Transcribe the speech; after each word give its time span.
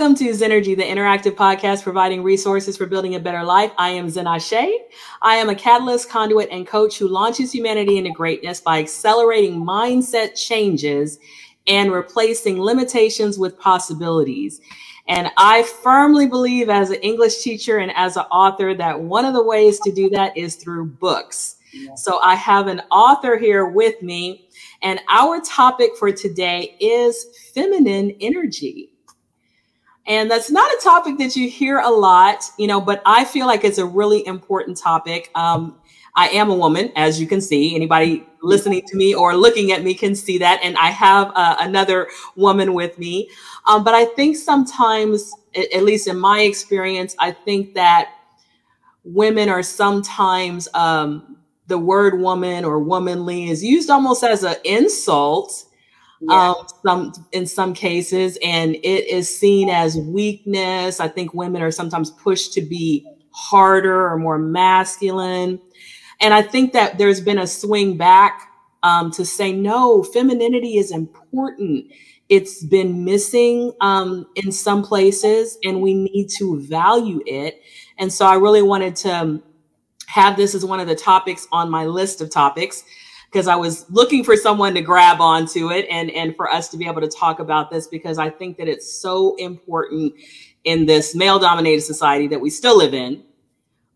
Welcome 0.00 0.16
to 0.16 0.30
Zennurgy, 0.30 0.74
the 0.74 0.82
interactive 0.82 1.32
podcast 1.32 1.82
providing 1.82 2.22
resources 2.22 2.74
for 2.74 2.86
building 2.86 3.16
a 3.16 3.20
better 3.20 3.44
life. 3.44 3.70
I 3.76 3.90
am 3.90 4.08
Zen 4.08 4.26
Ashe. 4.26 4.54
I 5.20 5.34
am 5.34 5.50
a 5.50 5.54
catalyst, 5.54 6.08
conduit, 6.08 6.48
and 6.50 6.66
coach 6.66 6.96
who 6.98 7.06
launches 7.06 7.52
humanity 7.52 7.98
into 7.98 8.10
greatness 8.10 8.62
by 8.62 8.78
accelerating 8.78 9.62
mindset 9.62 10.42
changes 10.42 11.18
and 11.66 11.92
replacing 11.92 12.58
limitations 12.58 13.38
with 13.38 13.58
possibilities. 13.58 14.62
And 15.06 15.30
I 15.36 15.64
firmly 15.64 16.26
believe, 16.26 16.70
as 16.70 16.88
an 16.88 17.02
English 17.02 17.42
teacher 17.42 17.76
and 17.76 17.92
as 17.94 18.16
an 18.16 18.24
author, 18.32 18.72
that 18.72 19.02
one 19.02 19.26
of 19.26 19.34
the 19.34 19.44
ways 19.44 19.80
to 19.80 19.92
do 19.92 20.08
that 20.10 20.34
is 20.34 20.56
through 20.56 20.86
books. 20.86 21.56
Yeah. 21.74 21.94
So 21.96 22.20
I 22.20 22.36
have 22.36 22.68
an 22.68 22.80
author 22.90 23.36
here 23.36 23.66
with 23.66 24.00
me, 24.00 24.48
and 24.80 24.98
our 25.10 25.42
topic 25.42 25.90
for 25.98 26.10
today 26.10 26.74
is 26.80 27.26
feminine 27.52 28.16
energy. 28.18 28.89
And 30.10 30.28
that's 30.28 30.50
not 30.50 30.68
a 30.72 30.82
topic 30.82 31.18
that 31.18 31.36
you 31.36 31.48
hear 31.48 31.78
a 31.78 31.88
lot, 31.88 32.42
you 32.58 32.66
know, 32.66 32.80
but 32.80 33.00
I 33.06 33.24
feel 33.24 33.46
like 33.46 33.62
it's 33.62 33.78
a 33.78 33.86
really 33.86 34.26
important 34.26 34.76
topic. 34.76 35.30
Um, 35.36 35.78
I 36.16 36.30
am 36.30 36.50
a 36.50 36.54
woman, 36.56 36.90
as 36.96 37.20
you 37.20 37.28
can 37.28 37.40
see. 37.40 37.76
Anybody 37.76 38.26
listening 38.42 38.82
to 38.88 38.96
me 38.96 39.14
or 39.14 39.36
looking 39.36 39.70
at 39.70 39.84
me 39.84 39.94
can 39.94 40.16
see 40.16 40.36
that. 40.38 40.58
And 40.64 40.76
I 40.78 40.88
have 40.88 41.30
uh, 41.36 41.58
another 41.60 42.08
woman 42.34 42.74
with 42.74 42.98
me. 42.98 43.30
Um, 43.68 43.84
but 43.84 43.94
I 43.94 44.04
think 44.04 44.36
sometimes, 44.36 45.32
at 45.54 45.84
least 45.84 46.08
in 46.08 46.18
my 46.18 46.40
experience, 46.40 47.14
I 47.20 47.30
think 47.30 47.74
that 47.74 48.10
women 49.04 49.48
are 49.48 49.62
sometimes 49.62 50.66
um, 50.74 51.36
the 51.68 51.78
word 51.78 52.18
woman 52.18 52.64
or 52.64 52.80
womanly 52.80 53.48
is 53.48 53.62
used 53.62 53.88
almost 53.88 54.24
as 54.24 54.42
an 54.42 54.56
insult 54.64 55.66
yeah. 56.20 56.50
um, 56.50 56.66
some 56.84 57.26
in 57.32 57.46
some 57.46 57.74
cases, 57.74 58.38
and 58.44 58.74
it 58.76 59.08
is 59.08 59.34
seen 59.34 59.68
as 59.68 59.96
weakness. 59.96 61.00
I 61.00 61.08
think 61.08 61.34
women 61.34 61.62
are 61.62 61.70
sometimes 61.70 62.10
pushed 62.10 62.52
to 62.54 62.62
be 62.62 63.06
harder 63.30 64.08
or 64.08 64.18
more 64.18 64.38
masculine, 64.38 65.60
and 66.20 66.34
I 66.34 66.42
think 66.42 66.72
that 66.72 66.98
there's 66.98 67.20
been 67.20 67.38
a 67.38 67.46
swing 67.46 67.96
back 67.96 68.48
um, 68.82 69.10
to 69.12 69.24
say 69.24 69.52
no, 69.52 70.02
femininity 70.02 70.76
is 70.76 70.90
important. 70.90 71.92
It's 72.28 72.62
been 72.62 73.04
missing 73.04 73.72
um, 73.80 74.26
in 74.36 74.52
some 74.52 74.82
places, 74.82 75.58
and 75.64 75.82
we 75.82 75.94
need 75.94 76.28
to 76.38 76.60
value 76.60 77.20
it. 77.26 77.62
And 77.98 78.12
so, 78.12 78.26
I 78.26 78.34
really 78.34 78.62
wanted 78.62 78.96
to 78.96 79.10
um, 79.10 79.42
have 80.06 80.36
this 80.36 80.54
as 80.54 80.64
one 80.64 80.80
of 80.80 80.88
the 80.88 80.94
topics 80.94 81.46
on 81.52 81.70
my 81.70 81.86
list 81.86 82.20
of 82.20 82.30
topics 82.30 82.84
because 83.30 83.46
I 83.46 83.56
was 83.56 83.88
looking 83.90 84.24
for 84.24 84.36
someone 84.36 84.74
to 84.74 84.80
grab 84.80 85.20
onto 85.20 85.70
it 85.70 85.86
and, 85.88 86.10
and 86.10 86.34
for 86.34 86.50
us 86.50 86.68
to 86.70 86.76
be 86.76 86.86
able 86.86 87.00
to 87.00 87.08
talk 87.08 87.38
about 87.38 87.70
this 87.70 87.86
because 87.86 88.18
I 88.18 88.28
think 88.28 88.56
that 88.58 88.66
it's 88.66 88.92
so 88.92 89.36
important 89.36 90.14
in 90.64 90.86
this 90.86 91.14
male 91.14 91.38
dominated 91.38 91.82
society 91.82 92.26
that 92.28 92.40
we 92.40 92.50
still 92.50 92.76
live 92.76 92.92
in 92.92 93.22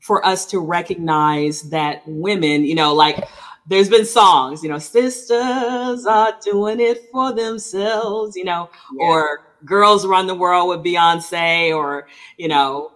for 0.01 0.25
us 0.25 0.47
to 0.47 0.61
recognize 0.61 1.63
that 1.71 2.03
women, 2.07 2.65
you 2.65 2.75
know, 2.75 2.95
like 2.95 3.27
there's 3.67 3.89
been 3.89 4.05
songs, 4.05 4.63
you 4.63 4.69
know, 4.69 4.79
sisters 4.79 6.07
are 6.07 6.35
doing 6.45 6.79
it 6.79 7.09
for 7.11 7.33
themselves, 7.33 8.37
you 8.37 8.45
know, 8.45 8.71
yeah. 8.99 9.07
or 9.07 9.41
girls 9.65 10.07
run 10.07 10.27
the 10.27 10.35
world 10.35 10.69
with 10.69 10.81
Beyonce 10.85 11.75
or, 11.75 12.07
you 12.37 12.49
know, 12.49 12.93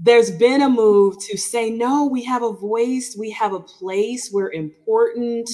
there's 0.00 0.30
been 0.30 0.62
a 0.62 0.68
move 0.68 1.18
to 1.18 1.36
say, 1.36 1.70
no, 1.70 2.06
we 2.06 2.22
have 2.22 2.42
a 2.42 2.52
voice, 2.52 3.16
we 3.18 3.30
have 3.32 3.52
a 3.52 3.60
place, 3.60 4.30
we're 4.32 4.52
important. 4.52 5.50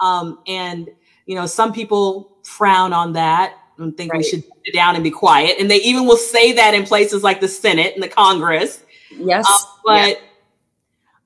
Um, 0.00 0.40
and, 0.46 0.90
you 1.26 1.34
know, 1.34 1.46
some 1.46 1.72
people 1.72 2.38
frown 2.44 2.92
on 2.92 3.12
that 3.14 3.54
and 3.78 3.96
think 3.96 4.12
right. 4.12 4.18
we 4.18 4.24
should 4.24 4.42
sit 4.64 4.74
down 4.74 4.94
and 4.94 5.04
be 5.04 5.10
quiet. 5.10 5.56
And 5.58 5.70
they 5.70 5.78
even 5.78 6.06
will 6.06 6.16
say 6.16 6.52
that 6.52 6.74
in 6.74 6.84
places 6.84 7.22
like 7.22 7.40
the 7.40 7.48
Senate 7.48 7.94
and 7.94 8.02
the 8.02 8.08
Congress. 8.08 8.82
Yes. 9.10 9.46
Uh, 9.48 9.66
but, 9.84 10.08
yeah. 10.08 10.14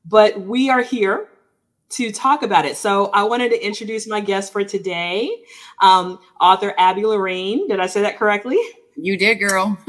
but 0.07 0.41
we 0.41 0.71
are 0.71 0.83
here 0.83 1.29
to 1.91 2.11
talk 2.11 2.43
about 2.43 2.65
it. 2.65 2.77
So 2.77 3.07
I 3.07 3.25
wanted 3.25 3.51
to 3.51 3.65
introduce 3.65 4.07
my 4.09 4.21
guest 4.21 4.53
for 4.53 4.65
today, 4.65 5.45
um, 5.81 6.19
author 6.41 6.75
Abby 6.79 7.05
Lorraine. 7.05 7.69
Did 7.69 7.81
I 7.81 7.87
say 7.87 8.03
that 8.03 8.19
correctly? 8.19 8.59
You 8.97 9.17
did, 9.17 9.37
girl. 9.37 9.79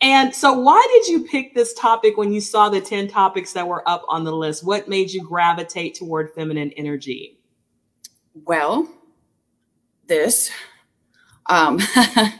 And 0.00 0.34
so, 0.34 0.52
why 0.52 0.86
did 0.92 1.08
you 1.08 1.26
pick 1.26 1.54
this 1.54 1.72
topic 1.72 2.16
when 2.16 2.32
you 2.32 2.40
saw 2.40 2.68
the 2.68 2.80
10 2.80 3.08
topics 3.08 3.52
that 3.54 3.66
were 3.66 3.88
up 3.88 4.04
on 4.08 4.24
the 4.24 4.32
list? 4.32 4.64
What 4.64 4.88
made 4.88 5.10
you 5.10 5.24
gravitate 5.24 5.94
toward 5.94 6.34
feminine 6.34 6.72
energy? 6.76 7.38
Well, 8.44 8.88
this. 10.06 10.50
Um, 11.46 11.80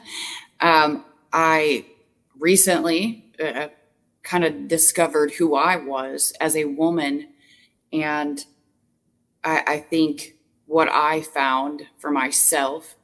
um, 0.60 1.04
I 1.32 1.86
recently 2.38 3.24
uh, 3.42 3.68
kind 4.22 4.44
of 4.44 4.68
discovered 4.68 5.32
who 5.32 5.54
I 5.54 5.76
was 5.76 6.32
as 6.40 6.56
a 6.56 6.64
woman. 6.64 7.28
And 7.92 8.44
I, 9.44 9.62
I 9.66 9.78
think 9.78 10.34
what 10.66 10.88
I 10.88 11.22
found 11.22 11.86
for 11.98 12.10
myself 12.10 12.95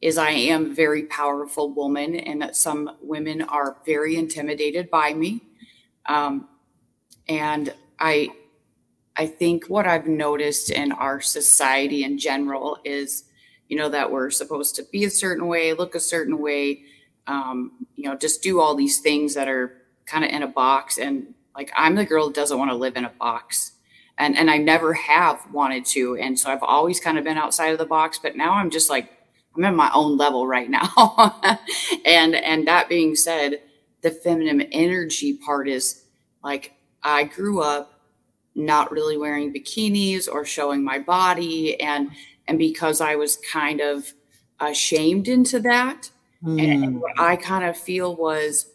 is 0.00 0.16
I 0.16 0.30
am 0.30 0.70
a 0.70 0.74
very 0.74 1.04
powerful 1.04 1.70
woman, 1.72 2.14
and 2.16 2.40
that 2.40 2.54
some 2.54 2.96
women 3.02 3.42
are 3.42 3.78
very 3.84 4.16
intimidated 4.16 4.90
by 4.90 5.12
me. 5.12 5.42
Um, 6.06 6.48
and 7.28 7.74
I, 7.98 8.30
I 9.16 9.26
think 9.26 9.66
what 9.66 9.86
I've 9.86 10.06
noticed 10.06 10.70
in 10.70 10.92
our 10.92 11.20
society 11.20 12.04
in 12.04 12.16
general 12.16 12.78
is, 12.84 13.24
you 13.68 13.76
know, 13.76 13.88
that 13.88 14.10
we're 14.10 14.30
supposed 14.30 14.76
to 14.76 14.84
be 14.84 15.04
a 15.04 15.10
certain 15.10 15.48
way, 15.48 15.72
look 15.74 15.94
a 15.94 16.00
certain 16.00 16.38
way, 16.38 16.82
um, 17.26 17.72
you 17.96 18.08
know, 18.08 18.16
just 18.16 18.42
do 18.42 18.60
all 18.60 18.74
these 18.74 19.00
things 19.00 19.34
that 19.34 19.48
are 19.48 19.82
kind 20.06 20.24
of 20.24 20.30
in 20.30 20.42
a 20.42 20.46
box. 20.46 20.96
And 20.98 21.34
like, 21.54 21.70
I'm 21.76 21.96
the 21.96 22.06
girl 22.06 22.28
that 22.28 22.36
doesn't 22.36 22.58
want 22.58 22.70
to 22.70 22.76
live 22.76 22.96
in 22.96 23.04
a 23.04 23.10
box. 23.10 23.72
And, 24.16 24.36
and 24.36 24.50
I 24.50 24.56
never 24.56 24.94
have 24.94 25.44
wanted 25.52 25.84
to. 25.86 26.16
And 26.16 26.38
so 26.38 26.50
I've 26.50 26.62
always 26.62 27.00
kind 27.00 27.18
of 27.18 27.24
been 27.24 27.36
outside 27.36 27.72
of 27.72 27.78
the 27.78 27.84
box, 27.84 28.18
but 28.18 28.36
now 28.36 28.54
I'm 28.54 28.70
just 28.70 28.88
like, 28.88 29.10
I'm 29.58 29.64
at 29.64 29.74
my 29.74 29.90
own 29.92 30.16
level 30.16 30.46
right 30.46 30.70
now. 30.70 31.40
and 32.04 32.34
and 32.36 32.66
that 32.68 32.88
being 32.88 33.16
said, 33.16 33.60
the 34.02 34.10
feminine 34.10 34.62
energy 34.72 35.34
part 35.34 35.68
is 35.68 36.04
like 36.44 36.74
I 37.02 37.24
grew 37.24 37.60
up 37.62 38.00
not 38.54 38.92
really 38.92 39.16
wearing 39.16 39.52
bikinis 39.52 40.28
or 40.30 40.44
showing 40.44 40.84
my 40.84 40.98
body 40.98 41.80
and 41.80 42.10
and 42.46 42.58
because 42.58 43.00
I 43.00 43.16
was 43.16 43.36
kind 43.36 43.80
of 43.80 44.12
ashamed 44.60 45.28
into 45.28 45.60
that 45.60 46.10
mm. 46.42 46.62
and, 46.62 46.84
and 46.84 47.00
what 47.00 47.18
I 47.18 47.36
kind 47.36 47.64
of 47.64 47.76
feel 47.76 48.16
was 48.16 48.70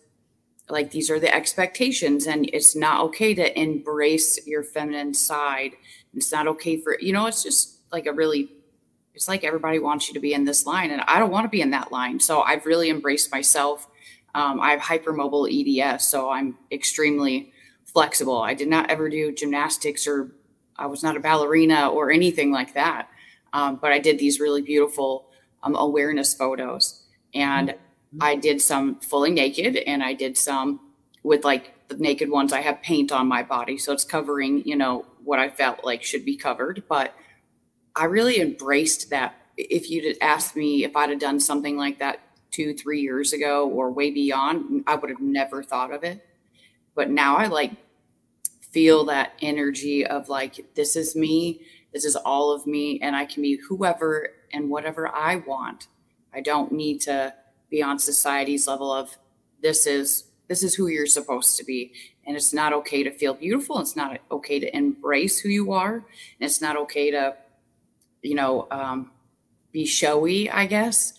like 0.70 0.92
these 0.92 1.10
are 1.10 1.20
the 1.20 1.34
expectations 1.34 2.28
and 2.28 2.50
it's 2.54 2.76
not 2.76 3.04
okay 3.06 3.34
to 3.34 3.60
embrace 3.60 4.46
your 4.48 4.64
feminine 4.64 5.14
side 5.14 5.74
it's 6.14 6.32
not 6.32 6.48
okay 6.48 6.78
for 6.78 6.98
you 7.02 7.12
know 7.12 7.26
it's 7.26 7.44
just 7.44 7.80
like 7.92 8.06
a 8.06 8.14
really 8.14 8.50
it's 9.14 9.28
like 9.28 9.44
everybody 9.44 9.80
wants 9.80 10.08
you 10.08 10.14
to 10.14 10.20
be 10.20 10.34
in 10.34 10.46
this 10.46 10.66
line 10.66 10.92
and 10.92 11.02
i 11.08 11.20
don't 11.20 11.32
want 11.32 11.46
to 11.46 11.50
be 11.50 11.62
in 11.62 11.72
that 11.72 11.92
line. 11.92 12.20
So 12.20 12.42
i've 12.42 12.66
really 12.66 12.90
embraced 12.90 13.32
myself. 13.32 13.88
Um, 14.36 14.60
i 14.60 14.72
have 14.72 14.82
hypermobile 14.82 15.50
eds 15.50 16.06
so 16.06 16.30
i'm 16.30 16.58
extremely 16.72 17.52
flexible. 17.86 18.42
I 18.42 18.56
did 18.56 18.70
not 18.70 18.90
ever 18.90 19.10
do 19.10 19.32
gymnastics 19.32 20.08
or 20.08 20.32
i 20.78 20.86
was 20.88 21.04
not 21.04 21.16
a 21.16 21.20
ballerina 21.20 21.90
or 21.90 22.12
anything 22.12 22.52
like 22.52 22.74
that. 22.74 23.10
Um, 23.54 23.78
but 23.82 23.92
i 23.92 24.00
did 24.00 24.20
these 24.20 24.40
really 24.40 24.62
beautiful 24.62 25.30
um, 25.62 25.76
awareness 25.76 26.34
photos. 26.34 27.04
And 27.34 27.70
mm-hmm. 27.70 28.24
i 28.24 28.36
did 28.36 28.62
some 28.62 29.00
fully 29.00 29.32
naked 29.32 29.78
and 29.78 30.04
i 30.04 30.14
did 30.14 30.38
some 30.38 30.80
with 31.24 31.46
like 31.46 31.74
the 31.90 31.96
naked 31.96 32.30
ones. 32.30 32.52
I 32.54 32.62
have 32.62 32.82
paint 32.82 33.12
on 33.12 33.28
my 33.28 33.44
body 33.44 33.78
so 33.78 33.94
it's 33.94 34.04
covering 34.04 34.64
you 34.66 34.76
know 34.76 35.06
what 35.24 35.40
i 35.40 35.50
felt 35.50 35.86
like 35.86 36.02
should 36.04 36.26
be 36.26 36.36
covered. 36.36 36.84
But 36.90 37.14
I 37.96 38.06
really 38.06 38.40
embraced 38.42 39.10
that. 39.10 39.36
If 39.56 39.90
you'd 39.90 40.18
asked 40.22 40.56
me 40.56 40.84
if 40.84 40.96
I'd 40.96 41.10
have 41.10 41.20
done 41.20 41.40
something 41.40 41.78
like 41.78 42.00
that 42.00 42.22
two, 42.50 42.74
three 42.74 43.02
years 43.02 43.34
ago 43.34 43.70
or 43.70 43.92
way 43.92 44.12
beyond, 44.12 44.84
I 44.88 44.96
would 44.96 45.10
have 45.10 45.22
never 45.22 45.64
thought 45.64 45.94
of 45.94 46.04
it. 46.04 46.26
But 46.96 47.10
now 47.10 47.38
I 47.38 47.48
like 47.48 47.72
feel 48.72 49.06
that 49.06 49.34
energy 49.42 50.06
of 50.06 50.30
like, 50.30 50.74
this 50.76 50.96
is 50.96 51.16
me, 51.16 51.62
this 51.94 52.06
is 52.06 52.16
all 52.16 52.52
of 52.52 52.66
me, 52.66 53.00
and 53.02 53.16
I 53.16 53.26
can 53.26 53.44
be 53.44 53.60
whoever 53.70 54.30
and 54.52 54.70
whatever 54.70 55.08
I 55.08 55.36
want. 55.36 55.88
I 56.34 56.42
don't 56.42 56.72
need 56.72 57.02
to 57.02 57.34
be 57.70 57.82
on 57.84 58.00
society's 58.00 58.68
level 58.68 58.92
of 58.92 59.18
this 59.62 59.88
is 59.88 60.26
this 60.48 60.62
is 60.62 60.76
who 60.76 60.88
you're 60.88 61.08
supposed 61.08 61.58
to 61.58 61.64
be 61.64 61.92
and 62.28 62.36
it's 62.36 62.54
not 62.54 62.74
okay 62.74 63.02
to 63.02 63.10
feel 63.10 63.34
beautiful 63.34 63.80
it's 63.80 63.96
not 63.96 64.20
okay 64.30 64.60
to 64.60 64.78
embrace 64.78 65.40
who 65.40 65.50
you 65.50 65.72
are 65.72 65.96
and 65.96 66.04
it's 66.40 66.62
not 66.62 66.76
okay 66.76 67.10
to 67.10 67.36
you 68.24 68.36
know, 68.36 68.68
um, 68.72 69.12
be 69.72 69.86
showy, 69.86 70.50
I 70.50 70.66
guess. 70.66 71.14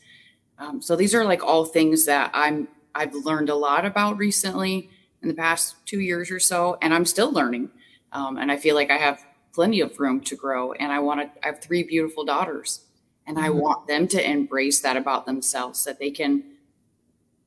Um, 0.59 0.81
so 0.81 0.97
these 0.97 1.15
are 1.15 1.25
like 1.25 1.45
all 1.45 1.65
things 1.65 2.07
that 2.07 2.31
I'm 2.35 2.69
I've 2.95 3.15
learned 3.15 3.51
a 3.51 3.55
lot 3.55 3.85
about 3.85 4.19
recently 4.19 4.89
in 5.21 5.29
the 5.29 5.35
past 5.35 5.75
two 5.85 6.01
years 6.01 6.31
or 6.31 6.39
so, 6.39 6.79
and 6.81 6.95
I'm 6.95 7.05
still 7.05 7.33
learning. 7.33 7.71
Um, 8.13 8.37
and 8.37 8.53
I 8.53 8.57
feel 8.57 8.77
like 8.77 8.91
I 8.91 8.99
have 8.99 9.25
plenty 9.53 9.81
of 9.81 9.99
room 9.99 10.21
to 10.21 10.37
grow. 10.37 10.73
And 10.73 10.93
I 10.93 11.01
want 11.01 11.21
to. 11.21 11.45
I 11.45 11.49
have 11.49 11.61
three 11.61 11.83
beautiful 11.83 12.25
daughters, 12.25 12.87
and 13.27 13.39
I 13.39 13.49
mm-hmm. 13.49 13.59
want 13.59 13.87
them 13.89 14.07
to 14.09 14.31
embrace 14.31 14.81
that 14.81 14.97
about 14.97 15.27
themselves, 15.27 15.85
that 15.85 15.99
they 15.99 16.11
can 16.11 16.45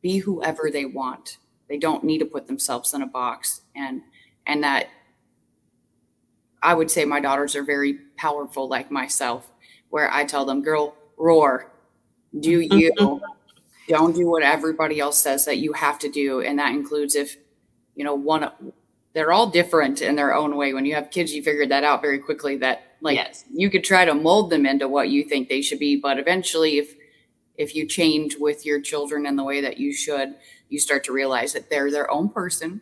be 0.02 0.18
whoever 0.20 0.70
they 0.72 0.86
want. 0.86 1.38
They 1.70 1.78
don't 1.78 2.04
need 2.04 2.20
to 2.20 2.26
put 2.26 2.48
themselves 2.48 2.94
in 2.94 3.02
a 3.02 3.08
box 3.08 3.62
and 3.76 4.02
and 4.46 4.64
that 4.64 4.88
I 6.64 6.74
would 6.74 6.90
say 6.90 7.06
my 7.06 7.20
daughters 7.20 7.56
are 7.56 7.64
very 7.64 8.00
powerful 8.18 8.68
like 8.68 8.92
myself 8.92 9.50
where 9.90 10.12
I 10.12 10.26
tell 10.26 10.46
them, 10.46 10.62
"Girl, 10.62 10.96
roar. 11.18 11.72
Do 12.40 12.62
mm-hmm. 12.62 12.78
you. 12.78 13.22
Don't 13.88 14.16
do 14.16 14.28
what 14.28 14.44
everybody 14.44 15.00
else 15.00 15.18
says 15.18 15.46
that 15.46 15.58
you 15.58 15.72
have 15.74 15.98
to 16.00 16.10
do. 16.10 16.42
And 16.42 16.60
that 16.60 16.74
includes 16.74 17.16
if 17.16 17.38
you 17.96 18.04
know 18.04 18.16
one 18.16 18.50
they're 19.14 19.32
all 19.32 19.50
different 19.50 20.02
in 20.02 20.16
their 20.16 20.36
own 20.36 20.56
way. 20.56 20.74
When 20.74 20.86
you 20.86 20.94
have 20.96 21.10
kids 21.10 21.34
you 21.34 21.42
figure 21.42 21.66
that 21.66 21.84
out 21.84 22.02
very 22.02 22.20
quickly 22.20 22.58
that 22.58 22.98
like 23.02 23.16
yes. 23.16 23.46
you 23.52 23.70
could 23.70 23.84
try 23.84 24.06
to 24.06 24.14
mold 24.14 24.50
them 24.50 24.66
into 24.66 24.88
what 24.88 25.10
you 25.10 25.24
think 25.24 25.48
they 25.48 25.62
should 25.62 25.80
be 25.80 25.96
but 25.96 26.20
eventually 26.20 26.80
if 26.80 26.96
if 27.56 27.76
you 27.76 27.88
change 27.88 28.36
with 28.38 28.66
your 28.66 28.82
children 28.82 29.26
in 29.26 29.36
the 29.36 29.44
way 29.44 29.62
that 29.62 29.78
you 29.78 29.94
should 29.94 30.36
you 30.70 30.80
start 30.80 31.04
to 31.06 31.14
realize 31.14 31.54
that 31.54 31.70
they're 31.70 31.92
their 31.92 32.12
own 32.12 32.30
person. 32.30 32.82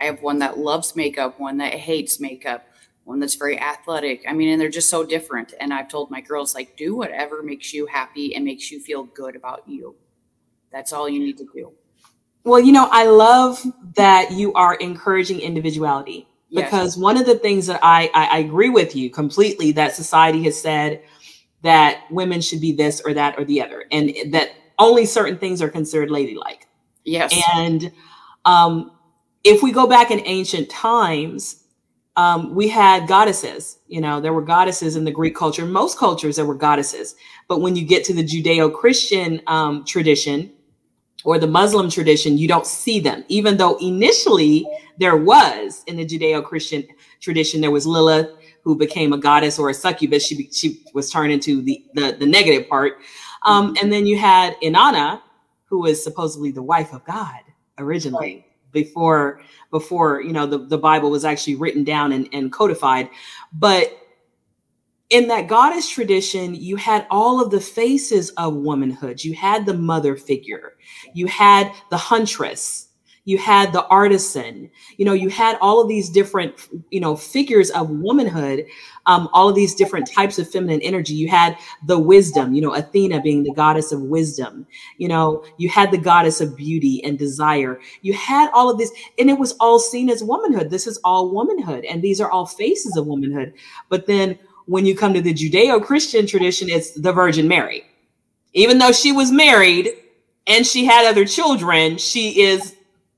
I 0.00 0.04
have 0.06 0.22
one 0.22 0.40
that 0.40 0.58
loves 0.58 0.96
makeup 0.96 1.38
one 1.38 1.58
that 1.58 1.74
hates 1.74 2.18
makeup 2.18 2.66
one 3.10 3.20
that's 3.20 3.34
very 3.34 3.58
athletic 3.60 4.24
i 4.28 4.32
mean 4.32 4.48
and 4.48 4.60
they're 4.60 4.68
just 4.70 4.88
so 4.88 5.04
different 5.04 5.52
and 5.60 5.74
i've 5.74 5.88
told 5.88 6.10
my 6.10 6.20
girls 6.20 6.54
like 6.54 6.76
do 6.76 6.96
whatever 6.96 7.42
makes 7.42 7.74
you 7.74 7.84
happy 7.86 8.34
and 8.34 8.44
makes 8.44 8.70
you 8.70 8.80
feel 8.80 9.04
good 9.04 9.36
about 9.36 9.62
you 9.68 9.94
that's 10.70 10.92
all 10.92 11.08
you 11.08 11.18
need 11.18 11.36
to 11.38 11.46
do. 11.52 11.72
Well, 12.44 12.60
you 12.60 12.72
know, 12.72 12.88
I 12.90 13.06
love 13.06 13.62
that 13.96 14.32
you 14.32 14.52
are 14.54 14.74
encouraging 14.76 15.40
individuality 15.40 16.26
because 16.50 16.96
yes. 16.96 17.02
one 17.02 17.16
of 17.16 17.26
the 17.26 17.38
things 17.38 17.66
that 17.66 17.80
I, 17.82 18.10
I, 18.14 18.26
I 18.26 18.38
agree 18.38 18.70
with 18.70 18.96
you 18.96 19.10
completely 19.10 19.72
that 19.72 19.94
society 19.94 20.42
has 20.44 20.60
said 20.60 21.02
that 21.62 22.04
women 22.10 22.40
should 22.40 22.60
be 22.60 22.72
this 22.72 23.02
or 23.04 23.12
that 23.14 23.38
or 23.38 23.44
the 23.44 23.62
other, 23.62 23.84
and 23.92 24.12
that 24.32 24.50
only 24.78 25.04
certain 25.04 25.36
things 25.36 25.60
are 25.60 25.68
considered 25.68 26.10
ladylike. 26.10 26.66
Yes. 27.04 27.34
And 27.54 27.92
um, 28.46 28.92
if 29.44 29.62
we 29.62 29.70
go 29.70 29.86
back 29.86 30.10
in 30.10 30.20
ancient 30.24 30.70
times, 30.70 31.59
um, 32.16 32.54
we 32.54 32.68
had 32.68 33.06
goddesses. 33.06 33.78
You 33.88 34.00
know, 34.00 34.20
there 34.20 34.32
were 34.32 34.42
goddesses 34.42 34.96
in 34.96 35.04
the 35.04 35.10
Greek 35.10 35.34
culture. 35.34 35.64
Most 35.64 35.98
cultures, 35.98 36.36
there 36.36 36.46
were 36.46 36.54
goddesses. 36.54 37.14
But 37.48 37.60
when 37.60 37.76
you 37.76 37.84
get 37.84 38.04
to 38.04 38.14
the 38.14 38.24
Judeo 38.24 38.72
Christian 38.74 39.40
um, 39.46 39.84
tradition, 39.84 40.52
or 41.24 41.38
the 41.38 41.46
Muslim 41.46 41.90
tradition, 41.90 42.38
you 42.38 42.48
don't 42.48 42.66
see 42.66 42.98
them, 42.98 43.24
even 43.28 43.56
though 43.56 43.76
initially 43.78 44.66
there 44.98 45.16
was 45.16 45.82
in 45.86 45.96
the 45.96 46.06
Judeo 46.06 46.42
Christian 46.44 46.86
tradition, 47.20 47.60
there 47.60 47.70
was 47.70 47.86
Lilith 47.86 48.30
who 48.62 48.76
became 48.76 49.12
a 49.12 49.18
goddess 49.18 49.58
or 49.58 49.70
a 49.70 49.74
succubus. 49.74 50.26
She, 50.26 50.48
she 50.52 50.82
was 50.94 51.10
turned 51.10 51.32
into 51.32 51.62
the, 51.62 51.84
the, 51.94 52.16
the 52.18 52.26
negative 52.26 52.68
part. 52.68 52.98
Um, 53.44 53.76
and 53.80 53.92
then 53.92 54.06
you 54.06 54.18
had 54.18 54.56
Inanna, 54.62 55.20
who 55.64 55.80
was 55.80 56.02
supposedly 56.02 56.50
the 56.50 56.62
wife 56.62 56.92
of 56.92 57.04
God 57.04 57.40
originally 57.78 58.46
before 58.72 59.40
before 59.70 60.20
you 60.20 60.32
know 60.32 60.46
the, 60.46 60.58
the 60.58 60.78
bible 60.78 61.10
was 61.10 61.24
actually 61.24 61.54
written 61.54 61.84
down 61.84 62.12
and, 62.12 62.28
and 62.32 62.52
codified. 62.52 63.08
But 63.52 63.96
in 65.10 65.26
that 65.26 65.48
goddess 65.48 65.88
tradition, 65.88 66.54
you 66.54 66.76
had 66.76 67.04
all 67.10 67.42
of 67.42 67.50
the 67.50 67.60
faces 67.60 68.30
of 68.30 68.54
womanhood. 68.54 69.24
You 69.24 69.34
had 69.34 69.66
the 69.66 69.74
mother 69.74 70.16
figure, 70.16 70.74
you 71.14 71.26
had 71.26 71.72
the 71.90 71.96
huntress, 71.96 72.89
you 73.30 73.38
had 73.38 73.72
the 73.72 73.86
artisan, 73.86 74.68
you 74.96 75.04
know, 75.04 75.12
you 75.12 75.28
had 75.28 75.56
all 75.60 75.80
of 75.80 75.88
these 75.88 76.10
different, 76.10 76.68
you 76.90 76.98
know, 76.98 77.14
figures 77.14 77.70
of 77.70 77.88
womanhood, 77.88 78.66
um, 79.06 79.28
all 79.32 79.48
of 79.48 79.54
these 79.54 79.74
different 79.74 80.10
types 80.10 80.38
of 80.40 80.50
feminine 80.50 80.82
energy. 80.82 81.14
You 81.14 81.28
had 81.28 81.56
the 81.86 81.98
wisdom, 81.98 82.52
you 82.52 82.60
know, 82.60 82.74
Athena 82.74 83.20
being 83.20 83.44
the 83.44 83.54
goddess 83.54 83.92
of 83.92 84.00
wisdom, 84.02 84.66
you 84.98 85.06
know, 85.06 85.44
you 85.58 85.68
had 85.68 85.92
the 85.92 85.98
goddess 85.98 86.40
of 86.40 86.56
beauty 86.56 87.02
and 87.04 87.16
desire. 87.16 87.80
You 88.02 88.14
had 88.14 88.50
all 88.52 88.68
of 88.68 88.78
this, 88.78 88.90
and 89.16 89.30
it 89.30 89.38
was 89.38 89.52
all 89.60 89.78
seen 89.78 90.10
as 90.10 90.24
womanhood. 90.24 90.70
This 90.70 90.88
is 90.88 90.98
all 91.04 91.30
womanhood, 91.32 91.84
and 91.84 92.02
these 92.02 92.20
are 92.20 92.30
all 92.30 92.46
faces 92.46 92.96
of 92.96 93.06
womanhood. 93.06 93.54
But 93.88 94.06
then 94.06 94.38
when 94.66 94.86
you 94.86 94.96
come 94.96 95.14
to 95.14 95.20
the 95.20 95.32
Judeo 95.32 95.80
Christian 95.80 96.26
tradition, 96.26 96.68
it's 96.68 96.90
the 96.92 97.12
Virgin 97.12 97.46
Mary. 97.46 97.84
Even 98.54 98.78
though 98.78 98.92
she 98.92 99.12
was 99.12 99.30
married 99.30 99.90
and 100.48 100.66
she 100.66 100.84
had 100.84 101.06
other 101.06 101.24
children, 101.24 101.96
she 101.96 102.40
is, 102.42 102.74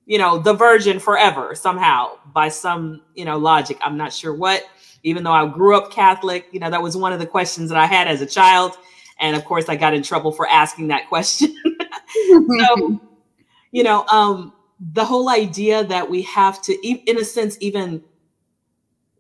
you 0.06 0.19
know, 0.19 0.38
the 0.38 0.52
virgin 0.52 0.99
forever 0.99 1.54
somehow 1.54 2.19
by 2.32 2.49
some, 2.49 3.02
you 3.14 3.25
know, 3.25 3.38
logic. 3.38 3.78
I'm 3.82 3.96
not 3.96 4.12
sure 4.12 4.34
what. 4.34 4.64
Even 5.04 5.25
though 5.25 5.32
I 5.32 5.46
grew 5.49 5.76
up 5.76 5.90
Catholic, 5.90 6.46
you 6.52 6.60
know, 6.60 6.70
that 6.70 6.82
was 6.82 6.96
one 6.96 7.12
of 7.12 7.19
the 7.19 7.26
questions 7.26 7.69
that 7.70 7.78
I 7.78 7.87
had 7.87 8.06
as 8.06 8.20
a 8.20 8.26
child. 8.26 8.76
And 9.19 9.37
of 9.37 9.44
course, 9.44 9.69
I 9.69 9.76
got 9.76 9.94
in 9.94 10.02
trouble 10.02 10.32
for 10.32 10.46
asking 10.49 10.88
that 10.88 11.08
question. 11.08 11.54
so, 12.58 13.00
you 13.72 13.82
know, 13.82 14.06
um, 14.06 14.52
the 14.93 15.04
whole 15.04 15.28
idea 15.28 15.84
that 15.84 16.08
we 16.08 16.22
have 16.22 16.60
to, 16.62 16.87
in 16.87 17.19
a 17.19 17.25
sense, 17.25 17.56
even 17.60 18.02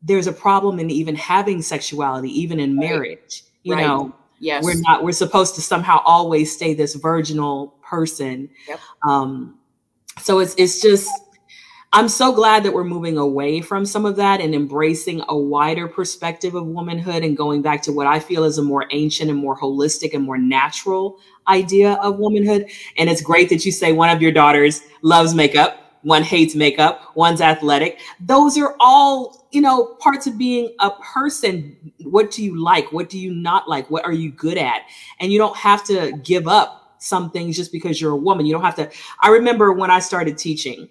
there's 0.02 0.26
a 0.26 0.32
problem 0.32 0.78
in 0.80 0.90
even 0.90 1.14
having 1.14 1.62
sexuality, 1.62 2.28
even 2.28 2.58
in 2.58 2.76
marriage. 2.76 3.44
You 3.62 3.74
right. 3.74 3.86
know, 3.86 4.14
yes, 4.40 4.64
we're 4.64 4.80
not. 4.80 5.04
We're 5.04 5.12
supposed 5.12 5.54
to 5.54 5.62
somehow 5.62 6.02
always 6.04 6.52
stay 6.52 6.74
this 6.74 6.96
virginal 6.96 7.74
person. 7.82 8.50
Yep. 8.66 8.80
Um, 9.06 9.58
so 10.20 10.38
it's 10.38 10.54
it's 10.56 10.80
just. 10.80 11.10
I'm 11.94 12.08
so 12.08 12.32
glad 12.32 12.62
that 12.62 12.72
we're 12.72 12.84
moving 12.84 13.18
away 13.18 13.60
from 13.60 13.84
some 13.84 14.06
of 14.06 14.16
that 14.16 14.40
and 14.40 14.54
embracing 14.54 15.22
a 15.28 15.36
wider 15.36 15.86
perspective 15.86 16.54
of 16.54 16.64
womanhood 16.64 17.22
and 17.22 17.36
going 17.36 17.60
back 17.60 17.82
to 17.82 17.92
what 17.92 18.06
I 18.06 18.18
feel 18.18 18.44
is 18.44 18.56
a 18.56 18.62
more 18.62 18.86
ancient 18.92 19.28
and 19.28 19.38
more 19.38 19.58
holistic 19.58 20.14
and 20.14 20.24
more 20.24 20.38
natural 20.38 21.18
idea 21.48 21.96
of 21.96 22.18
womanhood. 22.18 22.70
And 22.96 23.10
it's 23.10 23.20
great 23.20 23.50
that 23.50 23.66
you 23.66 23.72
say 23.72 23.92
one 23.92 24.08
of 24.08 24.22
your 24.22 24.32
daughters 24.32 24.80
loves 25.02 25.34
makeup 25.34 25.82
one 26.02 26.22
hates 26.22 26.54
makeup, 26.54 27.12
one's 27.14 27.40
athletic. 27.40 28.00
Those 28.20 28.58
are 28.58 28.74
all, 28.80 29.46
you 29.52 29.60
know, 29.60 29.94
parts 30.00 30.26
of 30.26 30.36
being 30.36 30.74
a 30.80 30.90
person. 30.90 31.92
What 32.00 32.30
do 32.30 32.44
you 32.44 32.62
like? 32.62 32.92
What 32.92 33.08
do 33.08 33.18
you 33.18 33.32
not 33.32 33.68
like? 33.68 33.88
What 33.90 34.04
are 34.04 34.12
you 34.12 34.30
good 34.30 34.58
at? 34.58 34.82
And 35.20 35.32
you 35.32 35.38
don't 35.38 35.56
have 35.56 35.84
to 35.84 36.12
give 36.24 36.48
up 36.48 36.81
some 37.02 37.30
things 37.30 37.56
just 37.56 37.72
because 37.72 38.00
you're 38.00 38.12
a 38.12 38.16
woman. 38.16 38.46
You 38.46 38.52
don't 38.52 38.62
have 38.62 38.76
to. 38.76 38.90
I 39.20 39.30
remember 39.30 39.72
when 39.72 39.90
I 39.90 39.98
started 39.98 40.38
teaching, 40.38 40.88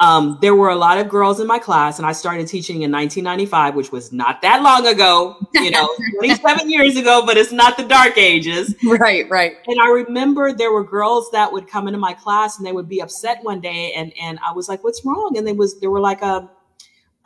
um, 0.00 0.38
there 0.40 0.54
were 0.54 0.70
a 0.70 0.76
lot 0.76 0.98
of 0.98 1.08
girls 1.08 1.40
in 1.40 1.46
my 1.46 1.58
class, 1.58 1.98
and 1.98 2.06
I 2.06 2.12
started 2.12 2.48
teaching 2.48 2.82
in 2.82 2.90
1995, 2.90 3.74
which 3.74 3.92
was 3.92 4.12
not 4.12 4.42
that 4.42 4.62
long 4.62 4.86
ago, 4.86 5.36
you 5.54 5.70
know, 5.70 5.88
27 6.18 6.68
years 6.68 6.96
ago, 6.96 7.24
but 7.24 7.36
it's 7.36 7.52
not 7.52 7.76
the 7.76 7.84
dark 7.84 8.18
ages. 8.18 8.74
Right, 8.84 9.28
right. 9.30 9.56
And 9.66 9.80
I 9.80 9.88
remember 9.88 10.52
there 10.52 10.72
were 10.72 10.84
girls 10.84 11.30
that 11.30 11.52
would 11.52 11.68
come 11.68 11.86
into 11.86 11.98
my 11.98 12.12
class 12.12 12.58
and 12.58 12.66
they 12.66 12.72
would 12.72 12.88
be 12.88 13.00
upset 13.00 13.42
one 13.42 13.60
day, 13.60 13.92
and 13.94 14.12
and 14.20 14.38
I 14.46 14.52
was 14.52 14.68
like, 14.68 14.82
"What's 14.82 15.04
wrong?" 15.04 15.34
And 15.36 15.46
they 15.46 15.52
was 15.52 15.80
they 15.80 15.86
were 15.86 16.00
like, 16.00 16.22
um, 16.22 16.50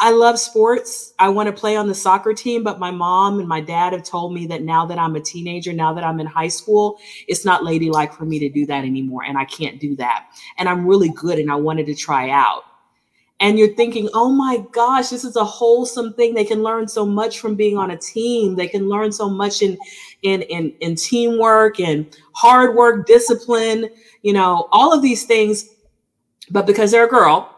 I 0.00 0.12
love 0.12 0.38
sports. 0.38 1.12
I 1.18 1.28
want 1.28 1.48
to 1.48 1.52
play 1.52 1.74
on 1.76 1.88
the 1.88 1.94
soccer 1.94 2.32
team, 2.32 2.62
but 2.62 2.78
my 2.78 2.92
mom 2.92 3.40
and 3.40 3.48
my 3.48 3.60
dad 3.60 3.92
have 3.92 4.04
told 4.04 4.32
me 4.32 4.46
that 4.46 4.62
now 4.62 4.86
that 4.86 4.98
I'm 4.98 5.16
a 5.16 5.20
teenager, 5.20 5.72
now 5.72 5.92
that 5.92 6.04
I'm 6.04 6.20
in 6.20 6.26
high 6.26 6.48
school, 6.48 6.98
it's 7.26 7.44
not 7.44 7.64
ladylike 7.64 8.12
for 8.12 8.24
me 8.24 8.38
to 8.38 8.48
do 8.48 8.64
that 8.66 8.84
anymore. 8.84 9.24
And 9.24 9.36
I 9.36 9.44
can't 9.44 9.80
do 9.80 9.96
that. 9.96 10.26
And 10.56 10.68
I'm 10.68 10.86
really 10.86 11.08
good 11.08 11.40
and 11.40 11.50
I 11.50 11.56
wanted 11.56 11.86
to 11.86 11.96
try 11.96 12.30
out. 12.30 12.62
And 13.40 13.58
you're 13.58 13.74
thinking, 13.74 14.08
oh 14.14 14.30
my 14.30 14.64
gosh, 14.72 15.08
this 15.08 15.24
is 15.24 15.36
a 15.36 15.44
wholesome 15.44 16.12
thing. 16.14 16.34
They 16.34 16.44
can 16.44 16.62
learn 16.62 16.86
so 16.86 17.04
much 17.04 17.40
from 17.40 17.54
being 17.56 17.76
on 17.76 17.92
a 17.92 17.96
team. 17.96 18.54
They 18.54 18.68
can 18.68 18.88
learn 18.88 19.10
so 19.12 19.28
much 19.28 19.62
in 19.62 19.78
in 20.22 20.42
in, 20.42 20.74
in 20.80 20.94
teamwork 20.96 21.78
and 21.78 22.06
hard 22.32 22.74
work, 22.74 23.06
discipline, 23.06 23.90
you 24.22 24.32
know, 24.32 24.68
all 24.72 24.92
of 24.92 25.02
these 25.02 25.24
things. 25.24 25.70
But 26.50 26.66
because 26.66 26.90
they're 26.90 27.04
a 27.04 27.08
girl, 27.08 27.57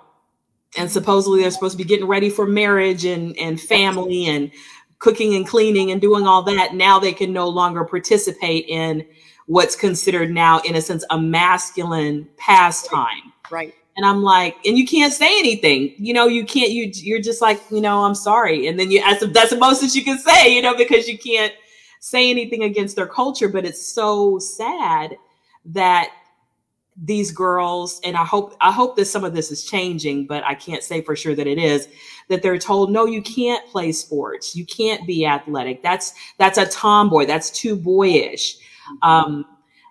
and 0.77 0.91
supposedly 0.91 1.43
they're 1.43 1.51
supposed 1.51 1.73
to 1.77 1.83
be 1.83 1.89
getting 1.89 2.07
ready 2.07 2.31
for 2.31 2.47
marriage 2.47 3.05
and 3.05 3.37
and 3.39 3.61
family 3.61 4.27
and 4.27 4.51
cooking 4.99 5.35
and 5.35 5.47
cleaning 5.47 5.91
and 5.91 6.01
doing 6.01 6.27
all 6.27 6.43
that. 6.43 6.75
Now 6.75 6.99
they 6.99 7.13
can 7.13 7.33
no 7.33 7.49
longer 7.49 7.85
participate 7.85 8.67
in 8.69 9.05
what's 9.47 9.75
considered 9.75 10.31
now 10.31 10.61
in 10.61 10.77
a 10.77 10.83
sense 10.83 11.05
a 11.11 11.21
masculine 11.21 12.29
pastime. 12.37 13.33
Right. 13.51 13.75
And 13.97 14.07
i'm 14.07 14.23
like 14.23 14.57
and 14.65 14.79
you 14.79 14.87
can't 14.87 15.13
say 15.13 15.39
anything. 15.39 15.95
You 15.99 16.15
know 16.15 16.27
you 16.27 16.45
can't 16.45 16.71
you 16.71 16.91
you're 16.95 17.21
just 17.21 17.43
like 17.43 17.61
you 17.71 17.81
know 17.81 18.05
i'm 18.05 18.15
sorry. 18.15 18.69
And 18.69 18.79
then 18.79 18.91
you 18.91 19.01
that's, 19.01 19.27
that's 19.33 19.51
the 19.51 19.59
most 19.59 19.81
that 19.81 19.95
you 19.95 20.05
can 20.05 20.19
say 20.19 20.55
you 20.55 20.63
know 20.63 20.77
because 20.77 21.09
you 21.09 21.19
can't 21.19 21.53
say 21.99 22.31
anything 22.31 22.63
against 22.63 22.95
their 22.97 23.09
culture. 23.09 23.49
But 23.49 23.65
it's 23.65 23.85
so 23.85 24.39
sad 24.39 25.17
that 25.67 26.13
these 27.03 27.33
girls 27.33 27.99
and 28.05 28.15
i 28.15 28.25
hope 28.25 28.55
i 28.61 28.71
hope 28.71 28.95
that 28.95 29.07
some 29.07 29.25
of 29.25 29.33
this 29.33 29.51
is 29.51 29.65
changing 29.65 30.27
but 30.27 30.45
i 30.45 30.55
can't 30.55 30.83
say 30.83 31.01
for 31.01 31.17
sure 31.17 31.35
that 31.35 31.47
it 31.47 31.57
is 31.57 31.89
that 32.31 32.43
they're 32.43 32.59
told 32.59 32.91
no 32.91 33.05
you 33.05 33.21
can't 33.21 33.67
play 33.67 33.93
sports. 33.93 34.57
You 34.57 34.65
can't 34.65 35.07
be 35.07 35.27
athletic. 35.27 35.83
That's 35.83 36.15
that's 36.39 36.57
a 36.57 36.67
tomboy. 36.67 37.27
That's 37.27 37.51
too 37.51 37.77
boyish. 37.77 38.57
Um, 39.03 39.45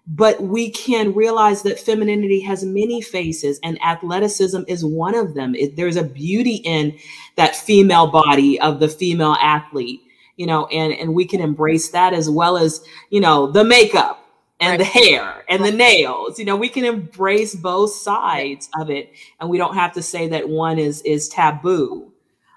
but 0.08 0.42
we 0.42 0.72
can 0.72 1.13
realize 1.13 1.62
that 1.62 1.80
femininity 1.80 2.39
has 2.39 2.63
many 2.63 3.00
faces 3.00 3.60
and 3.62 3.80
athleticism 3.84 4.62
is 4.68 4.84
one 4.84 5.13
of 5.13 5.36
them. 5.36 5.54
It, 5.54 5.75
there's 5.75 5.98
a 5.98 6.04
beauty 6.04 6.56
in 6.56 6.98
that 7.36 7.56
female 7.56 8.08
body 8.08 8.60
of 8.60 8.80
the 8.80 8.88
female 8.88 9.38
athlete 9.39 10.01
you 10.38 10.48
know 10.48 10.66
and 10.68 10.94
and 10.94 11.13
we 11.13 11.25
can 11.25 11.42
embrace 11.42 11.89
that 11.89 12.13
as 12.13 12.30
well 12.30 12.58
as 12.58 12.82
you 13.10 13.20
know 13.20 13.51
the 13.51 13.63
makeup 13.63 14.29
and 14.60 14.72
right. 14.72 14.78
the 14.78 14.86
hair 14.86 15.44
and 15.50 15.63
the 15.63 15.72
nails. 15.72 16.39
You 16.39 16.46
know 16.46 16.56
we 16.56 16.70
can 16.70 16.86
embrace 16.86 17.56
both 17.56 17.92
sides 17.92 18.70
of 18.80 18.89
it 18.89 19.13
and 19.39 19.50
we 19.50 19.58
don't 19.58 19.75
have 19.75 19.94
to 19.94 20.01
say 20.01 20.28
that 20.30 20.48
one 20.48 20.80
is 20.80 21.01
is 21.04 21.30
taboo. 21.30 22.12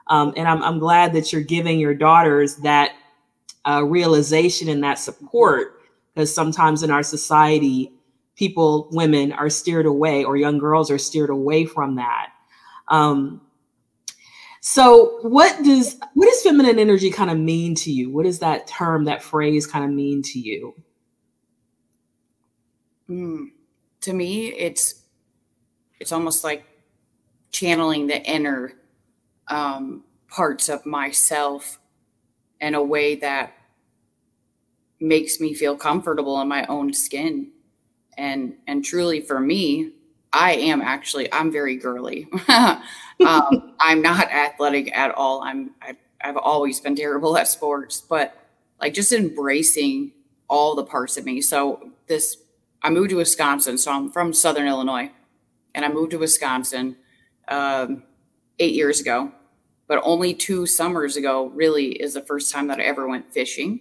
Um, 0.09 0.35
and 0.37 0.49
I'm, 0.49 0.63
I'm 0.63 0.79
glad 0.79 1.13
that 1.15 1.33
you're 1.33 1.43
giving 1.43 1.79
your 1.79 1.95
daughters 1.95 2.57
that 2.57 2.93
uh, 3.67 3.85
realization 3.85 4.69
and 4.69 4.83
that 4.83 4.99
support 4.99 5.81
because 6.13 6.35
sometimes 6.35 6.83
in 6.83 6.91
our 6.91 7.05
society 7.05 7.93
people 8.35 8.89
women 8.93 9.33
are 9.33 9.49
steered 9.49 9.87
away 9.87 10.25
or 10.25 10.37
young 10.37 10.59
girls 10.59 10.91
are 10.91 10.99
steered 10.99 11.31
away 11.31 11.65
from 11.65 11.97
that. 11.97 12.31
Um, 12.89 13.41
so 14.61 15.19
what 15.23 15.63
does 15.65 15.99
what 16.15 16.27
does 16.27 16.43
feminine 16.43 16.79
energy 16.79 17.11
kind 17.11 17.31
of 17.31 17.39
mean 17.39 17.75
to 17.77 17.93
you? 17.93 18.11
What 18.11 18.25
does 18.25 18.41
that 18.41 18.67
term 18.67 19.05
that 19.05 19.23
phrase 19.23 19.67
kind 19.67 19.85
of 19.85 19.91
mean 19.91 20.23
to 20.23 20.39
you 20.39 20.75
mm, 23.13 23.47
to 24.01 24.13
me 24.13 24.49
it's 24.49 25.03
it's 26.01 26.13
almost 26.13 26.43
like 26.43 26.65
channeling 27.53 28.07
the 28.07 28.21
inner 28.23 28.73
um, 29.49 30.03
parts 30.29 30.69
of 30.69 30.85
myself 30.87 31.79
in 32.61 32.75
a 32.75 32.83
way 32.83 33.17
that 33.17 33.53
makes 35.01 35.41
me 35.41 35.53
feel 35.53 35.77
comfortable 35.77 36.41
in 36.41 36.49
my 36.49 36.65
own 36.67 36.93
skin. 36.93 37.51
And 38.19 38.55
and 38.67 38.85
truly 38.85 39.23
for 39.23 39.41
me 39.41 39.93
i 40.35 40.53
am 40.53 40.83
actually 40.83 41.33
i'm 41.33 41.51
very 41.53 41.77
girly. 41.77 42.29
Um, 43.25 43.75
i'm 43.81 44.03
not 44.03 44.31
athletic 44.33 44.97
at 44.97 45.15
all. 45.15 45.43
I'm 45.43 45.71
I, 45.81 45.97
i've 46.23 46.37
always 46.37 46.81
been 46.81 46.97
terrible 46.97 47.37
at 47.37 47.47
sports 47.49 48.01
but 48.01 48.37
like 48.81 48.95
just 48.95 49.13
embracing 49.13 50.13
all 50.49 50.75
the 50.75 50.85
parts 50.85 51.17
of 51.17 51.25
me. 51.25 51.41
So 51.41 51.91
this 52.07 52.42
i 52.83 52.91
moved 52.91 53.11
to 53.11 53.17
wisconsin 53.17 53.79
so 53.79 53.93
i'm 53.93 54.11
from 54.11 54.33
southern 54.33 54.67
illinois 54.67 55.11
and 55.75 55.85
i 55.85 55.89
moved 55.89 56.11
to 56.11 56.19
wisconsin 56.19 56.97
um, 57.49 58.03
eight 58.59 58.75
years 58.75 59.01
ago 59.01 59.33
but 59.93 60.01
only 60.05 60.33
two 60.33 60.65
summers 60.65 61.19
ago 61.19 61.49
really 61.49 61.89
is 61.89 62.15
the 62.15 62.23
first 62.23 62.51
time 62.51 62.69
that 62.69 62.81
I 62.81 62.85
ever 62.85 63.07
went 63.07 63.31
fishing. 63.31 63.79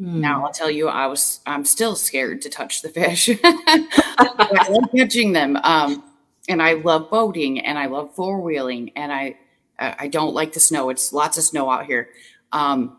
Mm. 0.00 0.20
Now 0.20 0.44
I'll 0.46 0.52
tell 0.52 0.70
you, 0.70 0.86
I 0.86 1.08
was 1.08 1.40
I'm 1.44 1.64
still 1.64 1.96
scared 1.96 2.40
to 2.42 2.48
touch 2.48 2.82
the 2.82 2.88
fish. 2.88 3.28
I 3.44 4.66
love 4.70 4.90
catching 4.94 5.32
them, 5.32 5.56
um, 5.64 6.04
and 6.48 6.62
I 6.62 6.74
love 6.74 7.10
boating, 7.10 7.66
and 7.66 7.80
I 7.80 7.86
love 7.86 8.14
four 8.14 8.40
wheeling, 8.40 8.92
and 8.94 9.12
I 9.12 9.38
I 9.76 10.06
don't 10.06 10.34
like 10.34 10.52
the 10.52 10.60
snow. 10.60 10.88
It's 10.88 11.12
lots 11.12 11.36
of 11.36 11.42
snow 11.42 11.68
out 11.68 11.84
here. 11.86 12.10
Um, 12.52 12.96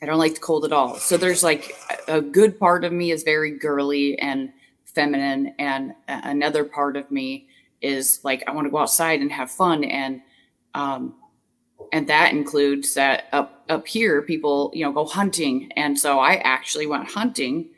I 0.00 0.06
don't 0.06 0.18
like 0.18 0.34
the 0.34 0.40
cold 0.40 0.64
at 0.64 0.72
all. 0.72 0.96
So 0.96 1.18
there's 1.18 1.42
like 1.42 1.76
a 2.08 2.22
good 2.22 2.58
part 2.58 2.84
of 2.84 2.92
me 2.94 3.10
is 3.10 3.22
very 3.22 3.50
girly 3.50 4.18
and 4.18 4.50
feminine, 4.96 5.54
and 5.58 5.94
another 6.08 6.64
part 6.64 6.96
of 6.96 7.08
me 7.12 7.46
is 7.82 8.20
like 8.24 8.42
I 8.48 8.52
want 8.52 8.66
to 8.66 8.70
go 8.70 8.78
outside 8.78 9.20
and 9.20 9.30
have 9.30 9.50
fun 9.50 9.84
and 9.84 10.22
um, 10.74 11.14
and 11.92 12.08
that 12.08 12.32
includes 12.32 12.94
that 12.94 13.26
up 13.32 13.64
up 13.68 13.86
here 13.86 14.22
people 14.22 14.72
you 14.74 14.84
know 14.84 14.92
go 14.92 15.04
hunting. 15.04 15.70
And 15.76 15.98
so 15.98 16.18
i 16.18 16.36
actually 16.36 16.86
went 16.86 17.08
hunting 17.08 17.68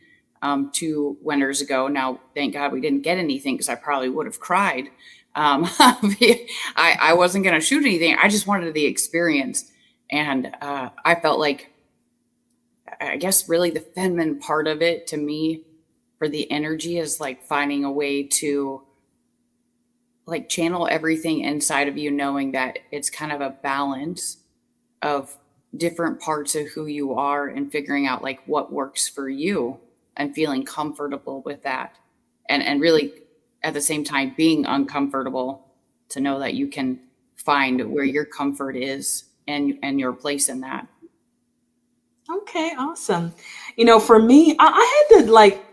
um, 0.40 0.70
two 0.72 1.18
winters 1.20 1.60
ago. 1.60 1.88
Now 1.88 2.20
thank 2.34 2.54
god 2.54 2.72
we 2.72 2.80
didn't 2.80 3.02
get 3.02 3.18
anything 3.18 3.54
because 3.54 3.68
i 3.68 3.74
probably 3.74 4.08
would 4.08 4.26
have 4.26 4.40
cried. 4.40 4.88
Um, 5.34 5.68
I, 5.78 6.96
I 7.00 7.12
wasn't 7.14 7.44
going 7.44 7.54
to 7.54 7.64
shoot 7.64 7.84
anything. 7.84 8.16
I 8.20 8.28
just 8.28 8.46
wanted 8.46 8.72
the 8.74 8.86
experience. 8.86 9.70
And 10.10 10.54
uh, 10.62 10.90
i 11.04 11.16
felt 11.16 11.40
like 11.40 11.72
i 13.00 13.16
guess 13.16 13.48
really 13.48 13.70
the 13.70 13.80
feminine 13.80 14.38
part 14.38 14.66
of 14.66 14.80
it 14.80 15.06
to 15.08 15.16
me 15.16 15.62
for 16.18 16.28
the 16.28 16.50
energy 16.50 16.98
is 16.98 17.20
like 17.20 17.42
finding 17.44 17.84
a 17.84 17.92
way 17.92 18.22
to 18.24 18.82
like 20.26 20.48
channel 20.48 20.86
everything 20.90 21.40
inside 21.40 21.88
of 21.88 21.96
you 21.96 22.10
knowing 22.10 22.52
that 22.52 22.78
it's 22.90 23.08
kind 23.08 23.32
of 23.32 23.40
a 23.40 23.50
balance 23.50 24.38
of 25.02 25.36
different 25.76 26.20
parts 26.20 26.54
of 26.54 26.66
who 26.68 26.86
you 26.86 27.14
are 27.14 27.48
and 27.48 27.72
figuring 27.72 28.06
out 28.06 28.22
like 28.22 28.40
what 28.46 28.72
works 28.72 29.08
for 29.08 29.28
you 29.28 29.78
and 30.16 30.34
feeling 30.34 30.64
comfortable 30.64 31.42
with 31.42 31.62
that. 31.62 31.96
And 32.48 32.62
and 32.62 32.80
really 32.80 33.12
at 33.62 33.74
the 33.74 33.80
same 33.80 34.04
time 34.04 34.34
being 34.36 34.66
uncomfortable 34.66 35.66
to 36.10 36.20
know 36.20 36.38
that 36.38 36.54
you 36.54 36.68
can 36.68 37.00
find 37.36 37.90
where 37.90 38.04
your 38.04 38.24
comfort 38.24 38.76
is 38.76 39.24
and 39.46 39.78
and 39.82 39.98
your 39.98 40.12
place 40.12 40.48
in 40.48 40.60
that. 40.60 40.86
Okay 42.30 42.74
awesome. 42.78 43.32
You 43.76 43.84
know 43.84 44.00
for 44.00 44.20
me 44.20 44.56
i, 44.58 44.66
I 44.66 45.06
had 45.08 45.24
to 45.24 45.32
like 45.32 45.67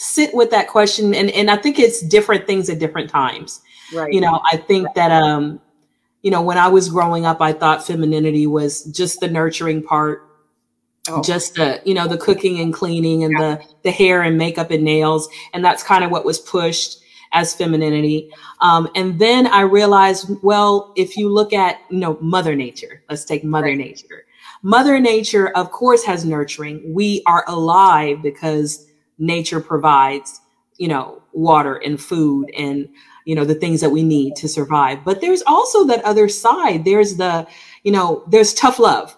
sit 0.00 0.34
with 0.34 0.50
that 0.50 0.68
question 0.68 1.14
and 1.14 1.30
and 1.30 1.50
i 1.50 1.56
think 1.56 1.78
it's 1.78 2.00
different 2.00 2.46
things 2.46 2.70
at 2.70 2.78
different 2.78 3.10
times 3.10 3.60
Right. 3.92 4.12
You 4.12 4.20
know, 4.20 4.40
I 4.50 4.56
think 4.56 4.86
right. 4.86 4.94
that 4.96 5.12
um, 5.12 5.60
you 6.22 6.30
know, 6.30 6.42
when 6.42 6.58
I 6.58 6.68
was 6.68 6.88
growing 6.88 7.26
up, 7.26 7.40
I 7.40 7.52
thought 7.52 7.86
femininity 7.86 8.46
was 8.46 8.84
just 8.84 9.20
the 9.20 9.28
nurturing 9.28 9.82
part, 9.82 10.28
oh. 11.08 11.22
just 11.22 11.54
the, 11.54 11.80
you 11.84 11.94
know, 11.94 12.06
the 12.06 12.18
cooking 12.18 12.60
and 12.60 12.74
cleaning 12.74 13.24
and 13.24 13.32
yeah. 13.32 13.56
the 13.56 13.66
the 13.84 13.90
hair 13.90 14.22
and 14.22 14.36
makeup 14.36 14.70
and 14.70 14.84
nails. 14.84 15.28
And 15.52 15.64
that's 15.64 15.82
kind 15.82 16.04
of 16.04 16.10
what 16.10 16.24
was 16.24 16.38
pushed 16.38 17.00
as 17.32 17.54
femininity. 17.54 18.30
Um, 18.60 18.88
and 18.94 19.18
then 19.18 19.46
I 19.46 19.62
realized, 19.62 20.30
well, 20.42 20.92
if 20.96 21.16
you 21.16 21.28
look 21.28 21.52
at, 21.52 21.78
you 21.88 21.98
know, 21.98 22.18
Mother 22.20 22.56
Nature, 22.56 23.02
let's 23.08 23.24
take 23.24 23.44
Mother 23.44 23.66
right. 23.66 23.78
Nature. 23.78 24.26
Mother 24.62 25.00
Nature, 25.00 25.48
of 25.50 25.70
course, 25.70 26.04
has 26.04 26.24
nurturing. 26.24 26.92
We 26.92 27.22
are 27.26 27.44
alive 27.46 28.20
because 28.20 28.89
nature 29.20 29.60
provides, 29.60 30.40
you 30.78 30.88
know, 30.88 31.22
water 31.32 31.76
and 31.76 32.00
food 32.00 32.50
and 32.56 32.88
you 33.24 33.34
know 33.34 33.44
the 33.44 33.54
things 33.54 33.80
that 33.80 33.90
we 33.90 34.02
need 34.02 34.34
to 34.36 34.48
survive. 34.48 35.04
But 35.04 35.20
there's 35.20 35.42
also 35.46 35.84
that 35.86 36.04
other 36.04 36.28
side. 36.28 36.84
There's 36.84 37.16
the 37.16 37.46
you 37.84 37.92
know 37.92 38.24
there's 38.28 38.54
tough 38.54 38.78
love. 38.78 39.16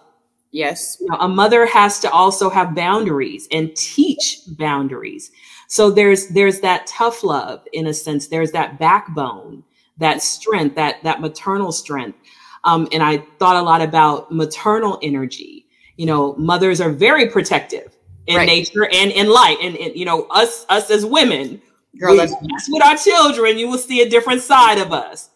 Yes. 0.51 0.97
You 1.01 1.07
know, 1.09 1.17
a 1.17 1.27
mother 1.27 1.65
has 1.65 1.99
to 2.01 2.11
also 2.11 2.49
have 2.51 2.75
boundaries 2.75 3.47
and 3.51 3.75
teach 3.75 4.41
boundaries. 4.49 5.31
So 5.67 5.89
there's 5.89 6.27
there's 6.27 6.59
that 6.59 6.85
tough 6.85 7.23
love 7.23 7.65
in 7.73 7.87
a 7.87 7.93
sense. 7.93 8.27
There's 8.27 8.51
that 8.51 8.77
backbone 8.77 9.63
that 9.97 10.21
strength 10.21 10.75
that 10.75 11.01
that 11.03 11.21
maternal 11.21 11.71
strength. 11.71 12.17
Um, 12.65 12.87
and 12.93 13.03
i 13.03 13.17
thought 13.39 13.57
a 13.57 13.61
lot 13.61 13.81
about 13.81 14.31
maternal 14.31 14.99
energy. 15.01 15.65
You 15.97 16.05
know 16.05 16.35
mothers 16.35 16.81
are 16.81 16.91
very 16.91 17.29
protective 17.29 17.92
in 18.27 18.37
right. 18.37 18.45
nature 18.45 18.85
and 18.85 19.11
in 19.11 19.29
light 19.29 19.57
and, 19.61 19.75
and 19.77 19.95
you 19.95 20.05
know 20.05 20.23
us 20.31 20.65
us 20.69 20.89
as 20.89 21.05
women 21.05 21.61
Girl, 21.99 22.17
that's 22.17 22.33
with 22.69 22.83
our 22.83 22.97
children, 22.97 23.57
you 23.57 23.69
will 23.69 23.77
see 23.77 24.01
a 24.01 24.09
different 24.09 24.41
side 24.41 24.79
of 24.79 24.91
us. 24.91 25.29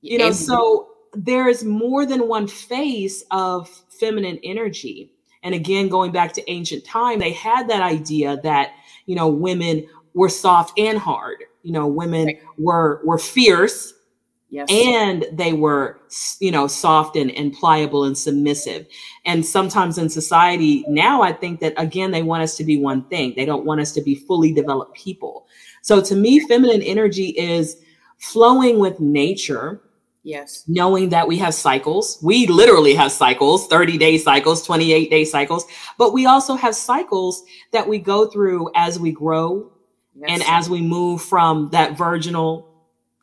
You 0.00 0.18
know, 0.18 0.30
so 0.30 0.90
there's 1.12 1.64
more 1.64 2.06
than 2.06 2.28
one 2.28 2.46
face 2.46 3.24
of 3.32 3.68
feminine 3.98 4.38
energy. 4.44 5.10
And 5.42 5.54
again, 5.54 5.88
going 5.88 6.12
back 6.12 6.32
to 6.34 6.50
ancient 6.50 6.84
time, 6.84 7.18
they 7.18 7.32
had 7.32 7.68
that 7.68 7.82
idea 7.82 8.38
that, 8.42 8.74
you 9.06 9.16
know, 9.16 9.26
women 9.28 9.88
were 10.14 10.28
soft 10.28 10.78
and 10.78 10.98
hard. 10.98 11.38
You 11.62 11.72
know, 11.72 11.88
women 11.88 12.26
right. 12.26 12.42
were 12.58 13.00
were 13.04 13.18
fierce 13.18 13.94
Yes. 14.50 14.68
And 14.70 15.26
they 15.30 15.52
were, 15.52 16.00
you 16.40 16.50
know, 16.50 16.66
soft 16.66 17.16
and, 17.16 17.30
and 17.32 17.52
pliable 17.52 18.04
and 18.04 18.16
submissive. 18.16 18.86
And 19.26 19.44
sometimes 19.44 19.98
in 19.98 20.08
society 20.08 20.84
now, 20.88 21.20
I 21.20 21.32
think 21.32 21.60
that 21.60 21.74
again, 21.76 22.12
they 22.12 22.22
want 22.22 22.42
us 22.42 22.56
to 22.56 22.64
be 22.64 22.78
one 22.78 23.04
thing. 23.04 23.34
They 23.36 23.44
don't 23.44 23.66
want 23.66 23.80
us 23.80 23.92
to 23.92 24.00
be 24.00 24.14
fully 24.14 24.52
developed 24.52 24.96
people. 24.96 25.46
So 25.82 26.00
to 26.00 26.14
me, 26.16 26.40
feminine 26.40 26.82
energy 26.82 27.28
is 27.28 27.76
flowing 28.16 28.78
with 28.78 29.00
nature. 29.00 29.82
Yes. 30.22 30.64
Knowing 30.66 31.10
that 31.10 31.28
we 31.28 31.38
have 31.38 31.54
cycles. 31.54 32.18
We 32.22 32.46
literally 32.46 32.94
have 32.94 33.12
cycles, 33.12 33.66
30 33.68 33.98
day 33.98 34.18
cycles, 34.18 34.66
28 34.66 35.10
day 35.10 35.24
cycles, 35.24 35.66
but 35.98 36.12
we 36.12 36.26
also 36.26 36.54
have 36.54 36.74
cycles 36.74 37.44
that 37.72 37.86
we 37.86 37.98
go 37.98 38.26
through 38.26 38.70
as 38.74 38.98
we 38.98 39.12
grow 39.12 39.70
yes. 40.14 40.28
and 40.28 40.42
as 40.46 40.68
we 40.68 40.80
move 40.82 41.22
from 41.22 41.68
that 41.70 41.96
virginal 41.96 42.67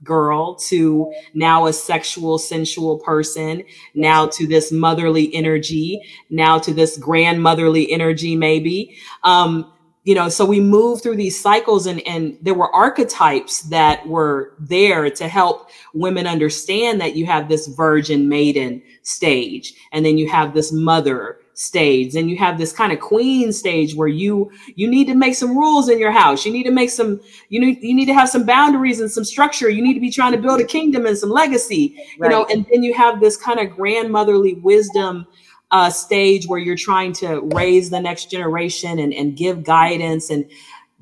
girl 0.05 0.55
to 0.55 1.11
now 1.33 1.65
a 1.65 1.73
sexual, 1.73 2.37
sensual 2.37 2.99
person, 2.99 3.63
now 3.93 4.27
to 4.27 4.47
this 4.47 4.71
motherly 4.71 5.33
energy, 5.35 6.01
now 6.29 6.57
to 6.59 6.73
this 6.73 6.97
grandmotherly 6.97 7.91
energy, 7.91 8.35
maybe. 8.35 8.95
Um, 9.23 9.71
you 10.05 10.13
know 10.13 10.29
so 10.29 10.45
we 10.45 10.59
move 10.59 11.01
through 11.01 11.17
these 11.17 11.37
cycles 11.37 11.87
and 11.87 11.99
and 12.07 12.37
there 12.41 12.53
were 12.53 12.73
archetypes 12.73 13.61
that 13.61 14.07
were 14.07 14.53
there 14.59 15.09
to 15.09 15.27
help 15.27 15.69
women 15.93 16.27
understand 16.27 17.01
that 17.01 17.15
you 17.15 17.25
have 17.25 17.49
this 17.49 17.67
virgin 17.67 18.29
maiden 18.29 18.81
stage 19.01 19.73
and 19.91 20.05
then 20.05 20.17
you 20.17 20.29
have 20.29 20.53
this 20.53 20.71
mother 20.71 21.39
stage 21.55 22.15
and 22.15 22.29
you 22.29 22.37
have 22.37 22.57
this 22.57 22.73
kind 22.73 22.91
of 22.91 22.99
queen 22.99 23.51
stage 23.53 23.95
where 23.95 24.09
you 24.09 24.51
you 24.75 24.89
need 24.89 25.07
to 25.07 25.15
make 25.15 25.33
some 25.33 25.57
rules 25.57 25.87
in 25.87 25.97
your 25.97 26.11
house 26.11 26.45
you 26.45 26.51
need 26.51 26.63
to 26.63 26.71
make 26.71 26.89
some 26.89 27.17
you 27.47 27.61
need 27.61 27.81
you 27.81 27.95
need 27.95 28.05
to 28.05 28.13
have 28.13 28.27
some 28.27 28.45
boundaries 28.45 28.99
and 28.99 29.09
some 29.09 29.23
structure 29.23 29.69
you 29.69 29.81
need 29.81 29.93
to 29.93 30.01
be 30.01 30.11
trying 30.11 30.33
to 30.33 30.37
build 30.37 30.59
a 30.59 30.65
kingdom 30.65 31.05
and 31.05 31.17
some 31.17 31.29
legacy 31.29 31.95
right. 32.19 32.29
you 32.29 32.35
know 32.35 32.45
and 32.51 32.65
then 32.69 32.83
you 32.83 32.93
have 32.93 33.21
this 33.21 33.37
kind 33.37 33.57
of 33.57 33.73
grandmotherly 33.73 34.55
wisdom 34.55 35.25
uh, 35.71 35.89
stage 35.89 36.45
where 36.45 36.59
you're 36.59 36.75
trying 36.75 37.13
to 37.13 37.41
raise 37.53 37.89
the 37.89 37.99
next 37.99 38.29
generation 38.29 38.99
and, 38.99 39.13
and 39.13 39.35
give 39.35 39.63
guidance 39.63 40.29
and 40.29 40.45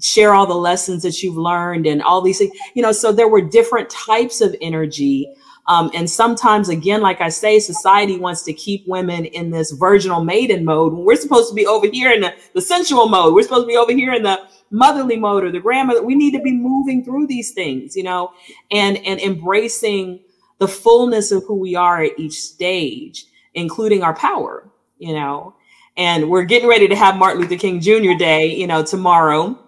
share 0.01 0.33
all 0.33 0.45
the 0.45 0.53
lessons 0.53 1.01
that 1.01 1.21
you've 1.23 1.37
learned 1.37 1.87
and 1.87 2.03
all 2.03 2.21
these 2.21 2.37
things 2.37 2.55
you 2.75 2.81
know 2.83 2.91
so 2.91 3.11
there 3.11 3.27
were 3.27 3.41
different 3.41 3.89
types 3.89 4.39
of 4.39 4.55
energy 4.61 5.27
um, 5.67 5.91
and 5.93 6.09
sometimes 6.09 6.69
again 6.69 7.01
like 7.01 7.21
i 7.21 7.29
say 7.29 7.59
society 7.59 8.17
wants 8.17 8.43
to 8.43 8.53
keep 8.53 8.85
women 8.87 9.25
in 9.25 9.51
this 9.51 9.71
virginal 9.71 10.23
maiden 10.23 10.65
mode 10.65 10.93
we're 10.93 11.15
supposed 11.15 11.49
to 11.49 11.55
be 11.55 11.65
over 11.67 11.87
here 11.87 12.11
in 12.11 12.21
the, 12.21 12.33
the 12.53 12.61
sensual 12.61 13.07
mode. 13.07 13.33
We're 13.33 13.43
supposed 13.43 13.63
to 13.63 13.67
be 13.67 13.77
over 13.77 13.91
here 13.91 14.13
in 14.13 14.23
the 14.23 14.41
motherly 14.71 15.17
mode 15.17 15.43
or 15.43 15.51
the 15.51 15.59
grandmother. 15.59 16.03
We 16.03 16.15
need 16.15 16.31
to 16.31 16.41
be 16.41 16.51
moving 16.51 17.03
through 17.03 17.27
these 17.27 17.51
things 17.51 17.95
you 17.95 18.03
know 18.03 18.33
and 18.71 18.97
and 19.05 19.19
embracing 19.19 20.21
the 20.59 20.67
fullness 20.67 21.31
of 21.31 21.43
who 21.45 21.55
we 21.55 21.75
are 21.75 22.03
at 22.03 22.17
each 22.17 22.41
stage 22.41 23.25
including 23.53 24.03
our 24.03 24.15
power 24.15 24.69
you 24.97 25.13
know. 25.13 25.55
And 25.95 26.29
we're 26.29 26.45
getting 26.45 26.69
ready 26.69 26.87
to 26.87 26.95
have 26.95 27.17
martin 27.17 27.41
luther 27.41 27.57
king 27.57 27.79
jr 27.81 28.13
day 28.17 28.47
you 28.47 28.67
know 28.67 28.83
tomorrow. 28.83 29.59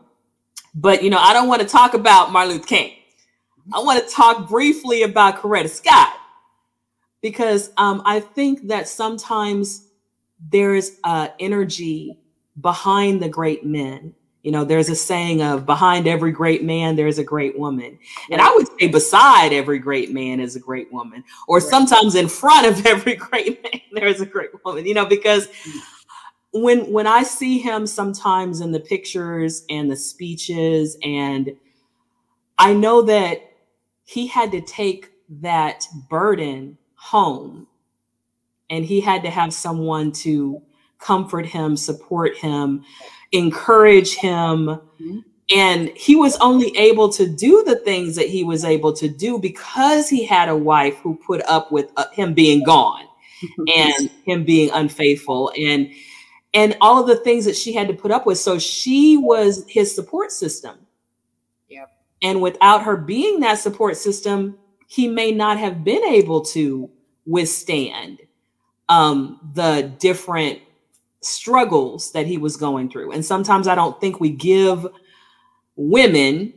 But 0.75 1.03
you 1.03 1.09
know, 1.09 1.19
I 1.19 1.33
don't 1.33 1.47
want 1.47 1.61
to 1.61 1.67
talk 1.67 1.93
about 1.93 2.31
Martin 2.33 2.53
Luther 2.53 2.67
King. 2.67 2.94
I 3.73 3.79
want 3.79 4.07
to 4.07 4.13
talk 4.13 4.47
briefly 4.47 5.03
about 5.03 5.37
Coretta 5.37 5.69
Scott 5.69 6.13
because 7.21 7.71
um, 7.77 8.01
I 8.05 8.19
think 8.19 8.67
that 8.67 8.87
sometimes 8.87 9.87
there 10.51 10.75
is 10.75 10.99
uh, 11.03 11.29
energy 11.39 12.19
behind 12.61 13.21
the 13.21 13.29
great 13.29 13.65
men. 13.65 14.13
You 14.43 14.51
know, 14.51 14.63
there's 14.63 14.89
a 14.89 14.95
saying 14.95 15.41
of 15.41 15.65
behind 15.65 16.07
every 16.07 16.31
great 16.31 16.63
man, 16.63 16.95
there's 16.95 17.17
a 17.17 17.23
great 17.23 17.57
woman. 17.57 17.97
And 18.29 18.39
I 18.39 18.53
would 18.53 18.67
say 18.79 18.87
beside 18.87 19.53
every 19.53 19.79
great 19.79 20.11
man 20.11 20.39
is 20.39 20.55
a 20.55 20.59
great 20.59 20.93
woman, 20.93 21.23
or 21.47 21.59
sometimes 21.59 22.13
in 22.13 22.27
front 22.27 22.67
of 22.67 22.85
every 22.85 23.15
great 23.15 23.63
man, 23.63 23.81
there's 23.93 24.21
a 24.21 24.25
great 24.27 24.51
woman, 24.63 24.85
you 24.85 24.93
know, 24.93 25.07
because 25.07 25.47
when 26.53 26.91
when 26.91 27.07
I 27.07 27.23
see 27.23 27.57
him 27.57 27.87
sometimes 27.87 28.61
in 28.61 28.71
the 28.71 28.79
pictures 28.79 29.65
and 29.71 29.89
the 29.89 29.95
speeches, 29.95 30.95
and 31.01 31.55
I 32.59 32.73
know 32.73 33.01
that 33.01 33.54
he 34.05 34.27
had 34.27 34.51
to 34.51 34.61
take 34.61 35.11
that 35.41 35.85
burden 36.09 36.77
home 36.95 37.67
and 38.69 38.85
he 38.85 39.01
had 39.01 39.23
to 39.23 39.29
have 39.29 39.53
someone 39.53 40.11
to 40.11 40.61
comfort 40.99 41.45
him, 41.45 41.75
support 41.75 42.37
him, 42.37 42.83
encourage 43.31 44.15
him. 44.15 44.67
Mm-hmm. 44.67 45.19
And 45.55 45.89
he 45.89 46.15
was 46.15 46.37
only 46.37 46.75
able 46.77 47.09
to 47.09 47.27
do 47.27 47.63
the 47.63 47.75
things 47.75 48.15
that 48.15 48.27
he 48.27 48.43
was 48.43 48.63
able 48.63 48.93
to 48.93 49.07
do 49.07 49.37
because 49.37 50.09
he 50.09 50.25
had 50.25 50.49
a 50.49 50.55
wife 50.55 50.97
who 50.97 51.15
put 51.15 51.43
up 51.47 51.71
with 51.71 51.91
uh, 51.97 52.05
him 52.11 52.33
being 52.33 52.63
gone 52.63 53.05
and 53.75 54.09
him 54.25 54.43
being 54.43 54.71
unfaithful. 54.71 55.51
And 55.57 55.91
and 56.55 56.77
all 56.79 57.01
of 57.01 57.07
the 57.07 57.17
things 57.17 57.43
that 57.45 57.55
she 57.55 57.73
had 57.73 57.87
to 57.89 57.93
put 57.93 58.11
up 58.11 58.25
with. 58.25 58.37
So 58.37 58.57
she 58.57 59.17
was 59.17 59.65
his 59.67 59.93
support 59.93 60.31
system. 60.31 60.84
And 62.25 62.41
without 62.41 62.81
her 62.81 62.97
being 62.97 63.41
that 63.41 63.59
support 63.59 63.97
system, 63.97 64.57
he 64.87 65.07
may 65.07 65.31
not 65.31 65.59
have 65.59 65.83
been 65.83 66.03
able 66.03 66.41
to 66.45 66.89
withstand 67.27 68.19
um, 68.89 69.39
the 69.53 69.93
different 69.99 70.59
struggles 71.21 72.13
that 72.13 72.25
he 72.25 72.39
was 72.39 72.57
going 72.57 72.89
through. 72.89 73.11
And 73.11 73.23
sometimes 73.23 73.67
I 73.67 73.75
don't 73.75 74.01
think 74.01 74.19
we 74.19 74.31
give 74.31 74.87
women 75.75 76.51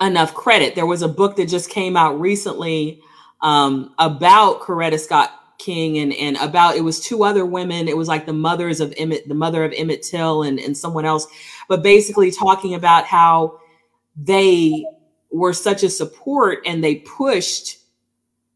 enough 0.00 0.32
credit. 0.32 0.74
There 0.74 0.86
was 0.86 1.02
a 1.02 1.08
book 1.08 1.36
that 1.36 1.50
just 1.50 1.68
came 1.68 1.94
out 1.94 2.18
recently 2.18 3.02
um, 3.42 3.94
about 3.98 4.62
Coretta 4.62 4.98
Scott 4.98 5.38
King 5.58 5.98
and 5.98 6.14
and 6.14 6.38
about 6.38 6.76
it 6.76 6.80
was 6.80 6.98
two 6.98 7.24
other 7.24 7.44
women. 7.44 7.88
It 7.88 7.96
was 7.96 8.08
like 8.08 8.24
the 8.24 8.32
mothers 8.32 8.80
of 8.80 8.94
Emmett, 8.96 9.28
the 9.28 9.34
mother 9.34 9.64
of 9.64 9.74
Emmett 9.76 10.02
Till 10.02 10.44
and, 10.44 10.58
and 10.58 10.74
someone 10.74 11.04
else, 11.04 11.26
but 11.68 11.82
basically 11.82 12.30
talking 12.30 12.74
about 12.74 13.04
how 13.04 13.60
they 14.16 14.84
were 15.30 15.52
such 15.52 15.82
a 15.82 15.90
support 15.90 16.58
and 16.66 16.82
they 16.82 16.96
pushed, 16.96 17.78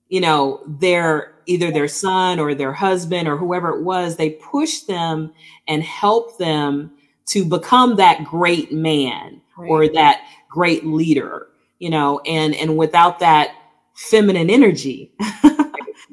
you 0.09 0.21
know, 0.21 0.62
their 0.66 1.35
either 1.47 1.71
their 1.71 1.88
son 1.88 2.38
or 2.38 2.55
their 2.55 2.73
husband 2.73 3.29
or 3.29 3.37
whoever 3.37 3.71
it 3.71 3.83
was, 3.83 4.16
they 4.16 4.31
pushed 4.31 4.87
them 4.87 5.33
and 5.69 5.83
helped 5.83 6.38
them 6.38 6.90
to 7.27 7.45
become 7.45 7.97
that 7.97 8.25
great 8.25 8.73
man 8.73 9.40
right. 9.57 9.69
or 9.69 9.88
that 9.88 10.27
great 10.49 10.85
leader, 10.85 11.49
you 11.79 11.90
know, 11.90 12.21
and 12.27 12.55
and 12.55 12.77
without 12.77 13.19
that 13.21 13.55
feminine 13.95 14.51
energy. 14.51 15.12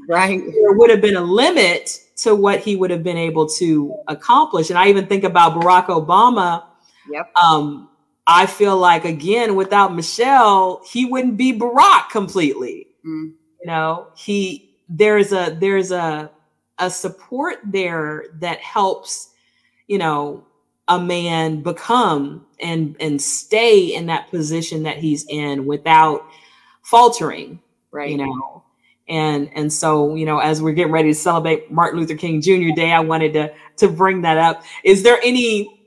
right 0.10 0.42
there 0.42 0.74
would 0.74 0.90
have 0.90 1.02
been 1.02 1.16
a 1.16 1.22
limit 1.22 2.00
to 2.16 2.36
what 2.36 2.60
he 2.60 2.76
would 2.76 2.92
have 2.92 3.04
been 3.04 3.18
able 3.18 3.48
to 3.48 3.96
accomplish 4.10 4.70
and 4.70 4.78
i 4.78 4.90
even 4.90 5.06
think 5.08 5.24
about 5.24 5.54
barack 5.54 5.86
obama 5.86 6.66
yep 7.10 7.32
um, 7.38 7.90
i 8.28 8.46
feel 8.46 8.78
like 8.78 9.06
again 9.06 9.56
without 9.56 9.94
michelle 9.94 10.82
he 10.90 11.06
wouldn't 11.06 11.38
be 11.38 11.58
barack 11.58 12.10
completely. 12.10 12.88
Mm. 13.06 13.34
you 13.62 13.68
know 13.68 14.08
he 14.16 14.76
there's 14.90 15.32
a 15.32 15.58
there's 15.60 15.92
a 15.92 16.32
a 16.80 16.90
support 16.90 17.58
there 17.66 18.26
that 18.40 18.60
helps 18.60 19.30
you 19.88 19.98
know 19.98 20.46
a 20.88 21.00
man 21.00 21.62
become 21.62 22.46
and 22.60 22.96
and 23.00 23.22
stay 23.22 23.94
in 23.94 24.06
that 24.08 24.30
position 24.30 24.84
that 24.84 24.98
he's 24.98 25.26
in 25.30 25.66
without 25.66 26.26
faltering 26.82 27.60
right. 27.92 28.10
you 28.10 28.18
know. 28.18 28.64
And 29.10 29.50
and 29.54 29.72
so 29.72 30.16
you 30.16 30.26
know 30.26 30.40
as 30.40 30.62
we're 30.62 30.72
getting 30.72 30.94
ready 30.94 31.10
to 31.10 31.16
celebrate 31.16 31.70
martin 31.70 32.00
luther 32.00 32.16
king 32.16 32.40
jr 32.40 32.74
day 32.74 32.94
i 32.94 33.02
wanted 33.02 33.34
to 33.34 33.54
to 33.78 33.88
bring 33.88 34.22
that 34.22 34.38
up. 34.38 34.64
Is 34.84 35.04
there 35.04 35.20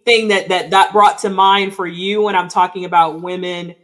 anything 0.07 0.29
that 0.29 0.49
that 0.49 0.71
that 0.71 0.93
brought 0.93 1.19
to 1.19 1.31
mind 1.31 1.75
for 1.75 1.87
you 1.87 2.23
when 2.23 2.37
i'm 2.37 2.49
talking 2.49 2.85
about 2.85 3.23
women 3.23 3.75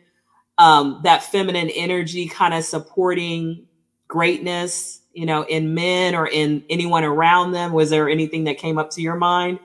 um 0.58 1.00
that 1.04 1.22
feminine 1.22 1.70
energy 1.70 2.28
kind 2.28 2.54
of 2.54 2.64
supporting 2.64 3.66
greatness 4.08 5.00
you 5.14 5.26
know 5.26 5.42
in 5.44 5.74
men 5.74 6.14
or 6.14 6.26
in 6.26 6.64
anyone 6.70 7.04
around 7.04 7.52
them? 7.52 7.72
Was 7.72 7.90
there 7.90 8.08
anything 8.08 8.44
that 8.44 8.58
came 8.58 8.78
up 8.78 8.90
to 8.92 9.02
your 9.02 9.16
mind? 9.16 9.58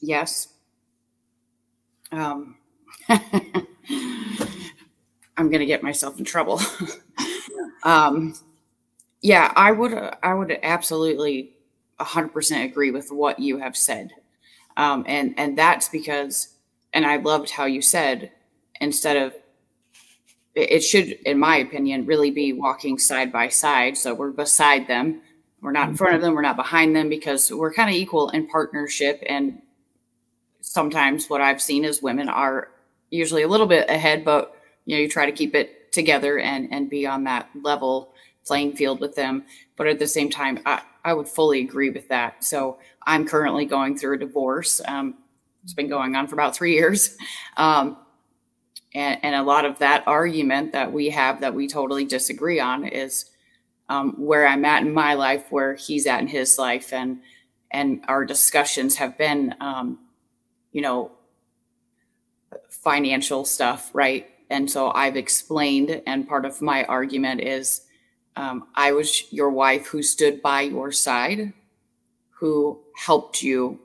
Yes. 0.00 0.48
Um 2.12 2.56
i'm 3.08 3.66
gonna 5.50 5.66
get 5.66 5.82
myself 5.82 6.18
in 6.18 6.24
trouble. 6.24 6.60
Um 7.82 8.34
yeah, 9.22 9.52
I 9.56 9.72
would 9.72 9.92
I 10.22 10.34
would 10.34 10.58
absolutely 10.62 11.52
100% 12.00 12.64
agree 12.64 12.90
with 12.90 13.10
what 13.10 13.38
you 13.38 13.58
have 13.58 13.76
said. 13.76 14.12
Um, 14.80 15.04
and 15.06 15.34
and 15.36 15.58
that's 15.58 15.90
because 15.90 16.56
and 16.94 17.04
I 17.04 17.16
loved 17.16 17.50
how 17.50 17.66
you 17.66 17.82
said 17.82 18.32
instead 18.80 19.18
of 19.18 19.34
it 20.54 20.80
should 20.80 21.10
in 21.26 21.38
my 21.38 21.58
opinion 21.58 22.06
really 22.06 22.30
be 22.30 22.54
walking 22.54 22.98
side 22.98 23.30
by 23.30 23.48
side 23.48 23.98
so 23.98 24.14
we're 24.14 24.30
beside 24.30 24.88
them 24.88 25.20
we're 25.60 25.70
not 25.70 25.90
in 25.90 25.96
front 25.96 26.16
of 26.16 26.22
them 26.22 26.34
we're 26.34 26.40
not 26.40 26.56
behind 26.56 26.96
them 26.96 27.10
because 27.10 27.52
we're 27.52 27.72
kind 27.74 27.90
of 27.90 27.94
equal 27.94 28.30
in 28.30 28.46
partnership 28.48 29.22
and 29.28 29.60
sometimes 30.60 31.28
what 31.28 31.40
i've 31.40 31.62
seen 31.62 31.84
is 31.84 32.02
women 32.02 32.28
are 32.28 32.70
usually 33.10 33.42
a 33.42 33.48
little 33.48 33.66
bit 33.66 33.88
ahead 33.88 34.24
but 34.24 34.56
you 34.86 34.96
know 34.96 35.00
you 35.00 35.08
try 35.08 35.24
to 35.24 35.32
keep 35.32 35.54
it 35.54 35.92
together 35.92 36.38
and 36.38 36.72
and 36.72 36.90
be 36.90 37.06
on 37.06 37.22
that 37.24 37.48
level 37.62 38.12
playing 38.46 38.74
field 38.74 39.00
with 39.00 39.14
them. 39.14 39.44
But 39.76 39.86
at 39.86 39.98
the 39.98 40.06
same 40.06 40.30
time, 40.30 40.58
I, 40.66 40.82
I 41.04 41.14
would 41.14 41.28
fully 41.28 41.60
agree 41.60 41.90
with 41.90 42.08
that. 42.08 42.44
So 42.44 42.78
I'm 43.06 43.26
currently 43.26 43.64
going 43.64 43.96
through 43.96 44.16
a 44.16 44.18
divorce. 44.18 44.80
Um, 44.86 45.14
it's 45.62 45.74
been 45.74 45.88
going 45.88 46.16
on 46.16 46.26
for 46.26 46.34
about 46.34 46.54
three 46.56 46.74
years. 46.74 47.16
Um, 47.56 47.98
and, 48.94 49.18
and, 49.22 49.34
a 49.34 49.42
lot 49.42 49.64
of 49.64 49.78
that 49.78 50.02
argument 50.06 50.72
that 50.72 50.92
we 50.92 51.10
have 51.10 51.40
that 51.42 51.54
we 51.54 51.68
totally 51.68 52.04
disagree 52.04 52.58
on 52.58 52.86
is 52.86 53.26
um, 53.88 54.14
where 54.18 54.46
I'm 54.46 54.64
at 54.64 54.82
in 54.82 54.92
my 54.92 55.14
life, 55.14 55.46
where 55.50 55.74
he's 55.74 56.06
at 56.06 56.20
in 56.20 56.26
his 56.26 56.58
life. 56.58 56.92
And, 56.92 57.20
and 57.70 58.04
our 58.08 58.24
discussions 58.24 58.96
have 58.96 59.16
been, 59.16 59.54
um, 59.60 59.98
you 60.72 60.82
know, 60.82 61.12
financial 62.68 63.44
stuff, 63.44 63.90
right? 63.92 64.28
And 64.48 64.68
so 64.68 64.90
I've 64.92 65.16
explained, 65.16 66.02
and 66.06 66.28
part 66.28 66.44
of 66.44 66.60
my 66.60 66.84
argument 66.84 67.42
is 67.42 67.82
um, 68.36 68.68
I 68.74 68.92
was 68.92 69.32
your 69.32 69.50
wife 69.50 69.86
who 69.86 70.02
stood 70.02 70.42
by 70.42 70.62
your 70.62 70.90
side, 70.90 71.52
who 72.30 72.80
helped 73.06 73.42
you 73.42 73.80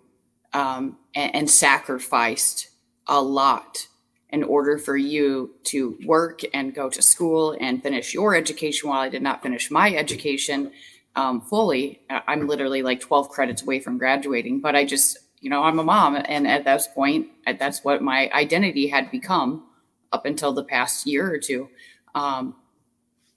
um, 0.53 0.97
and, 1.15 1.33
and 1.35 1.49
sacrificed 1.49 2.67
a 3.07 3.21
lot 3.21 3.87
in 4.29 4.43
order 4.43 4.77
for 4.77 4.97
you 4.97 5.51
to 5.63 5.97
work 6.05 6.41
and 6.53 6.75
go 6.75 6.89
to 6.89 7.01
school 7.01 7.55
and 7.61 7.81
finish 7.81 8.13
your 8.13 8.35
education 8.35 8.89
while 8.89 8.99
I 8.99 9.07
did 9.07 9.21
not 9.21 9.41
finish 9.41 9.71
my 9.71 9.95
education 9.95 10.71
um, 11.15 11.39
fully. 11.39 12.01
I'm 12.09 12.45
literally 12.45 12.81
like 12.81 12.99
12 12.99 13.29
credits 13.29 13.61
away 13.61 13.79
from 13.79 13.97
graduating, 13.97 14.59
but 14.59 14.75
I 14.75 14.83
just, 14.83 15.17
you 15.39 15.49
know, 15.49 15.63
I'm 15.63 15.79
a 15.79 15.83
mom. 15.83 16.21
And 16.25 16.45
at 16.45 16.65
that 16.65 16.81
point, 16.93 17.27
that's 17.57 17.85
what 17.85 18.01
my 18.01 18.29
identity 18.33 18.87
had 18.87 19.11
become 19.11 19.63
up 20.11 20.25
until 20.25 20.51
the 20.51 20.65
past 20.65 21.07
year 21.07 21.33
or 21.33 21.37
two. 21.37 21.69
Um, 22.15 22.55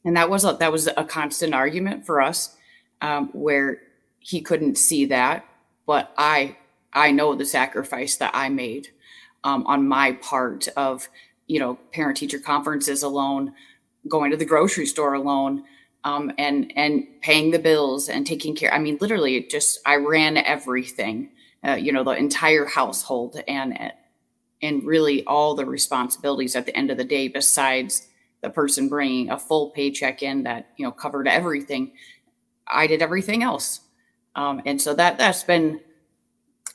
and 0.05 0.17
that 0.17 0.29
was 0.29 0.45
a, 0.45 0.55
that 0.55 0.73
was 0.73 0.88
a 0.88 1.05
constant 1.05 1.55
argument 1.55 2.05
for 2.05 2.21
us 2.21 2.57
um, 3.01 3.29
where 3.33 3.83
he 4.19 4.41
couldn't 4.41 4.77
see 4.77 5.05
that 5.05 5.45
but 5.88 6.12
i 6.16 6.57
i 6.92 7.11
know 7.11 7.35
the 7.35 7.44
sacrifice 7.44 8.16
that 8.16 8.31
i 8.35 8.48
made 8.48 8.88
um, 9.44 9.66
on 9.66 9.88
my 9.88 10.12
part 10.12 10.68
of 10.77 11.09
you 11.48 11.59
know 11.59 11.74
parent 11.92 12.16
teacher 12.16 12.38
conferences 12.38 13.03
alone 13.03 13.53
going 14.07 14.31
to 14.31 14.37
the 14.37 14.44
grocery 14.44 14.87
store 14.87 15.14
alone 15.14 15.64
um, 16.05 16.31
and 16.38 16.72
and 16.77 17.07
paying 17.22 17.51
the 17.51 17.59
bills 17.59 18.09
and 18.09 18.27
taking 18.27 18.55
care 18.55 18.72
i 18.72 18.79
mean 18.79 18.96
literally 19.01 19.42
just 19.51 19.81
i 19.87 19.96
ran 19.96 20.37
everything 20.37 21.31
uh, 21.66 21.72
you 21.72 21.90
know 21.90 22.05
the 22.05 22.12
entire 22.12 22.66
household 22.66 23.40
and 23.48 23.77
and 24.62 24.85
really 24.85 25.24
all 25.24 25.55
the 25.55 25.64
responsibilities 25.64 26.55
at 26.55 26.66
the 26.66 26.77
end 26.77 26.90
of 26.90 26.96
the 26.96 27.05
day 27.05 27.29
besides 27.29 28.09
the 28.40 28.51
person 28.51 28.88
bringing 28.88 29.31
a 29.31 29.38
full 29.38 29.70
paycheck 29.70 30.22
in 30.22 30.44
that 30.44 30.68
you 30.77 30.85
know 30.85 30.92
covered 30.92 31.27
everything. 31.27 31.92
I 32.66 32.87
did 32.87 33.03
everything 33.03 33.42
else 33.42 33.81
um, 34.38 34.62
and 34.66 34.81
so 34.81 34.94
that 34.94 35.18
that's 35.18 35.42
been 35.42 35.81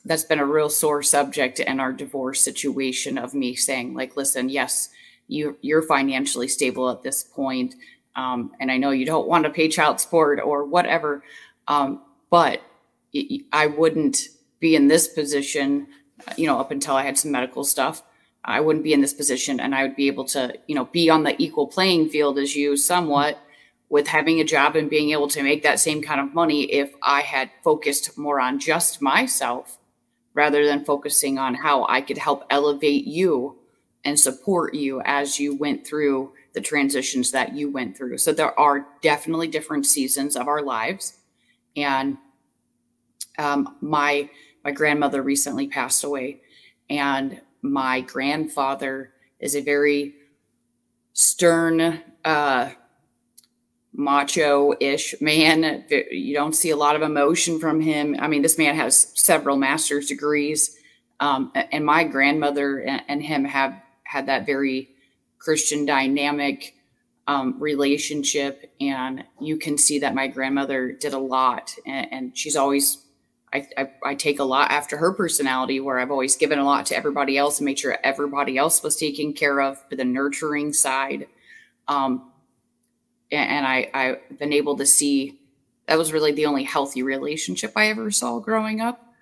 that's 0.03 0.25
been 0.25 0.39
a 0.39 0.45
real 0.45 0.69
sore 0.69 1.01
subject 1.01 1.61
in 1.61 1.79
our 1.79 1.93
divorce 1.93 2.41
situation 2.41 3.17
of 3.17 3.33
me 3.33 3.55
saying 3.55 3.93
like 3.93 4.17
listen 4.17 4.49
yes 4.49 4.89
you 5.29 5.57
you're 5.61 5.81
financially 5.81 6.49
stable 6.49 6.89
at 6.89 7.01
this 7.01 7.23
point 7.23 7.75
um, 8.17 8.51
and 8.59 8.69
i 8.69 8.77
know 8.77 8.91
you 8.91 9.05
don't 9.05 9.29
want 9.29 9.45
to 9.45 9.49
pay 9.49 9.69
child 9.69 9.99
support 9.99 10.41
or 10.43 10.65
whatever 10.65 11.23
um, 11.69 12.01
but 12.29 12.61
i 13.53 13.65
wouldn't 13.65 14.27
be 14.59 14.75
in 14.75 14.89
this 14.89 15.07
position 15.07 15.87
you 16.35 16.45
know 16.45 16.59
up 16.59 16.71
until 16.71 16.95
i 16.95 17.03
had 17.03 17.17
some 17.17 17.31
medical 17.31 17.63
stuff. 17.63 18.03
I 18.45 18.59
wouldn't 18.59 18.83
be 18.83 18.91
in 18.91 18.99
this 18.99 19.13
position 19.13 19.61
and 19.61 19.73
i 19.73 19.83
would 19.83 19.95
be 19.95 20.07
able 20.07 20.25
to 20.25 20.53
you 20.67 20.75
know 20.75 20.85
be 20.85 21.09
on 21.09 21.23
the 21.23 21.41
equal 21.41 21.67
playing 21.67 22.09
field 22.09 22.37
as 22.37 22.57
you 22.57 22.75
somewhat 22.75 23.39
with 23.93 24.07
having 24.07 24.39
a 24.39 24.43
job 24.43 24.75
and 24.75 24.89
being 24.89 25.11
able 25.11 25.27
to 25.27 25.43
make 25.43 25.61
that 25.63 25.79
same 25.79 26.01
kind 26.01 26.19
of 26.19 26.33
money 26.33 26.63
if 26.63 26.93
i 27.03 27.21
had 27.21 27.49
focused 27.63 28.17
more 28.17 28.39
on 28.39 28.59
just 28.59 29.01
myself 29.01 29.77
rather 30.33 30.65
than 30.65 30.85
focusing 30.85 31.37
on 31.37 31.53
how 31.53 31.85
I 31.87 32.01
could 32.01 32.17
help 32.17 32.45
elevate 32.49 33.05
you 33.05 33.57
and 34.05 34.19
support 34.19 34.73
you 34.73 35.01
as 35.05 35.39
you 35.39 35.55
went 35.55 35.85
through 35.85 36.33
the 36.53 36.61
transitions 36.61 37.31
that 37.31 37.55
you 37.55 37.71
went 37.71 37.95
through. 37.95 38.17
So 38.17 38.33
there 38.33 38.57
are 38.59 38.87
definitely 39.01 39.47
different 39.47 39.85
seasons 39.85 40.35
of 40.35 40.47
our 40.47 40.61
lives. 40.61 41.17
And 41.75 42.17
um, 43.37 43.77
my 43.81 44.29
my 44.63 44.71
grandmother 44.71 45.21
recently 45.21 45.67
passed 45.67 46.05
away, 46.05 46.39
and 46.89 47.41
my 47.61 47.99
grandfather 47.99 49.11
is 49.39 49.55
a 49.55 49.61
very 49.61 50.13
stern, 51.11 52.01
uh, 52.23 52.69
macho-ish 53.93 55.15
man. 55.21 55.85
You 55.89 56.33
don't 56.33 56.55
see 56.55 56.71
a 56.71 56.75
lot 56.75 56.95
of 56.95 57.01
emotion 57.01 57.59
from 57.59 57.79
him. 57.79 58.15
I 58.19 58.27
mean, 58.27 58.41
this 58.41 58.57
man 58.57 58.75
has 58.75 59.11
several 59.15 59.55
master's 59.55 60.07
degrees, 60.07 60.75
um, 61.19 61.51
and 61.53 61.85
my 61.85 62.03
grandmother 62.03 62.79
and 62.79 63.21
him 63.21 63.45
have 63.45 63.75
had 64.03 64.25
that 64.25 64.45
very 64.45 64.89
Christian 65.37 65.85
dynamic 65.85 66.75
um, 67.27 67.59
relationship, 67.59 68.73
and 68.81 69.23
you 69.39 69.57
can 69.57 69.77
see 69.77 69.99
that 69.99 70.15
my 70.15 70.27
grandmother 70.27 70.91
did 70.91 71.13
a 71.13 71.19
lot, 71.19 71.75
and, 71.85 72.11
and 72.11 72.37
she's 72.37 72.55
always. 72.55 72.99
I, 73.53 73.67
I, 73.77 73.91
I 74.03 74.15
take 74.15 74.39
a 74.39 74.43
lot 74.43 74.71
after 74.71 74.97
her 74.97 75.13
personality, 75.13 75.79
where 75.79 75.99
I've 75.99 76.09
always 76.09 76.35
given 76.35 76.57
a 76.57 76.65
lot 76.65 76.87
to 76.87 76.97
everybody 76.97 77.37
else 77.37 77.59
and 77.59 77.65
made 77.65 77.77
sure 77.77 77.95
everybody 78.03 78.57
else 78.57 78.81
was 78.81 78.95
taken 78.95 79.31
care 79.33 79.61
of 79.61 79.77
for 79.87 79.95
the 79.95 80.03
nurturing 80.03 80.73
side. 80.73 81.27
Um, 81.87 82.31
and 83.37 83.65
I, 83.65 83.89
I've 83.93 84.39
been 84.39 84.53
able 84.53 84.77
to 84.77 84.85
see 84.85 85.39
that 85.87 85.97
was 85.97 86.13
really 86.13 86.31
the 86.31 86.45
only 86.45 86.63
healthy 86.63 87.03
relationship 87.03 87.73
I 87.75 87.87
ever 87.87 88.09
saw 88.11 88.39
growing 88.39 88.79
up. 88.79 89.13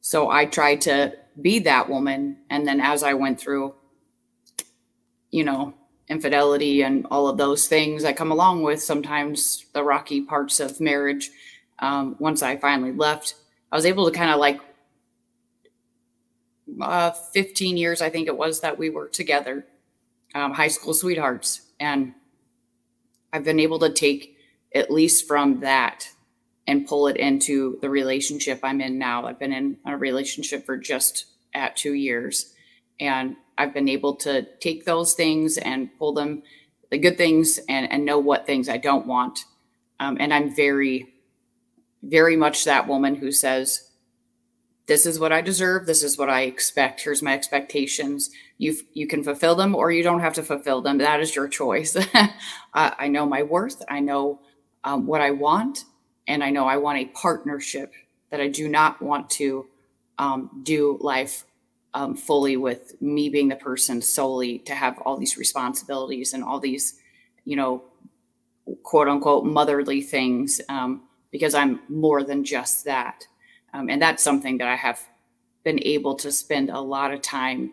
So 0.00 0.30
I 0.30 0.46
tried 0.46 0.80
to 0.82 1.12
be 1.40 1.58
that 1.60 1.88
woman. 1.88 2.38
And 2.50 2.66
then 2.66 2.80
as 2.80 3.02
I 3.02 3.14
went 3.14 3.40
through, 3.40 3.74
you 5.30 5.44
know, 5.44 5.74
infidelity 6.08 6.82
and 6.82 7.06
all 7.10 7.28
of 7.28 7.36
those 7.36 7.68
things 7.68 8.02
that 8.02 8.16
come 8.16 8.32
along 8.32 8.62
with 8.62 8.82
sometimes 8.82 9.66
the 9.74 9.82
rocky 9.82 10.22
parts 10.22 10.60
of 10.60 10.80
marriage, 10.80 11.30
um, 11.80 12.16
once 12.18 12.42
I 12.42 12.56
finally 12.56 12.92
left, 12.92 13.34
I 13.70 13.76
was 13.76 13.84
able 13.84 14.06
to 14.10 14.16
kind 14.16 14.30
of 14.30 14.40
like 14.40 14.60
uh, 16.80 17.10
15 17.10 17.76
years, 17.76 18.00
I 18.00 18.08
think 18.08 18.28
it 18.28 18.36
was, 18.36 18.60
that 18.60 18.78
we 18.78 18.88
were 18.88 19.08
together, 19.08 19.66
um, 20.34 20.54
high 20.54 20.68
school 20.68 20.94
sweethearts. 20.94 21.62
And 21.78 22.14
I've 23.32 23.44
been 23.44 23.60
able 23.60 23.78
to 23.80 23.92
take 23.92 24.36
at 24.74 24.90
least 24.90 25.26
from 25.26 25.60
that 25.60 26.08
and 26.66 26.86
pull 26.86 27.08
it 27.08 27.16
into 27.16 27.78
the 27.80 27.88
relationship 27.88 28.60
I'm 28.62 28.80
in 28.80 28.98
now. 28.98 29.26
I've 29.26 29.38
been 29.38 29.52
in 29.52 29.78
a 29.86 29.96
relationship 29.96 30.66
for 30.66 30.76
just 30.76 31.26
at 31.54 31.76
two 31.76 31.94
years. 31.94 32.54
And 33.00 33.36
I've 33.56 33.72
been 33.72 33.88
able 33.88 34.16
to 34.16 34.46
take 34.60 34.84
those 34.84 35.14
things 35.14 35.56
and 35.56 35.88
pull 35.98 36.12
them, 36.12 36.42
the 36.90 36.98
good 36.98 37.16
things, 37.16 37.58
and, 37.68 37.90
and 37.90 38.04
know 38.04 38.18
what 38.18 38.46
things 38.46 38.68
I 38.68 38.76
don't 38.76 39.06
want. 39.06 39.40
Um, 39.98 40.18
and 40.20 40.32
I'm 40.32 40.54
very, 40.54 41.14
very 42.02 42.36
much 42.36 42.64
that 42.64 42.86
woman 42.86 43.14
who 43.14 43.32
says, 43.32 43.87
this 44.88 45.04
is 45.04 45.20
what 45.20 45.32
I 45.32 45.42
deserve. 45.42 45.86
This 45.86 46.02
is 46.02 46.16
what 46.16 46.30
I 46.30 46.42
expect. 46.42 47.02
Here's 47.02 47.22
my 47.22 47.34
expectations. 47.34 48.30
You 48.56 48.74
you 48.94 49.06
can 49.06 49.22
fulfill 49.22 49.54
them 49.54 49.74
or 49.74 49.92
you 49.92 50.02
don't 50.02 50.20
have 50.20 50.32
to 50.34 50.42
fulfill 50.42 50.80
them. 50.80 50.98
That 50.98 51.20
is 51.20 51.36
your 51.36 51.46
choice. 51.46 51.96
I 52.74 53.08
know 53.08 53.26
my 53.26 53.42
worth. 53.42 53.82
I 53.88 54.00
know 54.00 54.40
um, 54.84 55.06
what 55.06 55.20
I 55.20 55.30
want, 55.30 55.84
and 56.26 56.42
I 56.42 56.50
know 56.50 56.66
I 56.66 56.78
want 56.78 56.98
a 56.98 57.04
partnership. 57.06 57.92
That 58.30 58.40
I 58.40 58.48
do 58.48 58.68
not 58.68 59.00
want 59.00 59.30
to 59.30 59.66
um, 60.18 60.62
do 60.62 60.98
life 61.00 61.44
um, 61.94 62.14
fully 62.14 62.56
with 62.56 63.00
me 63.00 63.28
being 63.28 63.48
the 63.48 63.56
person 63.56 64.02
solely 64.02 64.58
to 64.60 64.74
have 64.74 64.98
all 64.98 65.16
these 65.16 65.38
responsibilities 65.38 66.34
and 66.34 66.44
all 66.44 66.60
these, 66.60 66.98
you 67.44 67.56
know, 67.56 67.84
quote 68.82 69.08
unquote 69.08 69.44
motherly 69.44 70.02
things 70.02 70.60
um, 70.68 71.02
because 71.30 71.54
I'm 71.54 71.80
more 71.88 72.22
than 72.22 72.44
just 72.44 72.84
that. 72.84 73.26
Um, 73.74 73.90
and 73.90 74.00
that's 74.00 74.22
something 74.22 74.58
that 74.58 74.68
I 74.68 74.76
have 74.76 75.00
been 75.64 75.78
able 75.82 76.14
to 76.16 76.32
spend 76.32 76.70
a 76.70 76.80
lot 76.80 77.12
of 77.12 77.20
time 77.20 77.72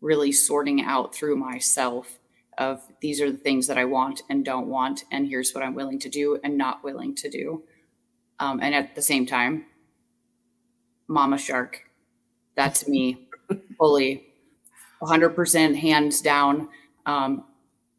really 0.00 0.32
sorting 0.32 0.82
out 0.82 1.14
through 1.14 1.36
myself 1.36 2.18
of 2.58 2.82
these 3.00 3.20
are 3.20 3.32
the 3.32 3.38
things 3.38 3.66
that 3.66 3.78
I 3.78 3.84
want 3.84 4.22
and 4.30 4.44
don't 4.44 4.68
want, 4.68 5.04
and 5.10 5.26
here's 5.26 5.52
what 5.54 5.64
I'm 5.64 5.74
willing 5.74 5.98
to 6.00 6.08
do 6.08 6.38
and 6.44 6.56
not 6.56 6.84
willing 6.84 7.14
to 7.16 7.28
do. 7.28 7.62
Um, 8.38 8.60
and 8.62 8.74
at 8.74 8.94
the 8.94 9.02
same 9.02 9.26
time, 9.26 9.66
Mama 11.08 11.38
Shark, 11.38 11.82
that's 12.54 12.86
me 12.86 13.26
fully 13.78 14.26
100% 15.02 15.76
hands 15.76 16.20
down. 16.20 16.68
Um, 17.06 17.44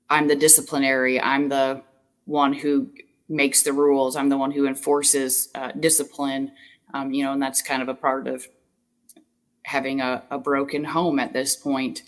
I'm 0.09 0.27
the 0.27 0.35
disciplinary, 0.35 1.19
I'm 1.19 1.49
the 1.49 1.83
one 2.25 2.53
who 2.53 2.89
makes 3.27 3.63
the 3.63 3.73
rules, 3.73 4.15
I'm 4.15 4.29
the 4.29 4.37
one 4.37 4.51
who 4.51 4.67
enforces 4.67 5.49
uh, 5.55 5.71
discipline 5.79 6.51
um, 6.93 7.13
you 7.13 7.23
know, 7.23 7.33
and 7.33 7.41
that's 7.41 7.61
kind 7.61 7.81
of 7.81 7.89
a 7.89 7.93
part 7.93 8.27
of 8.27 8.47
having 9.63 10.01
a, 10.01 10.23
a 10.29 10.37
broken 10.37 10.83
home 10.83 11.19
at 11.19 11.33
this 11.33 11.55
point. 11.55 12.03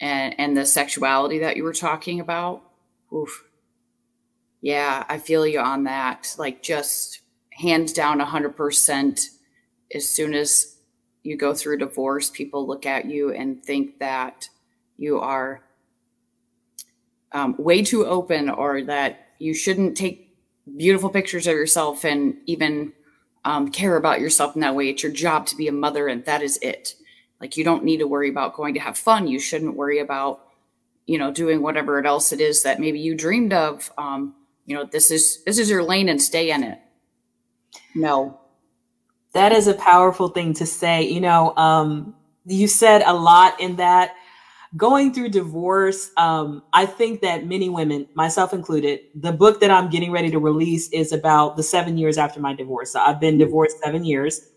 And, 0.00 0.34
and 0.38 0.56
the 0.56 0.66
sexuality 0.66 1.38
that 1.40 1.56
you 1.56 1.64
were 1.64 1.72
talking 1.72 2.20
about, 2.20 2.62
oof. 3.12 3.44
Yeah, 4.60 5.04
I 5.08 5.18
feel 5.18 5.46
you 5.46 5.60
on 5.60 5.84
that. 5.84 6.34
Like 6.38 6.62
just 6.62 7.20
hands 7.52 7.92
down 7.92 8.20
100%. 8.20 9.26
As 9.94 10.08
soon 10.08 10.34
as 10.34 10.78
you 11.22 11.36
go 11.36 11.54
through 11.54 11.78
divorce, 11.78 12.30
people 12.30 12.66
look 12.66 12.86
at 12.86 13.04
you 13.04 13.32
and 13.32 13.62
think 13.62 13.98
that 13.98 14.48
you 14.96 15.20
are 15.20 15.62
um, 17.32 17.54
way 17.58 17.82
too 17.82 18.06
open 18.06 18.48
or 18.48 18.82
that 18.82 19.28
you 19.38 19.54
shouldn't 19.54 19.96
take 19.96 20.36
beautiful 20.76 21.10
pictures 21.10 21.46
of 21.46 21.54
yourself 21.54 22.04
and 22.04 22.36
even 22.46 22.92
um, 23.44 23.70
care 23.70 23.96
about 23.96 24.20
yourself 24.20 24.54
in 24.54 24.60
that 24.60 24.74
way. 24.74 24.88
It's 24.88 25.02
your 25.02 25.12
job 25.12 25.46
to 25.46 25.56
be 25.56 25.68
a 25.68 25.72
mother, 25.72 26.08
and 26.08 26.24
that 26.24 26.42
is 26.42 26.58
it. 26.62 26.94
Like 27.40 27.56
you 27.56 27.64
don't 27.64 27.84
need 27.84 27.98
to 27.98 28.06
worry 28.06 28.28
about 28.28 28.54
going 28.54 28.74
to 28.74 28.80
have 28.80 28.96
fun. 28.96 29.26
You 29.26 29.40
shouldn't 29.40 29.76
worry 29.76 29.98
about, 29.98 30.46
you 31.06 31.18
know, 31.18 31.32
doing 31.32 31.60
whatever 31.60 32.04
else 32.06 32.32
it 32.32 32.40
is 32.40 32.62
that 32.62 32.78
maybe 32.78 33.00
you 33.00 33.16
dreamed 33.16 33.52
of. 33.52 33.90
Um, 33.98 34.34
you 34.64 34.76
know, 34.76 34.84
this 34.84 35.10
is 35.10 35.42
this 35.44 35.58
is 35.58 35.68
your 35.68 35.82
lane, 35.82 36.08
and 36.08 36.22
stay 36.22 36.50
in 36.50 36.62
it. 36.62 36.78
No, 37.94 38.40
that 39.32 39.52
is 39.52 39.66
a 39.66 39.74
powerful 39.74 40.28
thing 40.28 40.54
to 40.54 40.66
say. 40.66 41.02
You 41.02 41.20
know, 41.20 41.56
um, 41.56 42.14
you 42.46 42.68
said 42.68 43.02
a 43.02 43.12
lot 43.12 43.60
in 43.60 43.76
that 43.76 44.14
going 44.76 45.12
through 45.12 45.28
divorce, 45.28 46.10
um, 46.16 46.62
I 46.72 46.86
think 46.86 47.20
that 47.20 47.46
many 47.46 47.68
women, 47.68 48.08
myself 48.14 48.52
included, 48.52 49.00
the 49.14 49.32
book 49.32 49.60
that 49.60 49.70
I'm 49.70 49.90
getting 49.90 50.10
ready 50.10 50.30
to 50.30 50.38
release 50.38 50.88
is 50.90 51.12
about 51.12 51.56
the 51.56 51.62
seven 51.62 51.98
years 51.98 52.18
after 52.18 52.40
my 52.40 52.54
divorce. 52.54 52.92
So 52.92 53.00
I've 53.00 53.20
been 53.20 53.38
divorced 53.38 53.78
seven 53.84 54.04
years. 54.04 54.48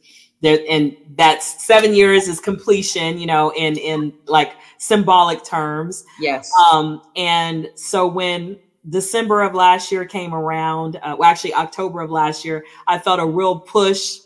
There, 0.42 0.60
and 0.70 0.96
that's 1.16 1.66
seven 1.66 1.94
years 1.94 2.28
is 2.28 2.40
completion, 2.40 3.18
you 3.18 3.26
know, 3.26 3.52
in 3.56 3.78
in 3.78 4.14
like 4.28 4.54
symbolic 4.78 5.44
terms. 5.44 6.04
Yes. 6.20 6.52
Um, 6.72 7.02
and 7.16 7.70
so 7.76 8.06
when 8.06 8.60
December 8.90 9.42
of 9.42 9.56
last 9.56 9.92
year 9.92 10.06
came 10.06 10.36
around, 10.36 10.98
uh, 10.98 11.16
well, 11.18 11.30
actually 11.30 11.54
October 11.54 12.02
of 12.02 12.12
last 12.12 12.46
year, 12.46 12.66
I 12.86 13.00
felt 13.00 13.20
a 13.20 13.26
real 13.26 13.60
push 13.60 14.20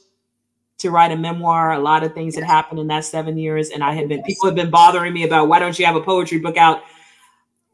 to 0.79 0.91
write 0.91 1.11
a 1.11 1.17
memoir. 1.17 1.73
A 1.73 1.79
lot 1.79 2.03
of 2.03 2.13
things 2.13 2.35
had 2.35 2.43
happened 2.43 2.79
in 2.79 2.87
that 2.87 3.05
seven 3.05 3.37
years, 3.37 3.69
and 3.69 3.83
I 3.83 3.93
had 3.93 4.09
been 4.09 4.23
people 4.23 4.47
have 4.47 4.55
been 4.55 4.69
bothering 4.69 5.13
me 5.13 5.23
about 5.23 5.47
why 5.47 5.59
don't 5.59 5.77
you 5.77 5.85
have 5.85 5.95
a 5.95 6.01
poetry 6.01 6.39
book 6.39 6.57
out 6.57 6.83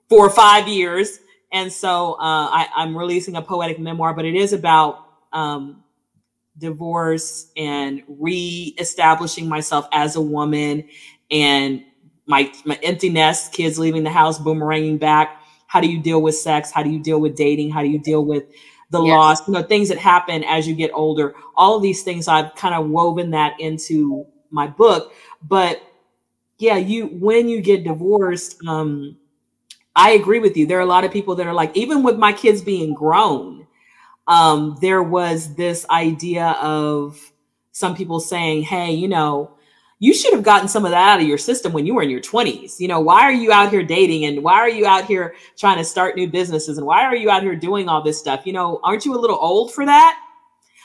for 0.10 0.30
five 0.30 0.68
years? 0.68 1.20
And 1.52 1.72
so 1.72 2.13
uh, 2.13 2.50
I, 2.52 2.68
am 2.78 2.98
releasing 2.98 3.36
a 3.36 3.41
poetic 3.41 3.80
memoir, 3.80 4.13
but 4.13 4.26
it 4.26 4.36
is 4.36 4.52
about 4.52 5.08
um, 5.32 5.84
divorce 6.58 7.52
and 7.56 8.04
re-establishing 8.08 9.48
myself 9.48 9.88
as 9.94 10.15
a 10.15 10.22
woman 10.22 10.88
and 11.32 11.84
my 12.26 12.52
my 12.65 12.78
empty 12.82 13.10
nest, 13.10 13.54
kids 13.54 13.78
leaving 13.78 14.04
the 14.04 14.10
house, 14.10 14.39
boomeranging 14.39 15.00
back. 15.00 15.41
How 15.68 15.80
do 15.80 15.88
you 15.88 16.00
deal 16.00 16.22
with 16.22 16.36
sex? 16.36 16.72
How 16.72 16.84
do 16.84 16.89
you 16.89 17.02
deal 17.02 17.20
with 17.20 17.36
dating? 17.36 17.72
How 17.72 17.82
do 17.82 17.88
you 17.88 18.00
deal 18.00 18.26
with 18.26 18.44
the 18.89 19.00
loss? 19.00 19.48
You 19.48 19.54
know, 19.54 19.63
things 19.63 19.89
that 19.89 19.98
happen 19.98 20.43
as 20.43 20.67
you 20.67 20.76
get 20.76 20.91
older. 20.93 21.36
All 21.56 21.78
of 21.78 21.82
these 21.82 22.04
things 22.04 22.28
I've 22.28 22.56
kind 22.56 22.76
of 22.76 22.89
woven 22.89 23.32
that 23.32 23.60
into 23.60 24.26
my 24.50 24.67
book. 24.67 25.13
But 25.41 25.82
yeah, 26.58 26.78
you 26.78 27.08
when 27.08 27.50
you 27.50 27.62
get 27.62 27.84
divorced, 27.84 28.63
um, 28.65 29.17
I 29.95 30.12
agree 30.12 30.39
with 30.39 30.58
you. 30.58 30.65
There 30.65 30.78
are 30.78 30.82
a 30.82 30.86
lot 30.86 31.04
of 31.04 31.12
people 31.12 31.36
that 31.36 31.48
are 31.48 31.54
like, 31.54 31.76
even 31.76 32.04
with 32.04 32.17
my 32.17 32.34
kids 32.34 32.62
being 32.62 32.93
grown, 32.93 33.67
um, 34.28 34.78
there 34.82 35.04
was 35.04 35.56
this 35.56 35.86
idea 35.89 36.58
of 36.62 37.32
some 37.71 37.95
people 37.95 38.19
saying, 38.19 38.63
hey, 38.63 38.91
you 38.91 39.08
know, 39.08 39.55
you 40.06 40.13
should 40.13 40.34
have 40.34 40.44
gotten 40.44 40.68
some 40.68 40.86
of 40.86 40.91
that 40.91 41.13
out 41.15 41.20
of 41.20 41.28
your 41.28 41.39
system 41.39 41.74
when 41.74 41.88
you 41.88 41.96
were 41.96 42.04
in 42.04 42.12
your 42.12 42.22
20s. 42.22 42.80
You 42.80 42.88
know, 42.88 43.00
why 43.00 43.22
are 43.22 43.32
you 43.32 43.52
out 43.52 43.72
here 43.72 43.82
dating 43.82 44.26
and 44.26 44.44
why 44.44 44.54
are 44.54 44.70
you 44.70 44.86
out 44.86 45.06
here 45.06 45.34
trying 45.58 45.80
to 45.80 45.84
start 45.84 46.15
new 46.15 46.30
businesses 46.30 46.78
and 46.78 46.86
why 46.86 47.02
are 47.06 47.15
you 47.15 47.32
out 47.32 47.41
here 47.41 47.56
doing 47.56 47.89
all 47.89 48.04
this 48.04 48.20
stuff? 48.20 48.46
You 48.46 48.54
know, 48.54 48.80
aren't 48.84 49.04
you 49.04 49.15
a 49.15 49.18
little 49.18 49.39
old 49.41 49.74
for 49.74 49.84
that? 49.84 50.20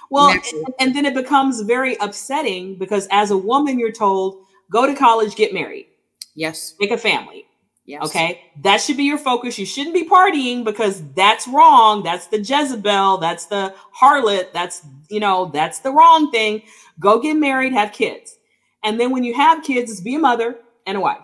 Well, 0.09 0.31
and, 0.31 0.43
and, 0.81 0.97
then 0.97 1.05
it 1.05 1.13
becomes 1.13 1.61
very 1.61 1.97
upsetting 1.97 2.79
because 2.79 3.07
as 3.11 3.31
a 3.31 3.37
woman, 3.37 3.79
you're 3.79 3.93
told, 3.93 4.47
go 4.73 4.87
to 4.87 4.95
college, 4.95 5.37
get 5.37 5.53
married. 5.53 5.89
Yes. 6.35 6.75
Make 6.81 6.91
a 6.91 6.97
family. 6.97 7.45
Yes. 7.85 8.03
Okay. 8.07 8.41
That 8.63 8.81
should 8.81 8.97
be 8.97 9.05
your 9.05 9.19
focus. 9.19 9.59
You 9.59 9.67
shouldn't 9.67 9.95
be 9.95 10.09
partying 10.09 10.65
because 10.65 11.03
that's 11.13 11.47
wrong. 11.47 12.03
That's 12.03 12.27
the 12.27 12.39
Jezebel. 12.39 13.19
That's 13.19 13.47
the 13.47 13.75
harlot. 13.95 14.53
That's, 14.55 14.81
you 15.11 15.21
know, 15.21 15.51
that's 15.53 15.81
the 15.81 15.93
wrong 15.93 16.31
thing. 16.31 16.63
Go 16.99 17.21
get 17.21 17.35
married, 17.35 17.75
have 17.75 17.93
kids. 17.93 18.39
And 18.83 18.99
then 18.99 19.11
when 19.11 19.25
you 19.25 19.35
have 19.35 19.63
kids, 19.63 19.91
it's 19.91 20.01
be 20.01 20.15
a 20.15 20.19
mother 20.19 20.57
and 20.87 20.97
a 20.97 21.01
wife. 21.01 21.19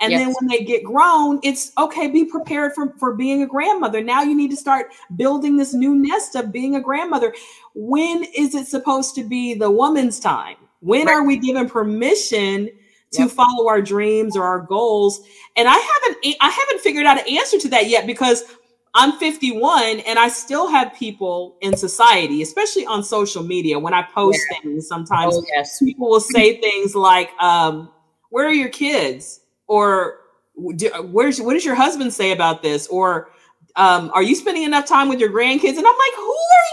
And 0.00 0.10
yes. 0.10 0.20
then 0.20 0.34
when 0.38 0.48
they 0.48 0.62
get 0.64 0.84
grown, 0.84 1.40
it's 1.42 1.72
okay, 1.78 2.08
be 2.08 2.24
prepared 2.26 2.74
for, 2.74 2.92
for 2.98 3.14
being 3.14 3.42
a 3.42 3.46
grandmother. 3.46 4.02
Now 4.02 4.22
you 4.22 4.36
need 4.36 4.50
to 4.50 4.56
start 4.56 4.92
building 5.16 5.56
this 5.56 5.72
new 5.72 5.94
nest 5.94 6.34
of 6.34 6.52
being 6.52 6.76
a 6.76 6.80
grandmother. 6.80 7.34
When 7.74 8.24
is 8.36 8.54
it 8.54 8.66
supposed 8.66 9.14
to 9.14 9.24
be 9.24 9.54
the 9.54 9.70
woman's 9.70 10.20
time? 10.20 10.56
When 10.80 11.06
right. 11.06 11.14
are 11.14 11.24
we 11.24 11.38
given 11.38 11.68
permission 11.68 12.70
to 13.12 13.22
yep. 13.22 13.30
follow 13.30 13.68
our 13.68 13.80
dreams 13.80 14.36
or 14.36 14.44
our 14.44 14.60
goals 14.60 15.20
and 15.56 15.68
i 15.68 15.76
haven't 15.76 16.36
i 16.40 16.48
haven't 16.48 16.80
figured 16.80 17.06
out 17.06 17.18
an 17.18 17.36
answer 17.36 17.58
to 17.58 17.68
that 17.68 17.88
yet 17.88 18.06
because 18.06 18.44
i'm 18.96 19.12
51 19.18 20.00
and 20.00 20.18
i 20.18 20.26
still 20.26 20.68
have 20.68 20.92
people 20.94 21.56
in 21.60 21.76
society 21.76 22.42
especially 22.42 22.84
on 22.86 23.04
social 23.04 23.44
media 23.44 23.78
when 23.78 23.94
i 23.94 24.02
post 24.02 24.40
yeah. 24.50 24.58
things 24.60 24.88
sometimes 24.88 25.36
oh, 25.36 25.44
yes. 25.54 25.78
people 25.78 26.10
will 26.10 26.20
say 26.20 26.60
things 26.60 26.96
like 26.96 27.30
um, 27.40 27.90
where 28.30 28.46
are 28.46 28.52
your 28.52 28.68
kids? 28.68 29.40
or 29.68 30.20
where's 30.56 31.40
what 31.40 31.54
does 31.54 31.64
your 31.64 31.74
husband 31.74 32.12
say 32.12 32.32
about 32.32 32.62
this? 32.62 32.86
or 32.88 33.30
um, 33.76 34.10
are 34.14 34.22
you 34.22 34.34
spending 34.34 34.62
enough 34.62 34.86
time 34.86 35.08
with 35.08 35.20
your 35.20 35.30
grandkids? 35.30 35.76
And 35.76 35.86
i'm 35.86 35.98
like 35.98 36.14
who 36.16 36.36
are 36.54 36.64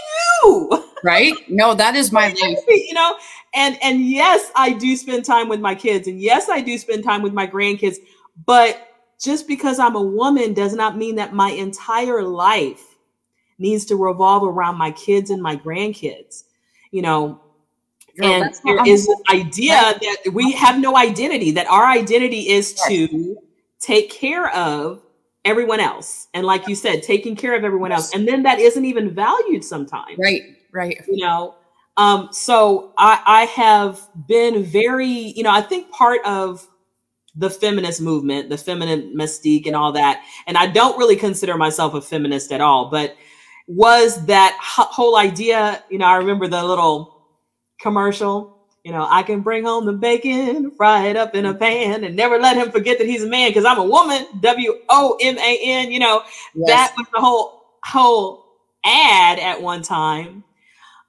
you? 0.43 0.85
Right? 1.03 1.33
No 1.49 1.73
that 1.73 1.95
is 1.95 2.11
my 2.19 2.27
life. 2.27 2.59
You 2.67 2.93
know? 2.93 3.17
And 3.53 3.77
and 3.83 4.05
yes 4.05 4.51
i 4.55 4.71
do 4.71 4.95
spend 4.95 5.25
time 5.25 5.49
with 5.49 5.59
my 5.59 5.75
kids 5.75 6.07
and 6.07 6.19
yes 6.19 6.49
i 6.49 6.61
do 6.61 6.77
spend 6.77 7.03
time 7.03 7.21
with 7.21 7.33
my 7.33 7.45
grandkids 7.45 7.97
but 8.45 8.92
just 9.23 9.47
because 9.47 9.79
i'm 9.79 9.95
a 9.95 10.01
woman 10.01 10.53
does 10.53 10.73
not 10.73 10.97
mean 10.97 11.15
that 11.15 11.33
my 11.33 11.51
entire 11.51 12.23
life 12.23 12.95
needs 13.57 13.85
to 13.85 13.95
revolve 13.95 14.43
around 14.43 14.77
my 14.77 14.91
kids 14.91 15.29
and 15.29 15.41
my 15.41 15.55
grandkids 15.55 16.43
you 16.93 17.01
know? 17.01 17.41
Girl, 18.15 18.43
and 18.43 18.53
there 18.63 18.87
is 18.87 19.07
this 19.07 19.21
idea 19.31 19.73
that 19.73 20.31
we 20.31 20.51
have 20.51 20.79
no 20.79 20.95
identity 20.95 21.49
that 21.49 21.65
our 21.65 21.87
identity 21.87 22.49
is 22.49 22.75
to 22.87 23.35
take 23.79 24.11
care 24.11 24.51
of 24.51 25.01
everyone 25.45 25.79
else 25.79 26.27
and 26.35 26.45
like 26.45 26.67
you 26.67 26.75
said 26.75 27.01
taking 27.01 27.35
care 27.35 27.55
of 27.55 27.63
everyone 27.63 27.91
else. 27.91 28.13
And 28.13 28.27
then 28.27 28.43
that 28.43 28.59
isn't 28.59 28.85
even 28.85 29.15
valued 29.15 29.65
sometimes 29.65 30.19
right 30.19 30.43
right. 30.71 31.01
you 31.07 31.25
know? 31.25 31.55
Um, 31.97 32.29
so 32.31 32.93
I, 32.99 33.19
I 33.25 33.41
have 33.45 33.99
been 34.27 34.63
very, 34.63 35.07
you 35.07 35.41
know, 35.41 35.51
I 35.51 35.61
think 35.61 35.89
part 35.89 36.21
of 36.23 36.67
the 37.35 37.49
feminist 37.49 38.01
movement, 38.01 38.49
the 38.49 38.57
feminine 38.57 39.15
mystique 39.15 39.65
and 39.65 39.75
all 39.75 39.91
that, 39.93 40.23
and 40.45 40.57
I 40.57 40.67
don't 40.67 40.97
really 40.97 41.15
consider 41.15 41.57
myself 41.57 41.93
a 41.93 42.01
feminist 42.01 42.51
at 42.51 42.61
all, 42.61 42.89
but 42.89 43.15
was 43.67 44.25
that 44.25 44.57
whole 44.61 45.15
idea, 45.15 45.83
you 45.89 45.97
know, 45.97 46.05
I 46.05 46.17
remember 46.17 46.47
the 46.47 46.63
little 46.63 47.25
commercial, 47.79 48.57
you 48.83 48.91
know, 48.91 49.07
I 49.09 49.23
can 49.23 49.41
bring 49.41 49.63
home 49.63 49.85
the 49.85 49.93
bacon, 49.93 50.71
fry 50.71 51.07
it 51.07 51.15
up 51.15 51.35
in 51.35 51.45
a 51.45 51.53
pan, 51.53 52.03
and 52.03 52.15
never 52.15 52.37
let 52.37 52.57
him 52.57 52.71
forget 52.71 52.97
that 52.97 53.07
he's 53.07 53.23
a 53.23 53.29
man 53.29 53.49
because 53.49 53.65
I'm 53.65 53.79
a 53.79 53.83
woman, 53.83 54.25
W 54.41 54.73
O 54.89 55.17
M 55.21 55.37
A 55.37 55.59
N, 55.63 55.91
you 55.91 55.99
know, 55.99 56.23
yes. 56.53 56.67
that 56.67 56.93
was 56.97 57.07
the 57.13 57.21
whole 57.21 57.61
whole 57.83 58.45
ad 58.83 59.39
at 59.39 59.61
one 59.61 59.81
time 59.81 60.43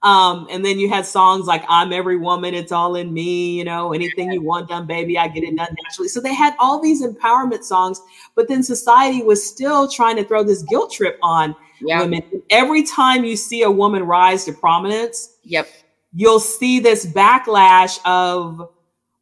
um, 0.05 0.47
and 0.51 0.63
then 0.63 0.79
you 0.79 0.91
had 0.91 1.07
songs 1.07 1.47
like 1.47 1.65
I'm 1.67 1.91
Every 1.91 2.19
Woman, 2.19 2.53
It's 2.53 2.73
All 2.73 2.95
in 2.95 3.13
Me, 3.13 3.57
you 3.57 3.65
know, 3.65 3.95
anything 3.95 4.31
you 4.31 4.43
want 4.43 4.69
done, 4.69 4.87
baby, 4.87 5.19
I 5.19 5.29
get 5.29 5.45
it 5.45 5.57
done 5.57 5.75
naturally. 5.83 6.09
So 6.09 6.21
they 6.21 6.35
had 6.35 6.55
all 6.59 6.79
these 6.79 7.03
empowerment 7.03 7.65
songs, 7.65 8.03
but 8.35 8.47
then 8.47 8.63
society 8.63 9.23
was 9.23 9.45
still 9.45 9.89
trying 9.91 10.17
to 10.17 10.25
throw 10.25 10.45
this 10.45 10.63
guilt 10.63 10.93
trip 10.93 11.19
on 11.23 11.57
yeah. 11.81 12.01
women. 12.01 12.23
Every 12.51 12.83
time 12.83 13.25
you 13.25 13.35
see 13.35 13.63
a 13.63 13.71
woman 13.71 14.03
rise 14.03 14.45
to 14.45 14.53
prominence, 14.53 15.37
yep, 15.43 15.69
you'll 16.13 16.39
see 16.39 16.81
this 16.81 17.07
backlash 17.07 17.99
of 18.05 18.71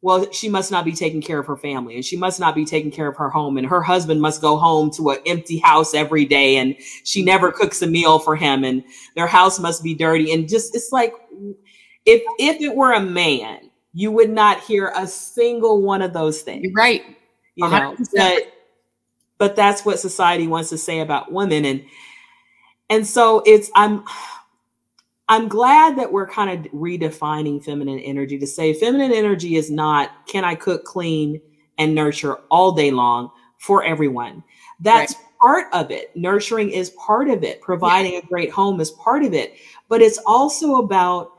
well, 0.03 0.29
she 0.33 0.49
must 0.49 0.69
not 0.69 0.83
be 0.83 0.91
taking 0.91 1.21
care 1.21 1.39
of 1.39 1.47
her 1.47 1.55
family 1.55 1.95
and 1.95 2.03
she 2.03 2.17
must 2.17 2.37
not 2.37 2.53
be 2.53 2.65
taking 2.65 2.91
care 2.91 3.07
of 3.07 3.15
her 3.15 3.29
home. 3.29 3.57
And 3.57 3.65
her 3.65 3.81
husband 3.81 4.21
must 4.21 4.41
go 4.41 4.57
home 4.57 4.91
to 4.91 5.11
an 5.11 5.19
empty 5.25 5.59
house 5.59 5.93
every 5.93 6.25
day 6.25 6.57
and 6.57 6.75
she 7.05 7.23
never 7.23 7.53
cooks 7.53 7.81
a 7.81 7.87
meal 7.87 8.19
for 8.19 8.35
him 8.35 8.65
and 8.65 8.83
their 9.15 9.27
house 9.27 9.61
must 9.61 9.81
be 9.81 9.95
dirty. 9.95 10.33
And 10.33 10.49
just, 10.49 10.75
it's 10.75 10.91
like, 10.91 11.13
if, 12.05 12.21
if 12.37 12.59
it 12.59 12.75
were 12.75 12.91
a 12.91 12.99
man, 12.99 13.69
you 13.93 14.11
would 14.11 14.29
not 14.29 14.59
hear 14.59 14.91
a 14.93 15.07
single 15.07 15.81
one 15.81 16.01
of 16.01 16.11
those 16.11 16.41
things. 16.41 16.63
You're 16.65 16.73
right. 16.73 17.03
You 17.55 17.69
know, 17.69 17.95
but, 18.13 18.53
but 19.37 19.55
that's 19.55 19.85
what 19.85 19.99
society 19.99 20.47
wants 20.47 20.69
to 20.71 20.77
say 20.77 20.99
about 20.99 21.31
women. 21.31 21.63
And, 21.63 21.85
and 22.89 23.07
so 23.07 23.41
it's, 23.45 23.71
I'm, 23.73 24.03
I'm 25.33 25.47
glad 25.47 25.97
that 25.97 26.11
we're 26.11 26.27
kind 26.27 26.67
of 26.67 26.71
redefining 26.71 27.63
feminine 27.63 27.97
energy 27.97 28.37
to 28.37 28.45
say 28.45 28.71
feminine 28.71 29.11
energy 29.11 29.55
is 29.55 29.71
not 29.71 30.27
can 30.27 30.45
I 30.45 30.53
cook, 30.53 30.83
clean, 30.83 31.41
and 31.79 31.95
nurture 31.95 32.35
all 32.51 32.71
day 32.71 32.91
long 32.91 33.31
for 33.57 33.83
everyone. 33.83 34.43
That's 34.79 35.15
right. 35.15 35.25
part 35.41 35.73
of 35.73 35.89
it. 35.89 36.15
Nurturing 36.15 36.69
is 36.69 36.91
part 36.91 37.31
of 37.31 37.43
it. 37.43 37.61
Providing 37.61 38.13
yeah. 38.13 38.19
a 38.19 38.25
great 38.27 38.51
home 38.51 38.79
is 38.79 38.91
part 38.91 39.23
of 39.23 39.33
it. 39.33 39.55
But 39.89 40.03
it's 40.03 40.19
also 40.27 40.75
about 40.75 41.31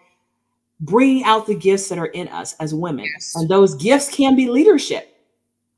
bringing 0.80 1.22
out 1.22 1.46
the 1.46 1.54
gifts 1.54 1.88
that 1.88 1.98
are 1.98 2.06
in 2.06 2.26
us 2.26 2.56
as 2.58 2.74
women. 2.74 3.04
Yes. 3.04 3.36
And 3.36 3.48
those 3.48 3.76
gifts 3.76 4.10
can 4.10 4.34
be 4.34 4.48
leadership. 4.48 5.16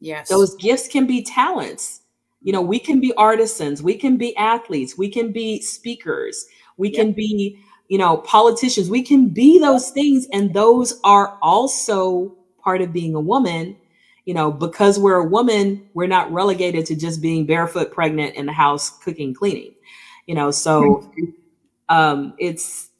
Yes. 0.00 0.30
Those 0.30 0.54
gifts 0.54 0.88
can 0.88 1.06
be 1.06 1.22
talents. 1.22 2.00
You 2.40 2.52
know, 2.52 2.62
we 2.62 2.78
can 2.78 2.98
be 2.98 3.12
artisans, 3.18 3.82
we 3.82 3.94
can 3.94 4.16
be 4.16 4.34
athletes, 4.38 4.96
we 4.96 5.10
can 5.10 5.32
be 5.32 5.60
speakers, 5.60 6.46
we 6.78 6.88
yep. 6.88 6.96
can 6.96 7.12
be 7.12 7.58
you 7.88 7.98
know, 7.98 8.18
politicians. 8.18 8.90
We 8.90 9.02
can 9.02 9.28
be 9.28 9.58
those 9.58 9.90
things, 9.90 10.26
and 10.32 10.52
those 10.52 11.00
are 11.04 11.38
also 11.42 12.36
part 12.62 12.80
of 12.82 12.92
being 12.92 13.14
a 13.14 13.20
woman. 13.20 13.76
You 14.24 14.34
know, 14.34 14.50
because 14.50 14.98
we're 14.98 15.18
a 15.18 15.24
woman, 15.24 15.88
we're 15.94 16.08
not 16.08 16.32
relegated 16.32 16.84
to 16.86 16.96
just 16.96 17.22
being 17.22 17.46
barefoot, 17.46 17.92
pregnant 17.92 18.34
in 18.34 18.46
the 18.46 18.52
house, 18.52 18.90
cooking, 18.98 19.32
cleaning. 19.32 19.72
You 20.26 20.34
know, 20.34 20.50
so 20.50 21.08
um, 21.88 22.34
it's 22.38 22.90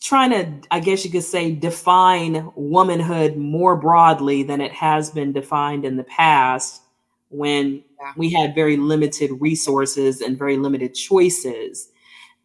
trying 0.00 0.30
to, 0.30 0.68
I 0.70 0.80
guess 0.80 1.04
you 1.04 1.10
could 1.10 1.24
say, 1.24 1.52
define 1.52 2.50
womanhood 2.54 3.36
more 3.36 3.76
broadly 3.76 4.42
than 4.42 4.60
it 4.62 4.72
has 4.72 5.10
been 5.10 5.32
defined 5.32 5.84
in 5.84 5.96
the 5.96 6.04
past 6.04 6.82
when 7.28 7.84
yeah. 8.00 8.12
we 8.16 8.32
had 8.32 8.54
very 8.54 8.78
limited 8.78 9.30
resources 9.40 10.22
and 10.22 10.38
very 10.38 10.56
limited 10.56 10.94
choices. 10.94 11.90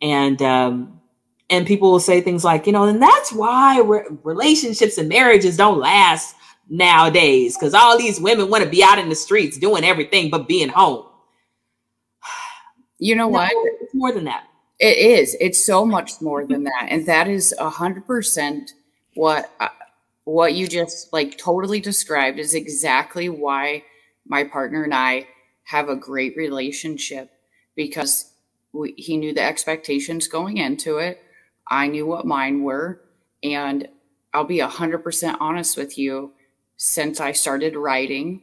And 0.02 0.42
um, 0.42 1.00
and 1.54 1.68
people 1.68 1.92
will 1.92 2.00
say 2.00 2.20
things 2.20 2.44
like, 2.44 2.66
you 2.66 2.74
know, 2.74 2.86
and 2.86 3.02
that's 3.02 3.32
why 3.32 3.80
re- 3.80 4.06
relationships 4.24 4.98
and 4.98 5.08
marriages 5.08 5.56
don't 5.56 5.80
last 5.80 6.36
nowadays 6.70 7.56
because 7.56 7.74
all 7.76 7.98
these 7.98 8.20
women 8.20 8.50
want 8.50 8.63
to 8.63 8.70
be 8.70 8.84
out 8.84 8.98
in 8.98 9.10
the 9.10 9.16
streets 9.16 9.58
doing 9.58 9.84
everything 9.84 10.32
but 10.32 10.48
being 10.48 10.70
home. 10.70 11.06
You 12.98 13.16
know 13.16 13.26
no, 13.26 13.30
what? 13.30 13.52
It's 13.82 13.94
more 13.94 14.12
than 14.12 14.24
that. 14.26 14.46
It 14.80 14.98
is. 14.98 15.38
It's 15.39 15.63
so 15.63 15.86
much 15.86 16.22
more 16.22 16.46
than 16.46 16.63
that. 16.63 16.88
And 16.89 17.06
that 17.06 17.28
is 17.28 17.54
a 17.60 17.70
hundred 17.70 18.08
percent 18.08 18.74
what 19.16 19.52
uh, 19.60 19.70
what 20.24 20.54
you 20.54 20.68
just 20.68 21.13
like 21.13 21.38
totally 21.38 21.80
described 21.80 22.39
is 22.39 22.56
exactly 22.56 23.30
why 23.30 23.84
my 24.26 24.44
partner 24.44 24.84
and 24.84 24.94
I 24.94 25.28
have 25.66 25.89
a 25.89 25.96
great 25.96 26.36
relationship 26.36 27.30
because 27.76 28.32
we, 28.72 28.94
he 28.98 29.18
knew 29.18 29.34
the 29.34 29.44
expectations 29.44 30.28
going 30.28 30.58
into 30.58 30.98
it. 30.98 31.23
I 31.67 31.88
knew 31.88 32.06
what 32.06 32.26
mine 32.26 32.63
were. 32.63 33.02
And 33.43 33.88
I'll 34.34 34.43
be 34.43 34.60
100% 34.60 35.38
honest 35.39 35.78
with 35.78 35.97
you. 35.97 36.34
Since 36.78 37.19
I 37.19 37.32
started 37.32 37.76
writing, 37.76 38.41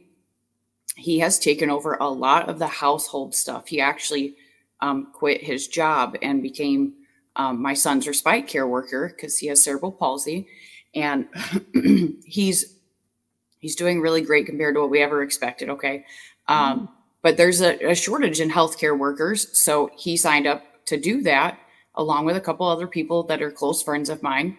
he 0.95 1.19
has 1.19 1.37
taken 1.39 1.69
over 1.69 1.95
a 1.95 2.09
lot 2.09 2.49
of 2.49 2.59
the 2.59 2.67
household 2.67 3.35
stuff. 3.35 3.67
He 3.67 3.81
actually 3.81 4.35
um, 4.81 5.07
quit 5.13 5.43
his 5.43 5.67
job 5.67 6.15
and 6.21 6.41
became 6.41 6.93
um, 7.35 7.61
my 7.61 7.73
son's 7.73 8.07
respite 8.07 8.47
care 8.47 8.67
worker 8.67 9.09
because 9.15 9.37
he 9.37 9.47
has 9.47 9.61
cerebral 9.61 9.91
palsy, 9.91 10.47
and 10.93 11.27
he's 12.25 12.75
he's 13.59 13.75
doing 13.75 14.01
really 14.01 14.21
great 14.21 14.45
compared 14.45 14.75
to 14.75 14.81
what 14.81 14.89
we 14.89 15.01
ever 15.01 15.23
expected. 15.23 15.69
Okay, 15.69 16.05
um, 16.47 16.81
mm-hmm. 16.81 16.93
but 17.21 17.37
there's 17.37 17.61
a, 17.61 17.77
a 17.89 17.95
shortage 17.95 18.41
in 18.41 18.49
healthcare 18.49 18.97
workers, 18.97 19.57
so 19.57 19.89
he 19.95 20.17
signed 20.17 20.47
up 20.47 20.85
to 20.85 20.99
do 20.99 21.21
that 21.21 21.57
along 21.95 22.25
with 22.25 22.37
a 22.37 22.41
couple 22.41 22.67
other 22.67 22.87
people 22.87 23.23
that 23.23 23.41
are 23.41 23.51
close 23.51 23.83
friends 23.83 24.09
of 24.09 24.23
mine, 24.23 24.57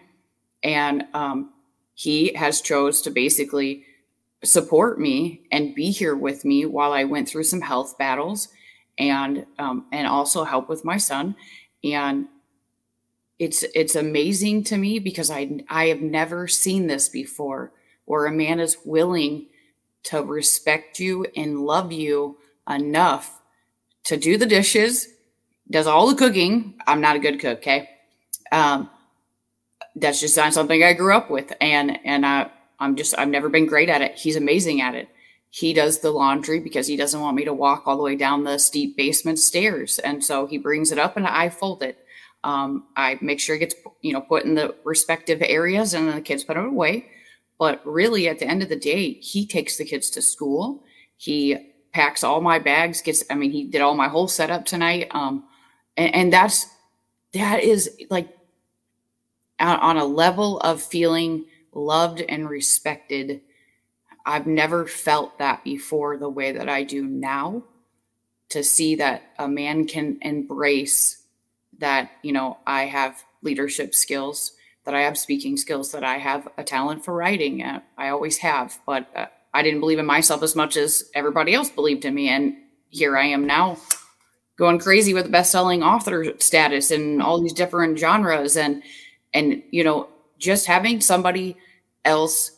and 0.63 1.05
um, 1.13 1.51
he 1.93 2.33
has 2.33 2.61
chose 2.61 3.01
to 3.01 3.11
basically 3.11 3.85
support 4.43 4.99
me 4.99 5.41
and 5.51 5.75
be 5.75 5.91
here 5.91 6.15
with 6.15 6.43
me 6.43 6.65
while 6.65 6.91
I 6.91 7.05
went 7.05 7.29
through 7.29 7.45
some 7.45 7.61
health 7.61 7.97
battles 7.97 8.49
and 8.97 9.45
um, 9.57 9.85
and 9.91 10.07
also 10.07 10.43
help 10.43 10.69
with 10.69 10.85
my 10.85 10.97
son. 10.97 11.35
And 11.83 12.27
it's 13.39 13.63
it's 13.75 13.95
amazing 13.95 14.63
to 14.65 14.77
me 14.77 14.99
because 14.99 15.31
I 15.31 15.61
I 15.69 15.87
have 15.87 16.01
never 16.01 16.47
seen 16.47 16.87
this 16.87 17.09
before 17.09 17.71
where 18.05 18.25
a 18.25 18.31
man 18.31 18.59
is 18.59 18.77
willing 18.85 19.47
to 20.03 20.21
respect 20.21 20.99
you 20.99 21.25
and 21.35 21.61
love 21.61 21.91
you 21.91 22.37
enough 22.69 23.41
to 24.03 24.17
do 24.17 24.37
the 24.37 24.45
dishes, 24.45 25.12
does 25.73 25.87
all 25.87 26.07
the 26.07 26.15
cooking. 26.15 26.75
I'm 26.85 27.01
not 27.01 27.15
a 27.15 27.19
good 27.19 27.39
cook, 27.39 27.57
okay? 27.57 27.89
Um, 28.51 28.89
that's 29.95 30.19
just 30.19 30.37
not 30.37 30.53
something 30.53 30.83
I 30.83 30.93
grew 30.93 31.15
up 31.15 31.29
with, 31.29 31.51
and 31.59 31.99
and 32.05 32.25
I 32.25 32.49
I'm 32.79 32.95
just 32.95 33.17
I've 33.17 33.27
never 33.27 33.49
been 33.49 33.65
great 33.65 33.89
at 33.89 34.01
it. 34.01 34.15
He's 34.15 34.35
amazing 34.35 34.81
at 34.81 34.95
it. 34.95 35.09
He 35.49 35.73
does 35.73 35.99
the 35.99 36.11
laundry 36.11 36.59
because 36.59 36.87
he 36.87 36.95
doesn't 36.95 37.19
want 37.19 37.35
me 37.35 37.45
to 37.45 37.53
walk 37.53 37.83
all 37.85 37.97
the 37.97 38.03
way 38.03 38.15
down 38.15 38.43
the 38.43 38.57
steep 38.57 38.95
basement 38.95 39.39
stairs, 39.39 39.99
and 39.99 40.23
so 40.23 40.45
he 40.47 40.57
brings 40.57 40.91
it 40.91 40.99
up 40.99 41.17
and 41.17 41.27
I 41.27 41.49
fold 41.49 41.83
it. 41.83 41.97
Um, 42.43 42.85
I 42.95 43.17
make 43.21 43.39
sure 43.39 43.55
it 43.55 43.59
gets 43.59 43.75
you 44.01 44.13
know 44.13 44.21
put 44.21 44.45
in 44.45 44.55
the 44.55 44.75
respective 44.83 45.41
areas, 45.41 45.93
and 45.93 46.07
then 46.07 46.15
the 46.15 46.21
kids 46.21 46.43
put 46.43 46.57
it 46.57 46.65
away. 46.65 47.07
But 47.59 47.81
really, 47.85 48.27
at 48.27 48.39
the 48.39 48.47
end 48.47 48.61
of 48.61 48.69
the 48.69 48.75
day, 48.75 49.13
he 49.13 49.45
takes 49.47 49.77
the 49.77 49.85
kids 49.85 50.09
to 50.11 50.21
school. 50.21 50.83
He 51.17 51.73
packs 51.93 52.23
all 52.23 52.41
my 52.41 52.59
bags. 52.59 53.01
Gets 53.01 53.23
I 53.29 53.35
mean, 53.35 53.51
he 53.51 53.63
did 53.63 53.81
all 53.81 53.95
my 53.95 54.07
whole 54.07 54.27
setup 54.27 54.65
tonight. 54.65 55.07
Um, 55.11 55.45
and, 55.97 56.15
and 56.15 56.33
that's 56.33 56.67
that 57.33 57.63
is 57.63 57.89
like 58.09 58.29
on 59.59 59.97
a 59.97 60.05
level 60.05 60.59
of 60.59 60.81
feeling 60.81 61.45
loved 61.73 62.21
and 62.21 62.49
respected. 62.49 63.41
I've 64.25 64.47
never 64.47 64.85
felt 64.85 65.39
that 65.39 65.63
before 65.63 66.17
the 66.17 66.29
way 66.29 66.51
that 66.53 66.69
I 66.69 66.83
do 66.83 67.05
now. 67.05 67.63
To 68.49 68.63
see 68.63 68.95
that 68.95 69.23
a 69.39 69.47
man 69.47 69.87
can 69.87 70.19
embrace 70.21 71.23
that, 71.79 72.11
you 72.21 72.31
know, 72.31 72.59
I 72.67 72.85
have 72.85 73.23
leadership 73.41 73.95
skills, 73.95 74.51
that 74.85 74.93
I 74.93 75.01
have 75.01 75.17
speaking 75.17 75.57
skills, 75.57 75.91
that 75.91 76.03
I 76.03 76.19
have 76.19 76.47
a 76.55 76.63
talent 76.63 77.03
for 77.03 77.15
writing. 77.15 77.63
Uh, 77.63 77.79
I 77.97 78.09
always 78.09 78.37
have, 78.37 78.77
but 78.85 79.09
uh, 79.15 79.25
I 79.55 79.63
didn't 79.63 79.79
believe 79.79 79.97
in 79.97 80.05
myself 80.05 80.43
as 80.43 80.55
much 80.55 80.77
as 80.77 81.09
everybody 81.15 81.55
else 81.55 81.71
believed 81.71 82.05
in 82.05 82.13
me. 82.13 82.29
And 82.29 82.57
here 82.89 83.17
I 83.17 83.25
am 83.25 83.47
now 83.47 83.77
going 84.55 84.79
crazy 84.79 85.13
with 85.13 85.25
the 85.25 85.31
best-selling 85.31 85.83
author 85.83 86.25
status 86.39 86.91
and 86.91 87.21
all 87.21 87.41
these 87.41 87.53
different 87.53 87.97
genres 87.97 88.55
and 88.55 88.83
and 89.33 89.63
you 89.71 89.83
know 89.83 90.07
just 90.37 90.67
having 90.67 91.01
somebody 91.01 91.55
else 92.05 92.51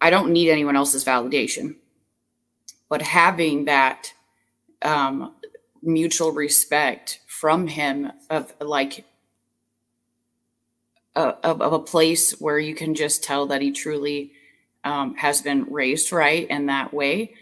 i 0.00 0.10
don't 0.10 0.32
need 0.32 0.50
anyone 0.50 0.76
else's 0.76 1.04
validation. 1.04 1.76
But 2.88 3.02
having 3.02 3.66
that 3.66 4.12
um, 4.82 5.34
mutual 5.80 6.32
respect 6.32 7.20
from 7.28 7.68
him 7.68 8.10
of 8.28 8.52
like 8.60 9.04
of, 11.14 11.60
of 11.60 11.72
a 11.72 11.78
place 11.78 12.32
where 12.40 12.58
you 12.58 12.74
can 12.74 12.94
just 12.94 13.22
tell 13.22 13.46
that 13.46 13.62
he 13.62 13.70
truly 13.70 14.32
um, 14.82 15.14
has 15.14 15.40
been 15.42 15.66
raised 15.70 16.10
right 16.10 16.48
in 16.48 16.66
that 16.66 16.92
way. 16.92 17.34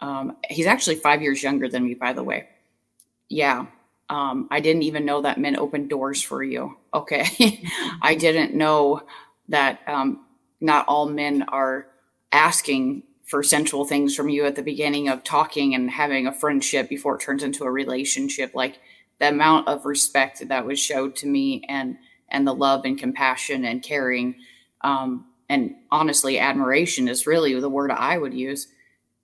Um, 0.00 0.36
he's 0.48 0.66
actually 0.66 0.96
five 0.96 1.22
years 1.22 1.42
younger 1.42 1.68
than 1.68 1.84
me 1.84 1.94
by 1.94 2.12
the 2.12 2.24
way 2.24 2.48
yeah 3.28 3.66
um, 4.08 4.48
I 4.50 4.60
didn't 4.60 4.82
even 4.82 5.04
know 5.04 5.22
that 5.22 5.40
men 5.40 5.58
open 5.58 5.88
doors 5.88 6.22
for 6.22 6.42
you. 6.42 6.76
Okay. 6.94 7.64
I 8.02 8.14
didn't 8.14 8.54
know 8.54 9.02
that 9.48 9.80
um, 9.86 10.24
not 10.60 10.86
all 10.86 11.08
men 11.08 11.42
are 11.48 11.88
asking 12.32 13.02
for 13.24 13.42
sensual 13.42 13.84
things 13.84 14.14
from 14.14 14.28
you 14.28 14.44
at 14.44 14.54
the 14.54 14.62
beginning 14.62 15.08
of 15.08 15.24
talking 15.24 15.74
and 15.74 15.90
having 15.90 16.26
a 16.26 16.32
friendship 16.32 16.88
before 16.88 17.16
it 17.16 17.20
turns 17.20 17.42
into 17.42 17.64
a 17.64 17.70
relationship. 17.70 18.52
Like 18.54 18.78
the 19.18 19.28
amount 19.28 19.66
of 19.66 19.84
respect 19.84 20.46
that 20.48 20.64
was 20.66 20.78
showed 20.78 21.16
to 21.16 21.26
me 21.26 21.64
and 21.68 21.96
and 22.28 22.46
the 22.46 22.54
love 22.54 22.84
and 22.84 22.98
compassion 22.98 23.64
and 23.64 23.82
caring 23.82 24.36
um, 24.82 25.26
and 25.48 25.74
honestly 25.90 26.38
admiration 26.38 27.08
is 27.08 27.26
really 27.26 27.58
the 27.58 27.68
word 27.68 27.90
I 27.90 28.18
would 28.18 28.34
use. 28.34 28.68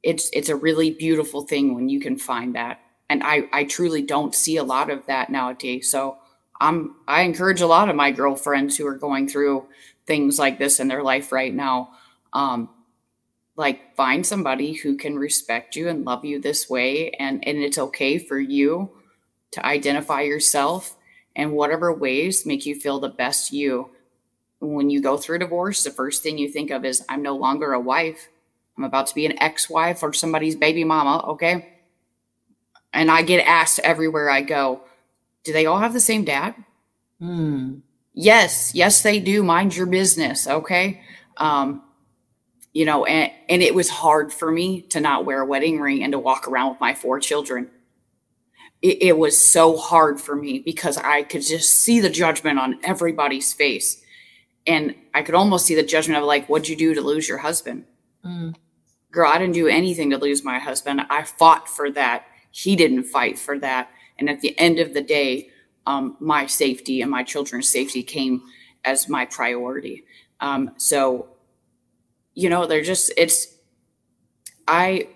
It's 0.03 0.29
it's 0.33 0.49
a 0.49 0.57
really 0.57 0.91
beautiful 0.91 1.43
thing 1.43 1.75
when 1.75 1.88
you 1.88 2.01
can 2.01 2.17
find 2.17 2.57
that 2.57 2.81
and 3.12 3.22
I, 3.22 3.46
I 3.53 3.64
truly 3.64 4.01
don't 4.01 4.35
see 4.35 4.57
a 4.57 4.64
lot 4.64 4.88
of 4.88 5.05
that 5.05 5.29
nowadays. 5.29 5.90
So 5.90 6.16
I'm 6.59 6.96
I 7.07 7.22
encourage 7.22 7.61
a 7.61 7.66
lot 7.66 7.90
of 7.90 7.94
my 7.94 8.11
girlfriends 8.11 8.79
who 8.79 8.87
are 8.87 8.96
going 8.96 9.29
through 9.29 9.66
things 10.07 10.38
like 10.38 10.59
this 10.59 10.81
in 10.81 10.88
their 10.88 11.03
life 11.03 11.31
right 11.31 11.53
now. 11.53 11.90
Um, 12.33 12.70
like 13.55 13.94
find 13.96 14.27
somebody 14.27 14.72
who 14.72 14.96
can 14.96 15.18
respect 15.18 15.77
you 15.77 15.88
and 15.88 16.07
love 16.07 16.25
you 16.25 16.40
this 16.40 16.70
way 16.70 17.11
and 17.11 17.46
and 17.46 17.59
it's 17.59 17.77
okay 17.77 18.16
for 18.16 18.40
you 18.40 18.90
to 19.51 19.64
identify 19.66 20.22
yourself 20.22 20.96
in 21.37 21.53
whatever 21.53 21.92
ways 21.92 22.46
make 22.46 22.64
you 22.64 22.75
feel 22.75 22.98
the 22.98 23.11
best 23.11 23.53
you 23.53 23.90
when 24.61 24.88
you 24.88 25.03
go 25.03 25.18
through 25.18 25.38
divorce 25.38 25.85
the 25.85 25.90
first 25.90 26.22
thing 26.22 26.38
you 26.38 26.48
think 26.48 26.70
of 26.70 26.83
is 26.83 27.05
i'm 27.11 27.22
no 27.22 27.37
longer 27.37 27.75
a 27.75 27.81
wife 27.81 28.31
i'm 28.79 28.85
about 28.85 29.07
to 29.07 29.14
be 29.14 29.27
an 29.27 29.38
ex-wife 29.42 30.03
or 30.03 30.14
somebody's 30.14 30.57
baby 30.57 30.83
mama 30.83 31.22
okay 31.29 31.72
and 32.92 33.11
I 33.11 33.22
get 33.22 33.46
asked 33.46 33.81
everywhere 33.81 34.31
I 34.31 34.42
go, 34.42 34.83
do 35.44 35.52
they 35.52 35.66
all 35.66 35.78
have 35.78 35.92
the 35.92 36.00
same 36.00 36.24
dad? 36.24 36.55
Hmm. 37.18 37.76
Yes, 38.14 38.74
yes, 38.74 39.02
they 39.02 39.18
do. 39.20 39.42
Mind 39.42 39.74
your 39.74 39.87
business, 39.87 40.46
okay? 40.46 41.02
Um, 41.38 41.83
you 42.72 42.85
know, 42.85 43.05
and 43.05 43.33
and 43.48 43.62
it 43.62 43.74
was 43.74 43.88
hard 43.88 44.33
for 44.33 44.50
me 44.50 44.83
to 44.83 45.00
not 45.00 45.24
wear 45.24 45.40
a 45.40 45.46
wedding 45.46 45.81
ring 45.81 46.02
and 46.02 46.12
to 46.12 46.18
walk 46.18 46.48
around 46.48 46.70
with 46.70 46.81
my 46.81 46.94
four 46.94 47.20
children. 47.20 47.70
It, 48.83 49.02
it 49.02 49.18
was 49.18 49.38
so 49.38 49.76
hard 49.76 50.20
for 50.20 50.34
me 50.34 50.59
because 50.59 50.99
I 50.99 51.22
could 51.22 51.43
just 51.43 51.70
see 51.70 52.01
the 52.01 52.11
judgment 52.11 52.59
on 52.59 52.78
everybody's 52.82 53.53
face, 53.53 54.03
and 54.66 54.95
I 55.14 55.22
could 55.22 55.34
almost 55.34 55.66
see 55.66 55.74
the 55.74 55.82
judgment 55.82 56.18
of 56.18 56.26
like, 56.26 56.49
"What'd 56.49 56.68
you 56.68 56.76
do 56.76 56.95
to 56.95 57.01
lose 57.01 57.28
your 57.28 57.38
husband?" 57.38 57.84
Mm. 58.24 58.55
Girl, 59.11 59.30
I 59.30 59.38
didn't 59.38 59.55
do 59.55 59.68
anything 59.68 60.11
to 60.11 60.18
lose 60.18 60.43
my 60.45 60.59
husband. 60.59 61.03
I 61.11 61.22
fought 61.22 61.68
for 61.68 61.90
that 61.93 62.24
he 62.53 62.76
didn't 62.76 63.05
fight 63.05 63.38
for 63.38 63.59
that. 63.59 63.90
And 64.18 64.30
at 64.30 64.40
the 64.40 64.57
end 64.59 64.78
of 64.78 64.94
the 64.94 65.03
day, 65.03 65.50
um, 65.86 66.16
my 66.20 66.46
safety 66.46 67.03
and 67.03 67.11
my 67.11 67.24
children's 67.24 67.68
safety 67.68 68.03
came 68.03 68.42
as 68.84 69.09
my 69.09 69.24
priority. 69.26 70.05
Um, 70.40 70.72
so, 70.76 71.28
you 72.34 72.48
know, 72.48 72.66
they're 72.66 72.82
just, 72.82 73.12
it's, 73.16 73.57
I, 74.68 75.09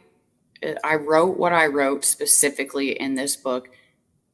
I 0.82 0.96
wrote 0.96 1.36
what 1.38 1.52
I 1.52 1.66
wrote 1.66 2.04
specifically 2.04 2.98
in 2.98 3.14
this 3.14 3.36
book 3.36 3.68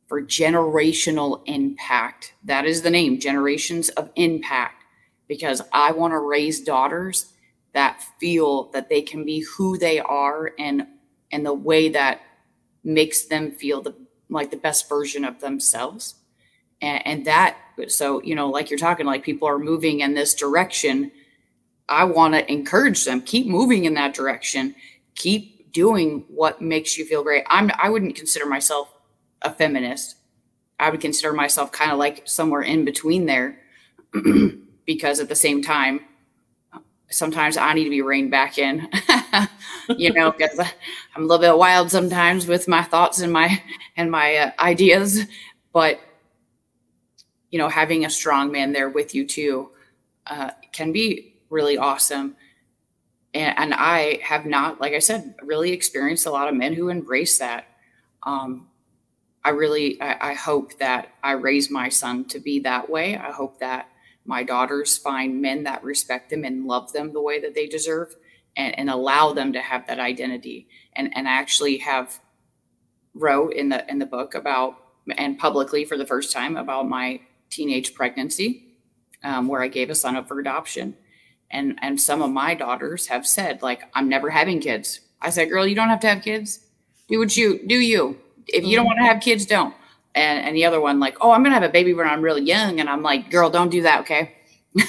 for 0.07 0.23
generational 0.23 1.43
impact. 1.47 2.35
That 2.45 2.65
is 2.65 2.83
the 2.83 2.91
name, 2.91 3.19
Generations 3.19 3.89
of 3.91 4.11
Impact, 4.17 4.85
because 5.29 5.63
I 5.73 5.93
want 5.93 6.13
to 6.13 6.19
raise 6.19 6.61
daughters 6.61 7.33
that 7.73 8.05
feel 8.21 8.71
that 8.73 8.89
they 8.89 9.03
can 9.03 9.25
be 9.25 9.41
who 9.41 9.79
they 9.79 9.99
are 10.01 10.53
and 10.59 10.87
and 11.33 11.47
the 11.47 11.55
way 11.55 11.89
that 11.89 12.21
makes 12.85 13.25
them 13.25 13.51
feel 13.51 13.81
the 13.81 13.95
like 14.29 14.51
the 14.51 14.57
best 14.57 14.89
version 14.89 15.25
of 15.25 15.41
themselves. 15.41 16.15
And, 16.81 17.07
and 17.07 17.25
that 17.27 17.57
so 17.89 18.23
you 18.23 18.35
know 18.35 18.49
like 18.49 18.71
you're 18.71 18.79
talking 18.79 19.07
like 19.07 19.23
people 19.23 19.49
are 19.49 19.59
moving 19.59 20.01
in 20.01 20.15
this 20.15 20.35
direction. 20.35 21.13
I 21.89 22.05
want 22.05 22.35
to 22.35 22.51
encourage 22.51 23.05
them 23.05 23.21
keep 23.23 23.47
moving 23.47 23.85
in 23.85 23.95
that 23.95 24.15
direction. 24.15 24.75
Keep 25.15 25.73
doing 25.73 26.25
what 26.29 26.61
makes 26.61 26.99
you 26.99 27.05
feel 27.05 27.23
great. 27.23 27.45
I'm 27.49 27.71
i 27.83 27.89
wouldn't 27.89 28.17
consider 28.17 28.47
myself 28.47 28.93
a 29.43 29.53
feminist. 29.53 30.17
I 30.79 30.91
would 30.91 31.01
consider 31.01 31.33
myself 31.33 31.71
kind 31.73 31.93
of 31.93 31.99
like 31.99 32.23
somewhere 32.27 32.63
in 32.63 32.85
between 32.85 33.27
there 33.27 33.61
because 34.85 35.21
at 35.21 35.29
the 35.29 35.35
same 35.35 35.63
time, 35.63 36.01
sometimes 37.13 37.57
I 37.57 37.73
need 37.75 37.85
to 37.85 37.91
be 37.91 38.03
reined 38.03 38.31
back 38.31 38.59
in, 38.59 38.89
you 39.97 40.13
know, 40.13 40.33
because 40.33 40.59
I'm 40.59 41.23
a 41.23 41.27
little 41.27 41.39
bit 41.39 41.57
wild 41.57 41.91
sometimes 41.91 42.47
with 42.47 42.69
my 42.69 42.83
thoughts 42.83 43.21
and 43.21 43.33
my 43.33 43.63
and 43.97 44.11
my 44.11 44.37
uh, 44.37 44.51
ideas. 44.59 45.27
But 45.73 46.01
you 47.51 47.59
know, 47.59 47.69
having 47.69 48.05
a 48.05 48.11
strong 48.11 48.51
man 48.51 48.73
there 48.73 48.89
with 48.89 49.15
you 49.15 49.27
too 49.27 49.71
uh, 50.27 50.51
can 50.73 50.93
be 50.93 51.35
really 51.51 51.77
awesome. 51.77 52.37
And, 53.35 53.59
and, 53.59 53.75
I 53.75 54.21
have 54.23 54.47
not, 54.47 54.81
like 54.81 54.93
I 54.93 54.99
said, 54.99 55.35
really 55.43 55.73
experienced 55.73 56.27
a 56.27 56.31
lot 56.31 56.49
of 56.49 56.55
men 56.55 56.75
who 56.75 56.89
embrace 56.89 57.39
that. 57.39 57.67
Um, 58.23 58.69
I 59.45 59.51
really, 59.51 60.01
I, 60.01 60.31
I 60.31 60.35
hope 60.35 60.79
that 60.79 61.13
I 61.23 61.33
raise 61.33 61.71
my 61.71 61.89
son 61.89 62.27
to 62.27 62.39
be 62.39 62.61
that 62.61 62.89
way. 62.89 63.17
I 63.17 63.31
hope 63.33 63.59
that 63.61 63.89
my 64.25 64.43
daughters 64.43 64.97
find 64.99 65.43
men 65.43 65.65
that 65.65 65.83
respect 65.83 66.31
them 66.31 66.45
and 66.45 66.67
love 66.67 66.93
them 66.93 67.13
the 67.13 67.23
way 67.23 67.41
that 67.41 67.55
they 67.55 67.67
deserve 67.67 68.15
and, 68.57 68.79
and 68.79 68.91
allow 68.91 69.33
them 69.33 69.53
to 69.53 69.61
have 69.61 69.87
that 69.87 69.99
identity. 69.99 70.69
And, 70.95 71.11
and 71.17 71.27
actually 71.27 71.79
have 71.79 72.21
wrote 73.15 73.53
in 73.55 73.69
the 73.69 73.89
in 73.91 73.99
the 73.99 74.07
book 74.07 74.35
about 74.35 74.77
and 75.19 75.39
publicly 75.39 75.85
for 75.85 75.99
the 75.99 76.07
first 76.07 76.33
time 76.33 76.57
about 76.57 76.89
my 76.89 77.21
teenage 77.51 77.95
pregnancy 77.95 78.75
um, 79.23 79.49
where 79.49 79.63
i 79.63 79.69
gave 79.69 79.91
a 79.91 79.95
son 79.95 80.17
up 80.17 80.29
for 80.29 80.39
adoption. 80.41 80.97
And 81.51 81.79
and 81.83 82.01
some 82.01 82.23
of 82.23 82.31
my 82.31 82.55
daughters 82.55 83.07
have 83.09 83.27
said 83.27 83.63
like 83.63 83.83
i'm 83.95 84.09
never 84.09 84.31
having 84.31 84.61
kids. 84.61 85.01
I 85.21 85.31
said 85.31 85.51
girl 85.51 85.67
you 85.67 85.75
don't 85.75 85.89
have 85.89 86.01
to 86.01 86.09
have 86.09 86.23
kids. 86.23 86.67
Do 87.09 87.19
what 87.19 87.37
you 87.37 87.67
do 87.67 87.77
you. 87.77 88.19
If 88.47 88.65
you 88.65 88.77
don't 88.77 88.87
want 88.87 88.99
to 89.01 89.07
have 89.07 89.21
kids 89.21 89.47
don't 89.47 89.75
and, 90.15 90.47
and 90.47 90.57
the 90.57 90.65
other 90.65 90.81
one 90.81 91.01
like, 91.01 91.17
oh, 91.21 91.31
I'm 91.31 91.43
gonna 91.43 91.55
have 91.55 91.63
a 91.63 91.69
baby 91.69 91.95
when 91.95 92.07
I'm 92.07 92.23
really 92.23 92.43
young, 92.43 92.81
and 92.81 92.89
I'm 92.89 93.03
like, 93.03 93.31
girl, 93.31 93.51
don't 93.51 93.71
do 93.71 93.83
that, 93.83 94.01
okay? 94.01 94.37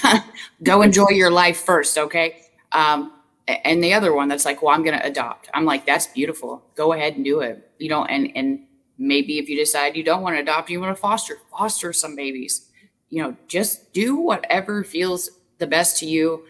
Go 0.62 0.82
enjoy 0.82 1.10
your 1.10 1.30
life 1.30 1.58
first, 1.58 1.96
okay? 1.98 2.42
Um, 2.72 3.12
and 3.46 3.84
the 3.84 3.92
other 3.92 4.14
one 4.14 4.28
that's 4.28 4.44
like, 4.44 4.62
well, 4.62 4.74
I'm 4.74 4.82
gonna 4.82 5.00
adopt. 5.02 5.48
I'm 5.54 5.64
like, 5.64 5.86
that's 5.86 6.06
beautiful. 6.08 6.62
Go 6.74 6.92
ahead 6.92 7.16
and 7.16 7.24
do 7.24 7.40
it. 7.40 7.70
You 7.78 7.88
know, 7.88 8.04
and 8.04 8.30
and 8.34 8.60
maybe 8.98 9.38
if 9.38 9.48
you 9.48 9.56
decide 9.56 9.96
you 9.96 10.04
don't 10.04 10.22
want 10.22 10.36
to 10.36 10.40
adopt, 10.40 10.70
you 10.70 10.80
want 10.80 10.94
to 10.94 11.00
foster, 11.00 11.38
foster 11.50 11.92
some 11.92 12.16
babies. 12.16 12.70
You 13.10 13.22
know, 13.22 13.36
just 13.48 13.92
do 13.92 14.16
whatever 14.16 14.82
feels 14.82 15.30
the 15.58 15.66
best 15.66 15.98
to 15.98 16.06
you. 16.06 16.44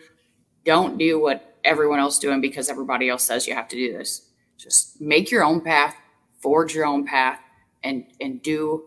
Don't 0.65 0.99
do 0.99 1.21
what 1.21 1.57
everyone 1.65 1.99
else 1.99 2.15
is 2.15 2.21
doing 2.21 2.41
because 2.41 2.69
everybody 2.69 3.09
else 3.09 3.25
says 3.25 3.47
you 3.47 3.55
have 3.55 3.69
to 3.69 3.77
do 3.77 3.93
this. 3.93 4.29
Just 4.57 5.01
make 5.01 5.31
your 5.31 5.45
own 5.45 5.61
path, 5.61 5.97
forge 6.41 6.75
your 6.75 6.87
own 6.87 7.05
path, 7.05 7.41
and 7.85 8.05
and 8.21 8.43
do 8.43 8.85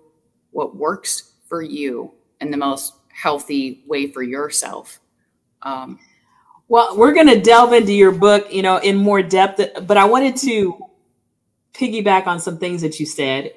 what 0.51 0.75
works 0.75 1.31
for 1.47 1.61
you 1.61 2.11
in 2.41 2.51
the 2.51 2.57
most 2.57 2.93
healthy 3.13 3.83
way 3.87 4.11
for 4.11 4.21
yourself. 4.21 4.99
Um, 5.61 5.99
well, 6.67 6.97
we're 6.97 7.13
going 7.13 7.27
to 7.27 7.39
delve 7.39 7.73
into 7.73 7.93
your 7.93 8.11
book, 8.11 8.51
you 8.51 8.61
know, 8.61 8.77
in 8.77 8.97
more 8.97 9.21
depth, 9.21 9.61
but 9.87 9.97
I 9.97 10.05
wanted 10.05 10.35
to 10.37 10.77
piggyback 11.73 12.27
on 12.27 12.39
some 12.39 12.57
things 12.57 12.81
that 12.81 12.99
you 12.99 13.05
said. 13.05 13.53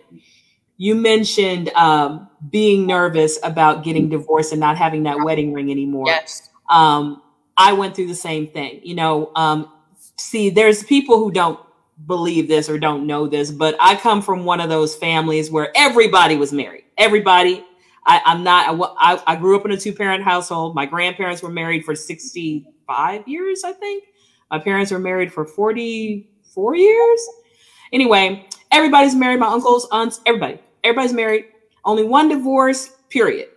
You 0.76 0.94
mentioned 0.94 1.70
um, 1.70 2.28
being 2.50 2.86
nervous 2.86 3.38
about 3.42 3.84
getting 3.84 4.08
divorced 4.08 4.52
and 4.52 4.60
not 4.60 4.78
having 4.78 5.02
that 5.02 5.20
wedding 5.22 5.52
ring 5.52 5.70
anymore. 5.70 6.06
Yes. 6.06 6.48
Um, 6.70 7.22
I 7.56 7.72
went 7.72 7.96
through 7.96 8.06
the 8.06 8.14
same 8.14 8.46
thing. 8.46 8.80
You 8.82 8.94
know, 8.94 9.32
um, 9.34 9.70
see, 10.16 10.48
there's 10.48 10.82
people 10.84 11.18
who 11.18 11.30
don't 11.32 11.58
believe 12.06 12.48
this 12.48 12.68
or 12.68 12.78
don't 12.78 13.06
know 13.06 13.26
this, 13.26 13.50
but 13.50 13.76
I 13.80 13.96
come 13.96 14.22
from 14.22 14.44
one 14.44 14.60
of 14.60 14.68
those 14.68 14.94
families 14.94 15.50
where 15.50 15.72
everybody 15.76 16.36
was 16.36 16.52
married. 16.52 16.84
Everybody. 16.98 17.64
I, 18.06 18.22
am 18.24 18.42
not. 18.42 18.94
I, 18.98 19.22
I 19.26 19.36
grew 19.36 19.58
up 19.58 19.64
in 19.66 19.72
a 19.72 19.76
two 19.76 19.92
parent 19.92 20.24
household. 20.24 20.74
My 20.74 20.86
grandparents 20.86 21.42
were 21.42 21.50
married 21.50 21.84
for 21.84 21.94
65 21.94 23.28
years, 23.28 23.62
I 23.62 23.72
think. 23.72 24.04
My 24.50 24.58
parents 24.58 24.90
were 24.90 24.98
married 24.98 25.32
for 25.32 25.44
44 25.44 26.74
years. 26.74 27.28
Anyway, 27.92 28.48
everybody's 28.70 29.14
married. 29.14 29.38
My 29.38 29.48
uncles, 29.48 29.86
aunts, 29.92 30.20
everybody. 30.26 30.58
Everybody's 30.82 31.12
married. 31.12 31.46
Only 31.84 32.04
one 32.04 32.28
divorce. 32.28 32.90
Period. 33.10 33.48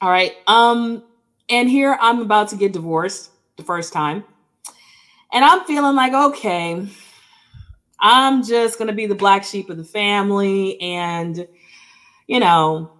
All 0.00 0.10
right. 0.10 0.32
Um, 0.46 1.04
and 1.48 1.70
here 1.70 1.96
I'm 2.00 2.20
about 2.20 2.48
to 2.48 2.56
get 2.56 2.72
divorced 2.72 3.30
the 3.56 3.62
first 3.62 3.92
time, 3.92 4.24
and 5.32 5.44
I'm 5.44 5.64
feeling 5.64 5.94
like 5.94 6.12
okay 6.12 6.88
I'm 8.02 8.42
just 8.42 8.78
going 8.78 8.88
to 8.88 8.94
be 8.94 9.06
the 9.06 9.14
black 9.14 9.44
sheep 9.44 9.70
of 9.70 9.76
the 9.76 9.84
family. 9.84 10.78
And, 10.80 11.46
you 12.26 12.40
know, 12.40 12.92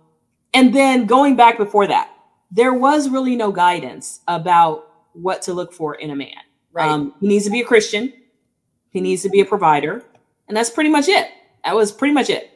and 0.54 0.74
then 0.74 1.06
going 1.06 1.36
back 1.36 1.58
before 1.58 1.88
that, 1.88 2.08
there 2.50 2.72
was 2.72 3.08
really 3.08 3.34
no 3.34 3.50
guidance 3.50 4.20
about 4.28 4.88
what 5.12 5.42
to 5.42 5.52
look 5.52 5.72
for 5.72 5.96
in 5.96 6.10
a 6.10 6.16
man. 6.16 6.36
Right. 6.72 6.88
Um, 6.88 7.14
he 7.20 7.26
needs 7.26 7.44
to 7.44 7.50
be 7.50 7.60
a 7.60 7.64
Christian, 7.64 8.12
he 8.90 9.00
needs 9.00 9.22
to 9.22 9.28
be 9.28 9.40
a 9.40 9.44
provider. 9.44 10.04
And 10.48 10.56
that's 10.56 10.70
pretty 10.70 10.90
much 10.90 11.08
it. 11.08 11.28
That 11.64 11.74
was 11.74 11.92
pretty 11.92 12.14
much 12.14 12.30
it. 12.30 12.50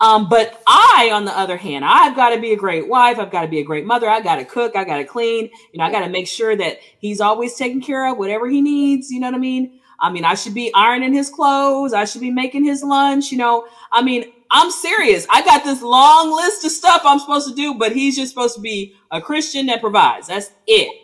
Um, 0.00 0.28
but 0.28 0.62
I, 0.66 1.10
on 1.12 1.24
the 1.24 1.36
other 1.36 1.56
hand, 1.56 1.84
I've 1.84 2.14
got 2.14 2.30
to 2.30 2.40
be 2.40 2.52
a 2.52 2.56
great 2.56 2.88
wife. 2.88 3.18
I've 3.18 3.32
got 3.32 3.42
to 3.42 3.48
be 3.48 3.58
a 3.58 3.64
great 3.64 3.84
mother. 3.84 4.08
I 4.08 4.20
got 4.20 4.36
to 4.36 4.44
cook. 4.44 4.76
I 4.76 4.84
got 4.84 4.98
to 4.98 5.04
clean. 5.04 5.50
You 5.72 5.78
know, 5.78 5.84
I 5.84 5.90
got 5.90 6.04
to 6.04 6.08
make 6.08 6.28
sure 6.28 6.54
that 6.54 6.78
he's 6.98 7.20
always 7.20 7.54
taken 7.56 7.80
care 7.80 8.10
of, 8.10 8.16
whatever 8.16 8.48
he 8.48 8.60
needs. 8.60 9.10
You 9.10 9.20
know 9.20 9.26
what 9.28 9.34
I 9.34 9.38
mean? 9.38 9.77
I 10.00 10.10
mean, 10.10 10.24
I 10.24 10.34
should 10.34 10.54
be 10.54 10.72
ironing 10.74 11.12
his 11.12 11.28
clothes. 11.28 11.92
I 11.92 12.04
should 12.04 12.20
be 12.20 12.30
making 12.30 12.64
his 12.64 12.82
lunch. 12.82 13.32
You 13.32 13.38
know, 13.38 13.66
I 13.90 14.02
mean, 14.02 14.32
I'm 14.50 14.70
serious. 14.70 15.26
I 15.30 15.42
got 15.44 15.64
this 15.64 15.82
long 15.82 16.32
list 16.32 16.64
of 16.64 16.70
stuff 16.70 17.02
I'm 17.04 17.18
supposed 17.18 17.48
to 17.48 17.54
do, 17.54 17.74
but 17.74 17.92
he's 17.92 18.16
just 18.16 18.30
supposed 18.30 18.54
to 18.56 18.60
be 18.60 18.94
a 19.10 19.20
Christian 19.20 19.66
that 19.66 19.80
provides. 19.80 20.28
That's 20.28 20.50
it. 20.66 20.94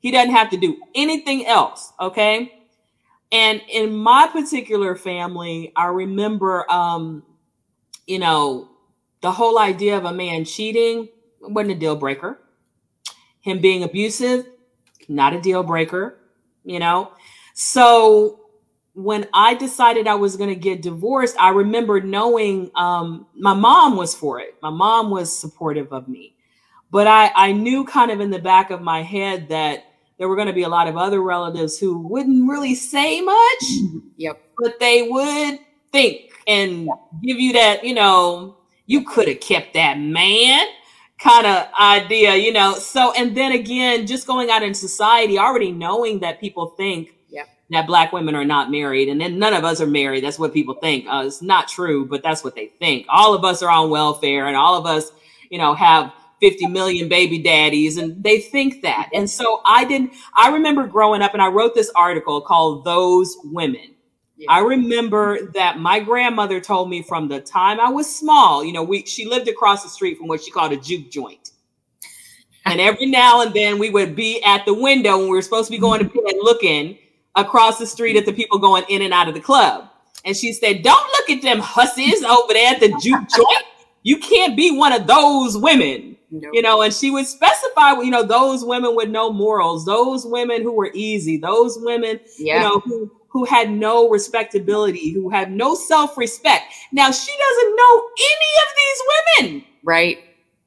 He 0.00 0.10
doesn't 0.10 0.34
have 0.34 0.50
to 0.50 0.56
do 0.56 0.78
anything 0.94 1.46
else. 1.46 1.92
Okay. 2.00 2.52
And 3.30 3.62
in 3.70 3.94
my 3.96 4.28
particular 4.30 4.94
family, 4.94 5.72
I 5.74 5.86
remember, 5.86 6.70
um, 6.70 7.22
you 8.06 8.18
know, 8.18 8.68
the 9.22 9.30
whole 9.30 9.58
idea 9.58 9.96
of 9.96 10.04
a 10.04 10.12
man 10.12 10.44
cheating 10.44 11.08
wasn't 11.40 11.76
a 11.76 11.78
deal 11.78 11.96
breaker. 11.96 12.38
Him 13.40 13.60
being 13.60 13.82
abusive, 13.82 14.46
not 15.08 15.32
a 15.32 15.40
deal 15.40 15.62
breaker, 15.62 16.18
you 16.64 16.78
know. 16.78 17.12
So 17.52 18.40
when 18.94 19.26
I 19.32 19.54
decided 19.54 20.06
I 20.06 20.14
was 20.14 20.36
going 20.36 20.50
to 20.50 20.56
get 20.56 20.82
divorced, 20.82 21.36
I 21.38 21.50
remember 21.50 22.00
knowing 22.00 22.70
um, 22.74 23.26
my 23.34 23.54
mom 23.54 23.96
was 23.96 24.14
for 24.14 24.40
it. 24.40 24.56
My 24.62 24.70
mom 24.70 25.10
was 25.10 25.36
supportive 25.36 25.92
of 25.92 26.08
me. 26.08 26.36
But 26.90 27.06
I, 27.06 27.32
I 27.34 27.52
knew 27.52 27.84
kind 27.84 28.10
of 28.10 28.20
in 28.20 28.30
the 28.30 28.38
back 28.38 28.70
of 28.70 28.82
my 28.82 29.02
head 29.02 29.48
that 29.48 29.84
there 30.18 30.28
were 30.28 30.36
going 30.36 30.48
to 30.48 30.52
be 30.52 30.62
a 30.62 30.68
lot 30.68 30.88
of 30.88 30.96
other 30.96 31.22
relatives 31.22 31.78
who 31.78 31.98
wouldn't 32.06 32.48
really 32.48 32.74
say 32.74 33.22
much. 33.22 33.64
Yep. 34.18 34.42
But 34.58 34.78
they 34.78 35.08
would 35.08 35.58
think 35.90 36.32
and 36.46 36.88
give 37.22 37.38
you 37.38 37.54
that, 37.54 37.82
you 37.82 37.94
know, 37.94 38.58
you 38.86 39.04
could 39.04 39.26
have 39.26 39.40
kept 39.40 39.74
that 39.74 39.98
man 39.98 40.66
kind 41.18 41.46
of 41.46 41.66
idea, 41.80 42.36
you 42.36 42.52
know. 42.52 42.74
So, 42.74 43.12
and 43.12 43.34
then 43.34 43.52
again, 43.52 44.06
just 44.06 44.26
going 44.26 44.50
out 44.50 44.62
in 44.62 44.74
society, 44.74 45.38
already 45.38 45.72
knowing 45.72 46.20
that 46.20 46.40
people 46.40 46.74
think 46.76 47.14
that 47.74 47.86
black 47.86 48.12
women 48.12 48.34
are 48.34 48.44
not 48.44 48.70
married 48.70 49.08
and 49.08 49.20
then 49.20 49.38
none 49.38 49.54
of 49.54 49.64
us 49.64 49.80
are 49.80 49.86
married. 49.86 50.24
That's 50.24 50.38
what 50.38 50.52
people 50.52 50.74
think. 50.74 51.06
Uh, 51.08 51.24
it's 51.26 51.42
not 51.42 51.68
true 51.68 52.06
but 52.06 52.22
that's 52.22 52.44
what 52.44 52.54
they 52.54 52.66
think. 52.66 53.06
All 53.08 53.34
of 53.34 53.44
us 53.44 53.62
are 53.62 53.70
on 53.70 53.90
welfare 53.90 54.46
and 54.46 54.56
all 54.56 54.76
of 54.76 54.86
us 54.86 55.12
you 55.50 55.58
know 55.58 55.74
have 55.74 56.12
50 56.40 56.66
million 56.66 57.08
baby 57.08 57.38
daddies 57.38 57.98
and 57.98 58.22
they 58.22 58.40
think 58.40 58.82
that. 58.82 59.10
And 59.14 59.28
so 59.28 59.60
i 59.64 59.84
didn't 59.84 60.12
i 60.36 60.48
remember 60.52 60.86
growing 60.86 61.22
up 61.22 61.34
and 61.34 61.42
i 61.42 61.48
wrote 61.48 61.74
this 61.74 61.90
article 61.94 62.40
called 62.40 62.84
those 62.84 63.36
women. 63.44 63.94
Yeah. 64.36 64.50
i 64.50 64.60
remember 64.60 65.52
that 65.52 65.78
my 65.78 66.00
grandmother 66.00 66.60
told 66.60 66.90
me 66.90 67.02
from 67.02 67.28
the 67.28 67.40
time 67.40 67.78
i 67.78 67.88
was 67.88 68.12
small 68.12 68.64
you 68.64 68.72
know 68.72 68.82
we 68.82 69.04
she 69.04 69.26
lived 69.26 69.46
across 69.48 69.82
the 69.84 69.88
street 69.88 70.18
from 70.18 70.26
what 70.26 70.42
she 70.42 70.50
called 70.50 70.72
a 70.72 70.76
juke 70.76 71.10
joint. 71.10 71.50
And 72.64 72.80
every 72.80 73.06
now 73.06 73.42
and 73.42 73.52
then 73.52 73.78
we 73.78 73.90
would 73.90 74.14
be 74.14 74.40
at 74.44 74.64
the 74.64 74.74
window 74.74 75.18
when 75.18 75.28
we 75.28 75.36
were 75.36 75.42
supposed 75.42 75.66
to 75.66 75.72
be 75.72 75.78
going 75.78 75.98
to 75.98 76.04
bed 76.04 76.34
looking 76.40 76.96
across 77.34 77.78
the 77.78 77.86
street 77.86 78.16
at 78.16 78.26
the 78.26 78.32
people 78.32 78.58
going 78.58 78.84
in 78.88 79.02
and 79.02 79.12
out 79.12 79.28
of 79.28 79.34
the 79.34 79.40
club. 79.40 79.88
And 80.24 80.36
she 80.36 80.52
said, 80.52 80.82
Don't 80.82 81.06
look 81.12 81.30
at 81.30 81.42
them 81.42 81.58
hussies 81.58 82.22
over 82.22 82.52
there 82.52 82.74
at 82.74 82.80
the 82.80 82.88
juke 83.00 83.28
joint. 83.36 83.64
You 84.02 84.18
can't 84.18 84.56
be 84.56 84.76
one 84.76 84.92
of 84.92 85.06
those 85.06 85.56
women. 85.56 86.12
You 86.54 86.62
know, 86.62 86.80
and 86.80 86.94
she 86.94 87.10
would 87.10 87.26
specify, 87.26 87.92
you 88.00 88.10
know, 88.10 88.22
those 88.22 88.64
women 88.64 88.96
with 88.96 89.10
no 89.10 89.30
morals, 89.30 89.84
those 89.84 90.24
women 90.24 90.62
who 90.62 90.72
were 90.72 90.90
easy, 90.94 91.36
those 91.36 91.76
women, 91.78 92.20
yeah. 92.38 92.56
you 92.56 92.60
know, 92.62 92.80
who 92.80 93.12
who 93.28 93.44
had 93.44 93.70
no 93.70 94.08
respectability, 94.08 95.10
who 95.10 95.28
had 95.28 95.50
no 95.50 95.74
self-respect. 95.74 96.72
Now 96.90 97.10
she 97.10 97.32
doesn't 97.38 97.76
know 97.76 98.08
any 98.18 98.50
of 98.62 98.74
these 98.78 99.50
women. 99.52 99.64
Right. 99.82 100.18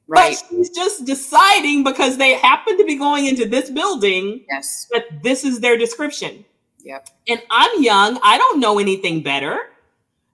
Right. 0.08 0.36
But 0.40 0.48
she's 0.48 0.70
just 0.70 1.04
deciding 1.04 1.82
because 1.82 2.16
they 2.16 2.34
happen 2.34 2.78
to 2.78 2.84
be 2.84 2.96
going 2.96 3.26
into 3.26 3.44
this 3.44 3.70
building. 3.70 4.44
Yes. 4.48 4.86
That 4.92 5.22
this 5.22 5.44
is 5.44 5.60
their 5.60 5.76
description. 5.76 6.44
Yep. 6.86 7.08
And 7.26 7.42
I'm 7.50 7.82
young. 7.82 8.18
I 8.22 8.38
don't 8.38 8.60
know 8.60 8.78
anything 8.78 9.20
better. 9.20 9.58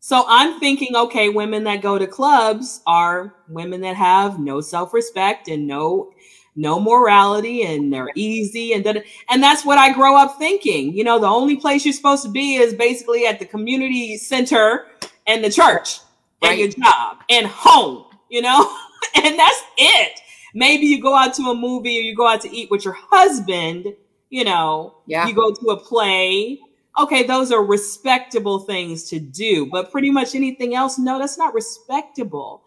So 0.01 0.25
I'm 0.29 0.61
thinking, 0.61 0.95
okay, 0.95 1.31
women 1.31 1.65
that 1.65 1.81
go 1.81 1.97
to 1.99 2.07
clubs 2.07 2.83
are 2.87 3.35
women 3.49 3.81
that 3.81 3.97
have 3.97 4.39
no 4.39 4.61
self-respect 4.61 5.49
and 5.49 5.67
no 5.67 6.13
no 6.55 6.79
morality 6.79 7.63
and 7.63 7.91
they're 7.91 8.11
easy 8.15 8.75
and 8.75 8.85
that 8.85 9.03
and 9.31 9.43
that's 9.43 9.65
what 9.65 9.79
I 9.79 9.95
grow 9.95 10.15
up 10.15 10.37
thinking. 10.37 10.93
You 10.93 11.05
know, 11.05 11.19
the 11.19 11.27
only 11.27 11.57
place 11.57 11.87
you're 11.87 11.95
supposed 11.95 12.25
to 12.25 12.29
be 12.29 12.57
is 12.57 12.75
basically 12.75 13.27
at 13.27 13.39
the 13.39 13.47
community 13.47 14.19
center 14.19 14.89
and 15.27 15.43
the 15.43 15.51
church 15.51 16.01
right. 16.43 16.51
and 16.51 16.59
your 16.59 16.69
job 16.69 17.19
and 17.31 17.47
home, 17.47 18.05
you 18.29 18.43
know? 18.43 18.77
and 19.15 19.39
that's 19.39 19.63
it. 19.79 20.21
Maybe 20.53 20.85
you 20.85 21.01
go 21.01 21.17
out 21.17 21.33
to 21.35 21.45
a 21.45 21.55
movie 21.55 21.99
or 21.99 22.03
you 22.03 22.15
go 22.15 22.29
out 22.29 22.43
to 22.43 22.55
eat 22.55 22.71
with 22.71 22.85
your 22.85 22.99
husband, 23.01 23.87
you 24.33 24.45
know, 24.45 24.97
yeah. 25.07 25.29
you 25.29 25.35
go 25.35 25.53
to 25.53 25.67
a 25.69 25.77
play. 25.77 26.59
Okay, 26.99 27.23
those 27.23 27.53
are 27.53 27.63
respectable 27.63 28.61
things 28.61 29.05
to 29.11 29.21
do, 29.21 29.67
but 29.67 29.93
pretty 29.93 30.11
much 30.11 30.35
anything 30.35 30.75
else, 30.75 30.99
no, 30.99 31.19
that's 31.19 31.37
not 31.37 31.53
respectable. 31.53 32.65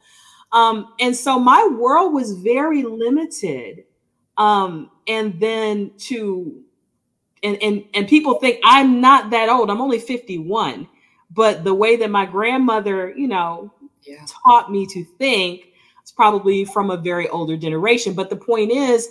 Um, 0.51 0.93
and 0.99 1.16
so 1.16 1.39
my 1.39 1.68
world 1.80 2.13
was 2.13 2.34
very 2.34 2.84
limited. 2.84 3.84
Um, 4.38 4.91
and 5.07 5.39
then 5.39 5.91
to 6.09 6.61
and, 7.41 7.57
and 7.63 7.84
and 7.95 8.07
people 8.07 8.36
think 8.36 8.59
I'm 8.63 9.01
not 9.01 9.32
that 9.32 9.49
old. 9.49 9.72
I'm 9.72 9.82
only 9.82 9.99
51. 9.99 10.88
But 11.32 11.63
the 11.63 11.74
way 11.74 11.95
that 11.95 12.11
my 12.11 12.28
grandmother, 12.28 13.11
you 13.16 13.28
know, 13.28 13.74
yeah. 14.03 14.24
taught 14.45 14.72
me 14.72 14.86
to 14.88 15.03
think 15.18 15.70
it's 16.01 16.11
probably 16.11 16.63
from 16.66 16.91
a 16.91 16.97
very 16.97 17.28
older 17.28 17.57
generation. 17.57 18.13
But 18.13 18.30
the 18.30 18.36
point 18.36 18.72
is, 18.72 19.09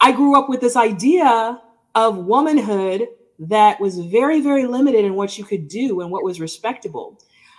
I 0.00 0.12
grew 0.12 0.36
up 0.36 0.48
with 0.48 0.60
this 0.60 0.76
idea 0.76 1.60
of 1.98 2.16
womanhood 2.16 3.08
that 3.40 3.80
was 3.80 3.98
very, 3.98 4.40
very 4.40 4.66
limited 4.66 5.04
in 5.04 5.14
what 5.14 5.36
you 5.36 5.44
could 5.44 5.66
do 5.66 6.00
and 6.00 6.12
what 6.12 6.22
was 6.22 6.40
respectable. 6.40 7.18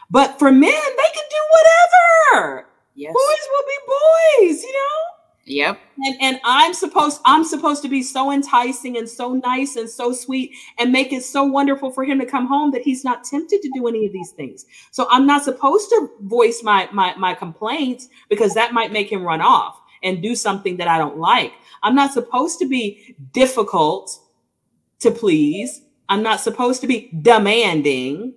But 0.09 0.39
for 0.39 0.49
men, 0.49 0.61
they 0.71 1.09
can 1.13 1.23
do 1.29 1.43
whatever. 2.31 2.67
Yes. 2.95 3.13
Boys 3.13 3.47
will 3.51 3.65
be 3.67 4.47
boys, 4.47 4.63
you 4.63 4.71
know? 4.71 5.19
Yep. 5.45 5.79
And 6.05 6.15
and 6.21 6.39
I'm 6.45 6.73
supposed 6.73 7.19
I'm 7.25 7.43
supposed 7.43 7.81
to 7.81 7.89
be 7.89 8.03
so 8.03 8.31
enticing 8.31 8.97
and 8.97 9.09
so 9.09 9.33
nice 9.33 9.75
and 9.75 9.89
so 9.89 10.13
sweet 10.13 10.53
and 10.77 10.91
make 10.91 11.11
it 11.11 11.23
so 11.23 11.43
wonderful 11.43 11.91
for 11.91 12.05
him 12.05 12.19
to 12.19 12.25
come 12.25 12.45
home 12.45 12.71
that 12.71 12.83
he's 12.83 13.03
not 13.03 13.23
tempted 13.23 13.61
to 13.63 13.71
do 13.73 13.87
any 13.87 14.05
of 14.05 14.13
these 14.13 14.31
things. 14.31 14.65
So 14.91 15.07
I'm 15.09 15.25
not 15.25 15.43
supposed 15.43 15.89
to 15.89 16.09
voice 16.21 16.61
my 16.63 16.87
my 16.93 17.15
my 17.15 17.33
complaints 17.33 18.09
because 18.29 18.53
that 18.53 18.73
might 18.73 18.93
make 18.93 19.11
him 19.11 19.23
run 19.23 19.41
off 19.41 19.81
and 20.03 20.21
do 20.21 20.35
something 20.35 20.77
that 20.77 20.87
I 20.87 20.97
don't 20.97 21.17
like. 21.17 21.51
I'm 21.81 21.95
not 21.95 22.13
supposed 22.13 22.59
to 22.59 22.67
be 22.67 23.15
difficult 23.33 24.19
to 24.99 25.11
please. 25.11 25.81
I'm 26.07 26.23
not 26.23 26.41
supposed 26.41 26.81
to 26.81 26.87
be 26.87 27.09
demanding. 27.21 28.33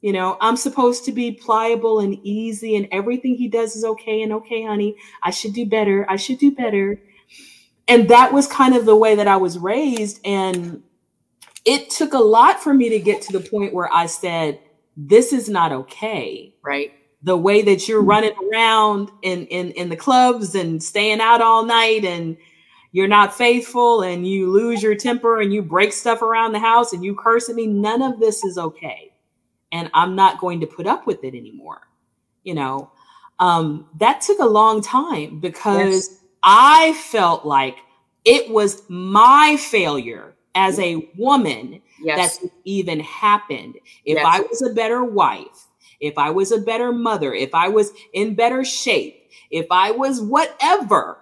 You 0.00 0.12
know, 0.12 0.36
I'm 0.40 0.56
supposed 0.56 1.04
to 1.06 1.12
be 1.12 1.32
pliable 1.32 2.00
and 2.00 2.18
easy, 2.22 2.76
and 2.76 2.86
everything 2.92 3.34
he 3.36 3.48
does 3.48 3.74
is 3.74 3.84
okay. 3.84 4.22
And 4.22 4.32
okay, 4.34 4.64
honey, 4.64 4.96
I 5.22 5.30
should 5.30 5.54
do 5.54 5.64
better. 5.64 6.04
I 6.08 6.16
should 6.16 6.38
do 6.38 6.50
better. 6.50 7.00
And 7.88 8.08
that 8.08 8.32
was 8.32 8.46
kind 8.46 8.76
of 8.76 8.84
the 8.84 8.96
way 8.96 9.14
that 9.14 9.28
I 9.28 9.36
was 9.36 9.58
raised. 9.58 10.20
And 10.24 10.82
it 11.64 11.90
took 11.90 12.12
a 12.12 12.18
lot 12.18 12.62
for 12.62 12.74
me 12.74 12.90
to 12.90 12.98
get 12.98 13.22
to 13.22 13.32
the 13.32 13.40
point 13.40 13.72
where 13.72 13.90
I 13.92 14.06
said, 14.06 14.60
This 14.96 15.32
is 15.32 15.48
not 15.48 15.72
okay. 15.72 16.54
Right. 16.62 16.92
The 17.22 17.36
way 17.36 17.62
that 17.62 17.88
you're 17.88 18.02
running 18.02 18.34
around 18.52 19.10
in, 19.22 19.46
in, 19.46 19.70
in 19.70 19.88
the 19.88 19.96
clubs 19.96 20.54
and 20.54 20.82
staying 20.82 21.20
out 21.20 21.40
all 21.40 21.64
night 21.64 22.04
and 22.04 22.36
you're 22.94 23.08
not 23.08 23.34
faithful 23.34 24.02
and 24.02 24.24
you 24.24 24.52
lose 24.52 24.80
your 24.80 24.94
temper 24.94 25.40
and 25.40 25.52
you 25.52 25.62
break 25.62 25.92
stuff 25.92 26.22
around 26.22 26.52
the 26.52 26.60
house 26.60 26.92
and 26.92 27.04
you 27.04 27.12
curse 27.12 27.48
at 27.48 27.56
me, 27.56 27.66
none 27.66 28.00
of 28.00 28.20
this 28.20 28.44
is 28.44 28.56
okay 28.56 29.10
and 29.74 29.90
I'm 29.92 30.14
not 30.14 30.38
going 30.38 30.60
to 30.60 30.66
put 30.66 30.86
up 30.86 31.04
with 31.04 31.24
it 31.24 31.34
anymore. 31.34 31.88
You 32.44 32.54
know, 32.54 32.92
um, 33.40 33.88
that 33.98 34.20
took 34.20 34.38
a 34.38 34.46
long 34.46 34.80
time 34.80 35.40
because 35.40 36.08
yes. 36.08 36.20
I 36.44 36.92
felt 37.10 37.44
like 37.44 37.78
it 38.24 38.48
was 38.48 38.84
my 38.88 39.56
failure 39.58 40.36
as 40.54 40.78
a 40.78 41.10
woman 41.18 41.82
yes. 42.00 42.38
that 42.38 42.50
even 42.64 43.00
happened. 43.00 43.74
If. 44.04 44.24
I 44.24 44.40
was 44.40 44.62
a 44.62 44.72
better 44.72 45.02
wife, 45.02 45.66
if 45.98 46.16
I 46.16 46.30
was 46.30 46.52
a 46.52 46.58
better 46.58 46.92
mother, 46.92 47.34
if 47.34 47.52
I 47.52 47.66
was 47.66 47.90
in 48.12 48.36
better 48.36 48.64
shape, 48.64 49.28
if 49.50 49.66
I 49.72 49.90
was 49.90 50.20
whatever, 50.20 51.18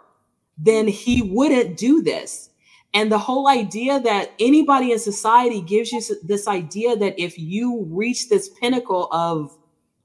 then 0.59 0.87
he 0.89 1.23
wouldn't 1.23 1.77
do 1.77 2.03
this. 2.03 2.51
And 2.95 3.11
the 3.11 3.19
whole 3.19 3.49
idea 3.49 4.01
that 4.01 4.33
anybody 4.39 4.93
in 4.93 4.99
society 4.99 5.63
gives 5.63 5.93
you 5.93 6.03
this 6.23 6.47
idea 6.47 6.95
that 6.97 7.19
if 7.19 7.39
you 7.39 7.87
reach 7.91 8.29
this 8.29 8.51
pinnacle 8.51 9.09
of 9.13 9.57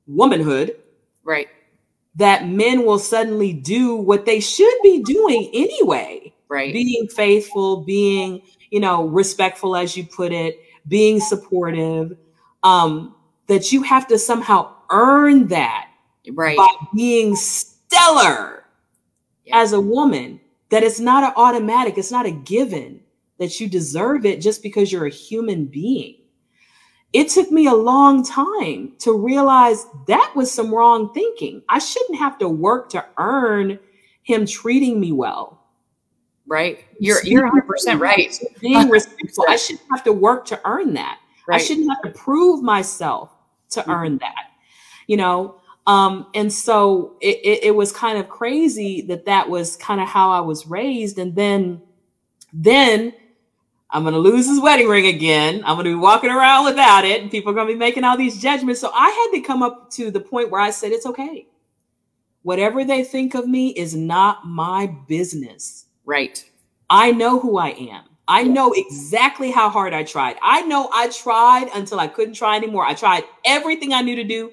womanhood, 0.08 0.78
right, 1.24 1.50
that 2.16 2.48
men 2.48 2.86
will 2.86 3.00
suddenly 3.00 3.52
do 3.52 3.96
what 3.96 4.26
they 4.26 4.40
should 4.40 4.74
be 4.84 5.04
doing 5.04 5.50
anyway. 5.54 6.34
Right. 6.50 6.72
Being 6.72 7.10
faithful, 7.10 7.84
being, 7.84 8.42
you 8.72 8.80
know, 8.80 9.06
respectful 9.06 9.76
as 9.76 9.98
you 9.98 10.06
put 10.06 10.32
it, 10.32 10.62
being 10.88 11.20
supportive. 11.20 12.18
Um, 12.64 13.16
that 13.48 13.72
you 13.72 13.82
have 13.82 14.08
to 14.08 14.20
somehow 14.20 14.74
earn 14.92 15.48
that 15.48 15.90
right 16.34 16.58
by 16.58 16.68
being 16.96 17.36
stellar 17.36 18.57
yeah. 19.48 19.60
as 19.60 19.74
a 19.74 19.82
woman 19.82 20.40
that 20.70 20.84
it's 20.84 21.00
not 21.00 21.24
an 21.24 21.34
automatic, 21.36 21.98
it's 21.98 22.12
not 22.12 22.26
a 22.26 22.32
given 22.32 23.02
that 23.40 23.60
you 23.60 23.68
deserve 23.68 24.26
it 24.26 24.42
just 24.42 24.64
because 24.64 24.92
you're 24.92 25.06
a 25.06 25.12
human 25.12 25.66
being. 25.66 26.16
It 27.14 27.30
took 27.30 27.52
me 27.52 27.68
a 27.68 27.74
long 27.74 28.24
time 28.24 28.94
to 29.00 29.18
realize 29.18 29.86
that 30.08 30.34
was 30.36 30.52
some 30.52 30.74
wrong 30.74 31.14
thinking. 31.14 31.64
I 31.70 31.80
shouldn't 31.80 32.20
have 32.20 32.38
to 32.40 32.50
work 32.50 32.90
to 32.90 33.06
earn 33.18 33.80
him 34.24 34.46
treating 34.46 35.00
me 35.00 35.14
well. 35.14 35.64
Right. 36.48 36.84
You're 37.00 37.24
you're 37.24 37.50
100% 37.50 38.00
right. 38.00 38.38
Being 38.62 38.90
respectful. 38.90 39.46
I 39.48 39.56
shouldn't 39.56 39.86
have 39.92 40.04
to 40.04 40.14
work 40.14 40.46
to 40.48 40.60
earn 40.66 40.94
that. 40.94 41.20
Right. 41.48 41.62
I 41.62 41.64
shouldn't 41.64 41.90
have 41.90 42.02
to 42.04 42.20
prove 42.20 42.62
myself 42.62 43.34
to 43.72 43.82
mm-hmm. 43.82 43.92
earn 43.92 44.18
that. 44.20 44.52
You 45.08 45.18
know, 45.18 45.56
um, 45.88 46.28
and 46.36 46.52
so 46.52 47.16
it, 47.22 47.38
it, 47.44 47.64
it 47.68 47.76
was 47.76 47.94
kind 47.94 48.18
of 48.18 48.28
crazy 48.28 49.02
that 49.04 49.26
that 49.26 49.50
was 49.50 49.78
kind 49.78 50.02
of 50.02 50.08
how 50.08 50.32
I 50.32 50.42
was 50.42 50.68
raised. 50.68 51.18
And 51.18 51.34
then, 51.34 51.82
then 52.52 53.14
I'm 53.90 54.04
going 54.04 54.14
to 54.14 54.20
lose 54.20 54.48
his 54.48 54.60
wedding 54.60 54.90
ring 54.90 55.08
again. 55.08 55.64
I'm 55.66 55.76
going 55.76 55.86
to 55.86 55.92
be 55.92 55.96
walking 55.96 56.30
around 56.30 56.66
without 56.66 57.06
it, 57.06 57.22
and 57.22 57.32
people 57.32 57.52
are 57.52 57.56
going 57.56 57.68
to 57.68 57.74
be 57.74 57.80
making 57.80 58.04
all 58.04 58.18
these 58.18 58.42
judgments. 58.42 58.82
So 58.82 58.92
I 58.94 59.10
had 59.10 59.40
to 59.40 59.48
come 59.48 59.64
up 59.64 59.90
to 59.92 60.12
the 60.12 60.20
point 60.20 60.52
where 60.52 60.60
I 60.60 60.72
said, 60.72 60.92
it's 60.92 61.06
okay. 61.06 61.48
Whatever 62.44 62.84
they 62.84 63.06
think 63.06 63.34
of 63.34 63.48
me 63.48 63.70
is 63.70 63.96
not 63.96 64.46
my 64.46 64.88
business. 65.08 65.86
Right. 66.06 66.44
I 66.90 67.12
know 67.12 67.40
who 67.40 67.58
I 67.58 67.70
am. 67.70 68.04
I 68.28 68.44
know 68.44 68.74
exactly 68.76 69.52
how 69.52 69.70
hard 69.70 69.94
I 69.94 70.04
tried. 70.04 70.36
I 70.42 70.62
know 70.64 70.90
I 70.94 71.08
tried 71.08 71.70
until 71.74 71.98
I 72.02 72.08
couldn't 72.08 72.34
try 72.34 72.58
anymore. 72.58 72.86
I 72.86 72.94
tried 72.94 73.24
everything 73.46 73.94
I 73.94 74.02
knew 74.02 74.18
to 74.18 74.26
do. 74.26 74.52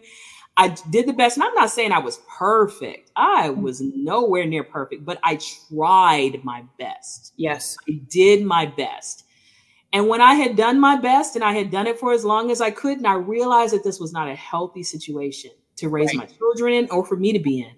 I 0.57 0.69
did 0.91 1.07
the 1.07 1.13
best. 1.13 1.37
And 1.37 1.45
I'm 1.45 1.55
not 1.55 1.71
saying 1.71 1.93
I 1.93 1.99
was 1.99 2.21
perfect. 2.29 3.11
I 3.17 3.49
mm. 3.49 3.63
was 3.63 3.81
nowhere 3.81 4.47
near 4.47 4.65
perfect, 4.65 5.05
but 5.05 5.19
I 5.25 5.39
tried 5.69 6.45
my 6.45 6.65
best. 6.79 7.33
Yes. 7.37 7.77
I 7.89 8.01
did 8.09 8.45
my 8.45 8.67
best. 8.67 9.25
And 9.93 10.09
when 10.09 10.21
I 10.21 10.35
had 10.35 10.57
done 10.57 10.81
my 10.81 10.97
best 10.97 11.37
and 11.37 11.45
I 11.45 11.53
had 11.53 11.71
done 11.71 11.87
it 11.87 11.99
for 11.99 12.13
as 12.13 12.25
long 12.25 12.51
as 12.51 12.61
I 12.61 12.71
could, 12.71 12.99
and 12.99 13.07
I 13.07 13.15
realized 13.15 13.75
that 13.75 13.85
this 13.85 14.01
was 14.01 14.13
not 14.13 14.29
a 14.29 14.35
healthy 14.35 14.83
situation 14.83 15.51
to 15.77 15.89
raise 15.89 16.09
right. 16.09 16.17
my 16.17 16.27
children 16.27 16.75
in 16.75 16.91
or 16.91 17.05
for 17.05 17.17
me 17.17 17.33
to 17.33 17.39
be 17.39 17.61
in, 17.61 17.73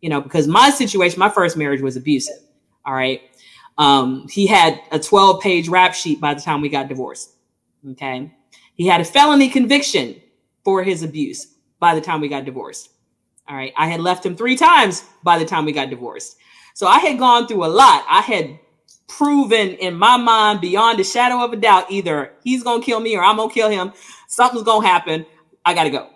you 0.00 0.08
know, 0.08 0.20
because 0.20 0.46
my 0.46 0.70
situation, 0.70 1.18
my 1.18 1.28
first 1.28 1.56
marriage 1.56 1.80
was 1.80 1.96
abusive. 1.96 2.38
All 2.84 2.94
right. 2.94 3.22
Um, 3.76 4.26
he 4.28 4.46
had 4.46 4.80
a 4.90 4.98
12 4.98 5.42
page 5.42 5.68
rap 5.68 5.94
sheet 5.94 6.20
by 6.20 6.34
the 6.34 6.40
time 6.40 6.60
we 6.60 6.68
got 6.68 6.88
divorced. 6.88 7.34
Okay. 7.90 8.32
He 8.74 8.86
had 8.86 9.00
a 9.00 9.04
felony 9.04 9.48
conviction 9.48 10.20
for 10.64 10.82
his 10.82 11.02
abuse 11.02 11.54
by 11.80 11.94
the 11.94 12.00
time 12.00 12.20
we 12.20 12.28
got 12.28 12.44
divorced. 12.44 12.90
All 13.48 13.56
right. 13.56 13.72
I 13.76 13.88
had 13.88 14.00
left 14.00 14.24
him 14.24 14.36
three 14.36 14.56
times 14.56 15.04
by 15.22 15.38
the 15.38 15.44
time 15.44 15.64
we 15.64 15.72
got 15.72 15.90
divorced. 15.90 16.36
So 16.74 16.86
I 16.86 16.98
had 16.98 17.18
gone 17.18 17.48
through 17.48 17.64
a 17.64 17.66
lot. 17.66 18.04
I 18.08 18.20
had 18.20 18.58
proven 19.08 19.70
in 19.70 19.94
my 19.94 20.16
mind 20.16 20.60
beyond 20.60 21.00
a 21.00 21.04
shadow 21.04 21.42
of 21.42 21.52
a 21.52 21.56
doubt 21.56 21.90
either 21.90 22.34
he's 22.44 22.62
going 22.62 22.80
to 22.80 22.86
kill 22.86 23.00
me 23.00 23.16
or 23.16 23.22
I'm 23.22 23.36
going 23.36 23.48
to 23.48 23.54
kill 23.54 23.70
him. 23.70 23.92
Something's 24.28 24.64
going 24.64 24.82
to 24.82 24.88
happen. 24.88 25.26
I 25.64 25.74
got 25.74 25.84
to 25.84 25.90
go. 25.90 26.10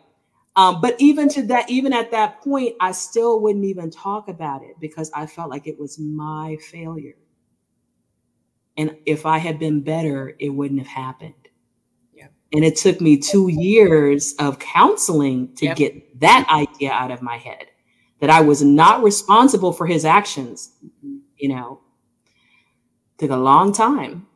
Um, 0.55 0.83
but 0.83 0.97
even 0.99 1.29
to 1.31 1.43
that, 1.45 1.71
even 1.71 1.95
at 1.95 2.11
that 2.11 2.43
point, 2.43 2.77
I 2.81 2.93
still 2.93 3.41
wouldn't 3.41 3.65
even 3.65 3.91
talk 3.91 4.29
about 4.29 4.63
it 4.63 4.77
because 4.79 5.11
I 5.15 5.27
felt 5.27 5.49
like 5.49 5.67
it 5.67 5.81
was 5.81 5.99
my 5.99 6.59
failure. 6.71 7.15
And 8.77 8.97
if 9.07 9.25
I 9.25 9.39
had 9.39 9.59
been 9.59 9.81
better, 9.83 10.35
it 10.39 10.51
wouldn't 10.51 10.81
have 10.81 10.89
happened. 10.89 11.42
And 12.53 12.65
it 12.65 12.77
took 12.77 13.01
me 13.01 13.17
two 13.17 13.49
years 13.49 14.35
of 14.39 14.59
counseling 14.59 15.55
to 15.57 15.67
yep. 15.67 15.77
get 15.77 16.21
that 16.21 16.47
idea 16.51 16.93
out 16.93 17.11
of 17.11 17.23
my 17.23 17.39
head 17.39 17.67
that 18.21 18.31
I 18.31 18.41
was 18.43 18.63
not 18.63 19.03
responsible 19.03 19.73
for 19.73 19.87
his 19.87 20.05
actions. 20.05 20.73
You 21.37 21.49
know, 21.49 21.81
took 23.19 23.31
a 23.31 23.37
long 23.37 23.73
time. 23.73 24.27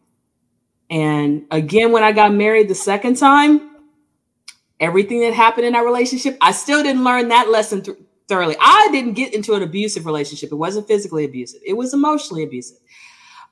And 0.89 1.47
again, 1.51 1.93
when 1.93 2.03
I 2.03 2.13
got 2.13 2.33
married 2.33 2.69
the 2.69 2.75
second 2.75 3.17
time, 3.17 3.77
everything 4.81 5.21
that 5.21 5.35
happened 5.35 5.67
in 5.67 5.75
our 5.75 5.85
relationship, 5.85 6.37
I 6.41 6.53
still 6.53 6.83
didn't 6.83 7.05
learn 7.05 7.29
that 7.29 7.51
lesson 7.51 7.83
th- 7.83 7.99
thoroughly. 8.29 8.57
I 8.61 8.89
didn't 8.93 9.15
get 9.15 9.35
into 9.35 9.55
an 9.55 9.63
abusive 9.63 10.07
relationship. 10.07 10.53
It 10.53 10.57
wasn't 10.57 10.87
physically 10.87 11.25
abusive. 11.25 11.61
It 11.65 11.75
was 11.75 11.93
emotionally 11.93 12.45
abusive. 12.45 12.79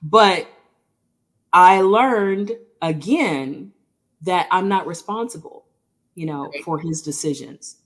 But 0.03 0.49
I 1.53 1.81
learned 1.81 2.53
again 2.83 3.73
that 4.25 4.49
I'm 4.51 4.69
not 4.69 4.87
responsible, 4.87 5.67
you 6.15 6.27
know, 6.27 6.47
right. 6.47 6.65
for 6.65 6.79
his 6.79 7.03
decisions. 7.03 7.77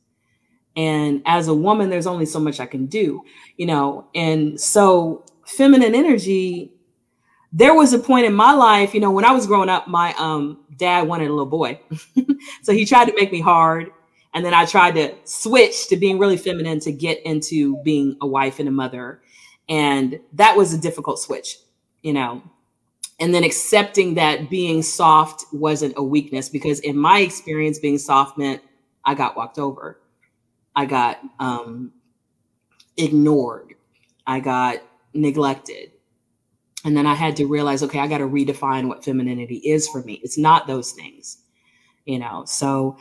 And 0.77 1.23
as 1.27 1.49
a 1.49 1.55
woman, 1.55 1.91
there's 1.91 2.07
only 2.07 2.27
so 2.27 2.39
much 2.39 2.61
I 2.61 2.67
can 2.67 2.87
do, 2.87 3.23
you 3.57 3.67
know. 3.67 4.09
And 4.15 4.61
so, 4.61 5.25
feminine 5.45 5.95
energy, 5.95 6.73
there 7.53 7.75
was 7.75 7.93
a 7.93 7.99
point 7.99 8.27
in 8.27 8.35
my 8.35 8.53
life, 8.53 8.95
you 8.95 9.01
know, 9.01 9.11
when 9.11 9.25
I 9.25 9.33
was 9.33 9.47
growing 9.47 9.69
up, 9.69 9.89
my 9.89 10.15
um, 10.19 10.65
dad 10.77 11.09
wanted 11.09 11.29
a 11.29 11.33
little 11.33 11.47
boy. 11.47 11.81
so 12.63 12.73
he 12.73 12.85
tried 12.85 13.07
to 13.07 13.15
make 13.15 13.33
me 13.33 13.41
hard. 13.41 13.91
And 14.35 14.45
then 14.45 14.55
I 14.55 14.67
tried 14.67 14.95
to 14.95 15.15
switch 15.25 15.89
to 15.89 15.97
being 15.97 16.19
really 16.19 16.37
feminine 16.37 16.81
to 16.81 16.93
get 16.93 17.21
into 17.25 17.83
being 17.83 18.17
a 18.21 18.27
wife 18.27 18.59
and 18.61 18.69
a 18.69 18.73
mother. 18.73 19.23
And 19.69 20.21
that 20.35 20.57
was 20.57 20.73
a 20.73 20.79
difficult 20.79 21.19
switch, 21.19 21.57
you 22.03 22.13
know 22.13 22.43
and 23.21 23.35
then 23.35 23.45
accepting 23.45 24.15
that 24.15 24.51
being 24.51 24.83
soft 24.83 25.45
wasn't 25.53 25.95
a 25.97 26.03
weakness 26.03 26.49
because 26.49 26.81
in 26.81 26.97
my 26.97 27.21
experience 27.21 27.79
being 27.79 27.99
soft 27.99 28.39
meant 28.39 28.63
i 29.05 29.15
got 29.15 29.37
walked 29.37 29.59
over. 29.59 30.01
I 30.77 30.87
got 30.87 31.19
um, 31.41 31.93
ignored. 32.97 33.75
I 34.27 34.41
got 34.41 34.79
neglected. 35.15 35.93
And 36.85 36.97
then 36.97 37.07
i 37.07 37.15
had 37.15 37.37
to 37.37 37.47
realize 37.47 37.83
okay 37.83 37.99
i 37.99 38.07
got 38.07 38.19
to 38.19 38.29
redefine 38.29 38.89
what 38.89 39.05
femininity 39.05 39.57
is 39.57 39.89
for 39.89 40.03
me. 40.03 40.21
It's 40.23 40.39
not 40.39 40.67
those 40.67 40.93
things 40.93 41.39
you 42.09 42.19
know? 42.19 42.45
So 42.47 42.97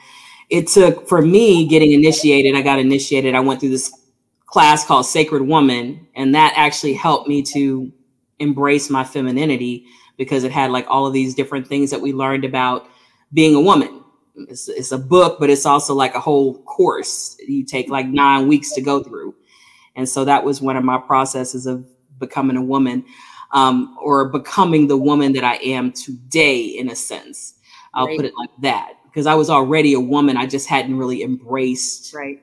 it 0.49 0.67
took 0.67 1.07
for 1.07 1.21
me 1.21 1.67
getting 1.67 1.93
initiated 1.93 2.55
i 2.55 2.61
got 2.61 2.79
initiated. 2.79 3.35
I 3.35 3.39
went 3.39 3.59
through 3.59 3.69
this 3.69 3.91
class 4.45 4.85
called 4.85 5.05
sacred 5.05 5.41
woman 5.43 6.07
and 6.15 6.35
that 6.35 6.53
actually 6.55 6.93
helped 6.93 7.27
me 7.27 7.41
to 7.43 7.91
embrace 8.39 8.89
my 8.89 9.03
femininity 9.03 9.85
because 10.17 10.43
it 10.43 10.51
had 10.51 10.71
like 10.71 10.85
all 10.87 11.05
of 11.05 11.13
these 11.13 11.35
different 11.35 11.67
things 11.67 11.91
that 11.91 12.01
we 12.01 12.13
learned 12.13 12.43
about 12.43 12.87
being 13.33 13.55
a 13.55 13.61
woman. 13.61 14.03
It's, 14.35 14.67
it's 14.67 14.91
a 14.91 14.97
book, 14.97 15.39
but 15.39 15.49
it's 15.49 15.65
also 15.65 15.93
like 15.95 16.13
a 16.15 16.19
whole 16.19 16.61
course 16.63 17.37
you 17.47 17.63
take 17.63 17.89
like 17.89 18.07
nine 18.07 18.47
weeks 18.47 18.73
to 18.73 18.81
go 18.81 19.03
through. 19.03 19.35
And 19.95 20.07
so 20.07 20.25
that 20.25 20.43
was 20.43 20.61
one 20.61 20.77
of 20.77 20.83
my 20.83 20.99
processes 20.99 21.65
of 21.65 21.85
becoming 22.19 22.57
a 22.57 22.61
woman 22.61 23.03
um, 23.51 23.97
or 24.01 24.29
becoming 24.29 24.87
the 24.87 24.97
woman 24.97 25.33
that 25.33 25.43
I 25.43 25.55
am 25.55 25.91
today, 25.91 26.61
in 26.61 26.89
a 26.89 26.95
sense. 26.95 27.55
I'll 27.93 28.05
right. 28.05 28.17
put 28.17 28.25
it 28.25 28.33
like 28.37 28.49
that 28.61 28.93
because 29.05 29.25
I 29.25 29.33
was 29.33 29.49
already 29.49 29.93
a 29.93 29.99
woman. 29.99 30.37
I 30.37 30.45
just 30.45 30.67
hadn't 30.67 30.97
really 30.97 31.23
embraced 31.23 32.13
right. 32.13 32.41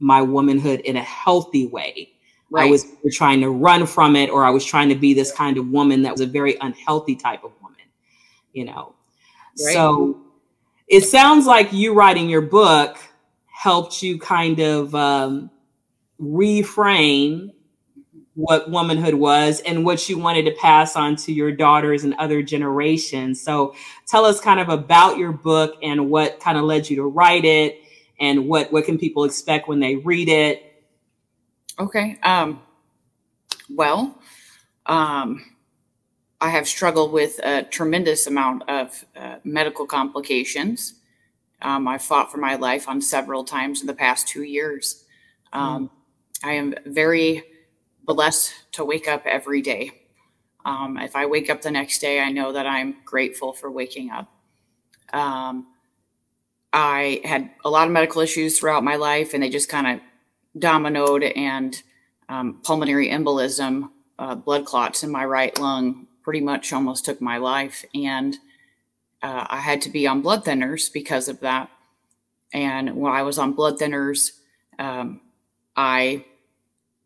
my 0.00 0.22
womanhood 0.22 0.80
in 0.80 0.96
a 0.96 1.02
healthy 1.02 1.66
way. 1.66 2.12
Right. 2.50 2.68
I 2.68 2.70
was 2.70 2.86
trying 3.12 3.40
to 3.40 3.50
run 3.50 3.86
from 3.86 4.14
it, 4.14 4.30
or 4.30 4.44
I 4.44 4.50
was 4.50 4.64
trying 4.64 4.88
to 4.90 4.94
be 4.94 5.14
this 5.14 5.32
kind 5.32 5.58
of 5.58 5.68
woman 5.68 6.02
that 6.02 6.12
was 6.12 6.20
a 6.20 6.26
very 6.26 6.56
unhealthy 6.60 7.16
type 7.16 7.42
of 7.42 7.52
woman, 7.60 7.80
you 8.52 8.64
know. 8.64 8.94
Right. 9.64 9.74
So 9.74 10.20
it 10.86 11.02
sounds 11.02 11.46
like 11.46 11.72
you 11.72 11.94
writing 11.94 12.28
your 12.28 12.42
book 12.42 12.98
helped 13.46 14.02
you 14.02 14.18
kind 14.18 14.60
of 14.60 14.94
um, 14.94 15.50
reframe 16.20 17.50
what 18.34 18.70
womanhood 18.70 19.14
was 19.14 19.60
and 19.60 19.84
what 19.84 20.08
you 20.10 20.18
wanted 20.18 20.44
to 20.44 20.52
pass 20.52 20.94
on 20.94 21.16
to 21.16 21.32
your 21.32 21.50
daughters 21.50 22.04
and 22.04 22.14
other 22.14 22.42
generations. 22.42 23.40
So 23.40 23.74
tell 24.06 24.26
us 24.26 24.40
kind 24.40 24.60
of 24.60 24.68
about 24.68 25.16
your 25.16 25.32
book 25.32 25.76
and 25.82 26.10
what 26.10 26.38
kind 26.38 26.58
of 26.58 26.64
led 26.64 26.88
you 26.88 26.96
to 26.96 27.04
write 27.04 27.46
it 27.46 27.80
and 28.20 28.46
what 28.46 28.70
what 28.72 28.84
can 28.84 28.98
people 28.98 29.24
expect 29.24 29.68
when 29.68 29.80
they 29.80 29.96
read 29.96 30.28
it 30.28 30.65
Okay. 31.78 32.18
Um, 32.22 32.62
well, 33.68 34.18
um, 34.86 35.44
I 36.40 36.50
have 36.50 36.66
struggled 36.66 37.12
with 37.12 37.38
a 37.42 37.64
tremendous 37.64 38.26
amount 38.26 38.68
of 38.68 39.04
uh, 39.16 39.36
medical 39.44 39.86
complications. 39.86 40.94
Um, 41.62 41.88
I 41.88 41.98
fought 41.98 42.30
for 42.30 42.38
my 42.38 42.56
life 42.56 42.88
on 42.88 43.00
several 43.00 43.44
times 43.44 43.80
in 43.80 43.86
the 43.86 43.94
past 43.94 44.28
two 44.28 44.42
years. 44.42 45.04
Um, 45.52 45.88
mm. 45.88 45.90
I 46.44 46.52
am 46.52 46.74
very 46.86 47.42
blessed 48.04 48.52
to 48.72 48.84
wake 48.84 49.08
up 49.08 49.26
every 49.26 49.62
day. 49.62 49.90
Um, 50.64 50.98
if 50.98 51.16
I 51.16 51.26
wake 51.26 51.48
up 51.50 51.62
the 51.62 51.70
next 51.70 52.00
day, 52.00 52.20
I 52.20 52.30
know 52.30 52.52
that 52.52 52.66
I'm 52.66 52.96
grateful 53.04 53.52
for 53.52 53.70
waking 53.70 54.10
up. 54.10 54.28
Um, 55.12 55.68
I 56.72 57.20
had 57.24 57.50
a 57.64 57.70
lot 57.70 57.86
of 57.86 57.92
medical 57.92 58.20
issues 58.20 58.58
throughout 58.58 58.84
my 58.84 58.96
life, 58.96 59.32
and 59.32 59.42
they 59.42 59.48
just 59.48 59.68
kind 59.68 59.86
of 59.86 60.00
dominoed 60.58 61.32
and 61.36 61.82
um, 62.28 62.60
pulmonary 62.62 63.08
embolism, 63.08 63.90
uh, 64.18 64.34
blood 64.34 64.64
clots 64.64 65.02
in 65.02 65.10
my 65.10 65.24
right 65.24 65.58
lung 65.58 66.06
pretty 66.22 66.40
much 66.40 66.72
almost 66.72 67.04
took 67.04 67.20
my 67.20 67.36
life. 67.36 67.84
And 67.94 68.36
uh, 69.22 69.46
I 69.48 69.58
had 69.58 69.80
to 69.82 69.90
be 69.90 70.06
on 70.06 70.22
blood 70.22 70.44
thinners 70.44 70.92
because 70.92 71.28
of 71.28 71.40
that. 71.40 71.70
And 72.52 72.96
when 72.96 73.12
I 73.12 73.22
was 73.22 73.38
on 73.38 73.52
blood 73.52 73.78
thinners, 73.78 74.32
um, 74.78 75.20
I 75.76 76.24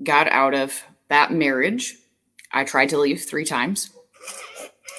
got 0.03 0.28
out 0.28 0.55
of 0.55 0.82
that 1.09 1.32
marriage. 1.32 1.96
I 2.53 2.64
tried 2.64 2.90
to 2.90 2.98
leave 2.98 3.22
three 3.22 3.44
times. 3.44 3.90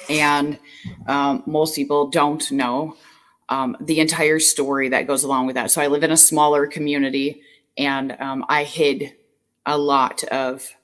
And 0.08 0.58
um, 1.06 1.42
most 1.46 1.74
people 1.74 2.08
don't 2.08 2.50
know 2.50 2.96
um, 3.48 3.76
the 3.80 4.00
entire 4.00 4.38
story 4.38 4.88
that 4.90 5.06
goes 5.06 5.24
along 5.24 5.46
with 5.46 5.54
that. 5.54 5.70
So 5.70 5.80
I 5.82 5.88
live 5.88 6.02
in 6.02 6.10
a 6.10 6.16
smaller 6.16 6.66
community 6.66 7.41
and 7.76 8.16
um, 8.20 8.44
I 8.48 8.64
hid 8.64 9.14
a 9.64 9.78
lot 9.78 10.24
of 10.24 10.74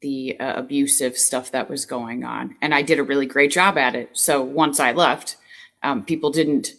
the 0.00 0.38
uh, 0.38 0.60
abusive 0.60 1.16
stuff 1.16 1.50
that 1.52 1.70
was 1.70 1.86
going 1.86 2.24
on, 2.24 2.56
and 2.60 2.74
I 2.74 2.82
did 2.82 2.98
a 2.98 3.02
really 3.02 3.26
great 3.26 3.50
job 3.50 3.78
at 3.78 3.94
it. 3.94 4.10
So 4.12 4.42
once 4.42 4.78
I 4.78 4.92
left, 4.92 5.36
um, 5.82 6.04
people 6.04 6.30
didn't 6.30 6.74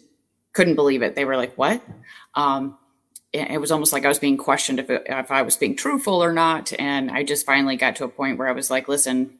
couldn't 0.52 0.76
believe 0.76 1.02
it. 1.02 1.14
They 1.14 1.24
were 1.24 1.36
like, 1.36 1.56
"What?" 1.56 1.82
Um, 2.34 2.78
it, 3.32 3.60
was 3.60 3.70
almost 3.70 3.92
like 3.92 4.04
I 4.04 4.08
was 4.08 4.18
being 4.18 4.38
questioned 4.38 4.80
if 4.80 4.88
it, 4.88 5.02
if 5.06 5.30
I 5.30 5.42
was 5.42 5.56
being 5.56 5.76
truthful 5.76 6.22
or 6.22 6.32
not, 6.32 6.72
and 6.78 7.10
I 7.10 7.22
just 7.24 7.44
finally 7.44 7.76
got 7.76 7.96
to 7.96 8.04
a 8.04 8.08
point 8.08 8.38
where 8.38 8.48
I 8.48 8.52
was 8.52 8.70
like, 8.70 8.88
"Listen." 8.88 9.34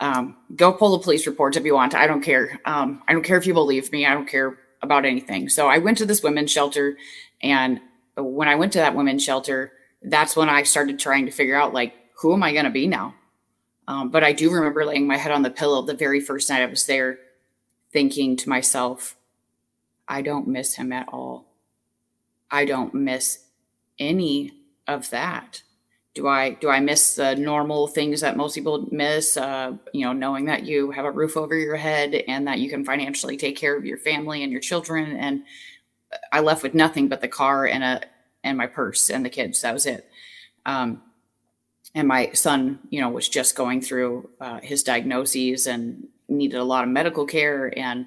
Um, 0.00 0.36
go 0.56 0.72
pull 0.72 0.98
the 0.98 1.04
police 1.04 1.28
reports 1.28 1.56
if 1.56 1.64
you 1.64 1.74
want. 1.74 1.94
I 1.94 2.08
don't 2.08 2.22
care. 2.22 2.58
Um, 2.64 3.04
I 3.06 3.12
don't 3.12 3.22
care 3.22 3.36
if 3.36 3.46
you 3.46 3.54
believe 3.54 3.92
me. 3.92 4.04
I 4.04 4.14
don't 4.14 4.26
care 4.26 4.58
about 4.82 5.04
anything. 5.04 5.48
So 5.48 5.68
I 5.68 5.78
went 5.78 5.96
to 5.98 6.06
this 6.06 6.24
women's 6.24 6.50
shelter 6.50 6.96
and 7.40 7.80
when 8.16 8.48
I 8.48 8.54
went 8.54 8.72
to 8.72 8.78
that 8.78 8.94
women's 8.94 9.24
shelter, 9.24 9.72
that's 10.02 10.36
when 10.36 10.48
I 10.48 10.62
started 10.64 10.98
trying 10.98 11.26
to 11.26 11.32
figure 11.32 11.56
out 11.56 11.72
like, 11.72 11.94
who 12.16 12.32
am 12.32 12.42
I 12.42 12.52
going 12.52 12.64
to 12.64 12.70
be 12.70 12.86
now? 12.86 13.14
Um, 13.88 14.10
but 14.10 14.24
I 14.24 14.32
do 14.32 14.50
remember 14.50 14.84
laying 14.84 15.06
my 15.06 15.16
head 15.16 15.32
on 15.32 15.42
the 15.42 15.50
pillow 15.50 15.82
the 15.82 15.94
very 15.94 16.20
first 16.20 16.48
night 16.48 16.62
I 16.62 16.66
was 16.66 16.86
there, 16.86 17.18
thinking 17.92 18.36
to 18.36 18.48
myself, 18.48 19.16
I 20.06 20.22
don't 20.22 20.48
miss 20.48 20.76
him 20.76 20.92
at 20.92 21.08
all. 21.08 21.46
I 22.50 22.64
don't 22.64 22.94
miss 22.94 23.46
any 23.98 24.52
of 24.86 25.10
that. 25.10 25.62
Do 26.14 26.28
I 26.28 26.50
do 26.50 26.68
I 26.68 26.80
miss 26.80 27.14
the 27.14 27.34
normal 27.36 27.86
things 27.86 28.20
that 28.20 28.36
most 28.36 28.54
people 28.54 28.86
miss? 28.90 29.38
Uh, 29.38 29.78
you 29.94 30.04
know, 30.04 30.12
knowing 30.12 30.44
that 30.44 30.64
you 30.64 30.90
have 30.90 31.06
a 31.06 31.10
roof 31.10 31.38
over 31.38 31.54
your 31.54 31.76
head 31.76 32.14
and 32.28 32.46
that 32.46 32.58
you 32.58 32.68
can 32.68 32.84
financially 32.84 33.38
take 33.38 33.56
care 33.56 33.74
of 33.74 33.86
your 33.86 33.96
family 33.96 34.42
and 34.42 34.52
your 34.52 34.60
children 34.60 35.16
and 35.16 35.44
I 36.32 36.40
left 36.40 36.62
with 36.62 36.74
nothing 36.74 37.08
but 37.08 37.20
the 37.20 37.28
car 37.28 37.66
and 37.66 37.84
a 37.84 38.00
and 38.44 38.58
my 38.58 38.66
purse 38.66 39.10
and 39.10 39.24
the 39.24 39.30
kids. 39.30 39.60
That 39.60 39.74
was 39.74 39.86
it. 39.86 40.08
Um, 40.66 41.02
and 41.94 42.08
my 42.08 42.30
son, 42.32 42.80
you 42.90 43.00
know, 43.00 43.10
was 43.10 43.28
just 43.28 43.54
going 43.54 43.80
through 43.80 44.30
uh, 44.40 44.60
his 44.60 44.82
diagnoses 44.82 45.66
and 45.66 46.08
needed 46.28 46.58
a 46.58 46.64
lot 46.64 46.84
of 46.84 46.90
medical 46.90 47.26
care. 47.26 47.72
And 47.76 48.06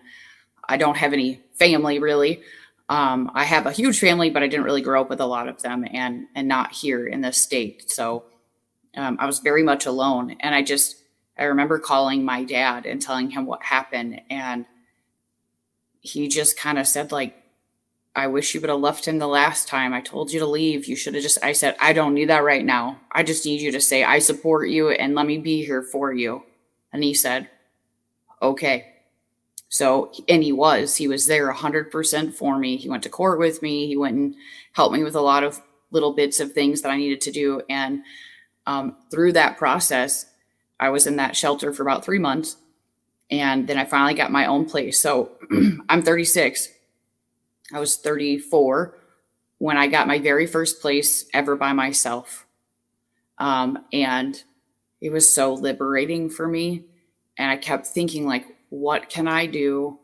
I 0.68 0.78
don't 0.78 0.98
have 0.98 1.14
any 1.14 1.42
family 1.54 2.00
really. 2.00 2.42
Um, 2.90 3.32
I 3.34 3.46
have 3.46 3.66
a 3.66 3.72
huge 3.72 4.00
family, 4.00 4.30
but 4.30 4.44
I 4.44 4.48
didn't 4.48 4.66
really 4.66 4.82
grow 4.82 5.02
up 5.02 5.10
with 5.10 5.20
a 5.20 5.26
lot 5.26 5.48
of 5.48 5.62
them, 5.62 5.86
and 5.92 6.28
and 6.36 6.48
not 6.48 6.72
here 6.72 7.08
in 7.08 7.22
this 7.22 7.38
state. 7.38 7.90
So 7.90 8.26
um, 8.96 9.18
I 9.20 9.26
was 9.26 9.40
very 9.40 9.64
much 9.64 9.86
alone. 9.86 10.36
And 10.40 10.54
I 10.54 10.62
just 10.62 10.98
I 11.38 11.46
remember 11.46 11.80
calling 11.80 12.24
my 12.24 12.44
dad 12.44 12.86
and 12.86 13.02
telling 13.02 13.32
him 13.32 13.46
what 13.46 13.64
happened, 13.64 14.22
and 14.30 14.66
he 16.02 16.28
just 16.28 16.58
kind 16.58 16.78
of 16.78 16.88
said 16.88 17.12
like 17.12 17.36
I 18.16 18.28
wish 18.28 18.56
you 18.56 18.62
would 18.62 18.70
have 18.70 18.80
left 18.80 19.06
him 19.06 19.20
the 19.20 19.28
last 19.28 19.68
time. 19.68 19.94
I 19.94 20.00
told 20.00 20.32
you 20.32 20.40
to 20.40 20.46
leave. 20.46 20.86
You 20.86 20.96
should 20.96 21.16
have 21.16 21.24
just, 21.24 21.44
I 21.44 21.52
said, 21.52 21.76
I 21.82 21.92
don't 21.92 22.14
need 22.14 22.30
that 22.30 22.46
right 22.46 22.64
now. 22.64 23.02
I 23.12 23.24
just 23.24 23.46
need 23.46 23.60
you 23.60 23.72
to 23.74 23.82
say, 23.82 24.06
I 24.06 24.20
support 24.20 24.70
you 24.70 24.90
and 24.90 25.16
let 25.16 25.26
me 25.26 25.38
be 25.38 25.66
here 25.66 25.84
for 25.84 26.14
you. 26.14 26.44
And 26.94 27.04
he 27.04 27.14
said, 27.14 27.50
okay. 28.42 28.94
So, 29.68 30.14
and 30.30 30.42
he 30.42 30.54
was, 30.54 30.96
he 30.96 31.10
was 31.10 31.28
there 31.28 31.52
100% 31.52 32.34
for 32.34 32.58
me. 32.58 32.78
He 32.78 32.88
went 32.88 33.04
to 33.04 33.10
court 33.10 33.38
with 33.38 33.62
me. 33.62 33.88
He 33.88 33.98
went 33.98 34.16
and 34.16 34.36
helped 34.72 34.96
me 34.96 35.04
with 35.04 35.16
a 35.16 35.22
lot 35.22 35.44
of 35.44 35.62
little 35.92 36.14
bits 36.14 36.40
of 36.40 36.54
things 36.54 36.82
that 36.82 36.92
I 36.92 36.98
needed 36.98 37.20
to 37.22 37.32
do. 37.32 37.62
And 37.70 38.04
um, 38.66 38.96
through 39.12 39.34
that 39.34 39.58
process, 39.58 40.28
I 40.80 40.90
was 40.90 41.06
in 41.06 41.18
that 41.18 41.36
shelter 41.36 41.74
for 41.74 41.84
about 41.84 42.06
three 42.06 42.20
months. 42.20 42.56
And 43.30 43.68
then 43.68 43.78
I 43.78 43.84
finally 43.84 44.14
got 44.14 44.32
my 44.32 44.46
own 44.46 44.66
place. 44.66 45.00
So 45.00 45.32
I'm 45.90 46.02
36 46.02 46.70
I 47.74 47.80
was 47.80 47.98
34 47.98 48.98
when 49.58 49.78
I 49.78 49.88
got 49.88 50.08
my 50.08 50.20
very 50.20 50.46
first 50.46 50.82
place 50.82 51.26
ever 51.34 51.56
by 51.56 51.74
myself. 51.74 52.46
Um, 53.38 53.86
and 53.92 54.42
it 55.02 55.12
was 55.12 55.32
so 55.32 55.54
liberating 55.54 56.30
for 56.30 56.48
me. 56.48 56.86
And 57.38 57.52
I 57.52 57.58
kept 57.58 57.88
thinking, 57.88 58.26
like, 58.26 58.46
what 58.70 59.10
can 59.10 59.28
I 59.28 59.46
do 59.46 60.00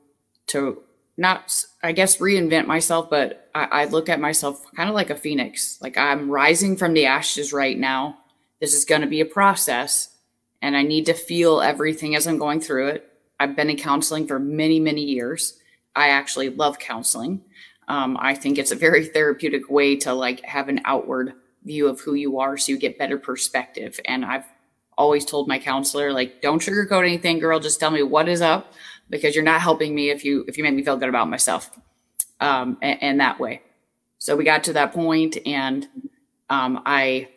to 0.48 0.84
not, 1.18 1.66
I 1.84 1.92
guess, 1.92 2.18
reinvent 2.18 2.68
myself, 2.68 3.10
but 3.10 3.50
I, 3.54 3.64
I 3.66 3.86
look 3.86 4.10
at 4.10 4.20
myself 4.20 4.66
kind 4.76 4.90
of 4.90 4.96
like 4.96 5.10
a 5.10 5.16
phoenix. 5.16 5.78
Like 5.82 5.98
I'm 5.98 6.30
rising 6.30 6.78
from 6.78 6.94
the 6.94 7.06
ashes 7.06 7.54
right 7.54 7.78
now. 7.78 8.18
This 8.60 8.74
is 8.74 8.86
going 8.86 9.02
to 9.02 9.08
be 9.08 9.22
a 9.22 9.26
process, 9.26 10.16
and 10.62 10.76
I 10.76 10.84
need 10.84 11.06
to 11.08 11.14
feel 11.14 11.62
everything 11.62 12.16
as 12.16 12.28
I'm 12.28 12.38
going 12.38 12.60
through 12.62 12.88
it. 12.88 13.08
I've 13.40 13.56
been 13.56 13.70
in 13.70 13.78
counseling 13.78 14.28
for 14.28 14.40
many, 14.40 14.80
many 14.80 15.04
years. 15.04 15.60
I 15.96 16.10
actually 16.10 16.50
love 16.50 16.80
counseling. 16.80 17.42
Um, 17.88 18.18
I 18.20 18.36
think 18.36 18.58
it's 18.58 18.72
a 18.72 18.76
very 18.76 19.06
therapeutic 19.06 19.70
way 19.70 19.96
to 19.98 20.14
like 20.14 20.44
have 20.46 20.70
an 20.70 20.82
outward 20.86 21.34
view 21.64 21.88
of 21.88 22.00
who 22.02 22.14
you 22.14 22.40
are 22.40 22.58
so 22.58 22.72
you 22.72 22.78
get 22.78 22.98
better 22.98 23.18
perspective. 23.18 24.00
And 24.06 24.26
I've 24.26 24.46
always 24.98 25.26
told 25.26 25.48
my 25.48 25.60
counselor, 25.60 26.14
like, 26.14 26.42
don't 26.42 26.62
sugarcoat 26.62 27.06
anything, 27.06 27.40
girl. 27.40 27.60
Just 27.60 27.80
tell 27.80 27.92
me 27.92 28.04
what 28.04 28.30
is 28.30 28.42
up 28.42 28.74
because 29.10 29.36
you're 29.36 29.44
not 29.44 29.62
helping 29.62 29.94
me 29.94 30.10
if 30.10 30.24
you 30.24 30.46
if 30.48 30.58
you 30.58 30.64
make 30.64 30.74
me 30.74 30.84
feel 30.84 30.98
good 30.98 31.10
about 31.10 31.30
myself. 31.30 31.72
Um, 32.40 32.78
and, 32.82 33.04
and 33.04 33.20
that 33.20 33.40
way. 33.40 33.62
So 34.18 34.36
we 34.36 34.44
got 34.44 34.64
to 34.66 34.74
that 34.74 34.94
point 34.94 35.38
and 35.46 35.88
um, 36.50 36.82
I 36.86 37.30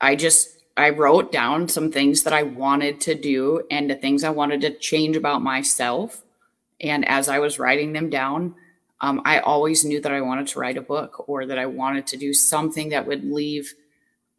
I 0.00 0.16
just 0.16 0.62
I 0.76 0.90
wrote 0.90 1.32
down 1.32 1.68
some 1.68 1.90
things 1.90 2.22
that 2.24 2.32
I 2.32 2.42
wanted 2.42 3.00
to 3.02 3.14
do 3.14 3.62
and 3.70 3.88
the 3.88 3.94
things 3.94 4.24
I 4.24 4.30
wanted 4.30 4.60
to 4.62 4.76
change 4.76 5.16
about 5.16 5.42
myself. 5.42 6.22
And 6.80 7.06
as 7.08 7.28
I 7.28 7.38
was 7.38 7.58
writing 7.58 7.92
them 7.92 8.10
down, 8.10 8.54
um, 9.00 9.22
I 9.24 9.40
always 9.40 9.84
knew 9.84 10.00
that 10.00 10.12
I 10.12 10.20
wanted 10.20 10.46
to 10.48 10.58
write 10.58 10.78
a 10.78 10.82
book 10.82 11.28
or 11.28 11.46
that 11.46 11.58
I 11.58 11.66
wanted 11.66 12.06
to 12.08 12.16
do 12.16 12.32
something 12.32 12.90
that 12.90 13.06
would 13.06 13.24
leave 13.24 13.74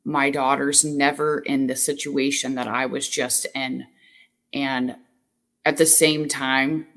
my 0.04 0.30
daughters 0.30 0.86
never 0.86 1.40
in 1.40 1.68
the 1.68 1.76
situation 1.76 2.56
that 2.56 2.68
I 2.68 2.86
was 2.86 3.08
just 3.08 3.46
in. 3.54 3.86
And 4.54 4.96
at 5.66 5.78
the 5.78 5.86
same 5.86 6.28
time, 6.28 6.88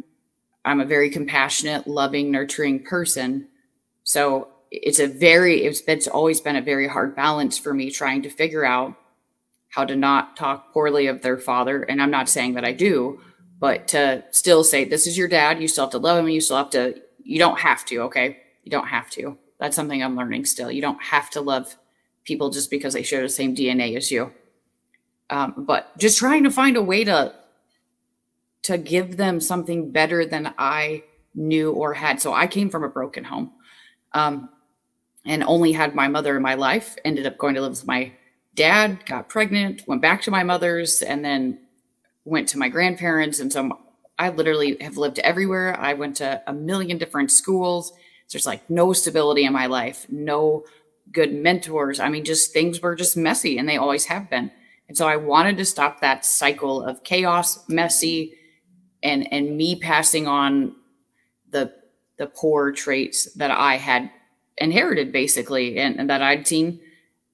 I'm 0.64 0.80
a 0.80 0.86
very 0.86 1.10
compassionate, 1.10 1.86
loving, 1.86 2.30
nurturing 2.30 2.84
person. 2.84 3.48
So 4.04 4.48
it's 4.70 5.00
a 5.00 5.06
very, 5.06 5.64
it's, 5.64 5.82
it's 5.86 6.06
always 6.06 6.40
been 6.40 6.56
a 6.56 6.62
very 6.62 6.86
hard 6.86 7.16
balance 7.16 7.58
for 7.58 7.74
me 7.74 7.90
trying 7.90 8.22
to 8.22 8.30
figure 8.30 8.64
out 8.64 8.94
how 9.70 9.84
to 9.84 9.96
not 9.96 10.36
talk 10.36 10.72
poorly 10.72 11.06
of 11.06 11.22
their 11.22 11.38
father. 11.38 11.82
And 11.82 12.00
I'm 12.00 12.10
not 12.10 12.28
saying 12.28 12.54
that 12.54 12.64
I 12.64 12.72
do, 12.72 13.20
but 13.60 13.86
to 13.88 14.24
still 14.30 14.64
say, 14.64 14.84
this 14.84 15.06
is 15.06 15.16
your 15.16 15.28
dad. 15.28 15.62
You 15.62 15.68
still 15.68 15.84
have 15.84 15.92
to 15.92 15.98
love 15.98 16.18
him. 16.18 16.28
You 16.28 16.40
still 16.40 16.56
have 16.56 16.70
to 16.70 17.00
you 17.30 17.38
don't 17.38 17.60
have 17.60 17.84
to, 17.84 17.98
okay? 18.02 18.38
You 18.64 18.70
don't 18.72 18.88
have 18.88 19.08
to. 19.10 19.38
That's 19.60 19.76
something 19.76 20.02
I'm 20.02 20.16
learning 20.16 20.46
still. 20.46 20.68
You 20.68 20.82
don't 20.82 21.00
have 21.00 21.30
to 21.30 21.40
love 21.40 21.76
people 22.24 22.50
just 22.50 22.70
because 22.70 22.94
they 22.94 23.04
share 23.04 23.22
the 23.22 23.28
same 23.28 23.54
DNA 23.54 23.96
as 23.96 24.10
you. 24.10 24.32
Um, 25.30 25.54
but 25.58 25.96
just 25.96 26.18
trying 26.18 26.42
to 26.42 26.50
find 26.50 26.76
a 26.76 26.82
way 26.82 27.04
to 27.04 27.34
to 28.62 28.76
give 28.76 29.16
them 29.16 29.40
something 29.40 29.92
better 29.92 30.26
than 30.26 30.52
I 30.58 31.04
knew 31.34 31.70
or 31.70 31.94
had. 31.94 32.20
So 32.20 32.34
I 32.34 32.48
came 32.48 32.68
from 32.68 32.82
a 32.82 32.88
broken 32.88 33.22
home, 33.22 33.52
um, 34.12 34.48
and 35.24 35.44
only 35.44 35.70
had 35.70 35.94
my 35.94 36.08
mother 36.08 36.36
in 36.36 36.42
my 36.42 36.54
life. 36.54 36.96
Ended 37.04 37.26
up 37.26 37.38
going 37.38 37.54
to 37.54 37.60
live 37.60 37.70
with 37.70 37.86
my 37.86 38.12
dad. 38.56 39.06
Got 39.06 39.28
pregnant. 39.28 39.82
Went 39.86 40.02
back 40.02 40.22
to 40.22 40.32
my 40.32 40.42
mother's, 40.42 41.00
and 41.00 41.24
then 41.24 41.60
went 42.30 42.48
to 42.48 42.58
my 42.58 42.68
grandparents. 42.68 43.40
And 43.40 43.52
so 43.52 43.78
I 44.18 44.30
literally 44.30 44.76
have 44.80 44.96
lived 44.96 45.18
everywhere. 45.18 45.78
I 45.78 45.94
went 45.94 46.16
to 46.16 46.42
a 46.46 46.52
million 46.52 46.96
different 46.96 47.30
schools. 47.30 47.92
There's 48.30 48.46
like 48.46 48.70
no 48.70 48.92
stability 48.92 49.44
in 49.44 49.52
my 49.52 49.66
life, 49.66 50.06
no 50.08 50.64
good 51.10 51.34
mentors. 51.34 51.98
I 51.98 52.08
mean, 52.08 52.24
just 52.24 52.52
things 52.52 52.80
were 52.80 52.94
just 52.94 53.16
messy 53.16 53.58
and 53.58 53.68
they 53.68 53.76
always 53.76 54.04
have 54.04 54.30
been. 54.30 54.52
And 54.88 54.96
so 54.96 55.08
I 55.08 55.16
wanted 55.16 55.56
to 55.56 55.64
stop 55.64 56.00
that 56.00 56.24
cycle 56.24 56.82
of 56.82 57.02
chaos, 57.02 57.68
messy, 57.68 58.34
and 59.02 59.32
and 59.32 59.56
me 59.56 59.76
passing 59.76 60.28
on 60.28 60.76
the 61.50 61.72
the 62.16 62.26
poor 62.26 62.70
traits 62.70 63.32
that 63.34 63.50
I 63.50 63.76
had 63.76 64.10
inherited 64.58 65.10
basically 65.10 65.78
and, 65.78 65.98
and 65.98 66.10
that 66.10 66.22
I'd 66.22 66.46
seen 66.46 66.80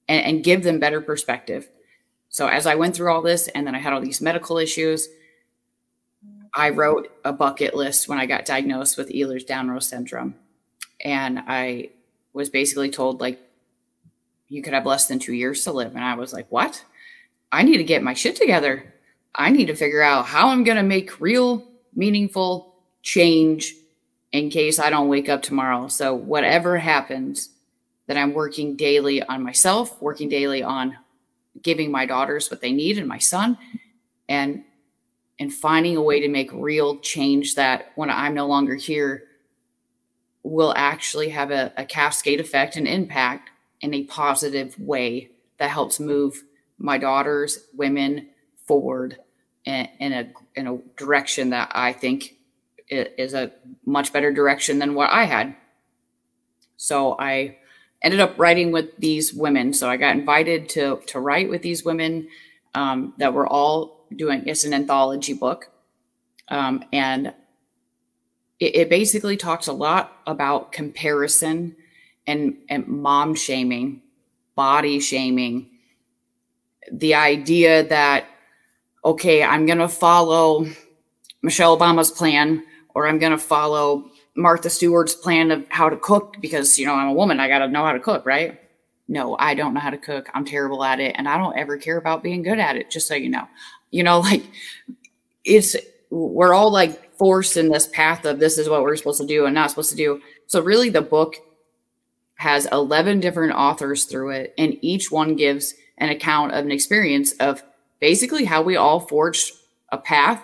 and, 0.07 0.25
and 0.25 0.43
give 0.43 0.63
them 0.63 0.79
better 0.79 1.01
perspective. 1.01 1.67
So 2.29 2.47
as 2.47 2.65
I 2.65 2.75
went 2.75 2.95
through 2.95 3.11
all 3.11 3.21
this 3.21 3.47
and 3.49 3.65
then 3.65 3.75
I 3.75 3.79
had 3.79 3.93
all 3.93 4.01
these 4.01 4.21
medical 4.21 4.57
issues, 4.57 5.07
I 6.53 6.69
wrote 6.69 7.11
a 7.23 7.33
bucket 7.33 7.75
list 7.75 8.07
when 8.07 8.19
I 8.19 8.25
got 8.25 8.45
diagnosed 8.45 8.97
with 8.97 9.09
Ehlers-Danlos 9.09 9.83
syndrome. 9.83 10.35
And 11.03 11.39
I 11.47 11.89
was 12.33 12.49
basically 12.49 12.89
told, 12.89 13.21
like, 13.21 13.39
you 14.49 14.61
could 14.61 14.73
have 14.73 14.85
less 14.85 15.07
than 15.07 15.19
two 15.19 15.33
years 15.33 15.63
to 15.63 15.71
live. 15.71 15.95
And 15.95 16.03
I 16.03 16.15
was 16.15 16.33
like, 16.33 16.47
what? 16.49 16.83
I 17.51 17.63
need 17.63 17.77
to 17.77 17.83
get 17.83 18.03
my 18.03 18.13
shit 18.13 18.35
together. 18.35 18.93
I 19.35 19.51
need 19.51 19.67
to 19.67 19.75
figure 19.75 20.01
out 20.01 20.25
how 20.25 20.49
I'm 20.49 20.63
going 20.63 20.77
to 20.77 20.83
make 20.83 21.19
real, 21.21 21.67
meaningful 21.95 22.75
change 23.03 23.75
in 24.31 24.49
case 24.49 24.79
I 24.79 24.89
don't 24.89 25.09
wake 25.09 25.29
up 25.29 25.43
tomorrow. 25.43 25.87
So, 25.87 26.15
whatever 26.15 26.77
happens, 26.77 27.49
that 28.07 28.17
I'm 28.17 28.33
working 28.33 28.75
daily 28.75 29.21
on 29.21 29.43
myself, 29.43 30.01
working 30.01 30.29
daily 30.29 30.63
on 30.63 30.97
giving 31.61 31.91
my 31.91 32.05
daughters 32.05 32.49
what 32.49 32.61
they 32.61 32.71
need 32.71 32.97
and 32.97 33.07
my 33.07 33.17
son, 33.17 33.57
and 34.29 34.63
and 35.39 35.53
finding 35.53 35.95
a 35.95 36.01
way 36.01 36.19
to 36.19 36.27
make 36.27 36.51
real 36.51 36.97
change 36.99 37.55
that 37.55 37.91
when 37.95 38.09
I'm 38.09 38.33
no 38.33 38.47
longer 38.47 38.75
here 38.75 39.25
will 40.43 40.73
actually 40.75 41.29
have 41.29 41.51
a, 41.51 41.71
a 41.77 41.85
cascade 41.85 42.39
effect 42.39 42.75
and 42.75 42.87
impact 42.87 43.49
in 43.81 43.93
a 43.93 44.03
positive 44.05 44.79
way 44.79 45.29
that 45.57 45.69
helps 45.69 45.99
move 45.99 46.43
my 46.79 46.97
daughters, 46.97 47.59
women 47.75 48.29
forward 48.65 49.17
in, 49.65 49.87
in 49.99 50.13
a 50.13 50.31
in 50.55 50.67
a 50.67 50.77
direction 50.95 51.49
that 51.51 51.71
I 51.73 51.93
think 51.93 52.35
is 52.89 53.33
a 53.33 53.51
much 53.85 54.13
better 54.13 54.31
direction 54.31 54.79
than 54.79 54.95
what 54.95 55.09
I 55.11 55.25
had. 55.25 55.55
So 56.77 57.17
I 57.19 57.57
ended 58.01 58.19
up 58.19 58.37
writing 58.37 58.71
with 58.71 58.95
these 58.97 59.33
women. 59.33 59.73
So 59.73 59.89
I 59.89 59.97
got 59.97 60.15
invited 60.15 60.69
to 60.69 61.01
to 61.07 61.19
write 61.19 61.49
with 61.49 61.61
these 61.61 61.83
women 61.83 62.27
um, 62.73 63.13
that 63.17 63.33
were 63.33 63.47
all 63.47 64.05
doing 64.15 64.43
it's 64.45 64.63
an 64.63 64.73
anthology 64.73 65.33
book 65.33 65.69
um, 66.49 66.83
and 66.93 67.33
it, 68.59 68.75
it, 68.75 68.89
basically 68.89 69.35
talks 69.35 69.67
a 69.67 69.73
lot 69.73 70.17
about 70.25 70.71
comparison 70.71 71.75
and, 72.25 72.57
and 72.69 72.87
mom 72.87 73.35
shaming 73.35 74.01
body 74.55 74.99
shaming 74.99 75.69
the 76.91 77.15
idea 77.15 77.83
that 77.83 78.25
okay 79.03 79.43
i'm 79.43 79.65
to 79.79 79.89
follow 79.89 80.65
michelle 81.41 81.77
obama's 81.77 82.11
plan 82.11 82.63
or 82.95 83.07
i'm 83.07 83.19
to 83.31 83.37
follow 83.37 84.09
martha 84.37 84.69
stewart's 84.69 85.15
plan 85.15 85.51
of 85.51 85.65
how 85.69 85.89
to 85.89 85.97
cook 85.97 86.37
because 86.39 86.77
you 86.77 86.85
know 86.85 86.93
i'm 86.93 87.09
a 87.09 87.13
woman 87.13 87.39
i 87.39 87.47
got 87.47 87.59
to 87.59 87.67
know 87.67 87.83
how 87.83 87.91
to 87.91 87.99
cook 87.99 88.25
right? 88.25 88.61
No 89.07 89.35
i 89.39 89.53
don't 89.53 89.73
know 89.73 89.79
how 89.79 89.89
to 89.89 89.97
cook. 89.97 90.29
I'm 90.33 90.45
terrible 90.45 90.83
at 90.83 90.99
it 90.99 91.15
and 91.17 91.27
i 91.27 91.37
don't 91.37 91.57
ever 91.57 91.77
care 91.77 91.97
about 91.97 92.23
being 92.23 92.43
good 92.43 92.59
at 92.59 92.75
it 92.75 92.91
just 92.91 93.07
so 93.07 93.15
you 93.15 93.29
know. 93.29 93.47
You 93.91 94.03
know, 94.03 94.19
like 94.29 94.43
it's 95.43 95.75
we're 96.09 96.53
all 96.53 96.71
like 96.71 97.15
forced 97.17 97.57
in 97.57 97.69
this 97.69 97.87
path 97.87 98.25
of 98.25 98.39
this 98.39 98.57
is 98.57 98.69
what 98.69 98.83
we're 98.83 98.95
supposed 98.95 99.21
to 99.21 99.27
do 99.27 99.45
and 99.45 99.55
not 99.55 99.69
supposed 99.69 99.89
to 99.89 99.95
do. 99.95 100.21
So 100.45 100.61
really 100.61 100.89
the 100.89 101.01
book 101.01 101.35
has 102.35 102.67
11 102.67 103.19
different 103.19 103.53
authors 103.53 104.05
through 104.05 104.29
it 104.31 104.53
and 104.57 104.77
each 104.81 105.11
one 105.11 105.35
gives 105.35 105.73
an 105.97 106.09
account 106.09 106.53
of 106.53 106.63
an 106.63 106.71
experience 106.71 107.31
of 107.33 107.63
basically 107.99 108.45
how 108.45 108.61
we 108.61 108.75
all 108.75 108.99
forged 108.99 109.53
a 109.89 109.97
path, 109.97 110.41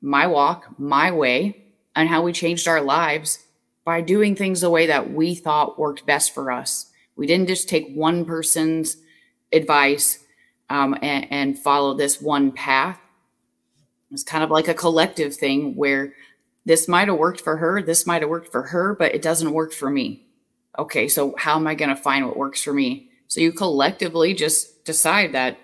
my 0.00 0.26
walk, 0.26 0.78
my 0.78 1.10
way, 1.10 1.64
and 1.98 2.08
how 2.08 2.22
we 2.22 2.32
changed 2.32 2.68
our 2.68 2.80
lives 2.80 3.40
by 3.84 4.00
doing 4.00 4.36
things 4.36 4.60
the 4.60 4.70
way 4.70 4.86
that 4.86 5.12
we 5.12 5.34
thought 5.34 5.80
worked 5.80 6.06
best 6.06 6.32
for 6.32 6.52
us. 6.52 6.92
We 7.16 7.26
didn't 7.26 7.48
just 7.48 7.68
take 7.68 7.92
one 7.92 8.24
person's 8.24 8.98
advice 9.52 10.20
um, 10.70 10.96
and, 11.02 11.26
and 11.32 11.58
follow 11.58 11.94
this 11.94 12.22
one 12.22 12.52
path. 12.52 13.00
It's 14.12 14.22
kind 14.22 14.44
of 14.44 14.50
like 14.50 14.68
a 14.68 14.74
collective 14.74 15.34
thing 15.34 15.74
where 15.74 16.14
this 16.64 16.86
might 16.86 17.08
have 17.08 17.18
worked 17.18 17.40
for 17.40 17.56
her, 17.56 17.82
this 17.82 18.06
might 18.06 18.22
have 18.22 18.30
worked 18.30 18.52
for 18.52 18.62
her, 18.62 18.94
but 18.94 19.12
it 19.12 19.20
doesn't 19.20 19.52
work 19.52 19.72
for 19.72 19.90
me. 19.90 20.24
Okay, 20.78 21.08
so 21.08 21.34
how 21.36 21.56
am 21.56 21.66
I 21.66 21.74
going 21.74 21.88
to 21.88 21.96
find 21.96 22.24
what 22.24 22.36
works 22.36 22.62
for 22.62 22.72
me? 22.72 23.10
So 23.26 23.40
you 23.40 23.50
collectively 23.50 24.34
just 24.34 24.84
decide 24.84 25.32
that 25.32 25.58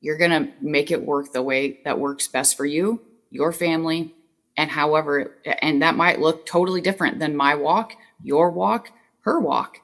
you're 0.00 0.18
going 0.18 0.32
to 0.32 0.52
make 0.60 0.90
it 0.90 1.06
work 1.06 1.32
the 1.32 1.42
way 1.42 1.78
that 1.84 2.00
works 2.00 2.26
best 2.26 2.56
for 2.56 2.66
you, 2.66 3.00
your 3.30 3.52
family, 3.52 4.16
and 4.58 4.70
however, 4.70 5.38
and 5.62 5.80
that 5.80 5.96
might 5.96 6.20
look 6.20 6.44
totally 6.44 6.82
different 6.82 7.18
than 7.18 7.34
my 7.34 7.54
walk, 7.54 7.94
your 8.22 8.50
walk, 8.50 8.90
her 9.20 9.40
walk. 9.40 9.78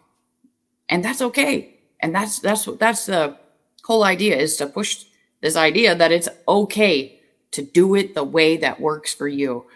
And 0.90 1.02
that's 1.02 1.22
okay. 1.22 1.78
And 2.00 2.14
that's, 2.14 2.40
that's, 2.40 2.66
that's 2.78 3.06
the, 3.06 3.38
whole 3.84 4.04
idea 4.04 4.36
is 4.36 4.56
to 4.56 4.66
push 4.66 5.04
this 5.40 5.56
idea 5.56 5.94
that 5.94 6.10
it's 6.10 6.28
okay 6.48 7.20
to 7.50 7.62
do 7.62 7.94
it 7.94 8.14
the 8.14 8.24
way 8.24 8.56
that 8.56 8.80
works 8.80 9.14
for 9.14 9.28
you. 9.28 9.66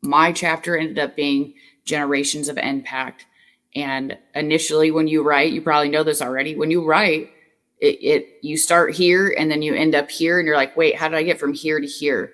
My 0.00 0.32
chapter 0.32 0.76
ended 0.76 0.98
up 0.98 1.14
being 1.14 1.54
generations 1.84 2.48
of 2.48 2.58
impact. 2.58 3.26
And 3.74 4.18
initially, 4.34 4.90
when 4.90 5.06
you 5.06 5.22
write, 5.22 5.52
you 5.52 5.60
probably 5.60 5.90
know 5.90 6.02
this 6.02 6.22
already. 6.22 6.56
When 6.56 6.70
you 6.70 6.84
write, 6.84 7.30
it, 7.78 7.98
it 8.02 8.26
you 8.42 8.56
start 8.56 8.94
here 8.94 9.34
and 9.38 9.50
then 9.50 9.62
you 9.62 9.74
end 9.74 9.94
up 9.94 10.10
here, 10.10 10.38
and 10.38 10.46
you're 10.46 10.56
like, 10.56 10.76
wait, 10.76 10.96
how 10.96 11.08
did 11.08 11.16
I 11.16 11.22
get 11.22 11.38
from 11.38 11.52
here 11.52 11.78
to 11.78 11.86
here? 11.86 12.32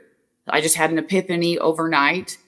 I 0.51 0.61
just 0.61 0.77
had 0.77 0.91
an 0.91 0.99
epiphany 0.99 1.59
overnight 1.59 2.39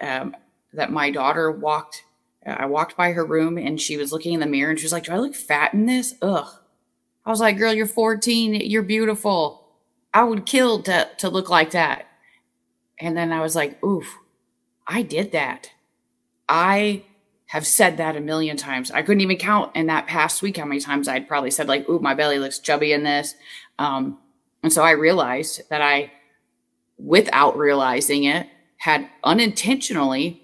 um, 0.00 0.36
that 0.72 0.92
my 0.92 1.10
daughter 1.10 1.50
walked. 1.50 2.04
I 2.46 2.66
walked 2.66 2.96
by 2.96 3.12
her 3.12 3.24
room 3.24 3.56
and 3.56 3.80
she 3.80 3.96
was 3.96 4.12
looking 4.12 4.34
in 4.34 4.40
the 4.40 4.46
mirror 4.46 4.70
and 4.70 4.78
she 4.78 4.84
was 4.84 4.92
like, 4.92 5.04
"Do 5.04 5.12
I 5.12 5.18
look 5.18 5.34
fat 5.34 5.72
in 5.74 5.86
this?" 5.86 6.14
Ugh. 6.22 6.48
I 7.24 7.30
was 7.30 7.40
like, 7.40 7.56
"Girl, 7.56 7.72
you're 7.72 7.86
14. 7.86 8.54
You're 8.54 8.82
beautiful. 8.82 9.66
I 10.12 10.24
would 10.24 10.46
kill 10.46 10.82
to 10.82 11.08
to 11.18 11.28
look 11.28 11.48
like 11.48 11.70
that." 11.70 12.06
And 13.00 13.16
then 13.16 13.32
I 13.32 13.40
was 13.40 13.56
like, 13.56 13.82
"Oof, 13.84 14.18
I 14.86 15.02
did 15.02 15.32
that. 15.32 15.70
I 16.48 17.04
have 17.46 17.66
said 17.66 17.96
that 17.98 18.16
a 18.16 18.20
million 18.20 18.56
times. 18.56 18.90
I 18.90 19.02
couldn't 19.02 19.20
even 19.20 19.36
count 19.36 19.74
in 19.76 19.86
that 19.86 20.06
past 20.06 20.42
week 20.42 20.56
how 20.56 20.64
many 20.64 20.80
times 20.80 21.08
I'd 21.08 21.28
probably 21.28 21.50
said 21.50 21.68
like, 21.68 21.88
"Ooh, 21.88 22.00
my 22.00 22.14
belly 22.14 22.38
looks 22.38 22.58
chubby 22.58 22.92
in 22.92 23.04
this." 23.04 23.34
Um, 23.78 24.18
and 24.62 24.72
so 24.72 24.82
I 24.82 24.92
realized 24.92 25.62
that 25.70 25.82
I, 25.82 26.10
without 26.98 27.56
realizing 27.56 28.24
it, 28.24 28.48
had 28.76 29.08
unintentionally 29.24 30.42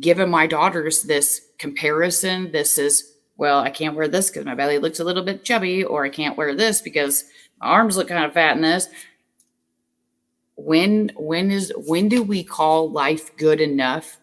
given 0.00 0.28
my 0.28 0.46
daughters 0.46 1.02
this 1.02 1.42
comparison. 1.58 2.52
This 2.52 2.78
is 2.78 3.14
well, 3.36 3.60
I 3.60 3.70
can't 3.70 3.94
wear 3.94 4.08
this 4.08 4.30
because 4.30 4.44
my 4.44 4.56
belly 4.56 4.78
looks 4.78 4.98
a 4.98 5.04
little 5.04 5.22
bit 5.22 5.44
chubby, 5.44 5.84
or 5.84 6.04
I 6.04 6.08
can't 6.08 6.36
wear 6.36 6.56
this 6.56 6.82
because 6.82 7.24
my 7.60 7.68
arms 7.68 7.96
look 7.96 8.08
kind 8.08 8.24
of 8.24 8.32
fat 8.32 8.56
in 8.56 8.62
this. 8.62 8.88
When 10.56 11.12
when 11.16 11.52
is 11.52 11.72
when 11.86 12.08
do 12.08 12.22
we 12.22 12.42
call 12.42 12.90
life 12.90 13.36
good 13.36 13.60
enough 13.60 14.18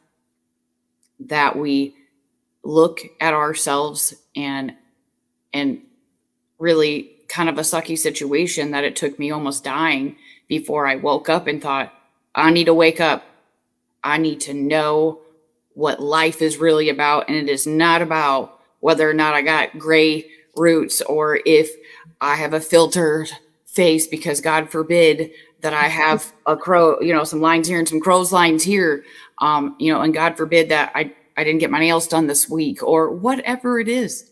that 1.21 1.57
we 1.57 1.95
look 2.63 2.99
at 3.21 3.33
ourselves 3.33 4.13
and 4.35 4.73
and 5.53 5.81
really 6.59 7.11
kind 7.29 7.47
of 7.47 7.57
a 7.57 7.61
sucky 7.61 7.97
situation 7.97 8.71
that 8.71 8.83
it 8.83 8.95
took 8.97 9.17
me 9.17 9.31
almost 9.31 9.63
dying 9.63 10.17
before 10.47 10.87
I 10.87 10.95
woke 10.95 11.29
up 11.29 11.47
and 11.47 11.61
thought, 11.61 11.93
I 12.33 12.51
need 12.51 12.65
to 12.65 12.73
wake 12.73 12.99
up. 12.99 13.23
I 14.03 14.17
need 14.17 14.41
to 14.41 14.53
know 14.53 15.21
what 15.73 16.01
life 16.01 16.41
is 16.41 16.57
really 16.57 16.89
about. 16.89 17.27
And 17.27 17.37
it 17.37 17.49
is 17.49 17.65
not 17.65 18.01
about 18.01 18.59
whether 18.79 19.09
or 19.09 19.13
not 19.13 19.33
I 19.33 19.41
got 19.41 19.77
gray 19.77 20.29
roots 20.55 21.01
or 21.01 21.39
if 21.45 21.71
I 22.21 22.35
have 22.35 22.53
a 22.53 22.61
filtered 22.61 23.29
face 23.65 24.07
because 24.07 24.39
God 24.41 24.69
forbid 24.69 25.31
that 25.61 25.73
I 25.73 25.87
have 25.87 26.31
a 26.45 26.55
crow, 26.55 26.99
you 27.01 27.13
know, 27.13 27.23
some 27.23 27.41
lines 27.41 27.67
here 27.67 27.79
and 27.79 27.87
some 27.87 27.99
crow's 27.99 28.31
lines 28.31 28.63
here. 28.63 29.03
Um, 29.39 29.75
you 29.79 29.91
know, 29.91 30.01
and 30.01 30.13
God 30.13 30.37
forbid 30.37 30.69
that 30.69 30.91
I 30.95 31.13
I 31.37 31.43
didn't 31.43 31.59
get 31.59 31.71
my 31.71 31.79
nails 31.79 32.07
done 32.07 32.27
this 32.27 32.49
week 32.49 32.81
or 32.81 33.11
whatever 33.11 33.79
it 33.79 33.89
is. 33.89 34.31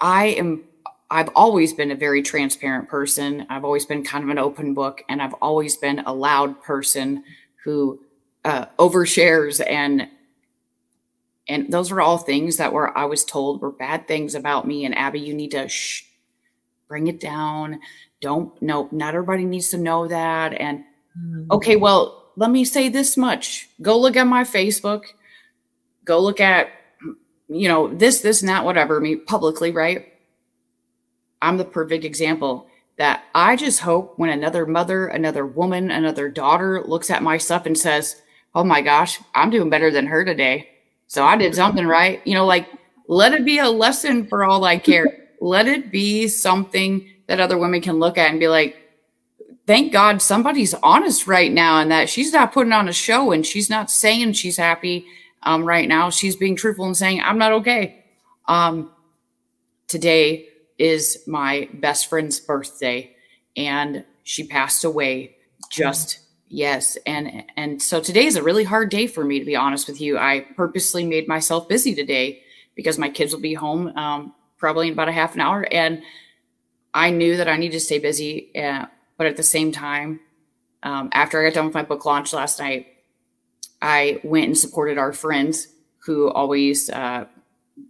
I 0.00 0.26
am 0.26 0.64
I've 1.10 1.28
always 1.34 1.72
been 1.72 1.90
a 1.90 1.96
very 1.96 2.22
transparent 2.22 2.88
person. 2.88 3.46
I've 3.48 3.64
always 3.64 3.86
been 3.86 4.04
kind 4.04 4.24
of 4.24 4.30
an 4.30 4.38
open 4.38 4.74
book 4.74 5.02
and 5.08 5.22
I've 5.22 5.34
always 5.34 5.76
been 5.76 6.00
a 6.00 6.12
loud 6.12 6.60
person 6.62 7.22
who 7.64 8.00
uh, 8.44 8.66
overshares 8.78 9.64
and 9.68 10.08
and 11.48 11.72
those 11.72 11.92
are 11.92 12.00
all 12.00 12.18
things 12.18 12.56
that 12.56 12.72
were 12.72 12.96
I 12.98 13.04
was 13.04 13.24
told 13.24 13.60
were 13.60 13.70
bad 13.70 14.08
things 14.08 14.34
about 14.34 14.66
me 14.66 14.84
and 14.84 14.96
Abby 14.96 15.20
you 15.20 15.32
need 15.32 15.52
to 15.52 15.68
shh, 15.68 16.02
bring 16.88 17.06
it 17.06 17.20
down. 17.20 17.80
Don't 18.20 18.60
no 18.60 18.88
not 18.90 19.14
everybody 19.14 19.44
needs 19.44 19.70
to 19.70 19.78
know 19.78 20.08
that 20.08 20.54
and 20.54 20.80
mm-hmm. 21.16 21.44
okay, 21.52 21.76
well, 21.76 22.32
let 22.36 22.50
me 22.50 22.64
say 22.64 22.88
this 22.88 23.16
much. 23.16 23.68
Go 23.80 23.98
look 23.98 24.16
at 24.16 24.26
my 24.26 24.42
Facebook 24.42 25.04
go 26.06 26.20
look 26.20 26.40
at, 26.40 26.70
you 27.48 27.68
know, 27.68 27.92
this, 27.94 28.20
this, 28.20 28.40
and 28.40 28.48
that, 28.48 28.64
whatever, 28.64 28.98
me 29.00 29.16
publicly, 29.16 29.70
right? 29.72 30.14
I'm 31.42 31.56
the 31.56 31.64
perfect 31.64 32.04
example 32.04 32.66
that 32.96 33.24
I 33.34 33.56
just 33.56 33.80
hope 33.80 34.18
when 34.18 34.30
another 34.30 34.66
mother, 34.66 35.06
another 35.08 35.46
woman, 35.46 35.90
another 35.90 36.28
daughter 36.28 36.82
looks 36.84 37.10
at 37.10 37.22
my 37.22 37.36
stuff 37.38 37.66
and 37.66 37.76
says, 37.76 38.22
Oh 38.54 38.64
my 38.64 38.80
gosh, 38.80 39.20
I'm 39.34 39.50
doing 39.50 39.68
better 39.68 39.90
than 39.90 40.06
her 40.06 40.24
today. 40.24 40.70
So 41.08 41.24
I 41.24 41.36
did 41.36 41.54
something 41.54 41.86
right. 41.86 42.26
You 42.26 42.34
know, 42.34 42.46
like 42.46 42.68
let 43.06 43.32
it 43.32 43.44
be 43.44 43.58
a 43.58 43.68
lesson 43.68 44.26
for 44.26 44.44
all 44.44 44.64
I 44.64 44.78
care. 44.78 45.28
let 45.40 45.68
it 45.68 45.92
be 45.92 46.26
something 46.28 47.08
that 47.26 47.40
other 47.40 47.58
women 47.58 47.80
can 47.80 47.98
look 47.98 48.16
at 48.16 48.30
and 48.30 48.40
be 48.40 48.48
like, 48.48 48.76
thank 49.66 49.92
God 49.92 50.22
somebody's 50.22 50.74
honest 50.82 51.26
right 51.26 51.52
now 51.52 51.80
and 51.80 51.90
that 51.90 52.08
she's 52.08 52.32
not 52.32 52.52
putting 52.52 52.72
on 52.72 52.88
a 52.88 52.92
show 52.92 53.32
and 53.32 53.44
she's 53.44 53.68
not 53.68 53.90
saying 53.90 54.32
she's 54.32 54.56
happy 54.56 55.04
um, 55.42 55.64
right 55.64 55.88
now. 55.88 56.08
She's 56.08 56.36
being 56.36 56.56
truthful 56.56 56.86
and 56.86 56.96
saying, 56.96 57.20
I'm 57.20 57.38
not 57.38 57.52
okay. 57.52 58.04
Um, 58.46 58.90
today 59.88 60.48
is 60.78 61.22
my 61.26 61.68
best 61.74 62.08
friend's 62.08 62.40
birthday, 62.40 63.14
and 63.56 64.04
she 64.22 64.46
passed 64.46 64.84
away 64.84 65.36
just 65.70 66.20
yes 66.48 66.96
and 67.06 67.42
and 67.56 67.82
so 67.82 68.00
today 68.00 68.24
is 68.24 68.36
a 68.36 68.42
really 68.42 68.62
hard 68.62 68.88
day 68.88 69.08
for 69.08 69.24
me 69.24 69.40
to 69.40 69.44
be 69.44 69.56
honest 69.56 69.88
with 69.88 70.00
you. 70.00 70.18
I 70.18 70.46
purposely 70.56 71.04
made 71.04 71.26
myself 71.26 71.68
busy 71.68 71.94
today 71.94 72.42
because 72.74 72.98
my 72.98 73.08
kids 73.08 73.32
will 73.32 73.40
be 73.40 73.54
home 73.54 73.88
um, 73.96 74.32
probably 74.58 74.86
in 74.88 74.92
about 74.92 75.08
a 75.08 75.12
half 75.12 75.34
an 75.34 75.40
hour 75.40 75.66
and 75.70 76.02
i 76.94 77.10
knew 77.10 77.36
that 77.36 77.48
i 77.48 77.56
needed 77.56 77.72
to 77.72 77.80
stay 77.80 77.98
busy 77.98 78.50
uh, 78.56 78.86
but 79.18 79.26
at 79.26 79.36
the 79.36 79.42
same 79.42 79.70
time 79.70 80.18
um, 80.82 81.10
after 81.12 81.40
i 81.40 81.48
got 81.48 81.54
done 81.54 81.66
with 81.66 81.74
my 81.74 81.82
book 81.82 82.04
launch 82.06 82.32
last 82.32 82.58
night 82.58 82.86
I 83.82 84.20
went 84.24 84.46
and 84.46 84.58
supported 84.58 84.98
our 84.98 85.12
friends 85.12 85.68
who 85.98 86.30
always 86.30 86.88
uh, 86.90 87.26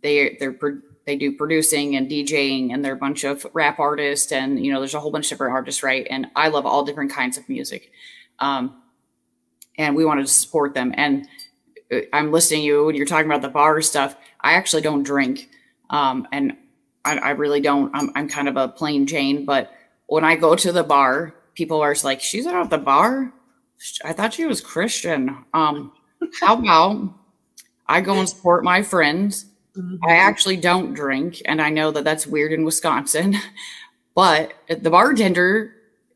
they 0.02 0.36
they're 0.40 0.58
they 1.06 1.16
do 1.16 1.32
producing 1.32 1.96
and 1.96 2.10
DJing 2.10 2.72
and 2.72 2.84
they're 2.84 2.94
a 2.94 2.98
bunch 2.98 3.24
of 3.24 3.46
rap 3.52 3.78
artists 3.78 4.32
and 4.32 4.64
you 4.64 4.72
know 4.72 4.80
there's 4.80 4.94
a 4.94 5.00
whole 5.00 5.10
bunch 5.10 5.26
of 5.26 5.30
different 5.30 5.52
artists 5.54 5.82
right 5.82 6.06
and 6.10 6.26
I 6.36 6.48
love 6.48 6.66
all 6.66 6.84
different 6.84 7.12
kinds 7.12 7.38
of 7.38 7.48
music, 7.48 7.92
um, 8.40 8.82
and 9.78 9.94
we 9.96 10.04
wanted 10.04 10.26
to 10.26 10.32
support 10.32 10.74
them 10.74 10.92
and 10.96 11.26
uh, 11.92 12.00
I'm 12.12 12.32
listening 12.32 12.60
to 12.62 12.66
you 12.66 12.84
when 12.86 12.94
you're 12.94 13.06
talking 13.06 13.26
about 13.26 13.42
the 13.42 13.48
bar 13.48 13.80
stuff. 13.80 14.16
I 14.40 14.54
actually 14.54 14.82
don't 14.82 15.02
drink, 15.02 15.48
um, 15.90 16.26
and 16.32 16.56
I, 17.04 17.18
I, 17.18 17.30
really 17.30 17.60
don't. 17.60 17.94
I'm, 17.94 18.10
I'm 18.14 18.28
kind 18.28 18.48
of 18.48 18.56
a 18.56 18.68
plain 18.68 19.06
Jane, 19.06 19.44
but 19.44 19.72
when 20.06 20.24
I 20.24 20.36
go 20.36 20.54
to 20.54 20.72
the 20.72 20.84
bar, 20.84 21.34
people 21.54 21.80
are 21.80 21.94
like, 22.02 22.20
"She's 22.20 22.46
at 22.46 22.70
the 22.70 22.78
bar." 22.78 23.32
I 24.04 24.12
thought 24.12 24.34
she 24.34 24.46
was 24.46 24.60
Christian. 24.60 25.44
Um, 25.52 25.92
how 26.40 26.58
about 26.58 27.14
I 27.86 28.00
go 28.00 28.14
and 28.14 28.28
support 28.28 28.64
my 28.64 28.82
friends? 28.82 29.46
Mm-hmm. 29.76 30.04
I 30.04 30.14
actually 30.16 30.56
don't 30.56 30.94
drink, 30.94 31.42
and 31.44 31.60
I 31.60 31.70
know 31.70 31.90
that 31.90 32.04
that's 32.04 32.26
weird 32.26 32.52
in 32.52 32.64
Wisconsin, 32.64 33.36
but 34.14 34.54
the 34.68 34.90
bartender 34.90 35.72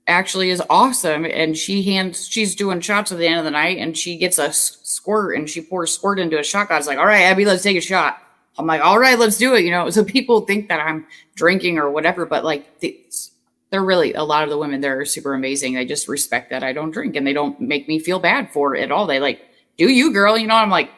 actually 0.07 0.51
is 0.51 0.63
awesome, 0.71 1.25
and 1.25 1.57
she 1.57 1.83
hands 1.83 2.27
she's 2.27 2.55
doing 2.55 2.81
shots 2.81 3.13
at 3.13 3.19
the 3.19 3.27
end 3.27 3.39
of 3.39 3.45
the 3.45 3.51
night, 3.51 3.79
and 3.79 3.97
she 3.97 4.17
gets 4.17 4.39
a 4.39 4.53
squirt 4.53 5.37
and 5.37 5.49
she 5.49 5.61
pours 5.61 5.95
squirt 5.95 6.19
into 6.19 6.39
a 6.39 6.43
shot 6.43 6.69
glass. 6.69 6.87
Like, 6.87 6.99
all 6.99 7.07
right, 7.07 7.23
Abby, 7.23 7.45
let's 7.45 7.63
take 7.63 7.77
a 7.77 7.81
shot. 7.81 8.19
I'm 8.59 8.67
like, 8.67 8.83
all 8.83 8.99
right, 8.99 9.19
let's 9.19 9.39
do 9.39 9.55
it. 9.55 9.65
You 9.65 9.71
know, 9.71 9.89
so 9.91 10.05
people 10.05 10.43
think 10.43 10.69
that 10.69 10.81
I'm 10.81 11.07
drinking 11.35 11.79
or 11.79 11.91
whatever, 11.91 12.27
but 12.27 12.45
like 12.45 12.81
the, 12.81 13.01
they're 13.71 13.85
really 13.85 14.13
a 14.15 14.23
lot 14.23 14.45
of 14.45 14.51
the 14.51 14.59
women 14.59 14.81
there 14.81 15.01
are 15.01 15.05
super 15.05 15.33
amazing. 15.33 15.75
They 15.75 15.87
just 15.87 16.09
respect 16.09 16.51
that 16.51 16.63
I 16.63 16.73
don't 16.73 16.91
drink 16.91 17.17
and 17.17 17.27
they 17.27 17.33
don't 17.33 17.59
make 17.61 17.89
me 17.89 17.99
feel 17.99 18.19
bad 18.19 18.53
for 18.53 18.75
it 18.75 18.83
at 18.83 18.93
all. 18.93 19.07
They 19.07 19.21
like, 19.21 19.41
do 19.79 19.89
you, 19.89 20.13
girl? 20.13 20.37
You 20.37 20.49
know, 20.49 20.57
I'm 20.57 20.71
like, 20.71 20.91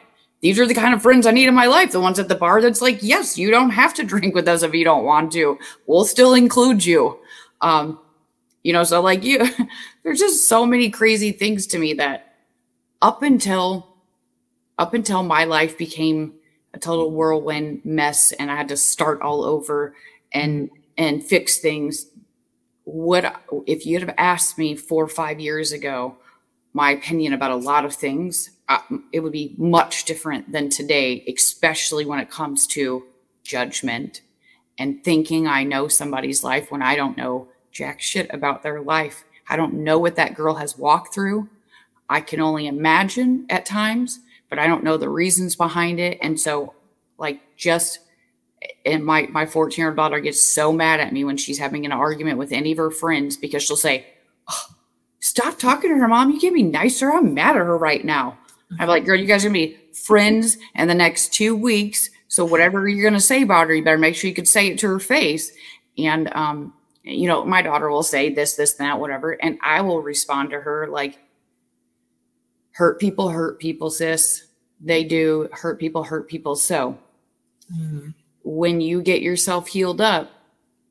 these 0.43 0.59
are 0.59 0.67
the 0.67 0.73
kind 0.73 0.93
of 0.93 1.01
friends 1.01 1.25
I 1.25 1.31
need 1.31 1.47
in 1.47 1.55
my 1.55 1.67
life. 1.67 1.93
The 1.93 2.01
ones 2.01 2.19
at 2.19 2.27
the 2.27 2.35
bar 2.35 2.61
that's 2.61 2.81
like, 2.81 3.01
yes, 3.01 3.37
you 3.37 3.49
don't 3.49 3.69
have 3.69 3.93
to 3.93 4.03
drink 4.03 4.35
with 4.35 4.47
us 4.47 4.61
if 4.61 4.73
you 4.73 4.83
don't 4.83 5.05
want 5.05 5.31
to. 5.31 5.57
We'll 5.87 6.03
still 6.03 6.33
include 6.33 6.85
you. 6.85 7.17
Um, 7.61 7.97
you 8.61 8.73
know, 8.73 8.83
so 8.83 9.01
like 9.01 9.23
you, 9.23 9.39
there's 10.03 10.19
just 10.19 10.49
so 10.49 10.65
many 10.65 10.89
crazy 10.89 11.31
things 11.31 11.65
to 11.67 11.79
me 11.79 11.93
that 11.93 12.35
up 13.01 13.23
until 13.23 13.87
up 14.77 14.93
until 14.93 15.23
my 15.23 15.45
life 15.45 15.77
became 15.77 16.33
a 16.73 16.79
total 16.79 17.11
whirlwind 17.11 17.85
mess 17.85 18.33
and 18.33 18.51
I 18.51 18.55
had 18.57 18.67
to 18.69 18.77
start 18.77 19.21
all 19.21 19.45
over 19.45 19.95
and 20.33 20.69
and 20.97 21.23
fix 21.23 21.57
things 21.57 22.07
what 22.85 23.39
if 23.67 23.85
you'd 23.85 24.01
have 24.01 24.15
asked 24.17 24.57
me 24.57 24.75
four 24.75 25.03
or 25.03 25.09
five 25.09 25.39
years 25.39 25.71
ago 25.71 26.17
my 26.73 26.89
opinion 26.91 27.33
about 27.33 27.51
a 27.51 27.55
lot 27.55 27.85
of 27.85 27.93
things 27.93 28.49
uh, 28.69 28.79
it 29.11 29.19
would 29.19 29.33
be 29.33 29.53
much 29.57 30.05
different 30.05 30.51
than 30.51 30.69
today 30.69 31.23
especially 31.27 32.05
when 32.05 32.19
it 32.19 32.29
comes 32.29 32.65
to 32.67 33.03
judgment 33.43 34.21
and 34.77 35.03
thinking 35.03 35.47
i 35.47 35.63
know 35.63 35.87
somebody's 35.87 36.43
life 36.43 36.71
when 36.71 36.81
i 36.81 36.95
don't 36.95 37.17
know 37.17 37.47
jack 37.73 37.99
shit 37.99 38.33
about 38.33 38.63
their 38.63 38.81
life. 38.81 39.25
I 39.49 39.57
don't 39.57 39.73
know 39.73 39.99
what 39.99 40.15
that 40.15 40.35
girl 40.35 40.55
has 40.55 40.77
walked 40.77 41.13
through. 41.13 41.49
I 42.09 42.21
can 42.21 42.39
only 42.39 42.67
imagine 42.67 43.45
at 43.49 43.65
times 43.65 44.19
but 44.49 44.59
i 44.59 44.67
don't 44.67 44.83
know 44.83 44.97
the 44.97 45.09
reasons 45.09 45.55
behind 45.55 45.99
it. 45.99 46.19
And 46.21 46.39
so 46.39 46.75
like 47.17 47.41
just 47.57 47.99
and 48.85 49.03
my 49.03 49.23
my 49.31 49.45
14 49.47 49.81
year 49.81 49.87
old 49.87 49.97
daughter 49.97 50.19
gets 50.19 50.39
so 50.39 50.71
mad 50.71 50.99
at 50.99 51.11
me 51.11 51.23
when 51.23 51.37
she's 51.37 51.57
having 51.57 51.85
an 51.85 51.91
argument 51.91 52.37
with 52.37 52.51
any 52.51 52.71
of 52.71 52.77
her 52.77 52.91
friends 52.91 53.35
because 53.35 53.63
she'll 53.63 53.75
say 53.75 54.05
oh, 54.47 54.65
stop 55.19 55.57
talking 55.57 55.89
to 55.89 55.97
her 55.97 56.07
mom. 56.07 56.29
You 56.29 56.39
can 56.39 56.53
be 56.53 56.61
nicer. 56.61 57.11
I'm 57.11 57.33
mad 57.33 57.55
at 57.55 57.65
her 57.65 57.77
right 57.77 58.05
now 58.05 58.37
I'm 58.79 58.87
like, 58.87 59.05
girl, 59.05 59.15
you 59.15 59.25
guys 59.25 59.43
are 59.43 59.49
gonna 59.49 59.59
be 59.59 59.77
friends 59.93 60.57
in 60.75 60.87
the 60.87 60.95
next 60.95 61.33
two 61.33 61.55
weeks. 61.55 62.09
So 62.27 62.45
whatever 62.45 62.87
you're 62.87 63.09
gonna 63.09 63.19
say 63.19 63.43
about 63.43 63.67
her, 63.67 63.75
you 63.75 63.83
better 63.83 63.97
make 63.97 64.15
sure 64.15 64.27
you 64.27 64.35
can 64.35 64.45
say 64.45 64.67
it 64.67 64.79
to 64.79 64.87
her 64.87 64.99
face. 64.99 65.51
And 65.97 66.33
um, 66.33 66.73
you 67.03 67.27
know, 67.27 67.43
my 67.45 67.61
daughter 67.61 67.89
will 67.89 68.03
say 68.03 68.33
this, 68.33 68.55
this, 68.55 68.73
that, 68.73 68.99
whatever, 68.99 69.31
and 69.31 69.59
I 69.61 69.81
will 69.81 70.01
respond 70.01 70.49
to 70.51 70.59
her 70.59 70.87
like, 70.87 71.19
hurt 72.71 72.99
people 72.99 73.29
hurt 73.29 73.59
people, 73.59 73.89
sis. 73.89 74.47
They 74.81 75.03
do 75.03 75.49
hurt 75.51 75.79
people 75.79 76.03
hurt 76.03 76.27
people. 76.27 76.55
So 76.55 76.97
mm-hmm. 77.73 78.09
when 78.43 78.81
you 78.81 79.01
get 79.01 79.21
yourself 79.21 79.67
healed 79.67 80.01
up, 80.01 80.31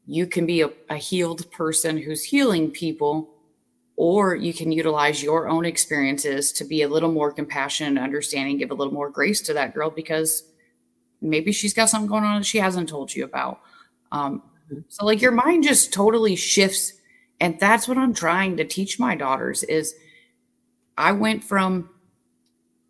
you 0.07 0.27
can 0.27 0.47
be 0.47 0.63
a, 0.63 0.71
a 0.89 0.97
healed 0.97 1.51
person 1.51 1.99
who's 1.99 2.25
healing 2.25 2.71
people 2.71 3.32
or 4.03 4.35
you 4.35 4.53
can 4.53 4.73
utilize 4.73 5.23
your 5.23 5.49
own 5.49 5.65
experiences 5.65 6.51
to 6.51 6.65
be 6.65 6.83
a 6.83 6.89
little 6.89 7.13
more 7.13 7.31
compassionate 7.31 7.91
and 7.91 7.99
understanding, 8.01 8.57
give 8.57 8.73
a 8.73 8.75
little 8.75 8.93
more 8.93 9.09
grace 9.09 9.41
to 9.41 9.55
that 9.55 9.73
girl 9.73 9.91
because 9.91 10.43
maybe 11.21 11.53
she's 11.53 11.73
got 11.73 11.89
something 11.89 12.09
going 12.09 12.25
on 12.25 12.41
that 12.41 12.45
she 12.45 12.59
hasn't 12.59 12.89
told 12.89 13.15
you 13.15 13.23
about. 13.23 13.61
Um, 14.11 14.43
so 14.89 15.05
like 15.05 15.23
your 15.23 15.31
mind 15.31 15.63
just 15.63 15.93
totally 15.93 16.35
shifts. 16.35 16.95
And 17.39 17.61
that's 17.61 17.87
what 17.87 17.97
I'm 17.97 18.13
trying 18.13 18.57
to 18.57 18.65
teach 18.65 18.99
my 18.99 19.15
daughters 19.15 19.63
is 19.63 19.95
I 20.99 21.13
went 21.13 21.45
from 21.45 21.89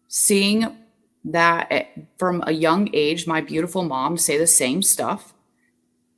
seeing 0.09 0.79
that 1.27 1.67
eh, 1.71 1.85
from 2.17 2.43
a 2.47 2.53
young 2.53 2.89
age, 2.95 3.27
my 3.27 3.43
beautiful 3.43 3.85
mom 3.85 4.17
say 4.17 4.39
the 4.39 4.47
same 4.47 4.81
stuff 4.81 5.35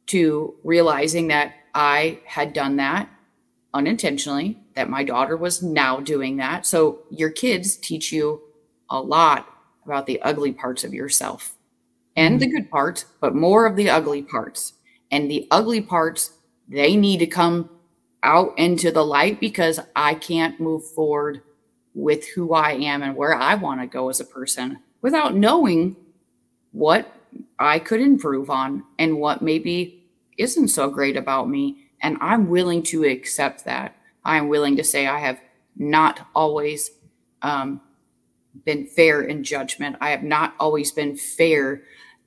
to 0.07 0.55
realizing 0.62 1.26
that 1.28 1.53
I 1.74 2.20
had 2.26 2.53
done 2.53 2.76
that 2.76 3.09
unintentionally 3.72 4.61
that 4.74 4.90
my 4.90 5.04
daughter 5.04 5.36
was 5.36 5.62
now 5.62 6.00
doing 6.00 6.36
that. 6.38 6.66
So 6.66 7.00
your 7.10 7.30
kids 7.30 7.76
teach 7.76 8.12
you 8.12 8.42
a 8.90 9.00
lot 9.00 9.48
about 9.84 10.06
the 10.06 10.20
ugly 10.22 10.52
parts 10.52 10.84
of 10.84 10.94
yourself 10.94 11.56
and 12.16 12.40
the 12.40 12.46
mm-hmm. 12.46 12.56
good 12.56 12.70
parts, 12.70 13.06
but 13.20 13.34
more 13.34 13.66
of 13.66 13.76
the 13.76 13.90
ugly 13.90 14.22
parts. 14.22 14.74
And 15.10 15.30
the 15.30 15.46
ugly 15.50 15.80
parts, 15.80 16.32
they 16.68 16.96
need 16.96 17.18
to 17.18 17.26
come 17.26 17.70
out 18.22 18.58
into 18.58 18.90
the 18.90 19.04
light 19.04 19.38
because 19.38 19.78
I 19.94 20.14
can't 20.14 20.58
move 20.58 20.84
forward 20.92 21.42
with 21.94 22.26
who 22.28 22.54
I 22.54 22.72
am 22.72 23.02
and 23.02 23.14
where 23.14 23.34
I 23.34 23.54
want 23.54 23.80
to 23.80 23.86
go 23.86 24.08
as 24.08 24.20
a 24.20 24.24
person 24.24 24.80
without 25.02 25.36
knowing 25.36 25.94
what 26.72 27.12
I 27.58 27.78
could 27.78 28.00
improve 28.00 28.50
on 28.50 28.82
and 28.98 29.18
what 29.18 29.42
maybe 29.42 30.04
isn't 30.38 30.68
so 30.68 30.90
great 30.90 31.16
about 31.16 31.48
me 31.48 31.84
and 32.04 32.18
I'm 32.20 32.48
willing 32.48 32.82
to 32.84 33.04
accept 33.04 33.64
that. 33.64 33.96
I'm 34.24 34.48
willing 34.48 34.76
to 34.76 34.84
say 34.84 35.06
I 35.06 35.18
have 35.18 35.40
not 35.76 36.26
always 36.34 36.90
um, 37.42 37.80
been 38.64 38.86
fair 38.86 39.22
in 39.22 39.44
judgment. 39.44 39.96
I 40.00 40.10
have 40.10 40.22
not 40.22 40.54
always 40.58 40.92
been 40.92 41.16
fair 41.16 41.82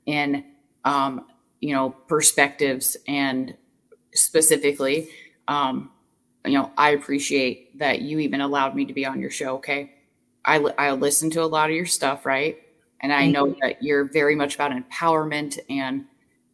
in, 0.06 0.44
um, 0.84 1.26
you 1.60 1.74
know, 1.74 1.90
perspectives 1.90 2.96
and 3.06 3.56
specifically, 4.14 5.08
um, 5.48 5.90
you 6.44 6.52
know, 6.52 6.70
I 6.76 6.90
appreciate 6.90 7.78
that 7.78 8.02
you 8.02 8.18
even 8.20 8.40
allowed 8.40 8.74
me 8.74 8.84
to 8.84 8.92
be 8.92 9.04
on 9.04 9.20
your 9.20 9.30
show. 9.30 9.56
Okay. 9.56 9.92
I, 10.44 10.56
I 10.78 10.92
listen 10.92 11.30
to 11.30 11.42
a 11.42 11.46
lot 11.46 11.68
of 11.68 11.76
your 11.76 11.86
stuff, 11.86 12.24
right? 12.24 12.58
And 13.00 13.12
I 13.12 13.26
know 13.26 13.54
that 13.60 13.82
you're 13.82 14.04
very 14.04 14.34
much 14.34 14.54
about 14.54 14.72
empowerment 14.72 15.58
and 15.68 16.04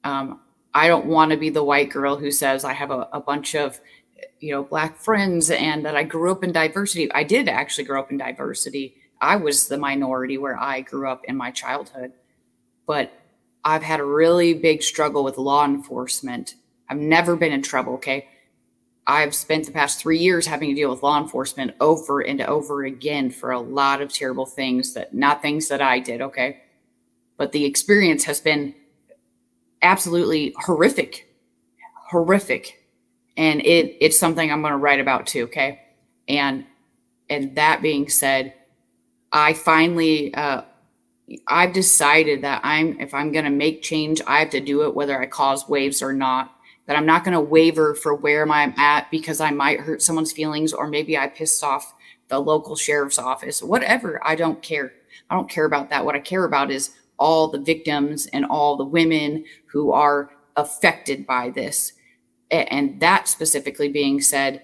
um, 0.05 0.41
I 0.75 0.89
don't 0.89 1.07
want 1.07 1.31
to 1.31 1.37
be 1.37 1.51
the 1.51 1.65
white 1.65 1.91
girl 1.91 2.17
who 2.17 2.31
says 2.31 2.65
I 2.65 2.73
have 2.73 2.91
a, 2.91 3.09
a 3.13 3.21
bunch 3.21 3.55
of 3.55 3.81
you 4.41 4.53
know 4.53 4.63
black 4.63 4.97
friends 4.99 5.51
and 5.51 5.85
that 5.85 5.97
I 5.97 6.03
grew 6.03 6.31
up 6.31 6.45
in 6.45 6.53
diversity. 6.53 7.11
I 7.13 7.25
did 7.25 7.49
actually 7.49 7.85
grow 7.85 8.01
up 8.01 8.11
in 8.11 8.19
diversity. 8.19 8.97
I 9.21 9.37
was 9.37 9.69
the 9.69 9.79
minority 9.79 10.39
where 10.39 10.59
I 10.59 10.81
grew 10.81 11.09
up 11.09 11.25
in 11.25 11.37
my 11.37 11.51
childhood. 11.51 12.13
But 12.87 13.13
I've 13.65 13.83
had 13.83 14.01
a 14.01 14.05
really 14.05 14.53
big 14.53 14.83
struggle 14.83 15.25
with 15.25 15.39
law 15.39 15.65
enforcement. 15.65 16.57
I've 16.91 16.99
never 16.99 17.35
been 17.35 17.53
in 17.53 17.63
trouble, 17.63 17.95
okay? 17.95 18.29
I've 19.07 19.35
spent 19.35 19.67
the 19.67 19.73
past 19.73 20.01
3 20.01 20.19
years 20.19 20.47
having 20.47 20.69
to 20.69 20.75
deal 20.75 20.91
with 20.91 21.03
law 21.03 21.19
enforcement 21.19 21.73
over 21.81 22.21
and 22.21 22.43
over 22.43 22.85
again 22.85 23.31
for 23.31 23.53
a 23.53 23.61
lot 23.61 24.03
of 24.03 24.13
terrible 24.13 24.47
things 24.47 24.95
that 24.95 25.15
not 25.15 25.41
things 25.41 25.69
that 25.69 25.81
I 25.81 25.99
did, 25.99 26.21
okay? 26.21 26.61
But 27.37 27.53
the 27.53 27.65
experience 27.65 28.25
has 28.25 28.41
been 28.41 28.75
absolutely 29.81 30.55
horrific, 30.59 31.27
horrific. 32.09 32.84
And 33.37 33.61
it 33.63 33.97
it's 34.01 34.19
something 34.19 34.51
I'm 34.51 34.63
going 34.63 34.73
to 34.73 34.79
write 34.79 35.01
about 35.01 35.27
too. 35.27 35.45
Okay, 35.45 35.81
and 36.29 36.65
and 37.29 37.57
that 37.57 37.83
being 37.83 38.09
said, 38.09 38.55
I 39.33 39.55
finally 39.55 40.33
uh, 40.35 40.63
I've 41.49 41.73
decided 41.73 42.43
that 42.43 42.61
I'm 42.65 43.01
if 43.01 43.15
I'm 43.15 43.33
going 43.33 43.45
to 43.45 43.51
make 43.51 43.83
change, 43.83 44.21
I 44.27 44.39
have 44.41 44.51
to 44.51 44.61
do 44.61 44.83
it 44.83 44.95
whether 44.95 45.21
I 45.21 45.27
cause 45.27 45.69
waves 45.69 46.03
or 46.03 46.13
not. 46.13 46.51
That 46.87 46.97
I'm 46.97 47.07
not 47.07 47.25
going 47.25 47.33
to 47.33 47.41
waver 47.41 47.95
for 47.95 48.15
where 48.15 48.47
I'm 48.47 48.75
at 48.79 49.11
because 49.11 49.41
I 49.41 49.51
might 49.51 49.81
hurt 49.81 50.03
someone's 50.03 50.33
feelings 50.33 50.75
or 50.75 50.87
maybe 50.87 51.17
I 51.17 51.29
pissed 51.29 51.65
off 51.65 51.95
the 52.29 52.39
local 52.39 52.77
sheriff's 52.77 53.19
office, 53.19 53.63
whatever. 53.63 54.21
I 54.27 54.35
don't 54.35 54.61
care. 54.61 54.93
I 55.31 55.35
don't 55.35 55.49
care 55.49 55.65
about 55.65 55.89
that. 55.91 56.05
What 56.05 56.15
I 56.15 56.19
care 56.19 56.45
about 56.45 56.71
is 56.71 56.91
all 57.19 57.49
the 57.49 57.61
victims 57.61 58.27
and 58.27 58.45
all 58.45 58.77
the 58.77 58.85
women 58.85 59.45
who 59.67 59.93
are 59.93 60.31
affected 60.57 61.27
by 61.27 61.51
this. 61.51 61.93
And 62.63 63.01
that 63.01 63.29
specifically 63.29 63.89
being 63.89 64.21
said, 64.21 64.63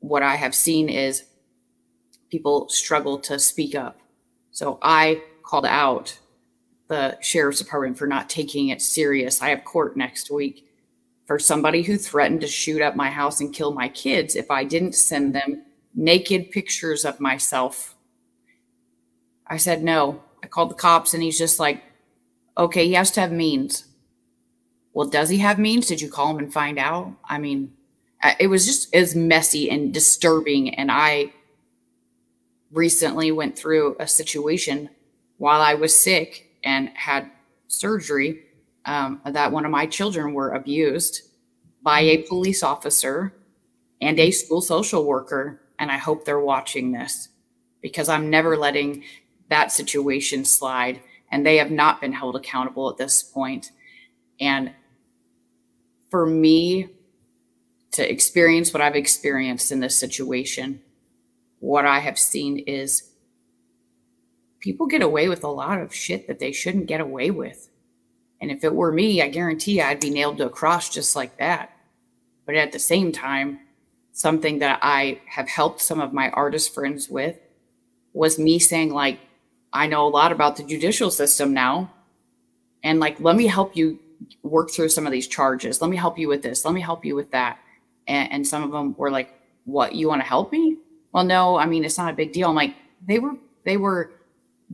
what 0.00 0.22
I 0.22 0.36
have 0.36 0.54
seen 0.54 0.88
is 0.88 1.24
people 2.30 2.68
struggle 2.68 3.18
to 3.20 3.38
speak 3.38 3.74
up. 3.74 3.98
So 4.50 4.78
I 4.82 5.22
called 5.42 5.66
out 5.66 6.18
the 6.88 7.18
sheriff's 7.20 7.58
department 7.58 7.98
for 7.98 8.06
not 8.06 8.28
taking 8.28 8.68
it 8.68 8.80
serious. 8.80 9.42
I 9.42 9.48
have 9.48 9.64
court 9.64 9.96
next 9.96 10.30
week 10.30 10.68
for 11.26 11.38
somebody 11.38 11.82
who 11.82 11.96
threatened 11.96 12.40
to 12.42 12.46
shoot 12.46 12.80
up 12.80 12.94
my 12.94 13.10
house 13.10 13.40
and 13.40 13.52
kill 13.52 13.72
my 13.72 13.88
kids 13.88 14.36
if 14.36 14.50
I 14.50 14.64
didn't 14.64 14.94
send 14.94 15.34
them 15.34 15.62
naked 15.94 16.50
pictures 16.50 17.04
of 17.04 17.20
myself. 17.20 17.96
I 19.46 19.56
said, 19.56 19.82
no, 19.82 20.22
I 20.42 20.46
called 20.46 20.70
the 20.70 20.74
cops 20.74 21.14
and 21.14 21.22
he's 21.22 21.38
just 21.38 21.58
like, 21.58 21.82
okay, 22.56 22.86
he 22.86 22.94
has 22.94 23.10
to 23.12 23.20
have 23.20 23.32
means. 23.32 23.86
Well, 24.96 25.06
does 25.06 25.28
he 25.28 25.36
have 25.40 25.58
means? 25.58 25.88
Did 25.88 26.00
you 26.00 26.08
call 26.08 26.30
him 26.30 26.38
and 26.38 26.50
find 26.50 26.78
out? 26.78 27.12
I 27.22 27.36
mean, 27.36 27.70
it 28.40 28.46
was 28.46 28.64
just 28.64 28.94
as 28.94 29.14
messy 29.14 29.68
and 29.68 29.92
disturbing. 29.92 30.74
And 30.74 30.90
I 30.90 31.34
recently 32.70 33.30
went 33.30 33.58
through 33.58 33.96
a 34.00 34.06
situation 34.06 34.88
while 35.36 35.60
I 35.60 35.74
was 35.74 35.94
sick 35.94 36.58
and 36.64 36.88
had 36.94 37.30
surgery 37.68 38.44
um, 38.86 39.20
that 39.26 39.52
one 39.52 39.66
of 39.66 39.70
my 39.70 39.84
children 39.84 40.32
were 40.32 40.52
abused 40.52 41.24
by 41.82 42.00
a 42.00 42.22
police 42.22 42.62
officer 42.62 43.34
and 44.00 44.18
a 44.18 44.30
school 44.30 44.62
social 44.62 45.04
worker. 45.04 45.60
And 45.78 45.92
I 45.92 45.98
hope 45.98 46.24
they're 46.24 46.40
watching 46.40 46.92
this 46.92 47.28
because 47.82 48.08
I'm 48.08 48.30
never 48.30 48.56
letting 48.56 49.04
that 49.50 49.72
situation 49.72 50.46
slide 50.46 51.02
and 51.30 51.44
they 51.44 51.58
have 51.58 51.70
not 51.70 52.00
been 52.00 52.14
held 52.14 52.34
accountable 52.34 52.88
at 52.88 52.96
this 52.96 53.22
point. 53.22 53.72
and 54.40 54.72
for 56.16 56.24
me 56.24 56.88
to 57.90 58.10
experience 58.10 58.72
what 58.72 58.80
i've 58.80 58.96
experienced 58.96 59.70
in 59.70 59.80
this 59.80 59.94
situation 59.94 60.80
what 61.58 61.84
i 61.84 61.98
have 61.98 62.18
seen 62.18 62.58
is 62.60 63.10
people 64.58 64.86
get 64.86 65.02
away 65.02 65.28
with 65.28 65.44
a 65.44 65.48
lot 65.48 65.78
of 65.78 65.94
shit 65.94 66.26
that 66.26 66.38
they 66.38 66.52
shouldn't 66.52 66.86
get 66.86 67.02
away 67.02 67.30
with 67.30 67.68
and 68.40 68.50
if 68.50 68.64
it 68.64 68.74
were 68.74 68.90
me 68.90 69.20
i 69.20 69.28
guarantee 69.28 69.82
i'd 69.82 70.00
be 70.00 70.08
nailed 70.08 70.38
to 70.38 70.46
a 70.46 70.48
cross 70.48 70.88
just 70.88 71.14
like 71.14 71.36
that 71.36 71.70
but 72.46 72.54
at 72.54 72.72
the 72.72 72.78
same 72.78 73.12
time 73.12 73.60
something 74.12 74.60
that 74.60 74.78
i 74.80 75.20
have 75.26 75.50
helped 75.50 75.82
some 75.82 76.00
of 76.00 76.14
my 76.14 76.30
artist 76.30 76.72
friends 76.72 77.10
with 77.10 77.36
was 78.14 78.38
me 78.38 78.58
saying 78.58 78.90
like 78.90 79.18
I 79.76 79.86
know 79.86 80.06
a 80.06 80.08
lot 80.08 80.32
about 80.32 80.56
the 80.56 80.62
judicial 80.62 81.10
system 81.10 81.52
now. 81.52 81.92
And 82.82 82.98
like, 82.98 83.20
let 83.20 83.36
me 83.36 83.46
help 83.46 83.76
you 83.76 83.98
work 84.42 84.70
through 84.70 84.88
some 84.88 85.06
of 85.06 85.12
these 85.12 85.28
charges. 85.28 85.80
Let 85.80 85.90
me 85.90 85.96
help 85.96 86.18
you 86.18 86.28
with 86.28 86.42
this. 86.42 86.64
Let 86.64 86.74
me 86.74 86.80
help 86.80 87.04
you 87.04 87.14
with 87.14 87.30
that. 87.32 87.58
And, 88.06 88.32
and 88.32 88.46
some 88.46 88.62
of 88.62 88.70
them 88.70 88.94
were 88.96 89.10
like, 89.10 89.32
what, 89.64 89.94
you 89.94 90.08
want 90.08 90.22
to 90.22 90.28
help 90.28 90.52
me? 90.52 90.76
Well, 91.12 91.24
no, 91.24 91.56
I 91.58 91.66
mean, 91.66 91.84
it's 91.84 91.98
not 91.98 92.12
a 92.12 92.16
big 92.16 92.32
deal. 92.32 92.48
I'm 92.48 92.54
like, 92.54 92.74
they 93.06 93.18
were, 93.18 93.36
they 93.64 93.76
were 93.76 94.12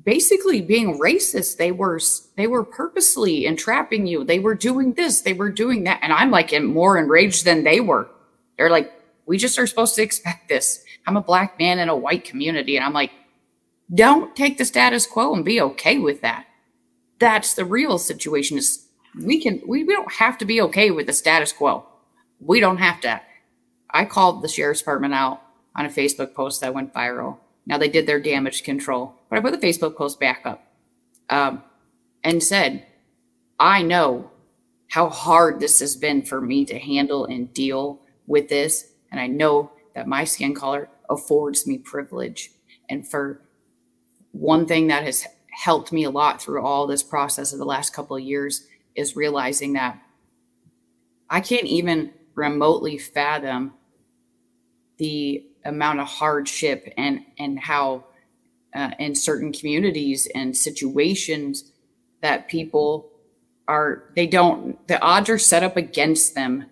basically 0.05 0.61
being 0.61 0.99
racist. 0.99 1.57
They 1.57 1.73
were, 1.73 2.01
they 2.37 2.47
were 2.47 2.65
purposely 2.65 3.47
entrapping 3.47 4.07
you. 4.07 4.25
They 4.25 4.39
were 4.39 4.55
doing 4.55 4.95
this, 4.95 5.21
they 5.21 5.33
were 5.33 5.51
doing 5.51 5.85
that. 5.85 6.01
And 6.03 6.13
I'm 6.13 6.31
like 6.31 6.53
more 6.63 6.99
enraged 6.99 7.45
than 7.45 7.65
they 7.65 7.81
were. 7.81 8.09
They're 8.57 8.71
like, 8.71 8.93
we 9.27 9.39
just 9.39 9.59
are 9.59 9.67
supposed 9.67 9.95
to 9.97 10.03
expect 10.03 10.49
this. 10.49 10.85
I'm 11.07 11.17
a 11.17 11.23
black 11.23 11.59
man 11.59 11.79
in 11.79 11.89
a 11.89 11.97
white 11.97 12.25
community. 12.25 12.77
And 12.77 12.85
I'm 12.85 12.93
like, 12.93 13.13
don't 13.95 14.35
take 14.35 14.59
the 14.59 14.65
status 14.65 15.07
quo 15.07 15.35
and 15.35 15.45
be 15.45 15.61
okay 15.61 15.99
with 15.99 16.23
that. 16.23 16.47
That's 17.19 17.55
the 17.55 17.65
real 17.65 17.99
situation 17.99 18.57
we 19.21 19.41
can 19.41 19.61
we, 19.67 19.85
we 19.85 19.95
don't 19.95 20.13
have 20.13 20.39
to 20.39 20.45
be 20.45 20.61
okay 20.63 20.91
with 20.91 21.07
the 21.07 21.13
status 21.13 21.53
quo. 21.53 21.87
We 22.41 22.61
don't 22.61 22.79
have 22.79 23.01
to. 23.03 23.21
I 23.91 24.05
called 24.05 24.43
the 24.43 24.49
sheriff's 24.49 24.81
department 24.81 25.15
out 25.15 25.43
on 25.77 25.87
a 25.87 25.91
Facebook 25.91 26.35
post 26.35 26.61
that 26.61 26.75
went 26.75 26.95
viral. 26.95 27.39
Now 27.67 27.79
they 27.79 27.89
did 27.89 28.07
their 28.07 28.21
damage 28.21 28.65
control, 28.65 29.15
but 29.29 29.39
I 29.39 29.43
put 29.43 29.59
the 29.59 29.67
Facebook 29.67 29.97
post 29.97 30.19
back 30.19 30.43
up 30.45 30.65
um, 31.31 31.63
and 32.25 32.43
said, 32.43 32.87
I 33.61 33.83
know 33.83 34.31
how 34.89 35.09
hard 35.09 35.61
this 35.61 35.81
has 35.81 35.95
been 35.95 36.23
for 36.23 36.41
me 36.41 36.65
to 36.65 36.79
handle 36.79 37.27
and 37.27 37.53
deal 37.55 38.01
with 38.27 38.49
this. 38.49 38.93
And 39.11 39.21
I 39.21 39.27
know 39.27 39.71
that 39.95 40.09
my 40.09 40.25
skin 40.25 40.55
color 40.55 40.89
affords 41.09 41.67
me 41.67 41.79
privilege. 41.79 42.51
And 42.89 43.07
for 43.07 43.43
one 44.33 44.67
thing 44.67 44.89
that 44.89 45.05
has 45.05 45.27
helped 45.51 45.93
me 45.93 46.05
a 46.05 46.11
lot 46.11 46.43
through 46.43 46.63
all 46.63 46.87
this 46.87 47.03
process 47.03 47.53
of 47.53 47.59
the 47.59 47.65
last 47.65 47.95
couple 47.95 48.17
of 48.17 48.23
years 48.23 48.67
is 48.95 49.17
realizing 49.17 49.73
that 49.75 49.99
I 51.31 51.41
can't 51.41 51.65
even 51.65 52.13
remotely 52.35 52.99
fathom 52.99 53.75
the 54.99 55.47
amount 55.65 56.01
of 56.01 56.07
hardship 56.07 56.93
and 56.97 57.21
and 57.39 57.59
how 57.59 58.05
uh, 58.75 58.91
in 58.99 59.15
certain 59.15 59.53
communities 59.53 60.29
and 60.35 60.57
situations 60.57 61.73
that 62.21 62.49
people 62.49 63.11
are 63.69 64.05
they 64.15 64.27
don't 64.27 64.87
the 64.89 65.01
odds 65.03 65.31
are 65.31 65.39
set 65.39 65.63
up 65.63 65.77
against 65.77 66.35
them. 66.35 66.67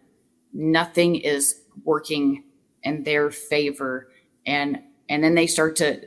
Nothing 0.52 1.16
is 1.16 1.62
working 1.84 2.44
in 2.82 3.04
their 3.04 3.30
favor. 3.30 4.08
And 4.46 4.80
and 5.08 5.22
then 5.22 5.34
they 5.34 5.46
start 5.46 5.76
to 5.76 6.02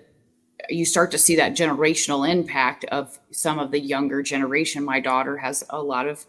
you 0.70 0.86
start 0.86 1.11
to 1.11 1.18
see 1.18 1.36
that 1.36 1.55
generational 1.55 2.30
impact 2.30 2.86
of 2.86 3.20
some 3.32 3.59
of 3.59 3.72
the 3.72 3.80
younger 3.80 4.22
generation 4.22 4.84
my 4.84 4.99
daughter 4.99 5.38
has 5.38 5.64
a 5.70 5.82
lot 5.82 6.07
of 6.07 6.26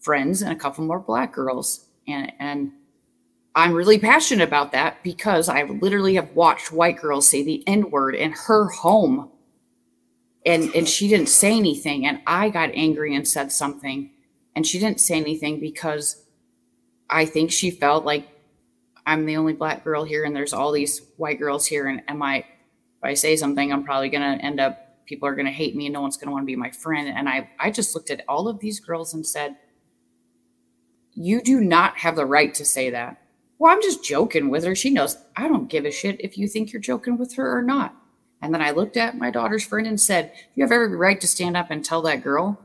friends 0.00 0.42
and 0.42 0.52
a 0.52 0.56
couple 0.56 0.84
more 0.84 1.00
black 1.00 1.32
girls 1.32 1.86
and 2.06 2.32
and 2.38 2.72
I'm 3.54 3.72
really 3.72 3.98
passionate 3.98 4.46
about 4.46 4.72
that 4.72 5.02
because 5.04 5.48
I 5.48 5.62
literally 5.62 6.16
have 6.16 6.32
watched 6.32 6.72
white 6.72 7.00
girls 7.00 7.28
say 7.28 7.44
the 7.44 7.62
N 7.68 7.90
word 7.90 8.16
in 8.16 8.32
her 8.32 8.68
home. 8.68 9.30
And, 10.44 10.74
and 10.74 10.88
she 10.88 11.08
didn't 11.08 11.28
say 11.28 11.56
anything. 11.56 12.06
And 12.06 12.20
I 12.26 12.50
got 12.50 12.70
angry 12.74 13.14
and 13.14 13.26
said 13.26 13.52
something. 13.52 14.10
And 14.56 14.66
she 14.66 14.78
didn't 14.78 15.00
say 15.00 15.16
anything 15.16 15.60
because 15.60 16.24
I 17.08 17.24
think 17.24 17.52
she 17.52 17.70
felt 17.70 18.04
like 18.04 18.28
I'm 19.06 19.24
the 19.24 19.36
only 19.36 19.52
black 19.52 19.84
girl 19.84 20.04
here 20.04 20.24
and 20.24 20.34
there's 20.34 20.52
all 20.52 20.72
these 20.72 21.00
white 21.16 21.38
girls 21.38 21.64
here. 21.64 21.86
And 21.86 22.02
am 22.08 22.22
I, 22.22 22.44
if 23.04 23.10
I 23.10 23.14
say 23.14 23.36
something, 23.36 23.72
I'm 23.72 23.84
probably 23.84 24.08
going 24.08 24.38
to 24.38 24.44
end 24.44 24.60
up, 24.60 25.04
people 25.06 25.28
are 25.28 25.34
going 25.34 25.46
to 25.46 25.52
hate 25.52 25.76
me 25.76 25.86
and 25.86 25.92
no 25.92 26.00
one's 26.00 26.16
going 26.16 26.28
to 26.28 26.32
want 26.32 26.42
to 26.42 26.46
be 26.46 26.56
my 26.56 26.70
friend. 26.70 27.08
And 27.08 27.28
I, 27.28 27.50
I 27.60 27.70
just 27.70 27.94
looked 27.94 28.10
at 28.10 28.24
all 28.26 28.48
of 28.48 28.60
these 28.60 28.80
girls 28.80 29.12
and 29.12 29.26
said, 29.26 29.56
You 31.12 31.42
do 31.42 31.60
not 31.60 31.98
have 31.98 32.16
the 32.16 32.26
right 32.26 32.54
to 32.54 32.64
say 32.64 32.90
that 32.90 33.18
well, 33.58 33.72
I'm 33.72 33.82
just 33.82 34.04
joking 34.04 34.50
with 34.50 34.64
her. 34.64 34.74
She 34.74 34.90
knows 34.90 35.16
I 35.36 35.48
don't 35.48 35.70
give 35.70 35.84
a 35.84 35.90
shit 35.90 36.20
if 36.20 36.36
you 36.36 36.48
think 36.48 36.72
you're 36.72 36.82
joking 36.82 37.16
with 37.16 37.34
her 37.36 37.56
or 37.56 37.62
not. 37.62 37.94
And 38.42 38.52
then 38.52 38.60
I 38.60 38.72
looked 38.72 38.96
at 38.96 39.16
my 39.16 39.30
daughter's 39.30 39.64
friend 39.64 39.86
and 39.86 40.00
said, 40.00 40.32
You 40.54 40.64
have 40.64 40.72
every 40.72 40.94
right 40.94 41.20
to 41.20 41.26
stand 41.26 41.56
up 41.56 41.70
and 41.70 41.84
tell 41.84 42.02
that 42.02 42.22
girl 42.22 42.60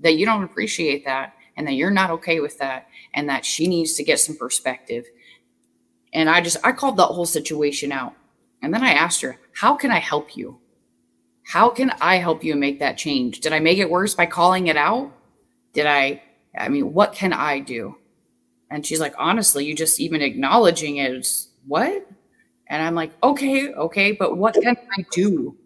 that 0.00 0.14
you 0.14 0.26
don't 0.26 0.42
appreciate 0.42 1.04
that 1.04 1.34
and 1.56 1.66
that 1.66 1.74
you're 1.74 1.90
not 1.90 2.10
okay 2.10 2.40
with 2.40 2.58
that 2.58 2.88
and 3.14 3.28
that 3.28 3.44
she 3.44 3.68
needs 3.68 3.92
to 3.94 4.04
get 4.04 4.18
some 4.18 4.36
perspective. 4.36 5.04
And 6.12 6.28
I 6.28 6.40
just, 6.40 6.56
I 6.64 6.72
called 6.72 6.96
that 6.96 7.06
whole 7.06 7.26
situation 7.26 7.92
out. 7.92 8.14
And 8.62 8.72
then 8.72 8.82
I 8.82 8.92
asked 8.92 9.20
her, 9.20 9.38
How 9.54 9.76
can 9.76 9.90
I 9.90 9.98
help 9.98 10.36
you? 10.36 10.58
How 11.44 11.68
can 11.68 11.90
I 12.00 12.16
help 12.16 12.44
you 12.44 12.54
make 12.54 12.78
that 12.78 12.96
change? 12.96 13.40
Did 13.40 13.52
I 13.52 13.58
make 13.58 13.78
it 13.78 13.90
worse 13.90 14.14
by 14.14 14.26
calling 14.26 14.68
it 14.68 14.76
out? 14.76 15.12
Did 15.72 15.86
I, 15.86 16.22
I 16.56 16.68
mean, 16.68 16.92
what 16.92 17.12
can 17.12 17.32
I 17.32 17.60
do? 17.60 17.96
And 18.70 18.86
she's 18.86 19.00
like, 19.00 19.14
honestly, 19.18 19.64
you 19.64 19.74
just 19.74 20.00
even 20.00 20.22
acknowledging 20.22 20.96
it 20.96 21.12
is 21.12 21.48
what? 21.66 22.06
And 22.68 22.82
I'm 22.82 22.94
like, 22.94 23.12
okay, 23.22 23.72
okay, 23.72 24.12
but 24.12 24.38
what 24.38 24.54
can 24.54 24.76
I 24.98 25.04
do? 25.10 25.56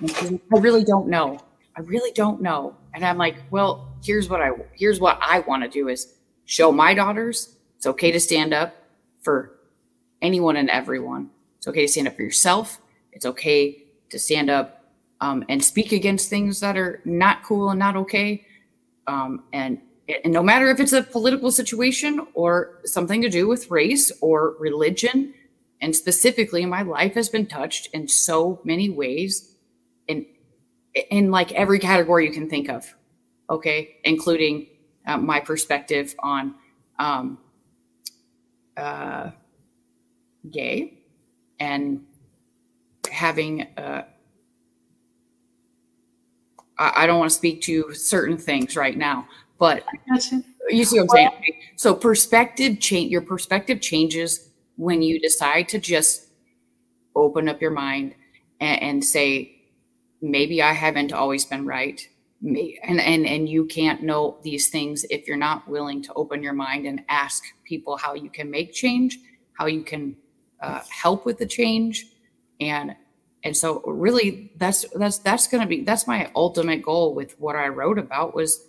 Like, 0.00 0.22
I 0.22 0.58
really 0.58 0.84
don't 0.84 1.08
know. 1.08 1.38
I 1.76 1.80
really 1.80 2.12
don't 2.12 2.40
know. 2.40 2.76
And 2.94 3.04
I'm 3.04 3.18
like, 3.18 3.36
well, 3.50 3.92
here's 4.02 4.28
what 4.28 4.40
I 4.40 4.50
here's 4.74 5.00
what 5.00 5.18
I 5.20 5.40
want 5.40 5.62
to 5.64 5.68
do 5.68 5.88
is 5.88 6.14
show 6.46 6.70
my 6.70 6.94
daughters 6.94 7.56
it's 7.76 7.86
okay 7.86 8.12
to 8.12 8.18
stand 8.18 8.54
up 8.54 8.74
for 9.20 9.58
anyone 10.22 10.56
and 10.56 10.70
everyone. 10.70 11.28
It's 11.58 11.68
okay 11.68 11.82
to 11.82 11.88
stand 11.88 12.08
up 12.08 12.16
for 12.16 12.22
yourself. 12.22 12.80
It's 13.14 13.26
okay 13.26 13.84
to 14.10 14.18
stand 14.18 14.50
up 14.50 14.84
um, 15.20 15.44
and 15.48 15.64
speak 15.64 15.92
against 15.92 16.28
things 16.28 16.60
that 16.60 16.76
are 16.76 17.00
not 17.04 17.42
cool 17.42 17.70
and 17.70 17.78
not 17.78 17.96
okay. 17.96 18.46
Um, 19.06 19.44
and 19.52 19.78
and 20.24 20.34
no 20.34 20.42
matter 20.42 20.68
if 20.68 20.80
it's 20.80 20.92
a 20.92 21.02
political 21.02 21.50
situation 21.50 22.26
or 22.34 22.80
something 22.84 23.22
to 23.22 23.30
do 23.30 23.48
with 23.48 23.70
race 23.70 24.12
or 24.20 24.54
religion, 24.58 25.32
and 25.80 25.96
specifically, 25.96 26.66
my 26.66 26.82
life 26.82 27.14
has 27.14 27.30
been 27.30 27.46
touched 27.46 27.88
in 27.94 28.06
so 28.08 28.60
many 28.64 28.90
ways, 28.90 29.56
in 30.08 30.26
in 31.10 31.30
like 31.30 31.52
every 31.52 31.78
category 31.78 32.26
you 32.26 32.32
can 32.32 32.50
think 32.50 32.68
of. 32.68 32.94
Okay, 33.48 33.96
including 34.04 34.66
uh, 35.06 35.16
my 35.16 35.40
perspective 35.40 36.14
on 36.18 36.54
um, 36.98 37.38
uh, 38.76 39.30
gay 40.50 40.98
and 41.60 42.04
having. 43.14 43.62
Uh, 43.76 44.04
I, 46.78 46.92
I 46.96 47.06
don't 47.06 47.18
want 47.18 47.30
to 47.30 47.36
speak 47.36 47.62
to 47.62 47.94
certain 47.94 48.36
things 48.36 48.76
right 48.76 48.98
now, 48.98 49.26
but 49.58 49.84
you 50.68 50.84
see 50.84 50.98
what 50.98 51.04
I'm 51.04 51.08
saying? 51.08 51.30
So 51.76 51.94
perspective 51.94 52.80
change 52.80 53.10
your 53.10 53.22
perspective 53.22 53.80
changes 53.80 54.50
when 54.76 55.02
you 55.02 55.20
decide 55.20 55.68
to 55.68 55.78
just 55.78 56.28
open 57.14 57.48
up 57.48 57.62
your 57.62 57.70
mind 57.70 58.14
and, 58.60 58.82
and 58.82 59.04
say, 59.04 59.54
maybe 60.20 60.62
I 60.62 60.72
haven't 60.72 61.12
always 61.12 61.44
been 61.44 61.64
right. 61.64 62.06
And, 62.42 63.00
and 63.00 63.26
and 63.26 63.48
you 63.48 63.64
can't 63.64 64.02
know 64.02 64.38
these 64.42 64.68
things 64.68 65.04
if 65.08 65.26
you're 65.26 65.36
not 65.36 65.66
willing 65.66 66.02
to 66.02 66.12
open 66.14 66.42
your 66.42 66.52
mind 66.52 66.84
and 66.86 67.02
ask 67.08 67.42
people 67.64 67.96
how 67.96 68.14
you 68.14 68.28
can 68.28 68.50
make 68.50 68.74
change, 68.74 69.18
how 69.54 69.66
you 69.66 69.82
can 69.82 70.14
uh, 70.60 70.80
help 70.90 71.24
with 71.24 71.38
the 71.38 71.46
change, 71.46 72.06
and 72.60 72.94
and 73.44 73.56
so 73.56 73.82
really 73.82 74.50
that's 74.56 74.86
that's 74.94 75.18
that's 75.18 75.46
going 75.46 75.62
to 75.62 75.68
be 75.68 75.82
that's 75.82 76.06
my 76.06 76.30
ultimate 76.34 76.82
goal 76.82 77.14
with 77.14 77.38
what 77.38 77.56
I 77.56 77.68
wrote 77.68 77.98
about 77.98 78.34
was 78.34 78.66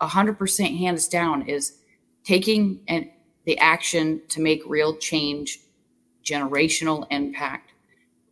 100% 0.00 0.78
hands 0.78 1.08
down 1.08 1.48
is 1.48 1.78
taking 2.24 2.80
an, 2.88 3.10
the 3.44 3.56
action 3.58 4.20
to 4.28 4.40
make 4.40 4.62
real 4.66 4.96
change, 4.96 5.60
generational 6.24 7.06
impact, 7.10 7.72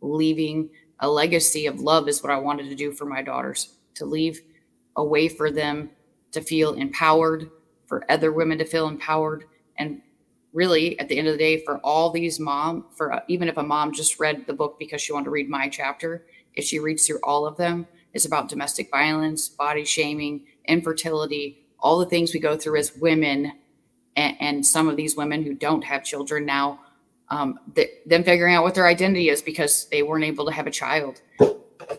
leaving 0.01 0.69
a 0.99 1.09
legacy 1.09 1.65
of 1.65 1.79
love 1.79 2.07
is 2.07 2.21
what 2.21 2.31
I 2.31 2.37
wanted 2.37 2.69
to 2.69 2.75
do 2.75 2.91
for 2.91 3.05
my 3.05 3.21
daughters, 3.21 3.75
to 3.95 4.05
leave 4.05 4.41
a 4.97 5.03
way 5.03 5.27
for 5.27 5.49
them 5.49 5.89
to 6.33 6.41
feel 6.41 6.73
empowered, 6.73 7.49
for 7.87 8.03
other 8.11 8.31
women 8.31 8.57
to 8.57 8.65
feel 8.65 8.87
empowered, 8.87 9.45
and 9.77 10.01
really 10.55 10.97
at 10.99 11.07
the 11.09 11.17
end 11.17 11.27
of 11.27 11.33
the 11.33 11.37
day 11.37 11.63
for 11.63 11.77
all 11.79 12.09
these 12.09 12.39
mom 12.39 12.85
for 12.95 13.13
uh, 13.13 13.19
even 13.27 13.47
if 13.47 13.57
a 13.57 13.63
mom 13.63 13.93
just 13.93 14.19
read 14.19 14.47
the 14.47 14.53
book 14.53 14.77
because 14.79 15.01
she 15.01 15.13
wanted 15.13 15.25
to 15.25 15.31
read 15.31 15.49
my 15.49 15.69
chapter 15.69 16.25
if 16.55 16.63
she 16.63 16.79
reads 16.79 17.05
through 17.05 17.19
all 17.23 17.45
of 17.45 17.57
them 17.57 17.85
it's 18.13 18.25
about 18.25 18.49
domestic 18.49 18.89
violence 18.89 19.49
body 19.49 19.85
shaming 19.85 20.41
infertility, 20.67 21.65
all 21.79 21.99
the 21.99 22.05
things 22.05 22.33
we 22.33 22.39
go 22.39 22.57
through 22.57 22.77
as 22.77 22.95
women, 22.95 23.51
and, 24.15 24.37
and 24.39 24.65
some 24.65 24.87
of 24.87 24.95
these 24.95 25.15
women 25.15 25.43
who 25.43 25.53
don't 25.53 25.83
have 25.83 26.03
children 26.03 26.45
now, 26.45 26.79
um, 27.29 27.59
th- 27.75 27.89
them 28.05 28.23
figuring 28.23 28.55
out 28.55 28.63
what 28.63 28.75
their 28.75 28.87
identity 28.87 29.29
is 29.29 29.41
because 29.41 29.87
they 29.89 30.03
weren't 30.03 30.23
able 30.23 30.45
to 30.45 30.51
have 30.51 30.67
a 30.67 30.71
child. 30.71 31.21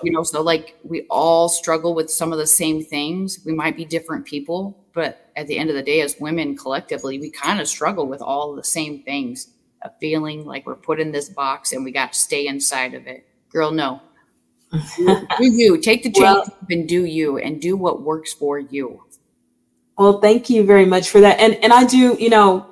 You 0.03 0.13
know, 0.13 0.23
so 0.23 0.43
like 0.43 0.77
we 0.83 1.07
all 1.11 1.49
struggle 1.49 1.95
with 1.95 2.11
some 2.11 2.33
of 2.33 2.39
the 2.39 2.47
same 2.47 2.83
things. 2.83 3.41
We 3.45 3.53
might 3.53 3.77
be 3.77 3.85
different 3.85 4.25
people, 4.25 4.85
but 4.93 5.26
at 5.37 5.47
the 5.47 5.59
end 5.59 5.71
of 5.71 5.77
the 5.77 5.83
day, 5.83 6.01
as 6.01 6.19
women 6.19 6.57
collectively, 6.57 7.19
we 7.19 7.31
kind 7.31 7.61
of 7.61 7.69
struggle 7.69 8.07
with 8.07 8.23
all 8.23 8.55
the 8.55 8.65
same 8.65 9.03
things. 9.03 9.53
A 9.83 9.91
feeling 10.01 10.45
like 10.45 10.67
we're 10.67 10.75
put 10.75 10.99
in 10.99 11.13
this 11.13 11.29
box 11.29 11.73
and 11.73 11.85
we 11.85 11.93
got 11.93 12.13
to 12.15 12.19
stay 12.19 12.49
inside 12.49 12.95
of 12.95 13.07
it. 13.07 13.29
Girl, 13.51 13.71
no, 13.71 14.01
do 14.97 15.25
you 15.39 15.79
take 15.79 16.03
the 16.03 16.11
change 16.11 16.25
well, 16.25 16.57
and 16.71 16.89
do 16.89 17.05
you 17.05 17.39
and 17.39 17.61
do 17.61 17.77
what 17.77 18.03
works 18.03 18.33
for 18.33 18.59
you 18.59 19.03
well 19.97 20.21
thank 20.21 20.51
you 20.51 20.65
very 20.65 20.85
much 20.85 21.09
for 21.09 21.21
that 21.21 21.39
and 21.39 21.55
and 21.63 21.73
i 21.73 21.85
do 21.85 22.17
you 22.19 22.29
know 22.29 22.67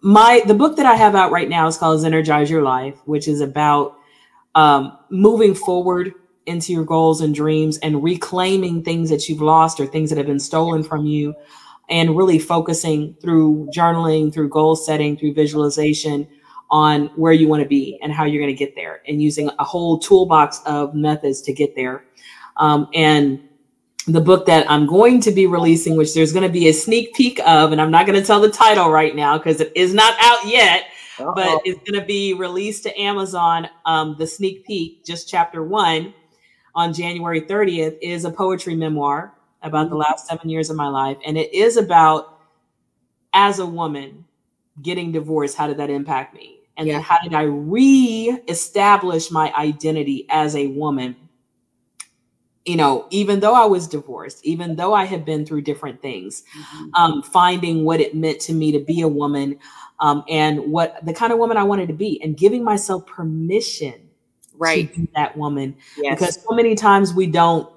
my 0.00 0.42
the 0.46 0.54
book 0.54 0.76
that 0.76 0.86
i 0.86 0.94
have 0.94 1.14
out 1.14 1.30
right 1.30 1.48
now 1.48 1.66
is 1.66 1.76
called 1.76 2.00
Zennurgize 2.00 2.48
your 2.48 2.62
life 2.62 2.96
which 3.04 3.28
is 3.28 3.40
about 3.40 3.98
um, 4.54 4.96
moving 5.10 5.54
forward 5.54 6.14
into 6.46 6.72
your 6.72 6.84
goals 6.84 7.20
and 7.20 7.34
dreams 7.34 7.78
and 7.78 8.02
reclaiming 8.02 8.82
things 8.82 9.10
that 9.10 9.28
you've 9.28 9.42
lost 9.42 9.80
or 9.80 9.86
things 9.86 10.10
that 10.10 10.16
have 10.16 10.26
been 10.26 10.40
stolen 10.40 10.82
from 10.82 11.04
you 11.04 11.34
and 11.88 12.16
really 12.16 12.38
focusing 12.38 13.14
through 13.20 13.68
journaling 13.74 14.32
through 14.32 14.48
goal 14.48 14.74
setting 14.74 15.16
through 15.16 15.34
visualization 15.34 16.26
on 16.70 17.06
where 17.16 17.32
you 17.32 17.48
want 17.48 17.62
to 17.62 17.68
be 17.68 17.98
and 18.02 18.12
how 18.12 18.24
you're 18.24 18.42
going 18.42 18.52
to 18.52 18.58
get 18.58 18.74
there 18.74 19.02
and 19.06 19.22
using 19.22 19.50
a 19.58 19.64
whole 19.64 19.98
toolbox 19.98 20.60
of 20.66 20.94
methods 20.94 21.40
to 21.42 21.52
get 21.52 21.74
there. 21.76 22.04
Um, 22.56 22.88
and 22.94 23.40
the 24.06 24.20
book 24.20 24.46
that 24.46 24.68
I'm 24.70 24.86
going 24.86 25.20
to 25.22 25.30
be 25.30 25.46
releasing, 25.46 25.96
which 25.96 26.14
there's 26.14 26.32
going 26.32 26.46
to 26.46 26.52
be 26.52 26.68
a 26.68 26.72
sneak 26.72 27.14
peek 27.14 27.40
of, 27.40 27.72
and 27.72 27.80
I'm 27.80 27.90
not 27.90 28.06
going 28.06 28.18
to 28.18 28.24
tell 28.24 28.40
the 28.40 28.50
title 28.50 28.90
right 28.90 29.14
now 29.14 29.36
because 29.36 29.60
it 29.60 29.72
is 29.74 29.94
not 29.94 30.16
out 30.20 30.46
yet, 30.46 30.84
Uh-oh. 31.18 31.34
but 31.34 31.60
it's 31.64 31.78
going 31.88 32.00
to 32.00 32.06
be 32.06 32.34
released 32.34 32.84
to 32.84 33.00
Amazon. 33.00 33.68
Um, 33.84 34.16
the 34.18 34.26
sneak 34.26 34.64
peek, 34.64 35.04
just 35.04 35.28
chapter 35.28 35.64
one, 35.64 36.14
on 36.76 36.92
January 36.92 37.40
30th 37.40 37.96
is 38.02 38.26
a 38.26 38.30
poetry 38.30 38.76
memoir 38.76 39.32
about 39.62 39.88
the 39.88 39.96
last 39.96 40.28
seven 40.28 40.50
years 40.50 40.70
of 40.70 40.76
my 40.76 40.86
life. 40.86 41.16
And 41.26 41.36
it 41.38 41.52
is 41.52 41.78
about, 41.78 42.38
as 43.32 43.58
a 43.58 43.66
woman, 43.66 44.26
getting 44.82 45.10
divorced, 45.10 45.56
how 45.56 45.66
did 45.66 45.78
that 45.78 45.90
impact 45.90 46.34
me? 46.34 46.60
And 46.76 46.86
yeah. 46.86 46.94
then 46.94 47.02
how 47.02 47.18
did 47.20 47.32
I 47.32 47.42
re 47.42 48.38
establish 48.46 49.30
my 49.30 49.52
identity 49.54 50.26
as 50.28 50.54
a 50.54 50.66
woman? 50.68 51.16
You 52.66 52.76
know, 52.76 53.06
even 53.10 53.40
though 53.40 53.54
I 53.54 53.64
was 53.64 53.88
divorced, 53.88 54.44
even 54.44 54.76
though 54.76 54.92
I 54.92 55.04
had 55.04 55.24
been 55.24 55.46
through 55.46 55.62
different 55.62 56.02
things, 56.02 56.42
mm-hmm. 56.58 56.94
um, 56.94 57.22
finding 57.22 57.84
what 57.84 58.00
it 58.00 58.14
meant 58.14 58.40
to 58.40 58.52
me 58.52 58.72
to 58.72 58.80
be 58.80 59.00
a 59.00 59.08
woman 59.08 59.58
um, 60.00 60.24
and 60.28 60.70
what 60.70 61.02
the 61.06 61.14
kind 61.14 61.32
of 61.32 61.38
woman 61.38 61.56
I 61.56 61.62
wanted 61.62 61.86
to 61.86 61.94
be, 61.94 62.20
and 62.22 62.36
giving 62.36 62.62
myself 62.62 63.06
permission 63.06 64.05
right. 64.58 65.14
that 65.14 65.36
woman. 65.36 65.76
Yes. 65.96 66.18
Because 66.18 66.42
so 66.42 66.54
many 66.54 66.74
times 66.74 67.14
we 67.14 67.26
don't 67.26 67.68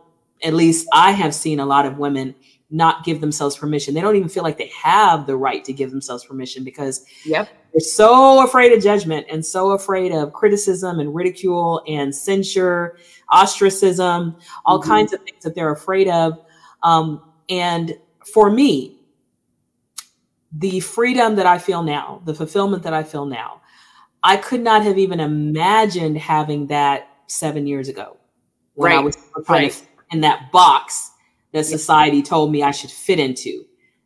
at 0.43 0.53
least 0.53 0.88
I 0.93 1.11
have 1.11 1.34
seen 1.34 1.60
a 1.60 1.65
lot 1.65 1.85
of 1.85 1.97
women 1.97 2.35
not 2.72 3.03
give 3.03 3.19
themselves 3.19 3.57
permission. 3.57 3.93
They 3.93 4.01
don't 4.01 4.15
even 4.15 4.30
feel 4.30 4.43
like 4.43 4.57
they 4.57 4.72
have 4.81 5.26
the 5.26 5.35
right 5.35 5.64
to 5.65 5.73
give 5.73 5.89
themselves 5.89 6.23
permission 6.23 6.64
because 6.64 7.03
yep. 7.26 7.49
they're 7.73 7.80
so 7.80 8.43
afraid 8.43 8.72
of 8.72 8.84
judgment 8.84 9.26
and 9.30 9.43
so 9.43 9.72
afraid 9.72 10.11
of 10.11 10.34
criticism 10.34 10.99
and 10.99 11.14
ridicule 11.14 11.81
and 11.88 12.14
censure, 12.14 12.97
ostracism, 13.31 14.35
all 14.65 14.80
mm-hmm. 14.80 14.89
kinds 14.89 15.14
of 15.14 15.22
things 15.23 15.43
that 15.43 15.56
they're 15.56 15.72
afraid 15.72 16.07
of. 16.10 16.39
Um, 16.84 17.23
and 17.49 17.97
for 18.31 18.51
me, 18.51 18.97
the 20.51 20.80
freedom 20.80 21.35
that 21.35 21.47
I 21.47 21.57
feel 21.57 21.81
now, 21.81 22.22
the 22.26 22.35
fulfillment 22.35 22.84
that 22.84 22.93
I 22.93 23.03
feel 23.03 23.26
now, 23.26 23.61
I 24.24 24.38
could 24.38 24.62
not 24.62 24.84
have 24.84 24.98
even 24.98 25.20
imagined 25.20 26.18
having 26.18 26.68
that 26.68 27.08
seven 27.28 27.68
years 27.68 27.88
ago 27.88 28.18
when 28.74 28.91
right. 28.91 29.00
I 29.00 29.02
was 29.02 29.18
right. 29.48 29.88
in 30.12 30.22
that 30.22 30.52
box 30.52 31.12
that 31.52 31.66
society 31.66 32.22
told 32.22 32.52
me 32.52 32.64
I 32.64 32.72
should 32.72 32.91
fit 32.91 33.20
into. 33.20 33.66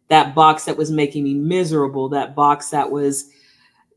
That 0.10 0.36
box 0.36 0.66
that 0.66 0.78
was 0.78 0.92
making 0.92 1.24
me 1.24 1.34
miserable, 1.34 2.10
that 2.10 2.36
box 2.36 2.70
that 2.70 2.92
was 2.92 3.30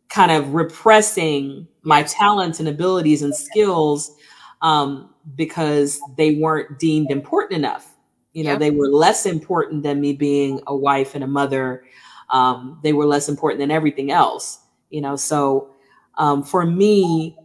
kind 0.08 0.30
of 0.30 0.54
repressing 0.54 1.66
my 1.82 2.02
talents 2.04 2.60
and 2.60 2.68
abilities 2.68 3.22
and 3.22 3.34
skills 3.34 4.16
um, 4.62 5.10
because 5.34 6.00
they 6.16 6.36
weren't 6.36 6.78
deemed 6.78 7.10
important 7.10 7.58
enough. 7.58 7.92
You 8.32 8.44
know, 8.44 8.56
they 8.56 8.70
were 8.70 8.88
less 8.88 9.24
important 9.26 9.82
than 9.82 10.00
me 10.00 10.12
being 10.12 10.60
a 10.66 10.76
wife 10.76 11.14
and 11.14 11.24
a 11.24 11.26
mother. 11.26 11.84
Um, 12.30 12.78
they 12.82 12.92
were 12.92 13.06
less 13.06 13.28
important 13.28 13.60
than 13.60 13.70
everything 13.70 14.10
else. 14.10 14.60
You 14.90 15.00
know, 15.00 15.16
so 15.16 15.70
um, 16.16 16.42
for 16.42 16.64
me, 16.64 17.36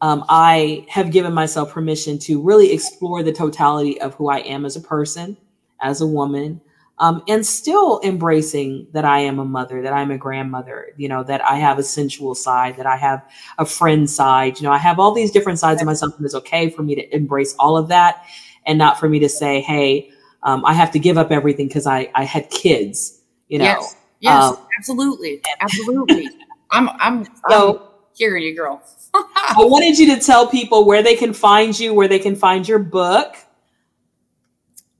um, 0.00 0.24
I 0.28 0.86
have 0.88 1.10
given 1.10 1.32
myself 1.32 1.72
permission 1.72 2.18
to 2.20 2.40
really 2.40 2.72
explore 2.72 3.22
the 3.22 3.32
totality 3.32 4.00
of 4.00 4.14
who 4.14 4.28
I 4.28 4.38
am 4.38 4.64
as 4.64 4.76
a 4.76 4.80
person, 4.80 5.36
as 5.80 6.00
a 6.00 6.06
woman, 6.06 6.60
um, 6.98 7.22
and 7.28 7.44
still 7.44 8.00
embracing 8.02 8.86
that 8.92 9.04
I 9.04 9.20
am 9.20 9.38
a 9.38 9.44
mother, 9.44 9.82
that 9.82 9.92
I'm 9.92 10.10
a 10.10 10.18
grandmother, 10.18 10.88
you 10.96 11.08
know, 11.08 11.22
that 11.24 11.44
I 11.44 11.56
have 11.56 11.78
a 11.78 11.82
sensual 11.82 12.34
side, 12.34 12.76
that 12.76 12.86
I 12.86 12.96
have 12.96 13.22
a 13.58 13.66
friend 13.66 14.08
side. 14.08 14.58
You 14.58 14.64
know, 14.64 14.72
I 14.72 14.78
have 14.78 14.98
all 14.98 15.12
these 15.12 15.30
different 15.30 15.58
sides 15.58 15.82
of 15.82 15.86
myself, 15.86 16.16
and 16.16 16.24
it's 16.24 16.34
okay 16.34 16.70
for 16.70 16.82
me 16.82 16.94
to 16.94 17.14
embrace 17.14 17.54
all 17.58 17.76
of 17.76 17.88
that 17.88 18.24
and 18.64 18.78
not 18.78 18.98
for 18.98 19.08
me 19.08 19.18
to 19.20 19.28
say, 19.28 19.60
hey, 19.60 20.10
um, 20.42 20.64
I 20.64 20.72
have 20.72 20.90
to 20.92 20.98
give 20.98 21.18
up 21.18 21.30
everything 21.30 21.68
because 21.68 21.86
I, 21.86 22.10
I 22.14 22.24
had 22.24 22.48
kids, 22.50 23.20
you 23.48 23.58
know. 23.58 23.64
Yes, 23.64 23.96
yes 24.20 24.42
um, 24.44 24.58
absolutely. 24.78 25.42
Absolutely. 25.60 26.28
I'm, 26.70 26.88
I'm, 26.98 27.24
so, 27.48 27.78
I'm 27.78 27.85
hearing 28.16 28.42
you, 28.42 28.56
girl. 28.56 28.82
I 29.14 29.54
wanted 29.58 29.98
you 29.98 30.14
to 30.14 30.20
tell 30.20 30.46
people 30.46 30.84
where 30.84 31.02
they 31.02 31.14
can 31.14 31.32
find 31.32 31.78
you, 31.78 31.94
where 31.94 32.08
they 32.08 32.18
can 32.18 32.34
find 32.34 32.66
your 32.66 32.78
book. 32.78 33.36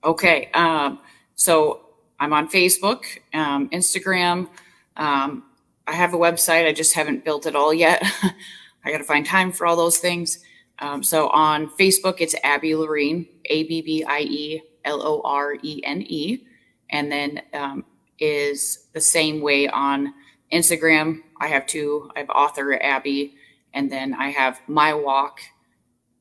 Okay. 0.05 0.51
Um, 0.55 1.01
so 1.35 1.87
I'm 2.21 2.33
on 2.33 2.49
Facebook, 2.49 3.05
um, 3.35 3.69
Instagram. 3.71 4.49
Um, 4.97 5.45
I 5.87 5.93
have 5.93 6.15
a 6.15 6.19
website. 6.19 6.67
I 6.67 6.73
just 6.73 6.95
haven't 6.95 7.25
built 7.25 7.47
it 7.47 7.57
all 7.57 7.73
yet. 7.73 8.03
I 8.85 8.93
got 8.93 8.99
to 8.99 9.05
find 9.05 9.27
time 9.27 9.53
for 9.53 9.67
all 9.67 9.77
those 9.77 9.99
things. 9.99 10.39
Um, 10.79 11.03
so 11.03 11.29
on 11.29 11.69
Facebook, 11.71 12.17
it's 12.21 12.35
Abbie 12.45 12.75
Lorene, 12.75 13.27
A 13.47 13.65
B 13.65 13.83
B 13.83 14.05
I 14.05 14.21
E 14.21 14.63
L 14.85 15.03
O 15.03 15.23
R 15.25 15.57
E 15.63 15.81
N 15.85 16.03
E. 16.03 16.45
And 16.91 17.11
then 17.11 17.43
um, 17.53 17.85
is 18.19 18.87
the 18.93 19.01
same 19.01 19.41
way 19.41 19.69
on 19.69 20.15
Instagram. 20.53 21.23
I 21.41 21.49
have 21.49 21.67
two. 21.67 22.11
I 22.17 22.21
have 22.21 22.31
author 22.31 22.83
Abbie 22.83 23.35
and 23.77 23.93
then 23.93 24.13
I 24.15 24.31
have 24.31 24.61
my 24.67 24.95
walk. 24.95 25.41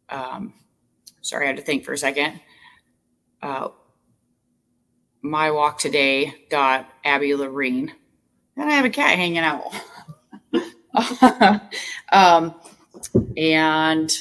Um, 0.10 0.54
sorry, 1.22 1.46
I 1.46 1.48
had 1.48 1.58
to 1.58 1.64
think 1.64 1.86
for 1.86 1.94
a 1.94 1.98
second. 1.98 2.42
Uh, 3.42 3.70
my 5.22 5.50
walk 5.52 5.80
today 5.80 6.36
dot 6.50 6.90
Abbie 7.04 7.34
Lorene. 7.34 7.94
And 8.58 8.70
I 8.70 8.74
have 8.74 8.86
a 8.86 8.90
cat 8.90 9.18
hanging 9.18 9.40
out. 9.40 9.64
um, 12.12 12.54
and 13.38 14.12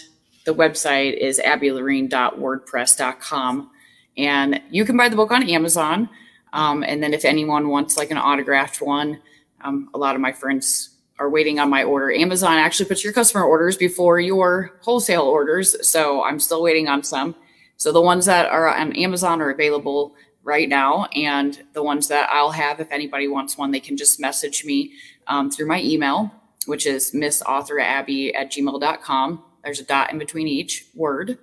the 0.44 0.54
website 0.54 1.16
is 1.16 1.40
abbielorene.wordpress.com. 1.44 3.70
And 4.16 4.62
you 4.70 4.84
can 4.84 4.96
buy 4.96 5.08
the 5.08 5.16
book 5.16 5.32
on 5.32 5.42
Amazon. 5.48 6.08
Um, 6.52 6.84
and 6.84 7.02
then 7.02 7.12
if 7.14 7.24
anyone 7.24 7.66
wants 7.68 7.96
like 7.96 8.12
an 8.12 8.18
autographed 8.18 8.80
one, 8.80 9.20
um, 9.64 9.90
a 9.94 9.98
lot 9.98 10.14
of 10.14 10.20
my 10.20 10.32
friends 10.32 10.90
are 11.18 11.30
waiting 11.30 11.58
on 11.58 11.70
my 11.70 11.84
order. 11.84 12.12
Amazon 12.12 12.58
actually 12.58 12.88
puts 12.88 13.02
your 13.02 13.12
customer 13.12 13.44
orders 13.44 13.76
before 13.76 14.20
your 14.20 14.78
wholesale 14.82 15.22
orders. 15.22 15.88
So 15.88 16.24
I'm 16.24 16.40
still 16.40 16.62
waiting 16.62 16.88
on 16.88 17.02
some. 17.02 17.34
So 17.76 17.92
the 17.92 18.00
ones 18.00 18.26
that 18.26 18.46
are 18.46 18.68
on 18.68 18.92
Amazon 18.94 19.40
are 19.40 19.50
available 19.50 20.14
right 20.42 20.68
now. 20.68 21.06
And 21.16 21.62
the 21.72 21.82
ones 21.82 22.08
that 22.08 22.28
I'll 22.30 22.50
have, 22.50 22.80
if 22.80 22.92
anybody 22.92 23.28
wants 23.28 23.56
one, 23.56 23.70
they 23.70 23.80
can 23.80 23.96
just 23.96 24.20
message 24.20 24.64
me 24.64 24.92
um, 25.26 25.50
through 25.50 25.66
my 25.66 25.80
email, 25.80 26.32
which 26.66 26.86
is 26.86 27.12
missauthorabby 27.12 28.34
at 28.34 28.52
gmail.com. 28.52 29.42
There's 29.62 29.80
a 29.80 29.84
dot 29.84 30.12
in 30.12 30.18
between 30.18 30.46
each 30.46 30.86
word. 30.94 31.38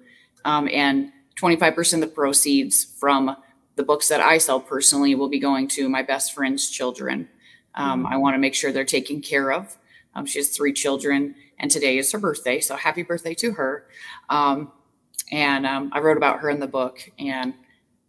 Um, 0.46 0.70
and 0.72 1.12
25% 1.40 1.96
of 1.96 2.02
the 2.02 2.08
proceeds 2.08 2.84
from 2.84 3.36
the 3.76 3.84
books 3.84 4.10
that 4.10 4.22
I 4.22 4.38
sell 4.38 4.60
personally 4.60 5.16
will 5.16 5.30
be 5.30 5.40
going 5.40 5.68
to 5.70 5.90
my 5.90 6.04
best 6.04 6.34
friend's 6.34 6.70
children. 6.70 7.30
Um, 7.76 8.06
I 8.06 8.18
want 8.18 8.34
to 8.36 8.38
make 8.38 8.56
sure 8.56 8.72
they're 8.72 8.86
taken 8.86 9.22
care 9.22 9.52
of. 9.52 9.78
Um, 10.14 10.26
she 10.26 10.40
has 10.40 10.50
three 10.50 10.74
children, 10.74 11.36
and 11.58 11.72
today 11.72 11.98
is 11.98 12.12
her 12.12 12.20
birthday. 12.20 12.60
So 12.60 12.76
happy 12.76 13.04
birthday 13.04 13.34
to 13.36 13.52
her. 13.54 13.88
Um, 14.30 14.72
and 15.32 15.66
um, 15.66 15.90
I 15.94 16.00
wrote 16.00 16.18
about 16.18 16.40
her 16.40 16.50
in 16.50 16.60
the 16.60 16.68
book, 16.68 17.10
and 17.18 17.54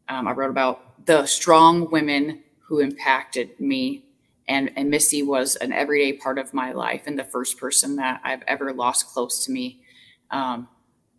um, 0.09 0.27
I 0.27 0.33
wrote 0.33 0.51
about 0.51 1.07
the 1.07 1.27
strong 1.27 1.91
women 1.91 2.43
who 2.59 2.81
impacted 2.81 3.59
me. 3.61 4.05
And, 4.49 4.73
and 4.77 4.91
Missy 4.91 5.23
was 5.23 5.57
an 5.57 5.73
everyday 5.73 6.15
part 6.15 6.39
of 6.39 6.53
my 6.53 6.73
life 6.73 7.03
and 7.07 7.19
the 7.19 7.25
first 7.25 7.59
person 7.59 7.97
that 7.97 8.21
I've 8.25 8.43
ever 8.49 8.73
lost 8.73 9.07
close 9.07 9.45
to 9.47 9.53
me. 9.53 9.83
Um, 10.31 10.69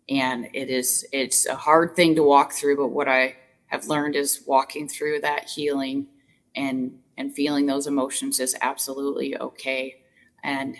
and 0.08 0.48
it 0.52 0.68
is 0.68 1.06
it's 1.12 1.46
a 1.46 1.56
hard 1.56 1.96
thing 1.96 2.14
to 2.16 2.22
walk 2.22 2.52
through, 2.52 2.76
but 2.76 2.88
what 2.88 3.08
I 3.08 3.36
have 3.66 3.86
learned 3.86 4.14
is 4.14 4.42
walking 4.46 4.88
through 4.88 5.20
that 5.22 5.48
healing 5.48 6.06
and 6.54 6.98
and 7.16 7.34
feeling 7.34 7.66
those 7.66 7.86
emotions 7.86 8.40
is 8.40 8.56
absolutely 8.60 9.36
okay. 9.38 9.96
And 10.42 10.76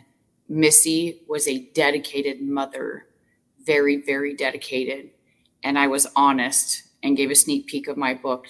Missy 0.48 1.22
was 1.28 1.48
a 1.48 1.70
dedicated 1.74 2.42
mother, 2.42 3.06
very, 3.64 3.96
very 3.96 4.34
dedicated. 4.34 5.10
And 5.62 5.78
I 5.78 5.86
was 5.86 6.06
honest 6.16 6.82
and 7.02 7.16
gave 7.16 7.30
a 7.30 7.34
sneak 7.34 7.66
peek 7.66 7.88
of 7.88 7.96
my 7.96 8.14
book 8.14 8.46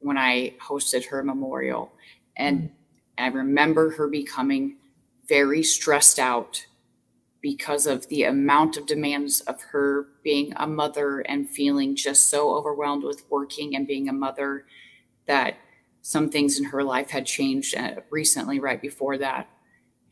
when 0.00 0.18
I 0.18 0.54
hosted 0.62 1.06
her 1.06 1.22
memorial. 1.24 1.92
And 2.36 2.58
mm-hmm. 2.58 2.74
I 3.18 3.26
remember 3.28 3.90
her 3.92 4.08
becoming 4.08 4.76
very 5.28 5.62
stressed 5.62 6.18
out 6.18 6.66
because 7.40 7.86
of 7.86 8.08
the 8.08 8.24
amount 8.24 8.76
of 8.76 8.86
demands 8.86 9.40
of 9.42 9.60
her 9.60 10.08
being 10.22 10.52
a 10.56 10.66
mother 10.66 11.20
and 11.20 11.48
feeling 11.48 11.94
just 11.94 12.30
so 12.30 12.54
overwhelmed 12.54 13.04
with 13.04 13.24
working 13.28 13.76
and 13.76 13.86
being 13.86 14.08
a 14.08 14.12
mother 14.12 14.64
that 15.26 15.56
some 16.06 16.28
things 16.28 16.58
in 16.58 16.66
her 16.66 16.84
life 16.84 17.08
had 17.08 17.24
changed 17.24 17.74
uh, 17.74 17.94
recently, 18.10 18.60
right 18.60 18.82
before 18.82 19.16
that. 19.16 19.48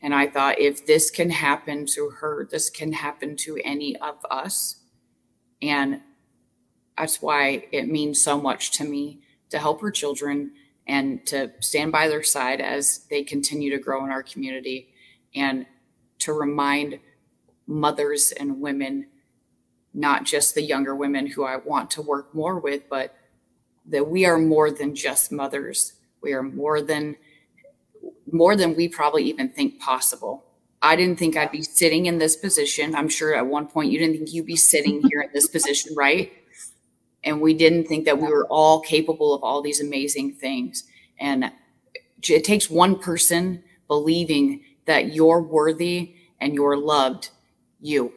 And 0.01 0.11
I 0.11 0.25
thought, 0.25 0.59
if 0.59 0.87
this 0.87 1.11
can 1.11 1.29
happen 1.29 1.85
to 1.93 2.09
her, 2.19 2.47
this 2.49 2.71
can 2.71 2.93
happen 2.93 3.35
to 3.37 3.59
any 3.63 3.95
of 3.97 4.15
us. 4.31 4.77
And 5.61 6.01
that's 6.97 7.21
why 7.21 7.67
it 7.71 7.87
means 7.87 8.19
so 8.19 8.41
much 8.41 8.71
to 8.71 8.83
me 8.83 9.21
to 9.51 9.59
help 9.59 9.81
her 9.81 9.91
children 9.91 10.53
and 10.87 11.23
to 11.27 11.51
stand 11.59 11.91
by 11.91 12.07
their 12.07 12.23
side 12.23 12.59
as 12.59 13.05
they 13.11 13.21
continue 13.21 13.69
to 13.69 13.77
grow 13.77 14.03
in 14.03 14.09
our 14.09 14.23
community 14.23 14.95
and 15.35 15.67
to 16.17 16.33
remind 16.33 16.99
mothers 17.67 18.31
and 18.31 18.59
women, 18.59 19.09
not 19.93 20.25
just 20.25 20.55
the 20.55 20.63
younger 20.63 20.95
women 20.95 21.27
who 21.27 21.43
I 21.43 21.57
want 21.57 21.91
to 21.91 22.01
work 22.01 22.33
more 22.33 22.59
with, 22.59 22.89
but 22.89 23.15
that 23.87 24.07
we 24.07 24.25
are 24.25 24.37
more 24.37 24.71
than 24.71 24.95
just 24.95 25.31
mothers. 25.31 25.93
We 26.21 26.33
are 26.33 26.43
more 26.43 26.81
than 26.81 27.15
more 28.31 28.55
than 28.55 28.75
we 28.75 28.87
probably 28.87 29.23
even 29.25 29.49
think 29.49 29.79
possible. 29.79 30.43
I 30.81 30.95
didn't 30.95 31.19
think 31.19 31.37
I'd 31.37 31.51
be 31.51 31.61
sitting 31.61 32.07
in 32.07 32.17
this 32.17 32.35
position. 32.35 32.95
I'm 32.95 33.07
sure 33.07 33.35
at 33.35 33.45
one 33.45 33.67
point 33.67 33.91
you 33.91 33.99
didn't 33.99 34.17
think 34.17 34.33
you'd 34.33 34.45
be 34.45 34.55
sitting 34.55 35.01
here 35.07 35.21
in 35.21 35.29
this 35.33 35.47
position, 35.47 35.93
right? 35.97 36.31
and 37.23 37.39
we 37.39 37.53
didn't 37.53 37.85
think 37.85 38.05
that 38.05 38.19
we 38.19 38.27
were 38.27 38.45
all 38.47 38.81
capable 38.81 39.33
of 39.33 39.43
all 39.43 39.61
these 39.61 39.81
amazing 39.81 40.33
things. 40.33 40.83
And 41.19 41.51
it 42.27 42.43
takes 42.43 42.69
one 42.69 42.99
person 42.99 43.63
believing 43.87 44.63
that 44.85 45.13
you're 45.13 45.41
worthy 45.41 46.15
and 46.39 46.53
you're 46.53 46.77
loved, 46.77 47.29
you. 47.79 48.13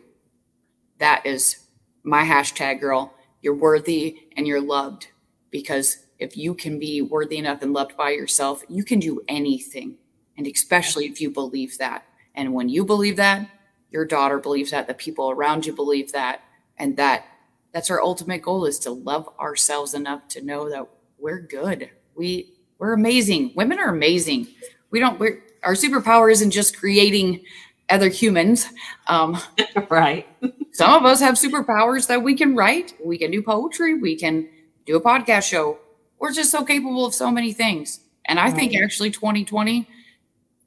That 0.99 1.25
is 1.25 1.59
my 2.03 2.25
hashtag, 2.25 2.81
girl. 2.81 3.15
You're 3.43 3.55
worthy 3.55 4.19
and 4.37 4.47
you're 4.47 4.61
loved 4.61 5.09
because 5.51 6.06
if 6.18 6.36
you 6.36 6.55
can 6.55 6.78
be 6.78 7.02
worthy 7.02 7.39
enough 7.39 7.62
and 7.62 7.73
loved 7.73 7.97
by 7.97 8.10
yourself, 8.10 8.62
you 8.68 8.85
can 8.85 8.98
do 8.98 9.23
anything. 9.28 9.97
And 10.36 10.47
especially 10.47 11.06
if 11.06 11.20
you 11.20 11.31
believe 11.31 11.78
that. 11.78 12.05
And 12.35 12.52
when 12.52 12.68
you 12.68 12.85
believe 12.85 13.16
that, 13.16 13.48
your 13.90 14.05
daughter 14.05 14.39
believes 14.39 14.70
that, 14.70 14.86
the 14.86 14.94
people 14.94 15.31
around 15.31 15.64
you 15.64 15.73
believe 15.73 16.12
that, 16.12 16.43
and 16.78 16.97
that 16.97 17.24
that's 17.73 17.90
our 17.90 18.01
ultimate 18.01 18.43
goal 18.43 18.64
is 18.64 18.78
to 18.81 18.90
love 18.90 19.28
ourselves 19.39 19.94
enough 19.94 20.28
to 20.28 20.43
know 20.43 20.68
that 20.68 20.86
we're 21.18 21.40
good. 21.40 21.90
We 22.14 22.55
we're 22.78 22.93
amazing. 22.93 23.52
Women 23.55 23.78
are 23.78 23.89
amazing. 23.89 24.48
We 24.90 25.01
don't 25.01 25.18
we're 25.18 25.43
our 25.62 25.74
superpower 25.74 26.31
isn't 26.31 26.52
just 26.52 26.78
creating 26.78 27.43
other 27.90 28.09
humans. 28.09 28.68
Um, 29.09 29.39
right. 29.90 30.27
some 30.73 30.93
of 30.93 31.05
us 31.05 31.20
have 31.20 31.35
superpowers 31.35 32.06
that 32.06 32.23
we 32.23 32.35
can 32.35 32.55
write, 32.55 32.94
we 33.05 33.18
can 33.18 33.31
do 33.31 33.43
poetry, 33.43 33.98
we 33.98 34.16
can 34.16 34.48
do 34.87 34.97
a 34.97 35.01
podcast 35.01 35.49
show. 35.49 35.79
We're 36.19 36.33
just 36.33 36.51
so 36.51 36.65
capable 36.65 37.05
of 37.05 37.15
so 37.15 37.31
many 37.31 37.53
things. 37.53 38.01
And 38.25 38.41
I 38.41 38.51
think 38.51 38.75
actually 38.75 39.11
2020 39.11 39.87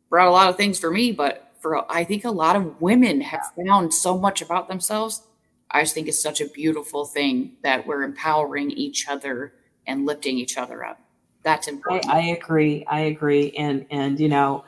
brought 0.09 0.27
a 0.27 0.31
lot 0.31 0.49
of 0.49 0.57
things 0.57 0.79
for 0.79 0.91
me, 0.91 1.11
but 1.11 1.51
for 1.59 1.91
I 1.91 2.03
think 2.03 2.23
a 2.23 2.31
lot 2.31 2.55
of 2.55 2.79
women 2.81 3.21
have 3.21 3.51
found 3.65 3.93
so 3.93 4.17
much 4.17 4.41
about 4.41 4.69
themselves 4.69 5.23
I 5.71 5.81
just 5.81 5.93
think 5.93 6.07
it's 6.07 6.21
such 6.21 6.41
a 6.41 6.47
beautiful 6.47 7.05
thing 7.05 7.53
that 7.63 7.85
we're 7.85 8.03
empowering 8.03 8.71
each 8.71 9.07
other 9.07 9.53
and 9.85 10.05
lifting 10.05 10.37
each 10.37 10.57
other 10.57 10.83
up. 10.83 10.99
That's 11.43 11.67
important. 11.67 12.11
I, 12.11 12.19
I 12.19 12.25
agree. 12.27 12.85
I 12.87 13.01
agree. 13.01 13.51
And 13.51 13.85
and 13.91 14.19
you 14.19 14.29
know, 14.29 14.65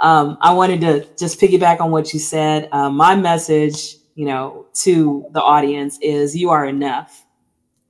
um, 0.00 0.38
I 0.40 0.52
wanted 0.54 0.80
to 0.80 1.06
just 1.18 1.40
piggyback 1.40 1.80
on 1.80 1.90
what 1.90 2.12
you 2.12 2.18
said. 2.18 2.68
Uh, 2.72 2.90
my 2.90 3.14
message, 3.16 3.96
you 4.14 4.26
know, 4.26 4.66
to 4.74 5.26
the 5.32 5.42
audience 5.42 5.98
is 6.00 6.34
you 6.34 6.50
are 6.50 6.64
enough. 6.64 7.24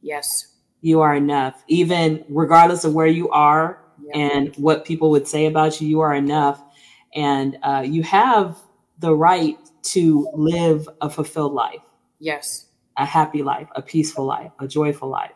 Yes. 0.03 0.50
You 0.81 1.01
are 1.01 1.15
enough. 1.15 1.63
Even 1.69 2.25
regardless 2.29 2.85
of 2.85 2.95
where 2.95 3.07
you 3.07 3.29
are 3.31 3.83
and 4.15 4.55
what 4.57 4.85
people 4.85 5.11
would 5.11 5.29
say 5.29 5.47
about 5.47 5.81
you, 5.81 5.89
you 5.89 6.01
are 6.01 6.15
enough. 6.15 6.63
And 7.15 7.59
uh, 7.63 7.85
you 7.87 8.03
have 8.03 8.57
the 8.99 9.15
right 9.15 9.59
to 9.83 10.29
live 10.35 10.89
a 11.01 11.09
fulfilled 11.09 11.53
life 11.53 11.81
Yes. 12.21 12.67
A 12.99 13.05
happy 13.05 13.43
life, 13.43 13.69
a 13.75 13.83
peaceful 13.83 14.27
life, 14.27 14.53
a 14.61 14.69
joyful 14.69 15.09
life. 15.09 15.33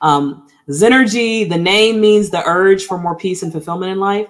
Um, 0.00 0.46
Zennurgy, 0.70 1.48
the 1.48 1.58
name 1.58 2.00
means 2.00 2.30
the 2.30 2.42
urge 2.46 2.84
for 2.84 2.96
more 2.96 3.16
peace 3.16 3.42
and 3.42 3.50
fulfillment 3.50 3.90
in 3.90 3.98
life. 3.98 4.28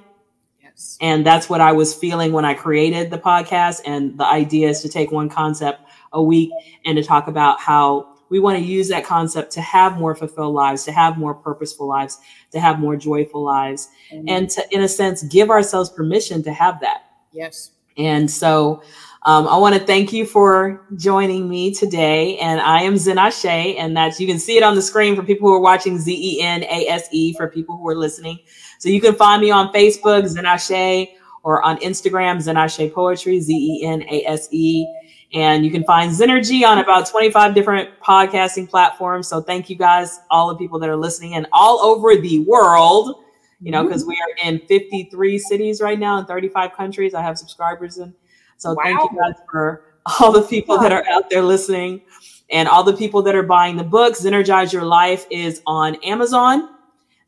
Yes. 0.60 0.96
And 1.02 1.24
that's 1.24 1.50
what 1.50 1.60
I 1.60 1.72
was 1.72 1.94
feeling 1.94 2.32
when 2.32 2.46
I 2.46 2.54
created 2.54 3.10
the 3.10 3.18
podcast. 3.18 3.82
And 3.84 4.18
the 4.18 4.24
idea 4.24 4.70
is 4.70 4.80
to 4.82 4.88
take 4.88 5.12
one 5.12 5.28
concept 5.28 5.82
a 6.14 6.22
week 6.22 6.50
and 6.86 6.96
to 6.96 7.04
talk 7.04 7.28
about 7.28 7.60
how 7.60 8.14
we 8.30 8.40
want 8.40 8.58
to 8.58 8.64
use 8.64 8.88
that 8.88 9.04
concept 9.04 9.52
to 9.52 9.60
have 9.60 9.98
more 9.98 10.14
fulfilled 10.14 10.54
lives, 10.54 10.84
to 10.84 10.92
have 10.92 11.18
more 11.18 11.34
purposeful 11.34 11.86
lives, 11.86 12.18
to 12.52 12.60
have 12.60 12.78
more 12.78 12.96
joyful 12.96 13.42
lives, 13.42 13.88
mm-hmm. 14.12 14.28
and 14.28 14.50
to, 14.50 14.64
in 14.70 14.82
a 14.82 14.88
sense, 14.88 15.22
give 15.24 15.50
ourselves 15.50 15.90
permission 15.90 16.42
to 16.42 16.52
have 16.52 16.80
that. 16.80 17.04
Yes. 17.32 17.72
And 17.96 18.30
so 18.30 18.82
um, 19.24 19.48
I 19.48 19.56
want 19.56 19.74
to 19.74 19.80
thank 19.80 20.12
you 20.12 20.24
for 20.24 20.86
joining 20.96 21.48
me 21.48 21.74
today. 21.74 22.38
And 22.38 22.60
I 22.60 22.82
am 22.82 22.94
Zenase, 22.94 23.76
and 23.76 23.96
that's 23.96 24.20
you 24.20 24.26
can 24.26 24.38
see 24.38 24.56
it 24.56 24.62
on 24.62 24.74
the 24.74 24.82
screen 24.82 25.16
for 25.16 25.22
people 25.22 25.48
who 25.48 25.54
are 25.54 25.60
watching 25.60 25.98
Z 25.98 26.12
E 26.12 26.40
N 26.40 26.62
A 26.62 26.86
S 26.88 27.08
E 27.10 27.34
for 27.34 27.48
people 27.48 27.76
who 27.76 27.88
are 27.88 27.96
listening. 27.96 28.38
So 28.78 28.88
you 28.88 29.00
can 29.00 29.14
find 29.14 29.42
me 29.42 29.50
on 29.50 29.72
Facebook, 29.72 30.22
Zenase, 30.22 31.08
or 31.42 31.62
on 31.64 31.78
Instagram, 31.78 32.36
Zenase 32.36 32.92
Poetry, 32.92 33.40
Z 33.40 33.52
E 33.52 33.84
N 33.84 34.02
A 34.02 34.24
S 34.24 34.48
E. 34.52 34.86
And 35.34 35.64
you 35.64 35.70
can 35.70 35.84
find 35.84 36.10
Zennurgy 36.10 36.66
on 36.66 36.78
about 36.78 37.06
25 37.06 37.54
different 37.54 37.90
podcasting 38.00 38.68
platforms. 38.68 39.28
So 39.28 39.42
thank 39.42 39.68
you 39.68 39.76
guys, 39.76 40.20
all 40.30 40.48
the 40.48 40.56
people 40.56 40.78
that 40.78 40.88
are 40.88 40.96
listening 40.96 41.34
and 41.34 41.46
all 41.52 41.80
over 41.80 42.16
the 42.16 42.40
world, 42.40 43.24
you 43.60 43.70
know, 43.70 43.80
mm-hmm. 43.80 43.88
because 43.88 44.06
we 44.06 44.14
are 44.14 44.48
in 44.48 44.60
53 44.60 45.38
cities 45.38 45.82
right 45.82 45.98
now 45.98 46.18
in 46.18 46.24
35 46.24 46.72
countries. 46.72 47.12
I 47.12 47.20
have 47.20 47.36
subscribers 47.36 47.98
in 47.98 48.14
so 48.58 48.74
wow. 48.74 48.82
thank 48.82 49.00
you 49.00 49.18
guys 49.18 49.34
for 49.50 49.84
all 50.20 50.32
the 50.32 50.42
people 50.42 50.78
that 50.78 50.92
are 50.92 51.04
out 51.08 51.30
there 51.30 51.42
listening 51.42 52.02
and 52.50 52.68
all 52.68 52.82
the 52.82 52.92
people 52.92 53.22
that 53.22 53.34
are 53.34 53.42
buying 53.42 53.76
the 53.76 53.84
books. 53.84 54.22
Zennurgize 54.22 54.72
Your 54.72 54.84
Life 54.84 55.26
is 55.30 55.62
on 55.66 55.94
Amazon. 56.04 56.70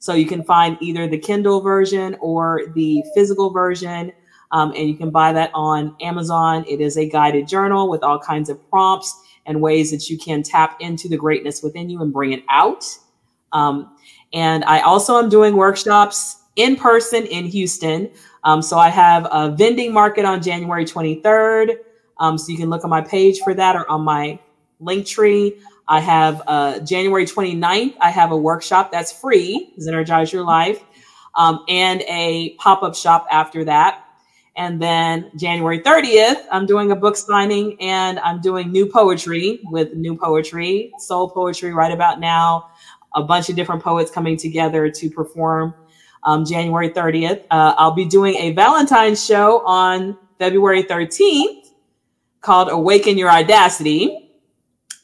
So 0.00 0.14
you 0.14 0.26
can 0.26 0.42
find 0.42 0.76
either 0.80 1.06
the 1.06 1.18
Kindle 1.18 1.60
version 1.60 2.16
or 2.20 2.66
the 2.74 3.04
physical 3.14 3.50
version. 3.50 4.12
Um, 4.52 4.72
and 4.76 4.88
you 4.88 4.96
can 4.96 5.10
buy 5.10 5.32
that 5.32 5.50
on 5.54 5.94
Amazon. 6.00 6.64
It 6.68 6.80
is 6.80 6.96
a 6.96 7.08
guided 7.08 7.46
journal 7.46 7.88
with 7.88 8.02
all 8.02 8.18
kinds 8.18 8.48
of 8.48 8.68
prompts 8.70 9.22
and 9.46 9.60
ways 9.60 9.90
that 9.90 10.10
you 10.10 10.18
can 10.18 10.42
tap 10.42 10.76
into 10.80 11.08
the 11.08 11.16
greatness 11.16 11.62
within 11.62 11.88
you 11.88 12.02
and 12.02 12.12
bring 12.12 12.32
it 12.32 12.44
out. 12.48 12.84
Um, 13.52 13.96
and 14.32 14.64
I 14.64 14.80
also 14.80 15.18
am 15.18 15.28
doing 15.28 15.56
workshops 15.56 16.42
in 16.56 16.76
person 16.76 17.26
in 17.26 17.46
Houston. 17.46 18.10
Um, 18.44 18.62
so 18.62 18.78
I 18.78 18.88
have 18.88 19.26
a 19.30 19.50
vending 19.50 19.92
market 19.92 20.24
on 20.24 20.42
January 20.42 20.84
23rd. 20.84 21.76
Um, 22.18 22.36
so 22.36 22.52
you 22.52 22.58
can 22.58 22.70
look 22.70 22.84
on 22.84 22.90
my 22.90 23.00
page 23.00 23.40
for 23.40 23.54
that 23.54 23.76
or 23.76 23.90
on 23.90 24.02
my 24.02 24.38
link 24.78 25.06
tree. 25.06 25.56
I 25.88 26.00
have 26.00 26.42
uh, 26.46 26.78
January 26.80 27.24
29th, 27.24 27.96
I 28.00 28.10
have 28.10 28.30
a 28.30 28.36
workshop 28.36 28.92
that's 28.92 29.10
free, 29.10 29.74
Zennurgize 29.80 30.32
Your 30.32 30.44
Life, 30.44 30.84
um, 31.34 31.64
and 31.68 32.02
a 32.02 32.54
pop 32.60 32.84
up 32.84 32.94
shop 32.94 33.26
after 33.28 33.64
that. 33.64 34.04
And 34.56 34.80
then 34.80 35.30
January 35.36 35.80
30th, 35.80 36.44
I'm 36.50 36.66
doing 36.66 36.90
a 36.90 36.96
book 36.96 37.16
signing 37.16 37.80
and 37.80 38.18
I'm 38.20 38.40
doing 38.40 38.70
new 38.72 38.86
poetry 38.86 39.60
with 39.64 39.94
new 39.94 40.16
poetry, 40.16 40.92
soul 40.98 41.30
poetry 41.30 41.72
right 41.72 41.92
about 41.92 42.20
now. 42.20 42.70
A 43.14 43.22
bunch 43.22 43.48
of 43.48 43.56
different 43.56 43.82
poets 43.82 44.10
coming 44.10 44.36
together 44.36 44.90
to 44.90 45.10
perform 45.10 45.74
um, 46.24 46.44
January 46.44 46.90
30th. 46.90 47.44
Uh, 47.50 47.74
I'll 47.76 47.94
be 47.94 48.04
doing 48.04 48.36
a 48.36 48.52
Valentine's 48.52 49.24
show 49.24 49.64
on 49.66 50.16
February 50.38 50.82
13th 50.82 51.70
called 52.40 52.68
Awaken 52.70 53.18
Your 53.18 53.30
Audacity. 53.30 54.28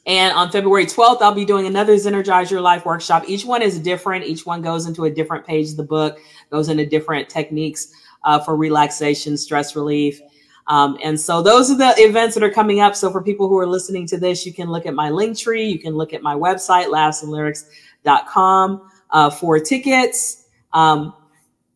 And 0.05 0.33
on 0.33 0.51
February 0.51 0.85
12th, 0.85 1.21
I'll 1.21 1.33
be 1.33 1.43
doing 1.43 1.67
another 1.67 1.95
Zennurgize 1.95 2.49
Your 2.49 2.61
Life 2.61 2.85
workshop. 2.85 3.25
Each 3.27 3.43
one 3.43 3.61
is 3.61 3.77
different. 3.77 4.23
Each 4.23 4.45
one 4.45 4.61
goes 4.61 4.85
into 4.85 5.03
a 5.03 5.09
different 5.09 5.45
page 5.45 5.71
of 5.71 5.77
the 5.77 5.83
book, 5.83 6.19
goes 6.49 6.69
into 6.69 6.85
different 6.85 7.27
techniques 7.27 7.93
uh, 8.23 8.39
for 8.39 8.55
relaxation, 8.55 9.37
stress 9.37 9.75
relief. 9.75 10.21
Um, 10.67 10.97
and 11.01 11.19
so 11.19 11.41
those 11.41 11.71
are 11.71 11.77
the 11.77 11.93
events 11.97 12.35
that 12.35 12.43
are 12.43 12.51
coming 12.51 12.81
up. 12.81 12.95
So 12.95 13.11
for 13.11 13.21
people 13.21 13.47
who 13.47 13.57
are 13.57 13.65
listening 13.65 14.05
to 14.07 14.17
this, 14.17 14.45
you 14.45 14.53
can 14.53 14.69
look 14.69 14.85
at 14.85 14.93
my 14.93 15.09
link 15.09 15.37
tree. 15.37 15.65
You 15.65 15.79
can 15.79 15.95
look 15.95 16.13
at 16.13 16.21
my 16.21 16.35
website, 16.35 16.87
laughzandlyrics.com 16.87 18.91
uh, 19.11 19.29
for 19.29 19.59
tickets 19.59 20.47
um, 20.73 21.13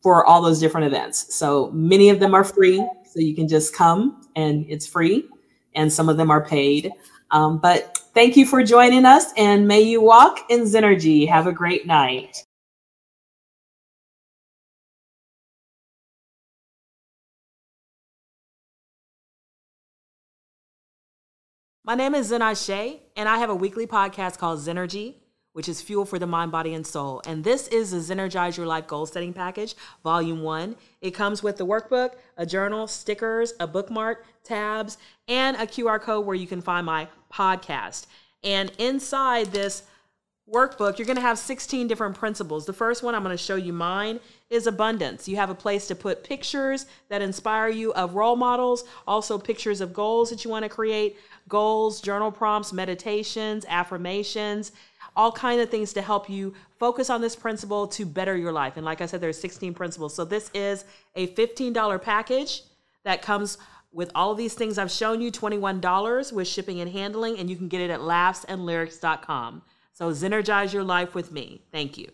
for 0.02 0.26
all 0.26 0.42
those 0.42 0.60
different 0.60 0.86
events. 0.86 1.34
So 1.34 1.70
many 1.70 2.10
of 2.10 2.20
them 2.20 2.34
are 2.34 2.44
free, 2.44 2.86
so 3.04 3.20
you 3.20 3.34
can 3.34 3.48
just 3.48 3.74
come 3.74 4.28
and 4.36 4.66
it's 4.68 4.86
free, 4.86 5.28
and 5.74 5.92
some 5.92 6.08
of 6.08 6.16
them 6.16 6.30
are 6.30 6.44
paid. 6.44 6.90
Um, 7.30 7.58
but 7.58 7.98
thank 8.14 8.36
you 8.36 8.44
for 8.44 8.62
joining 8.62 9.06
us, 9.06 9.32
and 9.36 9.66
may 9.66 9.80
you 9.80 10.02
walk 10.02 10.50
in 10.50 10.62
Zennurgy. 10.62 11.28
Have 11.28 11.46
a 11.46 11.52
great 11.52 11.86
night. 11.86 12.44
My 21.84 21.94
name 21.94 22.14
is 22.14 22.30
Zenase, 22.30 23.00
and 23.16 23.28
I 23.28 23.38
have 23.38 23.50
a 23.50 23.54
weekly 23.54 23.86
podcast 23.86 24.38
called 24.38 24.60
Zennurgy 24.60 25.16
which 25.52 25.68
is 25.68 25.82
Fuel 25.82 26.04
for 26.04 26.18
the 26.18 26.26
Mind, 26.26 26.50
Body, 26.50 26.74
and 26.74 26.86
Soul. 26.86 27.20
And 27.26 27.44
this 27.44 27.68
is 27.68 27.90
the 27.90 27.98
Zennurgize 27.98 28.56
Your 28.56 28.66
Life 28.66 28.86
Goal 28.86 29.06
Setting 29.06 29.32
Package, 29.32 29.74
Volume 30.02 30.42
1. 30.42 30.76
It 31.00 31.10
comes 31.12 31.42
with 31.42 31.58
the 31.58 31.66
workbook, 31.66 32.14
a 32.36 32.46
journal, 32.46 32.86
stickers, 32.86 33.52
a 33.60 33.66
bookmark, 33.66 34.24
tabs, 34.44 34.98
and 35.28 35.56
a 35.56 35.66
QR 35.66 36.00
code 36.00 36.26
where 36.26 36.36
you 36.36 36.46
can 36.46 36.62
find 36.62 36.86
my 36.86 37.08
podcast. 37.32 38.06
And 38.42 38.72
inside 38.78 39.48
this 39.48 39.82
workbook, 40.50 40.98
you're 40.98 41.06
going 41.06 41.16
to 41.16 41.22
have 41.22 41.38
16 41.38 41.86
different 41.86 42.16
principles. 42.16 42.66
The 42.66 42.72
first 42.72 43.02
one 43.02 43.14
I'm 43.14 43.22
going 43.22 43.36
to 43.36 43.42
show 43.42 43.56
you 43.56 43.72
mine 43.72 44.20
is 44.50 44.66
abundance. 44.66 45.28
You 45.28 45.36
have 45.36 45.50
a 45.50 45.54
place 45.54 45.86
to 45.88 45.94
put 45.94 46.24
pictures 46.24 46.86
that 47.08 47.22
inspire 47.22 47.68
you 47.68 47.92
of 47.94 48.14
role 48.14 48.36
models, 48.36 48.84
also 49.06 49.38
pictures 49.38 49.80
of 49.80 49.94
goals 49.94 50.30
that 50.30 50.44
you 50.44 50.50
want 50.50 50.64
to 50.64 50.68
create, 50.68 51.16
goals, 51.48 52.00
journal 52.00 52.30
prompts, 52.30 52.72
meditations, 52.72 53.64
affirmations, 53.68 54.72
all 55.14 55.32
kind 55.32 55.60
of 55.60 55.68
things 55.68 55.92
to 55.92 56.02
help 56.02 56.30
you 56.30 56.54
focus 56.78 57.10
on 57.10 57.20
this 57.20 57.36
principle 57.36 57.86
to 57.86 58.06
better 58.06 58.36
your 58.36 58.52
life. 58.52 58.76
And 58.76 58.84
like 58.84 59.00
I 59.00 59.06
said, 59.06 59.20
there's 59.20 59.38
16 59.38 59.74
principles. 59.74 60.14
So 60.14 60.24
this 60.24 60.50
is 60.54 60.84
a 61.14 61.28
$15 61.28 62.02
package 62.02 62.62
that 63.04 63.22
comes 63.22 63.58
with 63.92 64.10
all 64.14 64.30
of 64.32 64.38
these 64.38 64.54
things 64.54 64.78
I've 64.78 64.90
shown 64.90 65.20
you, 65.20 65.30
$21 65.30 66.32
with 66.32 66.48
shipping 66.48 66.80
and 66.80 66.90
handling, 66.90 67.38
and 67.38 67.50
you 67.50 67.56
can 67.56 67.68
get 67.68 67.82
it 67.82 67.90
at 67.90 68.00
laughzandlyrics.com. 68.00 69.62
So, 69.92 70.10
Zennurgize 70.10 70.72
your 70.72 70.84
life 70.84 71.14
with 71.14 71.30
me. 71.30 71.62
Thank 71.70 71.98
you. 71.98 72.10